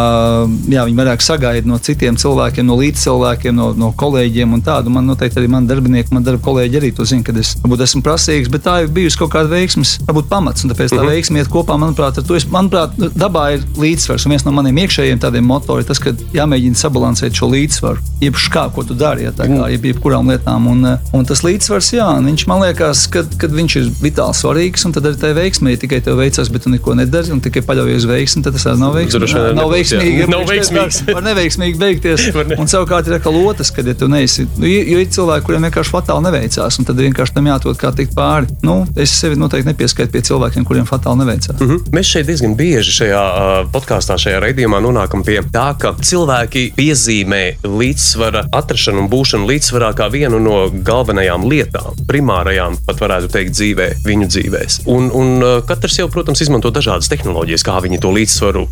jā, 0.70 0.86
viņi 0.88 0.96
vairāk 0.98 1.22
sagaida 1.22 1.66
no 1.68 1.78
citiem 1.78 2.16
cilvēkiem, 2.16 2.66
no 2.66 2.76
līdzcilvēkiem, 2.78 3.54
no, 3.56 3.74
no 3.74 3.92
kolēģiem 3.92 4.54
un 4.54 4.62
tādu. 4.62 4.90
Man 4.90 5.06
noteikti 5.08 5.27
arī 5.36 5.48
man 5.50 5.68
darbinieki, 5.68 6.12
man 6.12 6.24
darba 6.24 6.42
kolēģi 6.46 6.76
arī 6.80 6.96
to 6.96 7.06
zina, 7.06 7.24
ka 7.24 7.32
es 7.40 7.56
varbūt 7.64 7.82
esmu 7.82 8.02
prasīgs, 8.02 8.50
bet 8.50 8.64
tā 8.64 8.84
ir 8.84 8.88
bijusi 8.88 9.18
kaut 9.18 9.32
kāda 9.32 9.50
veiksmes, 9.50 10.00
varbūt 10.08 10.28
pamats. 10.30 10.64
Un 10.64 10.72
tāpēc 10.72 10.90
tā 10.90 11.02
Mhm. 11.04 11.10
veiksme 11.12 11.38
iet 11.40 11.48
kopā, 11.50 11.78
manuprāt, 11.78 12.18
ar 12.18 12.24
to. 12.24 12.36
Es, 12.36 12.46
manuprāt, 12.46 12.96
dabā 12.98 13.54
ir 13.56 13.60
līdzsvars. 13.78 14.26
Un 14.26 14.30
viens 14.32 14.46
no 14.46 14.52
maniem 14.52 14.76
iekšējiem 14.88 15.20
tādiem 15.20 15.44
motoriem 15.44 15.80
ir 15.82 15.88
tas, 15.88 16.00
ka 16.00 16.12
jāmēģina 16.12 16.76
sabalansēt 16.76 17.34
šo 17.34 17.50
līdzsvaru. 17.52 17.98
Jebkurā 18.22 18.52
kā, 18.52 18.74
ko 18.74 18.84
tu 18.84 18.94
dari, 18.94 19.24
ja, 19.24 19.32
tā 19.32 19.48
Mhm. 19.48 19.58
kā 19.60 19.72
jeb, 19.72 19.82
jebkurām 19.84 20.28
lietām. 20.32 20.68
Un, 20.68 21.00
un 21.14 21.26
tas 21.26 21.42
līdzsvars, 21.42 21.92
jā, 21.94 22.08
viņš 22.24 22.48
man 22.48 22.62
liekas, 22.62 23.08
ka, 23.10 23.24
kad 23.38 23.52
viņš 23.52 23.76
ir 23.76 23.90
vitāli 24.02 24.34
svarīgs, 24.34 24.86
un 24.86 24.92
tad 24.94 25.04
arī 25.04 25.16
tā 25.16 25.34
veiksme, 25.36 25.70
ja 25.72 25.78
tikai 25.78 26.02
tev 26.04 26.18
veicas, 26.18 26.50
bet 26.52 26.64
tu 26.64 26.70
neko 26.70 26.96
nedari, 26.96 27.32
un 27.32 27.42
tikai 27.42 27.62
paļaujies 27.62 27.96
uz 27.98 28.06
veiksmi, 28.06 28.44
tad 28.44 28.54
tas 28.54 28.64
arī 28.66 28.80
nav 28.80 28.94
veiksmīgi. 28.96 29.56
Nav 29.56 29.70
jā. 29.70 29.74
veiksmīgi. 29.76 30.20
ja 30.20 30.28
Nav 30.28 30.46
veiksmīgs. 30.48 31.14
var- 31.14 31.22
neveiksmīgi 31.24 31.78
beigties. 31.78 32.28
Un 32.62 32.66
savukārt 32.68 33.08
ir 33.08 33.14
atkal 33.20 33.34
otrs, 33.48 33.72
kad 33.72 33.86
ja 33.86 33.94
tu 33.94 34.08
neesi. 34.08 34.48
Nu, 34.58 34.66
jo 34.66 34.82
jo 34.98 34.98
cilvēki, 35.18 35.46
kuriem 35.48 35.68
vienkārši 35.68 35.94
fatāli 35.94 36.28
neveicās, 36.28 36.80
un 36.80 36.88
tad 36.88 37.02
vienkārši 37.02 37.36
tam 37.38 37.50
jāatrod 37.50 37.80
kā 37.82 37.92
tikt 37.96 38.16
pāri. 38.18 38.50
Nu, 38.66 38.80
es 39.00 39.14
sevi 39.18 39.38
noteikti 39.40 39.72
nepieskaitu 39.72 40.14
pie 40.14 40.24
cilvēkiem, 40.28 40.66
kuriem 40.68 40.88
fatāli 40.90 41.24
neveicās. 41.24 41.58
Mhm. 41.58 41.92
Mēs 41.96 42.12
šeit 42.14 42.30
diezgan 42.30 42.56
bieži 42.60 42.96
šajā 43.00 43.24
uh, 43.28 43.60
podkāstā, 43.74 44.18
šajā 44.22 44.42
raidījumā 44.44 44.82
nonākam 44.84 45.24
pie 45.28 45.40
tā, 45.54 45.70
ka 45.80 45.94
cilvēki 45.98 46.68
piezīmē 46.78 47.44
līdzsvara 47.66 48.48
atrašanu 48.58 49.06
un 49.06 49.12
būšanu 49.12 49.50
līdzsvarā 49.50 49.94
kā 49.98 50.10
vienu 50.14 50.40
no 50.44 50.58
galvenajām 50.72 51.48
lietām, 51.50 51.98
primārajām, 52.10 52.78
pat 52.88 53.02
varētu 53.04 53.32
teikt, 53.34 53.56
dzīvē, 53.58 53.90
viņu 54.06 54.30
dzīvēs. 54.34 54.80
Un, 54.94 55.10
un 55.16 55.46
katrs 55.68 56.00
jau, 56.02 56.08
protams, 56.14 56.44
izmanto 56.46 56.72
dažādas 56.74 57.10
tehnoloģijas, 57.12 57.66
kā 57.66 57.80
viņi 57.84 58.02
to 58.04 58.14
līdzsvaru 58.16 58.66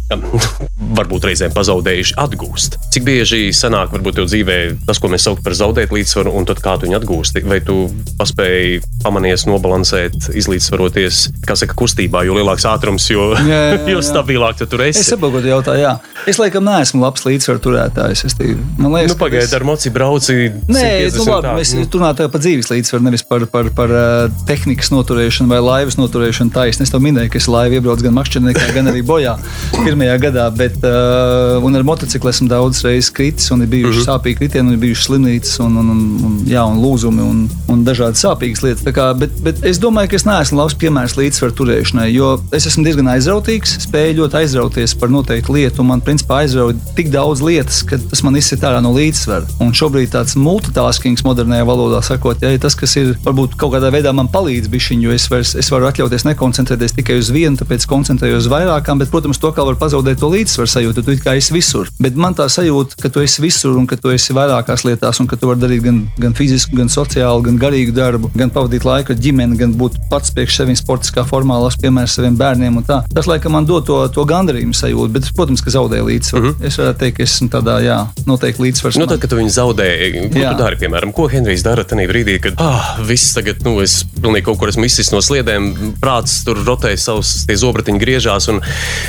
varbūt 1.00 1.30
reizēm 1.32 1.56
pazaudējuši 1.56 2.18
atgūst. 2.22 2.80
Cik 2.94 3.08
bieži 3.08 3.42
sanāk, 3.56 3.94
varbūt 3.96 4.20
tev 4.20 4.30
dzīvē 4.30 4.60
tas, 4.88 5.00
ko 5.02 5.12
mēs 5.12 5.26
saucam 5.28 5.46
par 5.46 5.58
zaudēt 5.58 5.94
līdzsvaru, 5.96 6.35
un 6.36 6.46
tad 6.48 6.62
kā 6.64 6.76
tu 6.80 6.88
viņu 6.88 7.00
atgūsti? 7.00 7.44
Vai 7.50 7.60
tu 7.66 7.86
paspēji 8.20 8.82
pamanīties, 9.04 9.46
nobalansēt, 9.50 10.30
izlīdzsvaroties, 10.36 11.22
kā 11.46 11.56
saka, 11.60 11.76
kustībā, 11.78 12.24
jo 12.28 12.36
lielāks 12.38 12.66
ātrums, 12.70 13.08
jo, 13.12 13.32
Jā, 13.36 13.46
jā, 13.46 13.72
jā, 13.76 13.96
jo 13.96 14.04
stabilāk 14.06 14.60
tu 14.60 14.68
tur 14.70 14.86
esi. 14.88 15.02
Es 15.04 15.12
saprotu, 15.14 15.44
jautāju, 15.48 15.82
jā. 15.84 15.96
Es 16.30 16.40
laikam 16.42 16.66
neesmu 16.66 17.04
labs 17.04 17.26
līdzsvaru 17.28 17.62
turētājs. 17.62 18.26
Es 18.26 18.38
tī, 18.38 18.56
man 18.80 18.96
liekas, 18.96 19.14
Nu, 19.14 19.18
ka 19.20 19.26
pagaidi, 19.26 19.46
es- 19.46 19.54
ar 19.54 19.66
moci 19.68 19.92
brauci. 19.94 20.36
Nē, 20.68 20.86
150 21.12 21.20
nu, 21.20 21.26
labi, 21.32 21.48
tā. 21.48 21.56
mēs 21.60 21.74
runājam 21.96 22.32
par 22.34 22.42
dzīves 22.42 22.72
līdzsvaru, 22.72 23.06
nevis 23.06 23.24
par, 23.30 23.46
par, 23.52 23.70
par 23.78 23.94
uh, 23.94 24.46
tehnikas 24.50 24.90
noturēšanu 24.94 25.52
vai 25.54 25.62
laivas 25.62 26.00
noturēšanu 26.00 26.54
taisni. 26.56 26.88
Es 26.88 26.94
to 26.94 27.00
minēju, 27.04 27.30
ka 27.34 27.38
es 27.42 27.50
laivu 27.52 27.78
iebraucu 27.80 28.08
gan 28.08 28.16
makšķerniekā, 28.18 28.72
gan 28.76 28.90
arī 28.92 29.04
bojā 29.06 29.36
pirmajā 29.76 30.18
gadā. 30.26 30.48
Bet, 30.56 30.80
uh, 30.82 31.62
un 31.66 31.78
ar 31.78 31.86
motociklu 31.88 32.32
esmu 32.32 32.50
daudz 32.52 32.82
reizes 32.86 33.12
kritis, 33.14 33.52
un 33.54 33.62
ir 33.66 33.70
bijuši 33.72 34.00
mm 34.00 34.02
-hmm. 34.02 34.10
sāpīgi 34.10 34.40
kritieni, 34.42 34.68
un 34.70 34.74
ir 34.74 34.82
bijušas 34.82 35.08
slimnīcas, 35.10 35.60
un, 35.66 35.78
un, 35.78 35.90
un, 35.94 36.02
un, 36.26 36.38
jā, 36.50 36.64
un 36.66 36.82
lūzumi, 36.82 37.24
un, 37.24 37.44
un 37.72 37.84
dažādas 37.88 38.24
sāpīgas 38.26 38.64
lietas. 38.66 38.84
Tā 38.86 38.94
Kā, 38.96 39.10
bet, 39.18 39.34
bet 39.44 39.60
es 39.68 39.80
domāju, 39.82 40.14
ka 40.14 40.20
es 40.20 40.26
neesmu 40.28 40.60
labs 40.62 40.78
piemērs 40.80 41.18
līdzsvaru 41.20 41.56
turēšanai, 41.60 42.08
jo 42.14 42.36
es 42.56 42.68
esmu 42.70 42.86
diezgan 42.86 43.10
aizrautīgs, 43.12 43.76
spēju 43.84 44.22
ļoti 44.22 44.40
aizrauties 44.40 44.96
par 45.02 45.12
noteiktu 45.12 45.56
lietu, 45.58 45.84
un 45.84 45.90
man 45.90 46.04
principā 46.06 46.42
aizrauja 46.46 46.78
tik 46.96 47.12
daudz 47.14 47.44
lietas, 47.44 47.82
ka 47.88 48.00
tas 48.00 48.24
man 48.24 48.40
izsit 48.40 48.64
ārā 48.64 48.80
no 48.84 48.94
līdzsvara. 48.96 49.60
Un 49.66 49.76
šobrīd 49.76 50.14
tāds 50.16 50.38
multitaskings 50.40 51.26
modernajā 51.28 51.68
valodā 51.68 52.00
sakot, 52.06 52.40
ja, 52.40 52.54
ir 52.56 52.64
tas, 52.64 52.78
kas 52.80 52.96
ir 53.02 53.14
varbūt 53.26 53.58
kaut 53.60 53.76
kādā 53.76 53.92
veidā 53.92 54.16
man 54.16 54.32
palīdz 54.32 54.72
bišķiņ, 54.72 55.04
jo 55.10 55.16
es, 55.16 55.28
vairs, 55.32 55.56
es 55.60 55.72
varu 55.74 55.90
atļauties 55.90 56.28
nekoncentrēties 56.30 56.96
tikai 57.02 57.20
uz 57.20 57.34
vienu, 57.36 57.60
tāpēc 57.60 57.88
koncentrējos 57.92 58.46
uz 58.46 58.52
vairākām, 58.52 59.02
bet, 59.02 59.12
protams, 59.12 59.40
to 59.42 59.52
kā 59.56 59.66
var 59.68 59.78
pazaudēt 59.82 60.22
to 60.22 60.30
līdzsvaru 60.32 60.72
sajūtu, 60.72 61.04
tu 61.04 61.16
it 61.16 61.24
kā 61.26 61.36
esi 61.40 61.56
visur. 61.56 61.90
Bet 62.02 62.18
man 62.20 62.38
tā 62.38 62.48
sajūta, 62.52 63.00
ka 63.02 63.12
tu 63.12 63.24
esi 63.26 63.44
visur 63.44 63.76
un 63.80 63.88
ka 63.90 63.98
tu 64.00 64.14
esi 64.14 64.36
vairākās 64.36 64.86
lietās, 64.88 65.20
un 65.22 65.30
ka 65.32 65.40
tu 65.40 65.50
vari 65.50 65.64
darīt 65.64 65.84
gan, 65.86 66.02
gan 66.22 66.36
fizisku, 66.38 66.76
gan 66.78 66.90
sociālu, 66.92 67.44
gan 67.46 67.58
garīgu 67.60 67.94
darbu, 67.96 68.32
gan 68.36 68.52
pavadīt 68.54 68.86
laiku 68.88 69.14
ar 69.14 69.20
ģimeni, 69.22 69.58
gan 69.60 69.74
būt 69.78 69.98
pats 70.12 70.34
priekš 70.36 70.62
sevis 70.62 70.84
sportiskā 70.84 71.26
formā, 71.28 71.58
labs 71.62 71.78
piemērs 71.82 72.18
saviem 72.18 72.38
bērniem. 72.40 72.82
Tas, 72.86 73.28
laikam, 73.30 73.56
man 73.56 73.68
dod 73.68 73.86
to, 73.88 74.00
to 74.14 74.26
gandarījumu 74.28 74.76
sajūtu, 74.76 75.12
bet, 75.16 75.30
protams, 75.36 75.64
ka 75.66 75.74
zaudēju 75.76 76.08
līdzsvaru. 76.10 76.46
Mm 76.46 76.56
-hmm. 76.56 76.68
Es 76.68 76.80
varētu 76.80 77.00
teikt, 77.00 77.18
ka 77.18 77.24
esmu 77.24 77.50
tādā, 77.54 77.78
jā, 77.84 78.00
noteikti 78.26 78.64
līdzsvars. 78.66 79.00
Nu, 79.00 79.08
tad, 79.08 79.20
kad 79.20 79.30
tu 79.30 79.40
viņu 79.40 79.54
zaudē, 79.56 79.88
ko 80.34 80.40
Jā. 80.40 80.52
tu 80.52 80.64
dari? 80.64 80.76
Piemēram, 80.76 81.14
ko 81.14 81.28
Henrijs 81.32 81.64
dara 81.64 81.84
tajā 81.84 82.08
brīdī, 82.10 82.40
kad 82.42 82.54
ah, 82.58 82.98
viss 83.08 83.34
tagad, 83.34 83.64
nu, 83.64 83.80
es 83.82 84.06
pilnīgi 84.22 84.46
kaut 84.46 84.60
kur 84.60 84.70
esmu 84.70 84.86
izsis 84.86 85.12
no 85.12 85.22
sliedēm, 85.22 85.96
prāts 86.02 86.44
tur 86.46 86.58
rotē 86.66 86.96
savus, 86.98 87.46
tie 87.48 87.56
zobratiņi 87.56 88.00
griežās. 88.00 88.50
Un, 88.52 88.62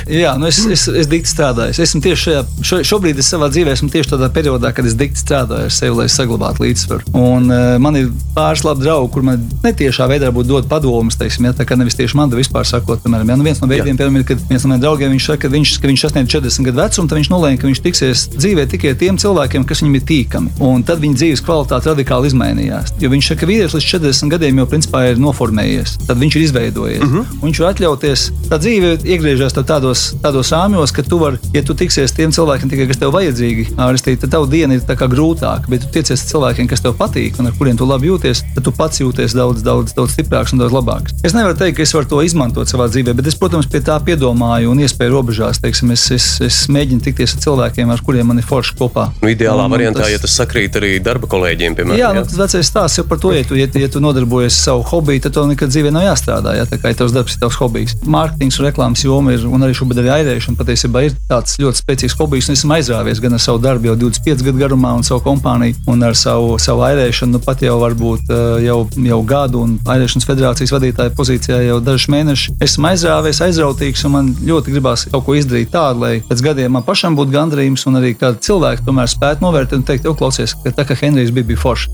Jā, 0.07 0.37
nu 0.39 0.47
es, 0.47 0.63
es, 0.67 0.89
es 0.89 1.07
dikti 1.11 1.31
strādāju. 1.31 1.75
Es 1.75 1.79
esmu 1.79 2.01
tieši 2.05 2.23
šajā, 2.23 2.43
šo, 2.63 2.81
šobrīd 2.93 3.19
es 3.19 3.31
savā 3.33 3.51
dzīvē 3.53 3.75
esmu 3.77 3.91
tieši 3.93 4.15
tādā 4.15 4.31
periodā, 4.33 4.73
kad 4.73 4.87
es 4.87 4.95
dikti 4.99 5.21
strādāju 5.21 5.69
ar 5.69 5.75
sevi, 5.75 5.95
lai 5.99 6.09
saglabātu 6.13 6.65
līdzsvaru. 6.65 6.96
Un 7.17 7.51
uh, 7.51 7.77
man 7.83 7.97
ir 7.99 8.11
pāris 8.37 8.65
labi 8.67 8.85
draugi, 8.85 9.11
kur 9.15 9.25
man 9.27 9.43
netiešā 9.65 10.07
veidā 10.11 10.31
būtu 10.35 10.51
dot 10.51 10.69
padomus, 10.71 11.17
teiksim, 11.19 11.49
ja, 11.49 11.55
tā 11.57 11.67
kā 11.69 11.79
nevis 11.79 11.97
tieši 11.99 12.19
man, 12.19 12.31
bet 12.33 12.43
vispār 12.43 12.67
sakot, 12.69 13.01
piemēram, 13.05 13.33
ja, 13.33 13.37
nu 13.39 13.47
viens 13.47 13.61
no 13.63 13.69
veidiem, 13.71 13.97
piemēram, 13.99 14.21
ir, 14.21 14.27
kad 14.29 14.43
viens 14.51 14.65
no 14.65 14.73
maniem 14.73 14.85
draugiem, 14.85 15.15
viņš 15.15 15.29
saka, 15.31 15.47
ka 15.47 15.53
viņš, 15.55 15.73
ka 15.81 15.91
viņš 15.91 16.05
sasniedz 16.07 16.33
40 16.35 16.69
gadu 16.69 16.83
vecumu, 16.83 17.09
tad 17.09 17.21
viņš 17.21 17.31
nolēma, 17.33 17.61
ka 17.61 17.71
viņš 17.71 17.83
tiksies 17.87 18.25
dzīvē 18.37 18.67
tikai 18.73 18.95
tiem 19.01 19.21
cilvēkiem, 19.21 19.67
kas 19.69 19.83
viņam 19.83 19.99
ir 19.99 20.07
tīkami. 20.11 20.53
Un 20.67 20.85
tad 20.87 21.01
viņa 21.03 21.21
dzīves 21.21 21.45
kvalitāte 21.47 21.93
radikāli 21.93 22.31
izmainījās. 22.31 22.95
Jo 23.01 23.11
viņš 23.13 23.31
saka, 23.33 23.41
ka 23.43 23.51
vīrietis 23.51 23.77
līdz 23.77 23.89
40 23.95 24.35
gadiem 24.35 24.61
jau 24.61 24.69
principā 24.71 25.03
ir 25.11 25.21
noformējies, 25.23 25.97
tad 26.07 26.21
viņš 26.21 26.37
ir 26.37 26.47
izveidojies. 26.47 27.03
Uh 27.05 27.15
-huh. 27.17 27.35
Viņš 27.43 27.63
var 27.63 27.75
atļauties, 27.75 28.27
tā 28.51 28.61
dzīve 28.61 28.93
iegriežas 29.05 29.57
tev 29.57 29.67
tādos, 29.69 30.05
tādos 30.23 30.53
rāmjos, 30.53 30.93
ka 30.93 31.03
tu 31.03 31.19
vari, 31.19 31.41
ja 31.55 31.63
tu 31.63 31.75
tiksies 31.75 32.13
tiem 32.13 32.33
cilvēkiem, 32.33 32.71
tikai, 32.71 32.87
kas 32.91 33.01
tev 33.01 33.15
vajadzīgi, 33.17 33.69
ārstīt, 33.77 34.21
tad 34.21 34.31
tava 34.35 34.47
diena 34.51 34.75
ir 34.75 34.85
tā 34.87 34.97
grūtāka. 34.97 35.71
Bet 35.71 35.85
tu 35.85 35.93
tiecies 35.95 36.25
cilvēkiem, 36.31 36.69
kas 36.71 36.76
tev 36.85 36.95
patīk 36.99 37.39
un 37.41 37.47
ar 37.51 37.53
kuriem 37.59 37.77
tu 37.79 37.87
labi 37.89 38.09
jūties, 38.11 38.43
tad 38.55 38.65
tu 38.65 38.73
pats 38.73 39.01
jūties 39.01 39.35
daudz, 39.37 39.63
daudz, 39.67 39.95
daudz 39.97 40.13
stiprāks 40.17 40.53
un 40.55 40.59
daudz 40.63 40.73
labāks. 40.75 41.15
Es 41.25 41.35
nevaru 41.37 41.57
teikt, 41.59 41.77
ka 41.79 41.83
es 41.87 41.93
varu 41.97 42.07
to 42.11 42.23
izmantot 42.27 42.69
savā 42.71 42.89
dzīvē, 42.93 43.15
bet 43.17 43.27
es, 43.27 43.35
protams, 43.39 43.67
pie 43.71 43.81
tā 43.81 43.97
piedomāju 44.05 44.71
un 44.73 44.79
iespēju 44.85 45.13
robežās. 45.17 45.61
Teiksim, 45.63 45.91
es, 45.95 46.07
es, 46.15 46.27
es 46.45 46.59
mēģinu 46.73 47.03
tikties 47.07 47.37
ar 47.37 47.41
cilvēkiem, 47.47 47.91
ar 47.93 48.03
kuriem 48.07 48.27
man 48.33 48.39
ir 48.39 48.47
forši 48.49 48.77
kopā. 48.79 49.11
nu, 49.23 49.29
ideālā 49.29 49.65
Un- 49.67 49.73
variantā, 49.73 50.03
tas- 50.05 50.11
ja 50.13 50.19
tas 50.19 50.37
sakrīt 50.39 50.77
arī 50.81 51.01
darba 51.03 51.27
kolēģiem, 51.27 51.77
piemēram. 51.77 51.99
Jā, 51.99 52.13
nu, 52.15 52.25
tas 52.25 52.37
vecais 52.37 52.71
stāsts 52.71 52.99
jau 52.99 53.05
par 53.09 53.19
to, 53.19 53.33
ja 53.33 53.45
tu, 53.45 53.55
ja, 53.57 53.67
ja 53.75 53.89
tu 53.89 54.01
nodarbojies 54.01 54.55
ar 54.57 54.65
savu 54.67 54.83
hobiju, 54.93 55.23
tad 55.23 55.33
tev 55.35 55.47
nekad 55.51 55.69
dzīvē 55.71 55.93
nav 55.93 56.03
jāstrādā. 56.09 56.57
Ja, 56.57 56.65
tā 56.67 56.79
kā 56.81 56.93
ja 56.93 56.99
tavs 57.03 57.13
darbs 57.13 57.35
ir 57.37 57.41
tavs 57.41 57.57
hobijs. 57.61 57.97
Mārketings 58.07 58.59
un 58.61 58.67
reklāmas 58.67 59.03
joma 59.05 59.33
ir, 59.35 59.47
un 59.47 59.61
arī 59.67 59.75
šobrīd 59.77 60.01
arī 60.03 60.11
airēšana 60.21 60.57
patiesībā 60.61 61.05
ir 61.07 61.13
tāds 61.31 61.57
ļoti 61.63 61.83
spēcīgs 61.83 62.17
hobijs. 62.19 62.49
un 62.49 62.55
Esmu 62.57 62.75
aizrāvies 62.79 63.21
gan 63.21 63.33
ar 63.37 63.39
savu 63.43 63.59
darbu 63.63 63.91
jau 63.91 63.97
25 63.97 64.43
gadu 64.47 64.59
garumā 64.59 64.95
un 64.97 65.03
savu 65.03 65.21
kompāniju, 65.25 65.77
un 65.87 66.03
ar 66.03 66.15
savu, 66.15 66.59
savu 66.67 66.85
airēšanu 66.87 67.37
nu, 67.37 67.43
pat 67.45 67.63
jau 67.65 67.79
varbūt 67.83 68.33
eh, 68.33 68.67
jau, 68.67 68.79
jau 69.09 69.21
gadu, 69.29 69.63
un 69.67 69.77
airēšanas 69.87 70.29
federācijas 70.29 70.75
vadītāja 70.75 71.15
pozīcijā 71.17 71.63
jau 71.69 71.79
dažus 71.85 72.11
mēnešus. 72.13 72.59
Esmu 72.67 72.91
aizrāvies, 72.93 73.43
aizrautīgs, 73.47 74.05
un 74.09 74.15
man 74.17 74.33
ļoti 74.47 74.75
gribās 74.75 75.07
kaut 75.13 75.27
ko 75.29 75.37
izdarīt 75.39 75.73
tādu, 75.75 76.03
lai 76.05 76.13
pēc 76.27 76.45
gadiem 76.51 76.77
man 76.77 76.87
pašam 76.87 77.17
būtu 77.19 77.35
gandarījums, 77.35 77.87
un 77.91 78.01
arī 78.01 78.15
kādi 78.19 78.43
cilvēki 78.47 78.87
tomēr 78.87 79.11
spētu 79.11 79.45
novērtēt 79.47 79.81
un 79.81 79.87
teikt, 79.87 80.09
klausies, 80.17 80.55
ka 80.65 80.73
tā 80.75 80.87
kā 80.89 80.97
Henrijs 80.99 81.33
bija, 81.35 81.47
bija 81.53 81.61
foršs. 81.61 81.91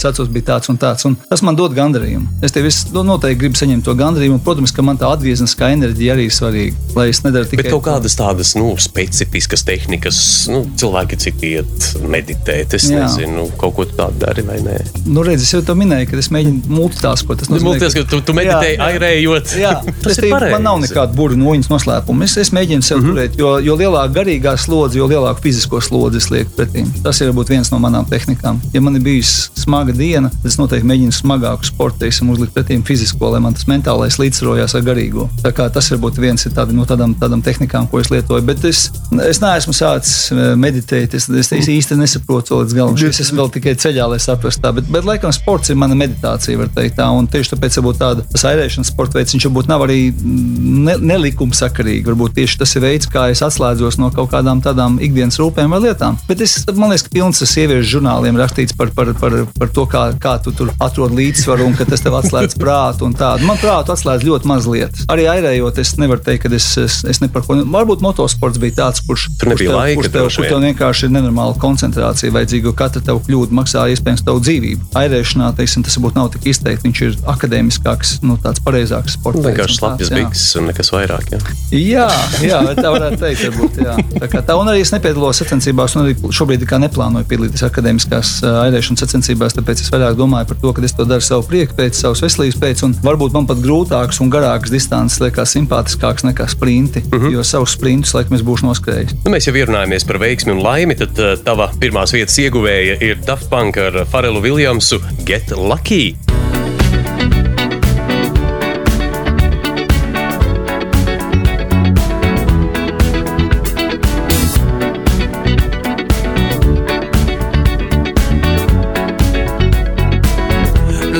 Sacos 0.00 0.30
bija 0.32 0.48
tāds 0.52 0.70
un 0.72 0.78
tāds. 0.80 1.06
Un 1.08 1.16
tas 1.30 1.42
man 1.46 1.56
dod 1.58 1.74
gandarījumu. 1.76 2.40
Es 2.44 2.54
tev 2.54 2.66
visu, 2.66 2.90
nu, 2.94 3.04
noteikti 3.06 3.44
gribu 3.44 3.60
saņemt 3.60 3.86
to 3.86 3.94
gandarījumu. 3.98 4.38
un, 4.38 4.44
Protams, 4.44 4.74
ka 4.74 4.84
man 4.86 4.98
tā 5.00 5.10
atgriezniskā 5.14 5.70
enerģija 5.76 6.16
arī 6.16 6.26
ir 6.28 6.34
svarīga. 6.34 6.88
Lai 6.96 7.08
es 7.12 7.22
nedaru 7.24 7.48
tikai 7.48 7.64
Bet 7.64 7.72
kaut 7.74 7.84
kādas 7.86 8.16
tādas 8.18 8.54
nu, 8.58 8.72
specifiskas 8.80 9.64
tehnikas, 9.66 10.20
nu, 10.50 10.64
cilvēki 10.80 11.20
citi 11.22 11.54
iet 11.58 11.90
meditēt. 12.10 12.74
Es 12.78 12.88
Jā. 12.90 13.04
nezinu, 13.04 13.46
kaut 13.60 13.76
ko 13.78 13.86
tādu 13.88 14.09
dari 14.18 14.42
vai 14.46 14.58
nē. 14.64 14.76
Nu, 15.06 15.24
redz, 15.26 15.44
es 15.44 15.52
jau 15.54 15.62
to 15.66 15.76
minēju, 15.78 16.08
ka 16.10 16.18
es 16.20 16.30
mēģinu 16.34 16.70
multitaskot. 16.70 17.40
Tas 17.42 17.50
nozīmē, 17.52 17.70
Multies, 17.70 17.96
ka 17.96 18.04
tu, 18.10 18.20
tu 18.26 18.34
meditēji, 18.36 18.78
airējot. 18.84 19.54
Jā, 19.60 19.72
tas 20.04 20.18
ir 20.18 20.28
pareizi. 20.32 20.56
man 20.56 20.66
nav 20.66 20.80
nekāda 20.84 21.16
burbuļu 21.16 21.40
noņas 21.40 21.70
noslēpuma. 21.72 22.26
Es, 22.26 22.36
es 22.40 22.52
mēģinu 22.56 22.86
sev 22.86 23.00
mm 23.00 23.06
-hmm. 23.06 23.16
turēt, 23.16 23.38
jo, 23.40 23.52
jo 23.64 23.76
lielāka 23.80 24.14
garīgā 24.20 24.56
slodze, 24.60 24.98
jo 24.98 25.08
lielāku 25.10 25.44
fizisko 25.46 25.80
slodzi 25.84 26.20
es 26.22 26.30
lieku 26.30 26.54
pretī. 26.58 26.86
Tas 27.04 27.20
ir 27.20 27.32
viens 27.50 27.70
no 27.72 27.78
manām 27.82 28.06
tehnikām. 28.08 28.60
Ja 28.72 28.80
man 28.80 28.96
ir 28.96 29.02
bijusi 29.02 29.50
smaga 29.58 29.92
diena, 29.92 30.30
tad 30.30 30.50
es 30.52 30.58
noteikti 30.58 30.86
mēģinu 30.86 31.14
smagāku 31.14 31.66
sporta 31.66 32.04
teiksim, 32.04 32.30
uzlikt 32.30 32.54
pretī 32.54 32.78
fizisko, 32.86 33.30
lai 33.32 33.40
man 33.40 33.54
tas 33.54 33.66
mentālais 33.70 34.18
līdzsvarojās 34.20 34.76
ar 34.76 34.84
garīgo. 34.86 35.28
Tā 35.42 35.52
kā 35.56 35.68
tas 35.72 35.90
varbūt 35.92 36.20
viens 36.22 36.46
ir 36.46 36.54
tādi, 36.56 36.76
no 36.76 36.86
tādām, 36.88 37.14
tādām 37.18 37.42
tehnikām, 37.44 37.88
ko 37.90 38.00
es 38.00 38.10
lietoju. 38.12 38.44
Bet 38.46 38.64
es, 38.68 38.86
es 39.26 39.40
neesmu 39.42 39.74
sācis 39.76 40.30
eh, 40.32 40.54
meditēt. 40.56 41.14
Es, 41.18 41.28
es, 41.28 41.52
es 41.56 41.70
īsti 41.70 41.98
nesaprotu 42.00 42.50
to 42.50 42.60
līdz 42.62 42.76
galam. 42.76 42.96
Es 43.10 43.20
esmu 43.22 43.42
vēl 43.42 43.52
tikai 43.58 43.76
ceļā, 43.80 43.99
lai 44.08 44.18
saprastu 44.22 44.62
tā. 44.64 44.72
Bet, 44.76 44.88
bet 44.92 45.06
laikam 45.08 45.32
sports 45.34 45.72
ir 45.72 45.78
mana 45.80 45.96
meditācija, 45.98 46.58
var 46.60 46.70
teikt 46.74 46.98
tā. 47.00 47.08
Un 47.14 47.28
tieši 47.30 47.54
tāpēc 47.54 47.78
varbūt 47.80 48.00
tāda 48.00 48.24
tas 48.30 48.46
airēšanas 48.50 48.92
sporta 48.92 49.18
veids, 49.18 49.34
viņš 49.36 49.48
varbūt 49.48 49.70
nav 49.70 49.84
arī 49.86 49.98
ne, 50.16 50.96
nelikumsakarīgi. 51.12 52.06
Varbūt 52.08 52.36
tieši 52.40 52.60
tas 52.62 52.74
ir 52.76 52.84
veids, 52.84 53.10
kā 53.10 53.28
es 53.32 53.42
atslēdzos 53.46 54.00
no 54.00 54.10
kaut 54.14 54.30
kādām 54.34 54.62
tādām 54.64 54.98
ikdienas 55.02 55.40
rūpēm 55.40 55.72
vai 55.74 55.82
lietām. 55.86 56.18
Bet 56.28 56.44
es, 56.44 56.58
man 56.74 56.92
liekas, 56.92 57.06
ka 57.06 57.14
pilns 57.14 57.42
ar 57.44 57.50
sieviešu 57.50 57.96
žurnāliem 57.96 58.38
rakstīts 58.40 58.76
par, 58.78 58.92
par, 58.96 59.12
par, 59.20 59.36
par 59.56 59.72
to, 59.74 59.86
kā, 59.90 60.06
kā 60.20 60.36
tu 60.44 60.54
tur 60.56 60.72
atrod 60.82 61.14
līdzsvaru 61.16 61.68
un 61.68 61.76
ka 61.78 61.88
tas 61.88 62.04
tev 62.04 62.18
atslēdz 62.20 62.58
prātu 62.60 63.08
un 63.08 63.16
tādu. 63.16 63.46
Man 63.48 63.60
prātu 63.60 63.94
atslēdz 63.94 64.26
ļoti 64.28 64.50
maz 64.50 64.68
lietas. 64.70 65.06
Arī 65.12 65.26
airējot, 65.30 65.80
es 65.82 65.94
nevaru 66.00 66.24
teikt, 66.26 66.46
ka 66.46 66.54
es, 66.56 66.68
es, 66.80 67.00
es 67.08 67.22
ne 67.22 67.30
par 67.32 67.44
ko. 67.46 67.58
Varbūt 67.70 68.04
motosports 68.04 68.60
bija 68.62 68.78
tāds, 68.84 69.04
kurš 69.06 69.30
kurš 69.40 69.64
tev, 69.64 69.74
laika 69.76 69.98
kurš 69.98 70.10
tev, 70.10 70.20
droši 70.24 70.36
kur 70.40 70.46
vien. 70.46 70.52
tev 70.52 70.64
vienkārši 70.68 71.06
ir 71.06 71.14
nenormāla 71.16 71.56
koncentrācija 71.60 72.34
vajadzīga, 72.34 72.70
jo 72.70 72.74
katra 72.76 73.02
tev 73.04 73.20
kļūda 73.26 73.56
maksā 73.60 73.86
iespējams 73.94 74.24
tavu 74.26 74.42
dzīvību. 74.44 74.90
Airēšanā, 75.00 75.50
teiksim, 75.58 75.84
tas 75.86 75.96
varbūt 75.98 76.18
nav 76.18 76.30
tik 76.34 76.48
izteikti, 76.52 76.86
viņš 76.88 77.02
ir 77.06 77.18
akadēmiskāks, 77.34 78.16
nu, 78.26 78.36
tāds 78.42 78.62
pareizāks 78.64 79.16
sports. 79.18 79.42
Vienkārši 79.44 79.78
slapjas 79.78 80.12
bikses 80.14 80.56
un 80.60 80.70
nekas 80.70 80.92
vairāk. 80.94 81.30
Jā. 81.30 81.40
Jā, 81.70 82.08
jā 82.44 82.60
tā 82.78 82.92
varētu 82.92 83.20
teikt. 83.20 83.46
Varbūt, 83.50 83.80
jā. 83.84 83.96
tā 84.22 84.30
kā 84.30 84.42
tā, 84.46 84.56
un 84.60 84.70
arī 84.70 84.84
es 84.84 84.92
nepiedalos 84.94 85.40
sacensībās, 85.42 85.96
un 85.96 86.06
arī 86.06 86.32
šobrīd 86.34 86.66
neplānoju 86.80 87.28
piedalīties 87.30 87.64
akadēmiskās 87.66 88.32
airēšanas 88.46 89.04
sacensībās, 89.04 89.56
tāpēc 89.56 89.82
es 89.84 89.90
vairāk 89.92 90.16
domāju 90.18 90.50
par 90.50 90.60
to, 90.62 90.72
ka 90.76 90.84
es 90.86 90.94
to 90.96 91.06
daru 91.08 91.24
savu 91.24 91.46
prieku 91.48 91.76
pēc, 91.78 91.98
savas 91.98 92.22
veselības 92.24 92.58
pēc, 92.60 92.84
un 92.86 92.94
varbūt 93.04 93.36
man 93.36 93.48
pat 93.50 93.60
grūtāks 93.64 94.20
un 94.24 94.30
garāks 94.32 94.72
distances 94.72 95.20
liekas 95.22 95.54
simpātiskāks 95.56 96.26
nekā 96.28 96.48
sprinti, 96.50 97.02
uh 97.06 97.18
-huh. 97.18 97.32
jo 97.36 97.44
savus 97.44 97.74
sprintus 97.76 98.14
laikam 98.14 98.36
es 98.36 98.44
būšu 98.46 98.68
noskrējis. 98.68 99.16
Nu, 99.24 99.32
mēs 99.34 99.48
jau 99.48 99.54
runājāmies 99.54 100.06
par 100.06 100.18
veiksmi 100.18 100.52
un 100.52 100.62
laimi. 100.64 100.96
Tad 101.00 101.18
uh, 101.18 101.32
tava 101.44 101.70
pirmās 101.80 102.12
vietas 102.12 102.38
ieguvēja 102.38 102.98
ir 103.04 103.20
Daft 103.26 103.50
Punk 103.50 103.76
ar 103.80 104.04
Farelu 104.04 104.40
Viljamsu 104.40 105.00
Get 105.24 105.50
Lucky. 105.56 106.16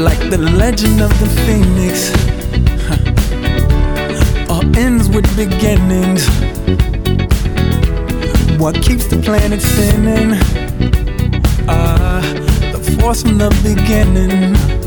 like 0.06 0.22
the 0.30 0.38
legend 0.38 1.00
of 1.00 1.10
the 1.20 1.26
phoenix. 1.44 2.10
huh, 2.88 4.54
All 4.54 4.64
ends 4.76 5.08
with 5.08 5.26
beginnings. 5.36 6.26
What 8.58 8.74
keeps 8.82 9.06
the 9.06 9.20
planet 9.22 9.60
spinning? 9.60 10.30
The 11.66 12.09
force 13.00 13.22
from 13.22 13.38
the 13.38 13.48
beginning. 13.62 14.79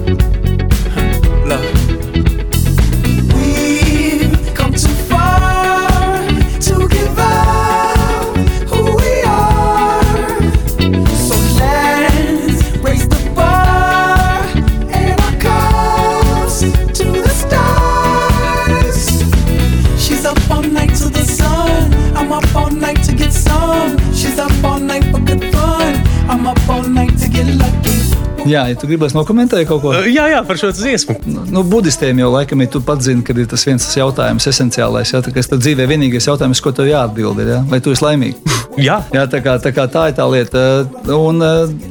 Jā, 28.49 28.65
ja 28.67 28.75
tu 28.79 28.89
gribēsi 28.89 29.15
nokomentēt 29.15 29.67
kaut 29.69 29.83
ko. 29.83 29.93
Uh, 29.95 30.07
jā, 30.11 30.25
jā, 30.33 30.41
par 30.47 30.59
šo 30.59 30.73
dziesmu. 30.75 31.15
Nu, 31.53 31.63
budistiem 31.67 32.19
jau 32.19 32.31
laikam 32.33 32.63
ir, 32.65 32.71
zini, 33.05 33.23
ka 33.23 33.35
ir 33.35 33.47
tas 33.49 33.63
viens 33.67 33.85
tas 33.85 33.95
jautājums, 33.99 34.47
esenciālais. 34.51 35.13
Jā, 35.15 35.23
tev 35.51 35.63
dzīvē 35.63 35.87
vienīgais 35.93 36.27
jautājums, 36.27 36.63
ko 36.63 36.75
tev 36.75 36.91
jāatbild, 36.91 37.39
ir, 37.43 37.55
jā? 37.55 37.63
vai 37.71 37.79
tu 37.83 37.95
esi 37.95 38.03
laimīgs? 38.03 38.62
Jā, 38.79 38.95
Jā, 39.13 39.23
tā, 39.29 39.37
kā, 39.45 39.53
tā, 39.61 39.69
kā 39.75 39.83
tā 39.91 40.07
ir 40.09 40.15
tā 40.17 40.25
lieta. 40.31 40.61
Un, 41.13 41.41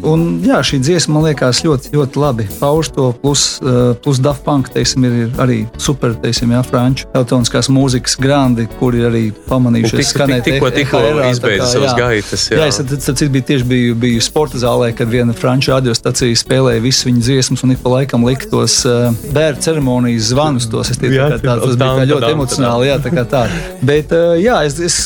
un 0.09 0.23
jā, 0.43 0.59
šī 0.67 0.81
dziesma 0.83 1.15
man 1.19 1.27
liekas 1.29 1.61
ļoti, 1.63 1.93
ļoti 1.95 2.19
labi. 2.19 2.47
Pauž 2.59 2.91
to, 2.97 3.13
plus, 3.23 3.61
plus 4.03 4.19
Daft 4.23 4.43
Punk 4.47 4.71
teiksim, 4.75 5.05
ir 5.07 5.31
arī 5.43 5.61
super, 5.79 6.15
teiksim, 6.19 6.51
jā, 6.57 6.63
franču 6.67 7.07
elektroniskās 7.15 7.69
mūzikas 7.73 8.17
grandi, 8.19 8.67
kuri 8.81 9.05
arī 9.07 9.23
pamanījuši, 9.47 10.01
tik- 10.01 10.25
tik- 10.33 10.45
tikko- 10.49 10.73
tikko 10.75 11.03
izbeidza 11.31 11.69
savas 11.71 11.95
gaitas, 11.99 12.49
jā. 12.51 12.59
Jā, 12.59 12.67
es 12.73 12.81
tad, 12.83 13.23
biju 13.37 13.47
tieši 13.53 13.69
biju, 13.69 13.95
biju 14.03 14.25
sporta 14.25 14.59
zālē, 14.59 14.91
kad 14.97 15.09
viena 15.13 15.33
franču 15.37 15.71
radiostacija 15.77 16.35
spēlēja 16.43 16.83
visas 16.83 17.07
viņa 17.07 17.23
dziesmas 17.29 17.63
un 17.63 17.77
ik 17.77 17.83
pa 17.85 17.95
laikam 17.95 18.27
lika 18.27 18.51
tos 18.51 18.81
uh, 18.89 19.13
bērnu 19.33 19.63
ceremonijas 19.63 20.33
zvanus. 20.33 20.67
Tos, 20.73 20.91
es 20.91 20.99
tie, 20.99 21.13
Jā, 21.15 21.31
tā, 21.37 21.39
tā, 21.43 21.57
tas 21.63 21.77
bija 21.79 22.09
ļoti 22.11 22.33
emocionāli. 22.35 22.91
Jā, 22.91 22.99
tā 23.05 23.13
kā 23.15 23.25
tā. 23.29 23.47
Bet, 23.83 24.11
uh, 24.17 24.35
jā, 24.41 24.63
es, 24.67 24.79
es, 24.81 24.99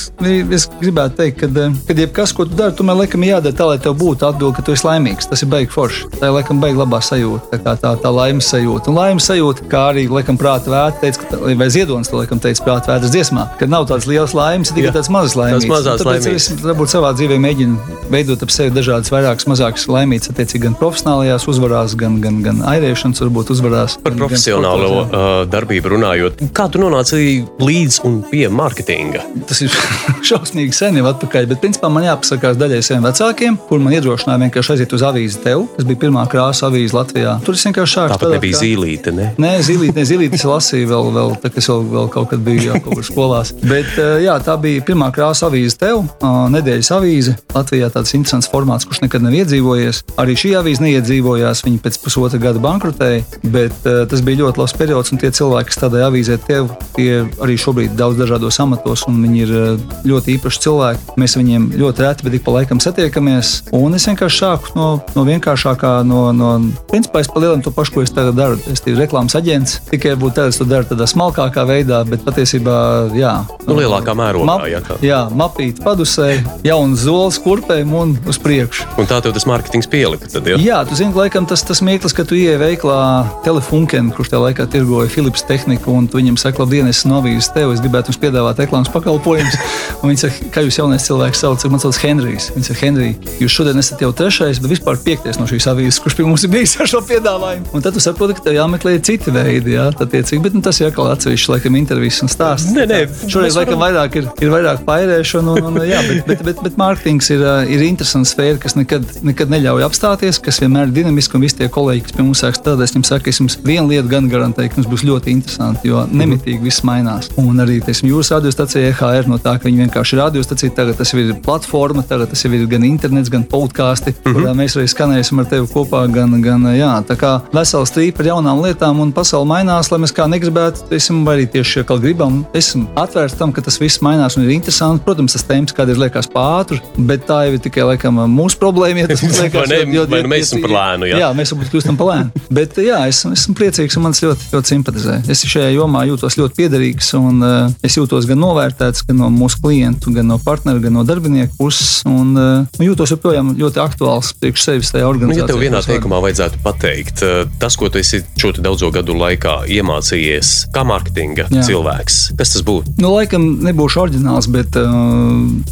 es 0.57 0.69
gribētu 0.81 1.17
teikt, 1.21 1.41
ka, 1.43 1.47
uh, 1.51 1.66
kad 1.89 1.99
jebkas, 1.99 2.33
ko 2.37 2.45
tu 2.49 2.57
dari, 2.59 2.75
man 2.87 2.99
laikam 3.01 3.25
jādara 3.27 3.55
tā, 3.57 3.67
lai 3.71 3.79
tev 3.83 3.97
būtu 4.01 4.27
atbilde, 4.29 4.55
ka 4.59 4.63
tu 4.67 4.75
esi 4.77 4.87
laimīgs. 4.87 5.29
Tas 5.31 5.43
ir 5.45 5.51
baigi 5.53 5.71
forši. 5.73 6.11
Tā 6.21 6.31
ir 6.31 6.35
laikam 6.37 6.61
baigi 6.63 6.79
labā 6.81 7.01
sajūta. 7.05 7.61
Tā, 7.67 7.75
tā, 7.83 7.93
tā 8.03 8.13
laimes 8.15 8.49
sajūta. 8.53 8.91
Un 8.93 8.99
laimes 9.01 9.27
sajūta, 9.31 9.67
kā 9.73 9.83
arī 9.93 10.07
laikam 10.13 10.39
prāta 10.41 10.71
vērta, 10.73 11.01
teica, 11.05 11.25
ka, 11.31 11.41
vai 11.61 11.69
ziedonis 11.73 12.11
to 12.13 12.21
laikam 12.21 12.41
teica 12.43 12.65
prāta 12.67 12.93
vērtas 12.95 13.13
dziesmā, 13.15 13.47
ka 13.61 13.69
nav 13.71 13.87
tādas 13.91 14.07
lielas 14.11 14.35
laimes, 14.37 14.73
tikai 14.77 14.93
tādas 14.95 15.11
mazas 15.13 15.37
laimes. 15.39 15.65
Tāpēc 15.67 16.05
laimītes. 16.07 16.51
es 16.53 16.65
varbūt 16.65 16.93
savā 16.93 17.13
dzīvē 17.17 17.39
mēģinu 17.43 17.97
veidot 18.13 18.43
ap 18.47 18.53
sevi 18.55 18.71
dažādas 18.77 19.11
vairākas 19.13 19.49
mazākas 19.51 19.87
laimītas, 19.91 20.31
attiecīgi 20.33 20.67
gan 20.69 20.77
profesionālajās 20.79 21.47
uzvarās, 21.51 21.97
gan, 21.99 22.21
gan, 22.23 22.41
gan 22.45 22.61
airēšanas 22.75 23.23
varbūt 23.25 23.51
uzvarās. 23.57 23.97
par 24.03 24.13
gan- 24.13 24.19
gan 24.19 24.29
profesionālo 24.29 24.91
jā. 24.93 25.05
uh, 25.07 25.41
darbību 25.51 25.93
runājot. 25.97 26.45
Kā 26.57 26.69
tu 26.71 26.79
nonāci 26.83 27.45
līdz 27.61 28.01
un 28.07 28.21
pie 28.31 28.47
mārketinga? 28.53 29.25
Tas 29.49 29.61
ir 29.67 29.75
šausmīgi 30.29 30.75
sen 30.77 30.97
jau 31.01 31.07
atpakaļ, 31.11 31.49
bet 31.57 31.65
principā 31.65 31.89
man 31.93 32.05
jāpasakās 32.05 32.59
daļai 32.61 32.83
saviem 32.85 33.07
vecākiem, 33.07 33.57
kur 33.69 33.81
man 33.81 33.95
iedrošināja 33.97 34.43
vienkārši 34.45 34.75
aiziet 34.75 34.93
uz 34.93 35.05
avīzi 35.07 35.41
tev. 35.45 35.65
Tas 35.77 35.87
bija 35.89 36.01
pirmā 36.05 36.25
krāsa 36.31 36.69
avīze 36.69 36.97
Latvijā. 36.97 37.39
Tur 37.47 37.57
es 37.57 37.65
vienkārši 37.67 37.97
sāku 37.97 38.17
Tāpat 38.17 38.35
nebija 38.37 38.61
zīlīte. 38.61 39.15
Ne? 39.17 39.31
Nē, 39.41 39.53
zilīt, 39.65 39.97
ne 39.97 40.05
zilīt, 40.09 40.37
es 40.37 40.45
lasīju 40.47 40.91
vēl, 40.91 41.11
vēl 41.17 41.35
tā, 41.41 41.51
kas 41.55 41.71
vēl, 41.73 41.85
vēl 41.95 42.11
kaut 42.13 42.29
kad 42.33 42.43
bija 42.45 42.67
jā, 42.69 42.81
kaut 42.85 42.99
kur 42.99 43.07
skolās. 43.07 43.55
Bet 43.65 43.89
eh, 43.97 44.27
jā, 44.27 44.37
tā 44.45 44.59
bija 44.61 44.85
pirmā 44.87 45.09
krāsa 45.17 45.49
avīze 45.49 45.79
tev, 45.81 46.05
nedēļas 46.53 46.93
avīze. 46.99 47.37
Latvijā 47.57 47.89
tāds 47.95 48.13
interesants 48.19 48.51
formāts, 48.53 48.87
kurš 48.89 49.03
nekad 49.07 49.25
nav 49.25 49.37
iedzīvojies. 49.39 50.03
Arī 50.21 50.37
šī 50.39 50.53
avīze 50.61 50.85
neiedzīvojās, 50.85 51.65
viņa 51.67 51.83
pēc 51.87 52.01
pusotra 52.05 52.41
gada 52.43 52.61
bankrotēja, 52.63 53.25
bet 53.55 53.89
eh, 53.89 54.03
tas 54.11 54.25
bija 54.27 54.43
ļoti 54.45 54.63
labs 54.63 54.77
periods, 54.77 55.15
un 55.15 55.23
tie 55.23 55.33
cilvēki, 55.33 55.73
kas 55.73 55.83
tādai 55.87 56.05
avīzē 56.11 56.39
tev, 56.45 56.69
tie 56.99 57.25
arī 57.45 57.57
šobrīd 57.61 57.97
daudz 57.97 58.21
dažādos 58.21 58.61
amatos, 58.63 59.07
un 59.09 59.23
viņi 59.25 59.43
ir 59.47 59.57
eh, 59.57 59.99
ļoti 60.11 60.37
īpaši 60.37 60.65
cilvēki. 60.67 61.17
Mēs 61.21 61.39
viņiem 61.47 61.69
ļoti 61.79 62.05
reti, 62.05 62.27
bet 62.27 62.37
ik 62.37 62.45
pa 62.47 62.55
laikam 62.59 62.81
satiekamies. 62.83 63.53
Un 63.77 63.97
es 63.97 64.07
vienkārši 64.09 64.43
sāku 64.43 64.75
no, 64.77 64.89
no 65.15 65.25
vienkāršākā, 65.27 65.93
no, 66.07 66.29
no 66.37 66.51
principā 66.91 67.23
es 67.23 67.31
palielinām 67.33 67.63
to 67.65 67.73
pašu, 67.75 67.95
ko 67.95 68.05
es 68.05 68.13
tagad 68.15 68.37
daru. 68.39 68.59
Es 68.67 68.83
esmu 68.83 68.97
reklāmas 68.99 69.37
aģents, 69.39 69.79
tikai 69.91 70.15
varbūt 70.15 70.37
tagad 70.39 70.55
es 70.55 70.61
to 70.61 70.67
daru 70.69 70.89
tādā 70.91 71.09
smalkākā 71.11 71.67
veidā, 71.69 72.03
bet 72.09 72.25
patiesībā, 72.27 72.79
jā. 73.17 73.35
Nu, 73.67 73.79
lielākā 73.79 74.15
mērogā, 74.19 74.47
Map, 74.49 74.67
jā, 74.71 74.83
tā. 74.87 74.99
jā, 75.05 75.21
mapīt 75.37 75.83
padusē, 75.85 76.29
jauns 76.67 77.07
zols 77.07 77.39
kurpēm 77.43 77.95
un 77.97 78.17
uz 78.29 78.41
priekšu. 78.43 78.89
Un 79.01 79.09
tā 79.11 79.21
tev 79.25 79.35
tas 79.37 79.47
mārketings 79.49 79.91
pielika. 79.91 80.31
Tad, 80.33 80.49
ja? 80.51 80.59
Jā, 80.63 80.81
tu 80.89 80.99
zini, 80.99 81.13
ka 81.15 81.25
laikam 81.25 81.49
tas, 81.49 81.65
tas 81.67 81.83
mirklis, 81.85 82.15
kad 82.17 82.29
tu 82.31 82.39
ieej 82.39 82.59
veiklā 82.63 83.01
telefunken, 83.47 84.13
kurš 84.17 84.33
tajā 84.33 84.43
laikā 84.49 84.69
tirgoja 84.73 85.11
Philips 85.13 85.45
tehniku, 85.47 85.95
un 85.95 86.09
tu 86.11 86.21
viņam 86.21 86.39
saka, 86.41 86.65
labdien, 86.65 86.89
es 86.91 87.03
esmu 87.03 87.17
novījis 87.17 87.53
tev, 87.55 87.75
es 87.75 87.83
gribētu 87.85 88.13
jums 88.13 88.23
piedāvāt 88.23 88.63
reklāmas 88.65 88.93
pakalpojumus. 88.95 89.59
Un 90.03 90.13
viņi 90.13 90.21
saka, 90.23 90.49
kā 90.55 90.63
jūs 90.65 90.79
jaunais 90.79 91.07
cilvēks 91.07 91.36
sauc, 91.37 91.65
man 91.71 91.83
sauc 91.83 91.99
Henrijs. 92.03 92.49
Viņi 92.55 92.69
saka, 92.69 92.81
Henrij, 92.85 93.13
jūs 93.43 93.55
šodien 93.55 93.81
esat 93.81 94.03
jau 94.05 94.11
trešais, 94.17 94.61
bet 94.63 94.73
vispār 94.73 94.99
piektais 95.05 95.39
no 95.41 95.47
šīs 95.49 95.69
avīzes, 95.71 96.01
kurš 96.03 96.17
pie 96.19 96.27
mums 96.27 96.45
ir 96.47 96.53
bijis 96.53 96.77
ar 96.81 96.91
šo 96.91 97.03
piedāvājumu. 97.07 97.69
Un 97.77 97.85
tad 97.85 97.97
tu 97.97 98.03
saproti, 98.03 98.37
ka 98.39 98.47
tev 98.47 98.57
jāmeklē 98.57 98.97
citi 99.07 99.35
veidi, 99.35 99.75
jā, 99.77 99.89
tad 99.97 100.13
tiecīgi, 100.15 100.43
bet 100.45 100.57
nu, 100.57 100.63
tas 100.65 100.81
ir 100.81 100.89
atkal 100.91 101.11
atsevišķi, 101.13 101.53
laikam, 101.53 101.79
intervijas 101.81 102.23
un 102.25 102.33
stāsts. 102.33 102.73
Nē, 102.77 102.87
nē, 102.91 103.01
Šoreiz 103.27 103.53
mēs 103.53 103.59
laikam 103.61 103.83
vairāk 103.83 104.19
ir, 104.21 104.31
ir 104.45 104.53
vairāk 104.55 104.85
pairēšana, 104.89 105.57
un, 105.59 105.69
un, 105.71 105.81
jā, 105.87 106.01
bet, 106.09 106.23
bet, 106.31 106.45
bet, 106.49 106.63
bet 106.65 106.81
mārketings 106.81 107.31
ir, 107.35 107.45
ir 107.73 107.85
interesants 107.87 108.33
sfēra, 108.35 108.59
kas 108.63 108.77
nekad, 108.79 109.05
nekad 109.27 109.53
neļauj 109.53 109.87
apstāties, 109.87 110.41
kas 110.43 110.63
vienmēr 110.65 110.89
ir 110.89 110.97
dinamiski, 111.01 111.37
un 111.37 111.47
visi 111.47 111.61
tie 111.61 111.71
kolēģi, 111.73 112.07
kas 112.09 112.17
pie 112.17 112.25
mums 112.27 112.45
sāk 112.45 112.59
strādāt, 112.59 112.89
es 112.89 112.97
viņiem 112.97 113.09
saku, 113.11 113.33
es 113.33 113.43
jums 113.43 113.59
vienu 113.67 113.91
lietu 113.93 114.11
gan 114.13 114.31
garantēju, 114.33 114.73
ka 114.73 114.81
mums 114.81 114.91
būs 114.93 115.07
ļoti 115.09 115.35
interesanti, 115.35 115.91
jo 115.93 116.07
nemitīgi 116.11 116.65
viss 116.65 116.85
mainās. 116.87 117.31
Un 117.41 117.61
arī, 117.63 117.79
teiksim, 117.85 118.11
jūras 118.13 118.33
radiostacija 118.35 118.93
EHR 118.93 119.31
no 119.31 119.41
tā, 119.43 119.57
ka 119.61 119.69
viņi 119.69 119.85
vienkārši 119.85 120.07
vienkārši 120.07 120.19
radiostacija, 120.21 120.75
tagad 120.75 120.97
tas 120.99 121.13
jau 121.13 121.21
ir 121.27 121.41
platforma, 121.45 122.05
tagad 122.07 122.31
tas 122.33 122.45
ir 122.47 122.57
gan 122.71 122.85
internets, 122.87 123.31
gan 123.33 123.45
podkāsti, 123.45 124.13
mm. 124.13 124.23
-hmm. 124.25 124.37
kurā 124.39 124.55
mēs 124.57 124.77
arī 124.79 124.89
skanēsim 124.93 125.41
ar 125.43 125.51
tevi 125.51 125.67
kopā. 125.73 126.05
Gan, 126.13 126.41
gan, 126.43 126.63
jā, 126.77 126.93
tā 127.09 127.17
kā 127.19 127.33
vesela 127.53 127.87
strīpa 127.87 128.23
ar 128.23 128.31
jaunām 128.33 128.63
lietām, 128.65 129.01
un 129.01 129.13
pasaule 129.13 129.49
mainās, 129.49 129.91
lai 129.91 130.01
mēs 130.05 130.15
kā 130.15 130.29
negribētu, 130.31 130.87
esam, 130.97 131.25
vai 131.27 131.37
arī 131.39 131.47
tieši 131.57 131.85
kā 131.89 131.99
gribam, 132.01 132.45
esam 132.55 132.87
atvērti 132.97 133.39
tam, 133.39 133.53
ka 133.53 133.65
tas 133.67 133.81
viss 133.81 134.03
mainās 134.05 134.37
un 134.37 134.45
ir 134.45 134.55
interesanti. 134.55 135.05
Protams, 135.05 135.33
tas 135.37 135.45
tēmas 135.45 135.75
kādreiz 135.77 135.99
liekas 136.01 136.31
pāri, 136.33 136.81
bet 136.97 137.27
tā 137.27 137.43
jau 137.47 137.57
ir 137.57 137.63
tikai 137.65 137.85
laikam, 137.91 138.23
mūsu 138.33 138.59
problēma. 138.63 139.05
Ja 139.05 139.09
tas 139.13 139.23
liekas, 139.43 139.69
ne? 139.69 139.83
jo- 139.95 140.07
jo- 140.07 140.23
nu 140.23 140.31
mēs 140.31 140.51
esam 140.51 140.63
par 140.65 140.75
lēnu, 140.77 141.11
jā? 141.11 141.21
jā, 141.25 141.33
mēs 141.37 141.53
varbūt 141.53 141.73
kļūstam 141.75 141.99
par 142.01 142.13
lēnu. 142.13 142.45
Bet 142.57 142.79
jā, 142.81 142.99
es 143.11 143.25
esmu 143.27 143.57
priecīgs 143.59 143.97
un 143.99 144.07
man 144.07 144.15
tas 144.15 144.23
ļoti, 144.25 144.49
ļoti 144.55 144.73
simpatizē. 144.73 145.17
Es 145.33 145.43
šajā 145.45 145.73
jomā 145.75 146.05
jūtos 146.09 146.39
ļoti 146.39 146.57
piederīgs 146.61 147.11
un 147.19 147.43
uh, 147.45 147.73
es 147.85 147.97
jūtos 147.99 148.29
gan 148.29 148.41
novērtēts 148.41 149.07
gan 149.09 149.19
no 149.21 149.31
mūsu 149.35 149.61
klientu, 149.65 150.13
gan 150.15 150.29
no 150.31 150.39
partneru, 150.43 150.81
gan 150.85 150.97
no 150.97 151.05
darbinieku 151.17 151.57
puses. 151.59 152.03
Un 152.07 152.37
uh, 152.37 152.81
jūtos 152.83 153.13
joprojām 153.17 153.55
ļoti 153.59 153.83
aktuāls 153.83 154.33
priekš 154.41 154.69
sevis 154.69 154.93
tajā 154.95 155.07
Nu, 155.07 155.13
organizācijā. 155.15 155.45
ja 155.45 155.51
tev 155.51 155.61
vienā 155.63 155.81
kas 155.81 155.89
teikumā 155.91 156.19
vajadzētu 156.25 156.61
pateikt, 156.65 157.23
eh, 157.23 157.45
tas, 157.63 157.77
ko 157.79 157.89
tu 157.89 157.99
esi 158.01 158.23
šo 158.41 158.53
daudzo 158.59 158.91
gadu 158.95 159.15
laikā 159.17 159.55
iemācījies, 159.71 160.53
kā 160.75 160.83
mārketinga 160.87 161.47
Jā. 161.51 161.63
cilvēks, 161.69 162.17
kas 162.39 162.55
tas 162.57 162.65
būtu? 162.67 162.97
Nu, 163.01 163.13
laikam 163.15 163.45
nebūšu 163.65 164.03
oriģināls, 164.05 164.49
bet 164.53 164.77
uh, 164.81 164.91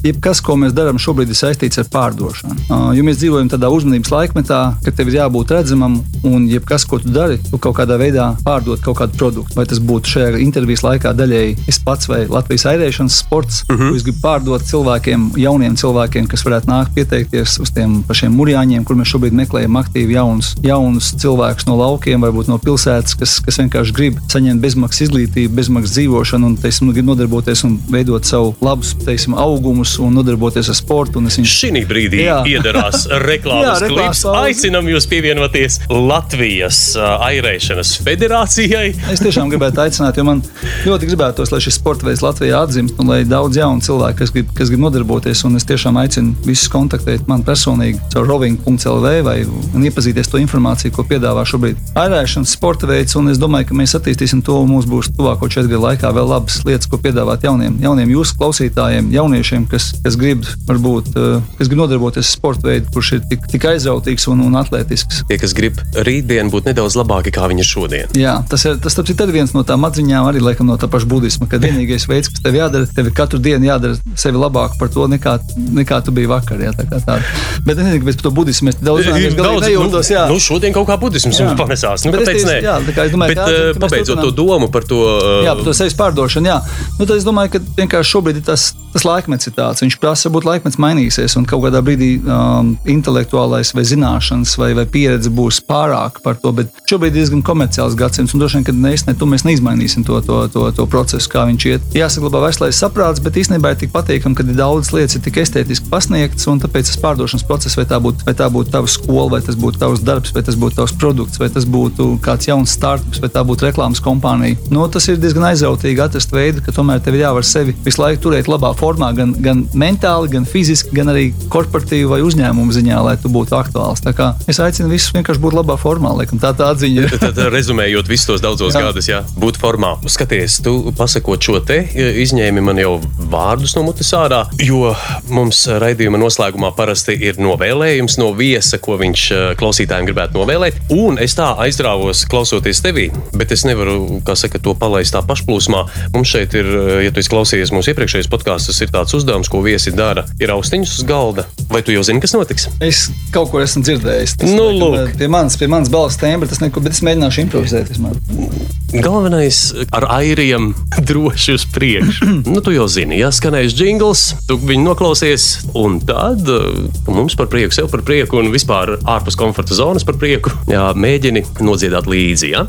jebkas, 0.07 0.41
ko 0.45 0.57
mēs 0.61 0.75
darām 0.77 1.01
šobrīd, 1.03 1.33
ir 1.35 1.39
saistīts 1.39 1.81
ar 1.83 1.89
pārdošanu. 1.93 2.57
Uh, 2.69 2.93
jo 2.97 3.05
mēs 3.07 3.19
dzīvojam 3.21 3.51
tādā 3.53 3.71
uzmanības 3.75 4.13
laikmetā, 4.15 4.61
kad 4.85 4.97
tev 4.97 5.11
ir 5.11 5.19
jābūt 5.21 5.55
redzamam, 5.57 5.99
un 6.25 6.47
jebkas, 6.51 6.87
ko 6.89 7.01
tu 7.03 7.13
dari, 7.15 7.41
tu 7.51 7.59
kaut 7.59 7.77
kādā 7.81 7.99
veidā 8.01 8.31
pārdod 8.47 8.81
kaut 8.85 9.01
kādu 9.03 9.19
produktu. 9.19 9.59
Vai 9.59 9.67
tas 9.67 9.83
būtu 9.83 10.15
šajā 10.15 10.41
intervijas 10.45 10.85
laikā 10.87 11.15
daļēji 11.19 11.69
es 11.69 11.81
pats 11.85 12.09
vai 12.09 12.25
Latvijas 12.31 12.67
airēšanas 12.71 13.19
sports, 13.25 13.65
uh 13.69 13.77
-huh. 13.77 13.91
ko 13.91 13.97
es 13.97 14.07
gribu 14.07 14.23
pārdot 14.23 14.63
cilvēkiem, 14.71 15.24
jauniem 15.39 15.77
cilvēkiem, 15.81 16.27
kas 16.31 16.45
varētu 16.47 16.69
nākt 16.71 16.95
pieteikties 16.97 17.59
uz 17.63 17.71
tiem 17.75 18.03
pašiem 18.09 18.33
murjāņiem, 18.37 18.85
kur 18.85 18.97
mēs 18.99 19.11
šobrīd 19.15 19.37
meklējam 19.41 19.77
aktīvi 19.81 20.17
jaunus, 20.17 20.55
jaunus 20.65 21.13
cilvēkus 21.23 21.67
no 21.69 21.77
laukiem, 21.81 22.21
varbūt 22.25 22.49
no 22.51 22.59
pilsētas, 22.63 23.15
kas, 23.19 23.39
kas 23.45 23.59
vienkārši 23.63 23.95
grib 23.97 24.19
saņemt 24.33 24.61
bezmaksas 24.65 25.07
izglītību, 25.09 25.55
bezmaksas 25.55 25.95
dzīvošanu 25.99 26.47
un 26.53 26.57
teiksim, 26.61 26.93
grib 26.95 27.09
nodarboties 27.11 27.65
un 27.65 27.79
veidot 27.91 28.25
savu 28.29 28.55
labus 28.65 28.95
teiksim, 29.05 29.35
augumus 29.39 29.99
un 29.99 30.15
nodarboties 30.19 30.69
ar 30.69 30.75
sportu. 30.79 31.21
viņus- 31.21 31.55
Šī 31.55 31.85
brīdī 31.89 32.25
Jā. 32.27 32.43
iedarās 32.47 33.07
reklāmas 33.31 33.81
Jā, 33.83 33.89
klips. 33.89 34.25
Aicinam 34.35 34.87
jūs 34.91 35.07
pievienoties 35.11 35.81
Latvijas 35.91 36.95
airēšanas 36.99 37.95
federācijai. 38.05 38.95
Es 39.13 39.21
tiešām 39.23 39.51
gribētu 39.53 39.81
aicināt, 39.85 40.17
jo 40.17 40.25
man 40.25 40.43
ļoti 40.87 41.09
gribētos, 41.11 41.53
lai 41.53 41.61
šis 41.65 41.79
sports 41.79 42.05
veids 42.05 42.23
Latvijā 42.25 42.63
atzīst, 42.65 42.95
un 43.01 43.07
lai 43.11 43.23
daudz 43.29 43.57
jaunu 43.57 43.81
cilvēku, 43.85 44.19
kas 44.19 44.31
grib, 44.35 44.47
kas 44.57 44.69
grib 44.71 44.81
nodarboties, 44.81 45.14
un 45.47 45.59
es 45.59 45.67
tiešām 45.69 45.99
aicinu 46.01 46.35
visus 46.47 46.71
kontaktēt 46.73 47.29
man 47.31 47.45
personīgi 47.47 48.01
caur 48.13 48.29
roving.lv 48.29 49.13
vai 49.27 49.37
un 49.47 49.87
iepazīties 49.87 50.31
to 50.31 50.41
informāciju, 50.43 50.95
ko 50.95 51.05
piedāvā 51.09 51.45
šobrīd 51.49 51.95
airēšanas 51.99 52.55
sporta 52.57 52.89
veids, 52.91 53.17
un 53.19 53.31
es 53.33 53.41
domāju, 53.41 53.71
ka 53.71 53.79
mēs 53.79 53.97
attīstīsim 53.99 54.43
to, 54.45 54.59
un 54.63 54.73
mums 54.75 54.89
būs 54.91 55.13
tuvāko 55.17 55.49
četru 55.53 55.75
gadu 55.75 55.85
laikā 55.87 56.13
vēl 56.15 56.31
labas 56.31 56.61
lietas, 56.67 56.89
ko 56.91 57.01
piedāvāt 57.03 57.47
jauniem, 57.47 57.79
jauniem 57.83 58.15
jūsu 58.15 58.39
klausītājiem, 58.41 59.11
jauniešiem, 59.15 59.67
kas, 59.71 59.91
kas 60.05 60.19
grib, 60.21 60.45
varbūt, 60.69 61.13
eh, 61.17 61.41
kas 61.59 61.71
grib 61.71 61.83
nodarboties 61.85 62.27
ar 62.27 62.31
sporta 62.31 62.69
veidu, 62.69 62.91
kurš 62.95 63.13
ir 63.19 63.25
tik, 63.31 63.47
tik 63.55 63.69
aizrautīgs 63.73 64.29
un, 64.33 64.45
un 64.47 64.59
atletisks. 64.61 65.23
Tie, 65.29 65.39
kas 65.41 65.55
grib 65.57 65.81
rītdien 65.95 66.53
būt 66.53 66.71
nedaudz 66.71 66.99
labāki, 66.99 67.35
kā 67.35 67.49
viņi 67.51 67.67
šodien. 67.69 68.15
Jā, 68.19 68.39
tas 68.51 68.65
ir 68.69 68.79
tas, 68.83 68.99
ir 68.99 69.33
viens 69.35 69.55
no 69.55 69.65
tām 69.67 69.87
atziņām, 69.89 70.29
arī 70.31 70.43
laikam, 70.45 70.69
no 70.71 70.77
tā 70.81 70.89
paša 70.91 71.09
budisma, 71.11 71.49
ka 71.51 71.61
vienīgais 71.63 72.09
veids, 72.11 72.31
kas 72.33 72.45
tev 72.45 72.59
jādara, 72.59 72.89
tev 72.91 73.11
ir 73.11 73.17
katru 73.17 73.41
dienu 73.43 73.69
jādara 73.71 73.99
sevi 74.21 74.41
labāk 74.41 74.79
par 74.81 74.91
to, 74.93 75.04
nekā, 75.11 75.37
nekā 75.81 75.99
tu 76.07 76.13
biji 76.15 76.29
vakar. 76.31 76.61
Jā, 76.65 76.73
tā 76.77 76.85
tāda. 76.91 77.21
Bet 77.65 77.79
es 77.79 77.85
nezinu, 77.85 78.03
kāpēc 78.05 78.19
par 78.21 78.27
to 78.29 78.33
budismu 78.37 78.69
mēs 78.71 78.79
daudz 78.81 79.09
runājam. 79.09 79.37
Daudz, 79.39 79.67
nejūtos, 79.67 80.09
nu, 80.11 80.15
jā. 80.17 80.25
nu, 80.31 80.39
šodien 80.41 80.73
kaut 80.77 80.87
kā 80.89 80.97
budisms 81.01 81.39
Jā. 81.41 81.49
mums 81.49 81.61
panesās. 81.61 82.05
Nu, 82.07 82.13
Bet 82.15 82.25
kāpēc 82.25 82.47
ne? 82.49 82.57
jā, 82.65 82.77
tā 82.89 82.95
kā 82.97 83.07
es 83.09 83.13
domāju, 83.15 83.35
Bet, 83.35 83.39
ka 83.41 83.49
jā, 83.51 83.65
eh, 83.75 83.81
pabeidzot 83.85 84.23
to 84.25 84.31
domu 84.31 84.69
par 84.73 84.85
to. 84.89 85.01
eh, 85.19 85.45
Jā, 85.49 85.55
par 85.59 85.65
to 85.65 85.75
sevis 85.77 85.97
pārdošanu. 85.99 86.47
Jā. 86.53 86.59
Nu, 86.99 87.07
tad 87.07 87.17
es 87.19 87.25
domāju, 87.27 87.53
ka 87.57 87.59
vienkārši 87.81 88.15
šobrīd 88.15 88.41
ir 88.41 88.47
tas, 88.47 88.71
tas 88.95 89.05
laikmets, 89.05 89.47
ir 89.51 89.55
tāds. 89.57 89.83
Viņš 89.85 89.99
prasa, 90.01 90.31
būt 90.31 90.47
laikmets 90.49 90.79
mainīsies, 90.81 91.37
un 91.37 91.45
kaut 91.49 91.65
kādā 91.67 91.83
brīdī 91.85 92.13
um, 92.25 92.75
intelektuālais 92.87 93.75
vai 93.75 93.85
zināšanas 93.85 94.55
vai, 94.61 94.71
vai 94.79 94.85
pieredze 94.87 95.31
būs 95.35 95.61
pārāk 95.67 96.21
par 96.25 96.39
to. 96.41 96.53
Bet 96.57 96.71
šobrīd 96.91 97.13
ir 97.15 97.21
diezgan 97.23 97.43
komerciāls 97.47 97.97
gadsimts, 97.99 98.35
un 98.35 98.41
droši 98.43 98.61
vien, 98.61 98.67
ka 98.69 98.73
mēs, 98.73 99.07
ne, 99.09 99.15
tu, 99.19 99.27
mēs 99.31 99.45
neizmainīsim 99.47 100.07
to, 100.07 100.21
to, 100.27 100.41
to, 100.55 100.67
to 100.79 100.87
procesu, 100.91 101.29
kā 101.33 101.45
viņš 101.51 101.67
iet. 101.73 101.89
Jāsaglabā 101.99 102.45
veselais 102.47 102.79
saprāts, 102.81 103.23
bet 103.25 103.37
īstenībā 103.43 103.75
ir 103.75 103.81
tik 103.85 103.93
patīkami, 103.95 104.35
ka 104.39 104.47
ir 104.47 104.57
daudzas 104.59 104.94
lietas, 104.97 105.17
ir 105.19 105.25
tik 105.25 105.39
estētiski 105.43 105.91
pasniegtas, 105.93 106.49
un 106.51 106.63
tāpēc 106.63 106.91
tas 106.91 107.01
pārdošanas 107.03 107.47
process, 107.47 107.77
vai 107.79 107.87
tā 107.91 108.01
būtu, 108.03 108.27
tā 108.27 108.49
būtu 108.51 108.73
tava 108.75 108.91
skola, 108.91 109.29
vai 109.37 109.43
tas 109.45 109.59
būtu 109.61 109.81
tavs 109.83 110.03
darbs, 110.05 110.33
vai 110.35 110.45
tas 110.47 110.59
būtu 110.59 110.81
tavs 110.81 110.97
produkts, 110.99 111.41
vai 111.43 111.51
tas 111.53 111.69
būtu 111.69 112.09
kāds 112.25 112.49
jauns 112.51 112.75
startups, 112.75 113.23
vai 113.23 113.31
tā 113.35 113.45
būtu 113.47 113.69
reklāmas 113.69 114.03
kompānija. 114.05 114.59
Nu, 114.75 114.87
tas 114.91 115.07
ir 115.13 115.21
diezgan 115.23 115.49
aizrautīgi 115.51 116.03
atrast 116.05 116.35
veidu, 116.35 116.65
ka 116.65 116.75
tomēr 116.75 117.03
tev 117.05 117.19
ir 117.19 117.27
jāvar 117.27 117.47
sevi 117.47 117.77
visu 117.85 118.03
laiku 118.03 118.27
turēt 118.27 118.51
labā 118.51 118.73
formā, 118.79 119.13
gan, 119.17 119.37
gan 119.45 119.65
mentāli, 119.77 120.33
gan 120.35 120.49
fiziski, 120.49 120.95
gan 120.97 121.13
arī 121.15 121.29
korporatīvi 121.53 122.11
vai 122.11 122.23
uzņēmumu 122.27 122.75
ziņā, 122.75 123.01
lai 123.07 123.17
tu 123.21 123.31
būtu 123.33 123.57
aktuāls. 123.59 124.03
Es 124.51 124.61
aicinu 124.61 124.91
visus 124.91 125.15
vienkārši 125.15 125.43
būt 125.43 125.57
labā 125.61 125.79
formā, 125.81 126.13
laikam 126.19 126.41
tā 126.43 126.53
tā 126.57 126.73
atziņa. 126.75 127.05
ir. 127.05 127.15
Tad, 127.21 127.39
rezumējot 127.53 128.09
visus 128.11 128.29
tos 128.29 128.43
daudzos 128.45 128.75
Jā. 128.75 128.83
gadus, 128.89 129.09
jā, 129.11 129.21
būt 129.41 129.59
formā. 129.61 129.95
Skaties, 130.11 130.61
tu 130.65 130.77
pasakot 130.99 131.43
šo 131.43 131.61
te, 131.67 131.81
izņēmi 132.25 132.65
man 132.65 132.81
jau 132.81 132.97
vārdus 133.33 133.75
no 133.79 133.85
mutes 133.87 134.11
ārā, 134.17 134.45
jo 134.63 134.84
mums 135.33 135.65
raidījuma 135.81 136.19
noslēgumā 136.21 136.71
parasti 136.77 137.15
ir 137.29 137.39
novēlējums 137.43 138.17
no 138.21 138.31
viesa, 138.37 138.79
ko 138.83 138.97
viņš 139.01 139.23
eh, 139.35 139.45
klausītājiem 139.61 140.09
gribētu 140.11 140.39
novēlēt. 140.39 140.79
Un 140.95 141.19
es 141.23 141.37
tā 141.39 141.51
aizrāvos 141.65 142.25
klausoties 142.31 142.83
tevī, 142.85 143.09
bet 143.37 143.53
es 143.55 143.65
nevaru, 143.69 144.21
kā 144.27 144.37
saka, 144.39 144.61
to 144.63 144.75
palaist 144.79 145.15
tā 145.17 145.23
pašplūsmā. 145.27 145.85
Mums 146.15 146.33
šeit 146.35 146.55
ir, 146.59 146.69
eh, 146.69 146.95
ja 147.07 147.15
tu 147.15 147.23
esi 147.23 147.33
klausījies 147.33 147.73
mūsu 147.75 147.93
iepriekšējos 147.95 148.31
podkāstus, 148.33 148.81
ir 148.85 148.93
tāds 148.95 149.15
uzdevums, 149.17 149.51
ko 149.53 149.63
viesi 149.65 149.95
dara. 149.95 150.27
Ir 150.41 150.55
austiņas 150.57 150.99
uz 151.01 151.09
galda. 151.09 151.47
Vai 151.73 151.83
tu 151.83 151.95
jau 151.97 152.05
zini, 152.07 152.21
kas 152.25 152.35
notiks? 152.37 152.69
Es 152.85 153.07
kaut 153.35 153.51
ko 153.55 153.63
esmu 153.65 153.85
dzirdējis. 153.87 154.37
Tas, 154.41 154.51
Nu, 154.55 154.69
laikam, 154.71 154.95
lūk. 154.95 155.19
pie 155.19 155.29
manas, 155.29 155.57
pie 155.61 155.67
manas 155.71 155.89
balss 155.93 156.21
tembra 156.21 156.49
tas 156.49 156.61
neko, 156.63 156.83
bet 156.85 156.93
es 156.93 157.01
mēģināšu 157.07 157.47
improvizēt. 157.49 157.89
vismaz. 157.95 158.84
Galvenais 158.93 159.59
ar 159.95 160.07
airiem 160.19 160.73
droši 161.09 161.57
uz 161.57 161.67
priekšu. 161.75 162.29
nu, 162.53 162.61
tu 162.65 162.75
jau 162.75 162.87
zini, 162.91 163.19
ja 163.23 163.31
skanēs 163.35 163.77
jingls, 163.79 164.27
tu 164.49 164.59
viņu 164.61 164.87
noklausies, 164.87 165.49
un 165.79 166.01
tad 166.05 166.47
uh, 166.51 166.85
mums 167.09 167.39
par 167.39 167.51
prieku, 167.53 167.75
sev 167.75 167.91
par 167.93 168.05
prieku, 168.07 168.39
un 168.43 168.53
vispār 168.55 168.97
ārpus 169.03 169.39
komforta 169.41 169.77
zonas 169.77 170.07
par 170.07 170.19
prieku. 170.21 170.53
Jā, 170.71 170.91
mēģini 170.95 171.47
nodziedāt 171.65 172.11
līdzi. 172.11 172.55
Ja? 172.55 172.69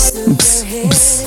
Super 0.00 0.66
hits. 0.70 1.20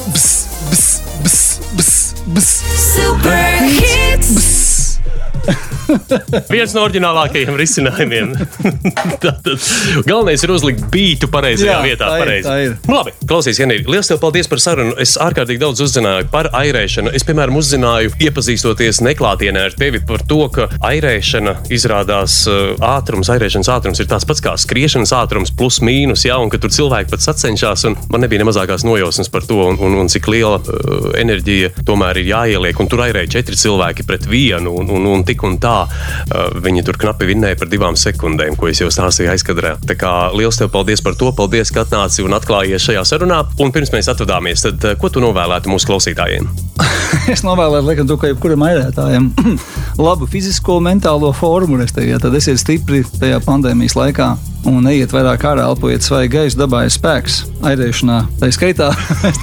Viens 6.50 6.74
no 6.76 6.84
oriģinālākajiem 6.88 7.58
risinājumiem. 7.60 8.32
Tātad, 9.24 9.60
galvenais 10.08 10.44
ir 10.46 10.54
uzlikt 10.54 10.86
bītu 10.94 11.30
pareizajā 11.32 11.72
Jā, 11.74 11.80
vietā. 11.84 12.08
tā 12.08 12.18
ir, 12.18 12.24
pareizi. 12.24 12.48
tā 12.48 12.56
ir. 12.64 12.76
Labi, 12.90 13.14
klausies, 13.30 13.60
Janī, 13.62 13.80
liels 13.90 14.10
tev 14.10 14.20
paldies 14.22 14.50
par 14.52 14.62
sarunu. 14.64 14.96
Es 15.02 15.16
ārkārtīgi 15.22 15.62
daudz 15.62 15.84
uzzināju 15.86 16.30
par 16.34 16.50
airēšanu. 16.56 17.14
Es, 17.18 17.26
piemēram, 17.28 17.58
uzzināju, 17.60 18.14
iepazīstoties 18.24 19.02
neklātienē 19.06 19.66
ar 19.70 19.78
tevi 19.80 20.02
par 20.08 20.24
to, 20.30 20.42
ka 20.54 20.70
airēšana 20.90 21.56
izrādās 21.74 22.40
uh, 22.50 22.74
ātrums, 22.94 23.32
airēšanas 23.34 23.72
ātrums 23.76 24.02
ir 24.04 24.10
tāds 24.12 24.28
pats 24.30 24.44
kā 24.44 24.56
skriešanas 24.60 25.14
ātrums, 25.18 25.54
plus 25.58 25.82
mīnus, 25.86 26.26
ja, 26.28 26.40
un 26.42 26.52
ka 26.54 26.62
tur 26.62 26.74
cilvēki 26.74 27.12
pat 27.14 27.26
sacenšas. 27.26 27.88
Man 28.14 28.24
nebija 28.24 28.44
ne 28.44 28.50
mazākās 28.50 28.86
nojausmas 28.88 29.32
par 29.34 29.46
to, 29.48 29.60
un, 29.72 29.80
un, 29.84 29.98
un 30.04 30.12
cik 30.12 30.30
liela 30.32 30.60
uh, 30.62 31.10
enerģija 31.20 31.74
tomēr 31.88 32.22
ir 32.24 32.32
jāieliek. 32.34 32.80
Un 32.84 32.92
tur 32.92 33.04
airēja 33.06 33.36
četri 33.40 33.60
cilvēki 33.60 34.06
pret 34.08 34.28
vienu, 34.30 34.74
un, 34.82 34.92
un, 34.94 35.10
un 35.18 35.26
tik 35.28 35.44
un 35.48 35.58
tā. 35.62 35.73
Uh, 35.84 36.60
viņi 36.64 36.86
tur 36.88 37.00
knapi 37.02 37.28
vinnēja 37.30 37.60
par 37.60 37.72
divām 37.72 37.98
sekundēm, 38.00 38.58
ko 38.60 38.70
es 38.72 38.82
jau 38.84 38.90
stāstīju 38.94 39.34
aizkadrē. 39.34 39.76
Tā 39.90 39.98
kā 40.00 40.14
liels 40.38 40.60
tev 40.60 40.72
paldies 40.74 41.04
par 41.04 41.18
to, 41.20 41.32
paldies, 41.36 41.74
ka 41.74 41.84
atnāci 41.86 42.26
un 42.26 42.38
atklājies 42.38 42.86
šajā 42.88 43.04
sarunā. 43.10 43.44
Un 43.64 43.74
pirms 43.76 43.94
mēs 43.94 44.12
atvadāmies, 44.14 44.66
tad 44.68 44.88
ko 45.02 45.12
tu 45.14 45.24
novēlētu 45.24 45.72
mūsu 45.74 45.92
klausītājiem? 45.92 46.50
Es 47.34 47.44
novēlēju, 47.46 47.86
laikam, 47.88 48.08
to, 48.10 48.18
ka 48.20 48.32
jebkuram 48.32 48.66
airētājam 48.68 49.30
labu 50.08 50.28
fizisko, 50.30 50.80
mentālo 50.84 51.30
formu, 51.38 51.78
respektīvi, 51.80 52.16
ja 52.16 52.24
tad 52.24 52.36
esiet 52.40 52.60
stipri 52.60 53.04
tajā 53.20 53.40
pandēmijas 53.46 53.96
laikā. 54.00 54.34
Un 54.70 54.84
neiet 54.86 55.12
vairāk 55.14 55.44
ārā, 55.48 55.66
elpojiet 55.72 56.06
svaigu 56.06 56.38
gaisu, 56.38 56.60
dabā 56.60 56.84
ir 56.88 56.94
spēks, 56.94 57.40
airēšanā, 57.66 58.20
tā 58.40 58.50
ir 58.50 58.56
skaitā. 58.56 58.90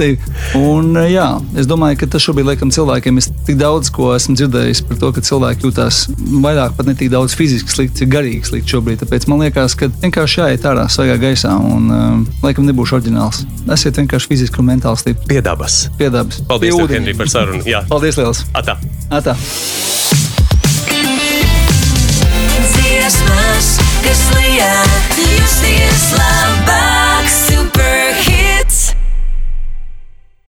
un, 0.71 0.95
jā, 1.11 1.27
es 1.61 1.69
domāju, 1.71 2.01
ka 2.01 2.11
tas 2.15 2.25
šobrīd 2.25 2.49
liekam 2.51 2.73
cilvēkiem, 2.75 3.21
es 3.21 3.31
tik 3.47 3.59
daudz 3.61 3.93
ko 3.95 4.13
esmu 4.17 4.37
dzirdējis 4.39 4.85
par 4.89 5.01
to, 5.03 5.13
ka 5.17 5.25
cilvēki 5.27 5.67
jūtas 5.69 6.03
vairāk 6.45 6.77
pat 6.79 6.91
ne 6.91 6.97
tik 6.99 7.13
daudz 7.13 7.37
fiziski 7.39 7.73
slikti, 7.75 8.03
cik 8.03 8.13
garīgi 8.15 8.53
slikti 8.53 8.77
šobrīd. 8.77 9.03
Tāpēc 9.05 9.29
man 9.31 9.45
liekas, 9.45 9.77
ka 9.79 9.91
vienkārši 10.03 10.43
jāiet 10.45 10.69
ārā 10.71 10.87
svaigā 10.93 11.19
gaisā 11.21 11.53
un, 11.57 11.91
um, 11.95 12.25
laikam, 12.45 12.69
nebūšu 12.69 13.01
oriģināls. 13.01 13.45
Esiet 13.71 14.01
vienkārši 14.01 14.33
fiziski 14.33 14.63
un 14.63 14.71
mentāli 14.73 15.03
stipri. 15.03 15.29
Piedabas. 15.35 15.83
Piedabas. 16.01 16.43
Paldies, 16.49 16.77
Pie. 16.77 16.97
Henrij, 16.97 17.19
par 17.19 17.33
sarunu. 17.33 17.65
Jā, 17.69 17.85
Paldies, 17.91 18.19
liels! 18.21 18.45
atā. 18.55 18.77
Atā. 19.11 19.37
Dziesmas, 22.71 23.79
kas 24.05 24.23
liek 24.37 24.80
justies 25.16 26.12
labāk. 26.19 26.70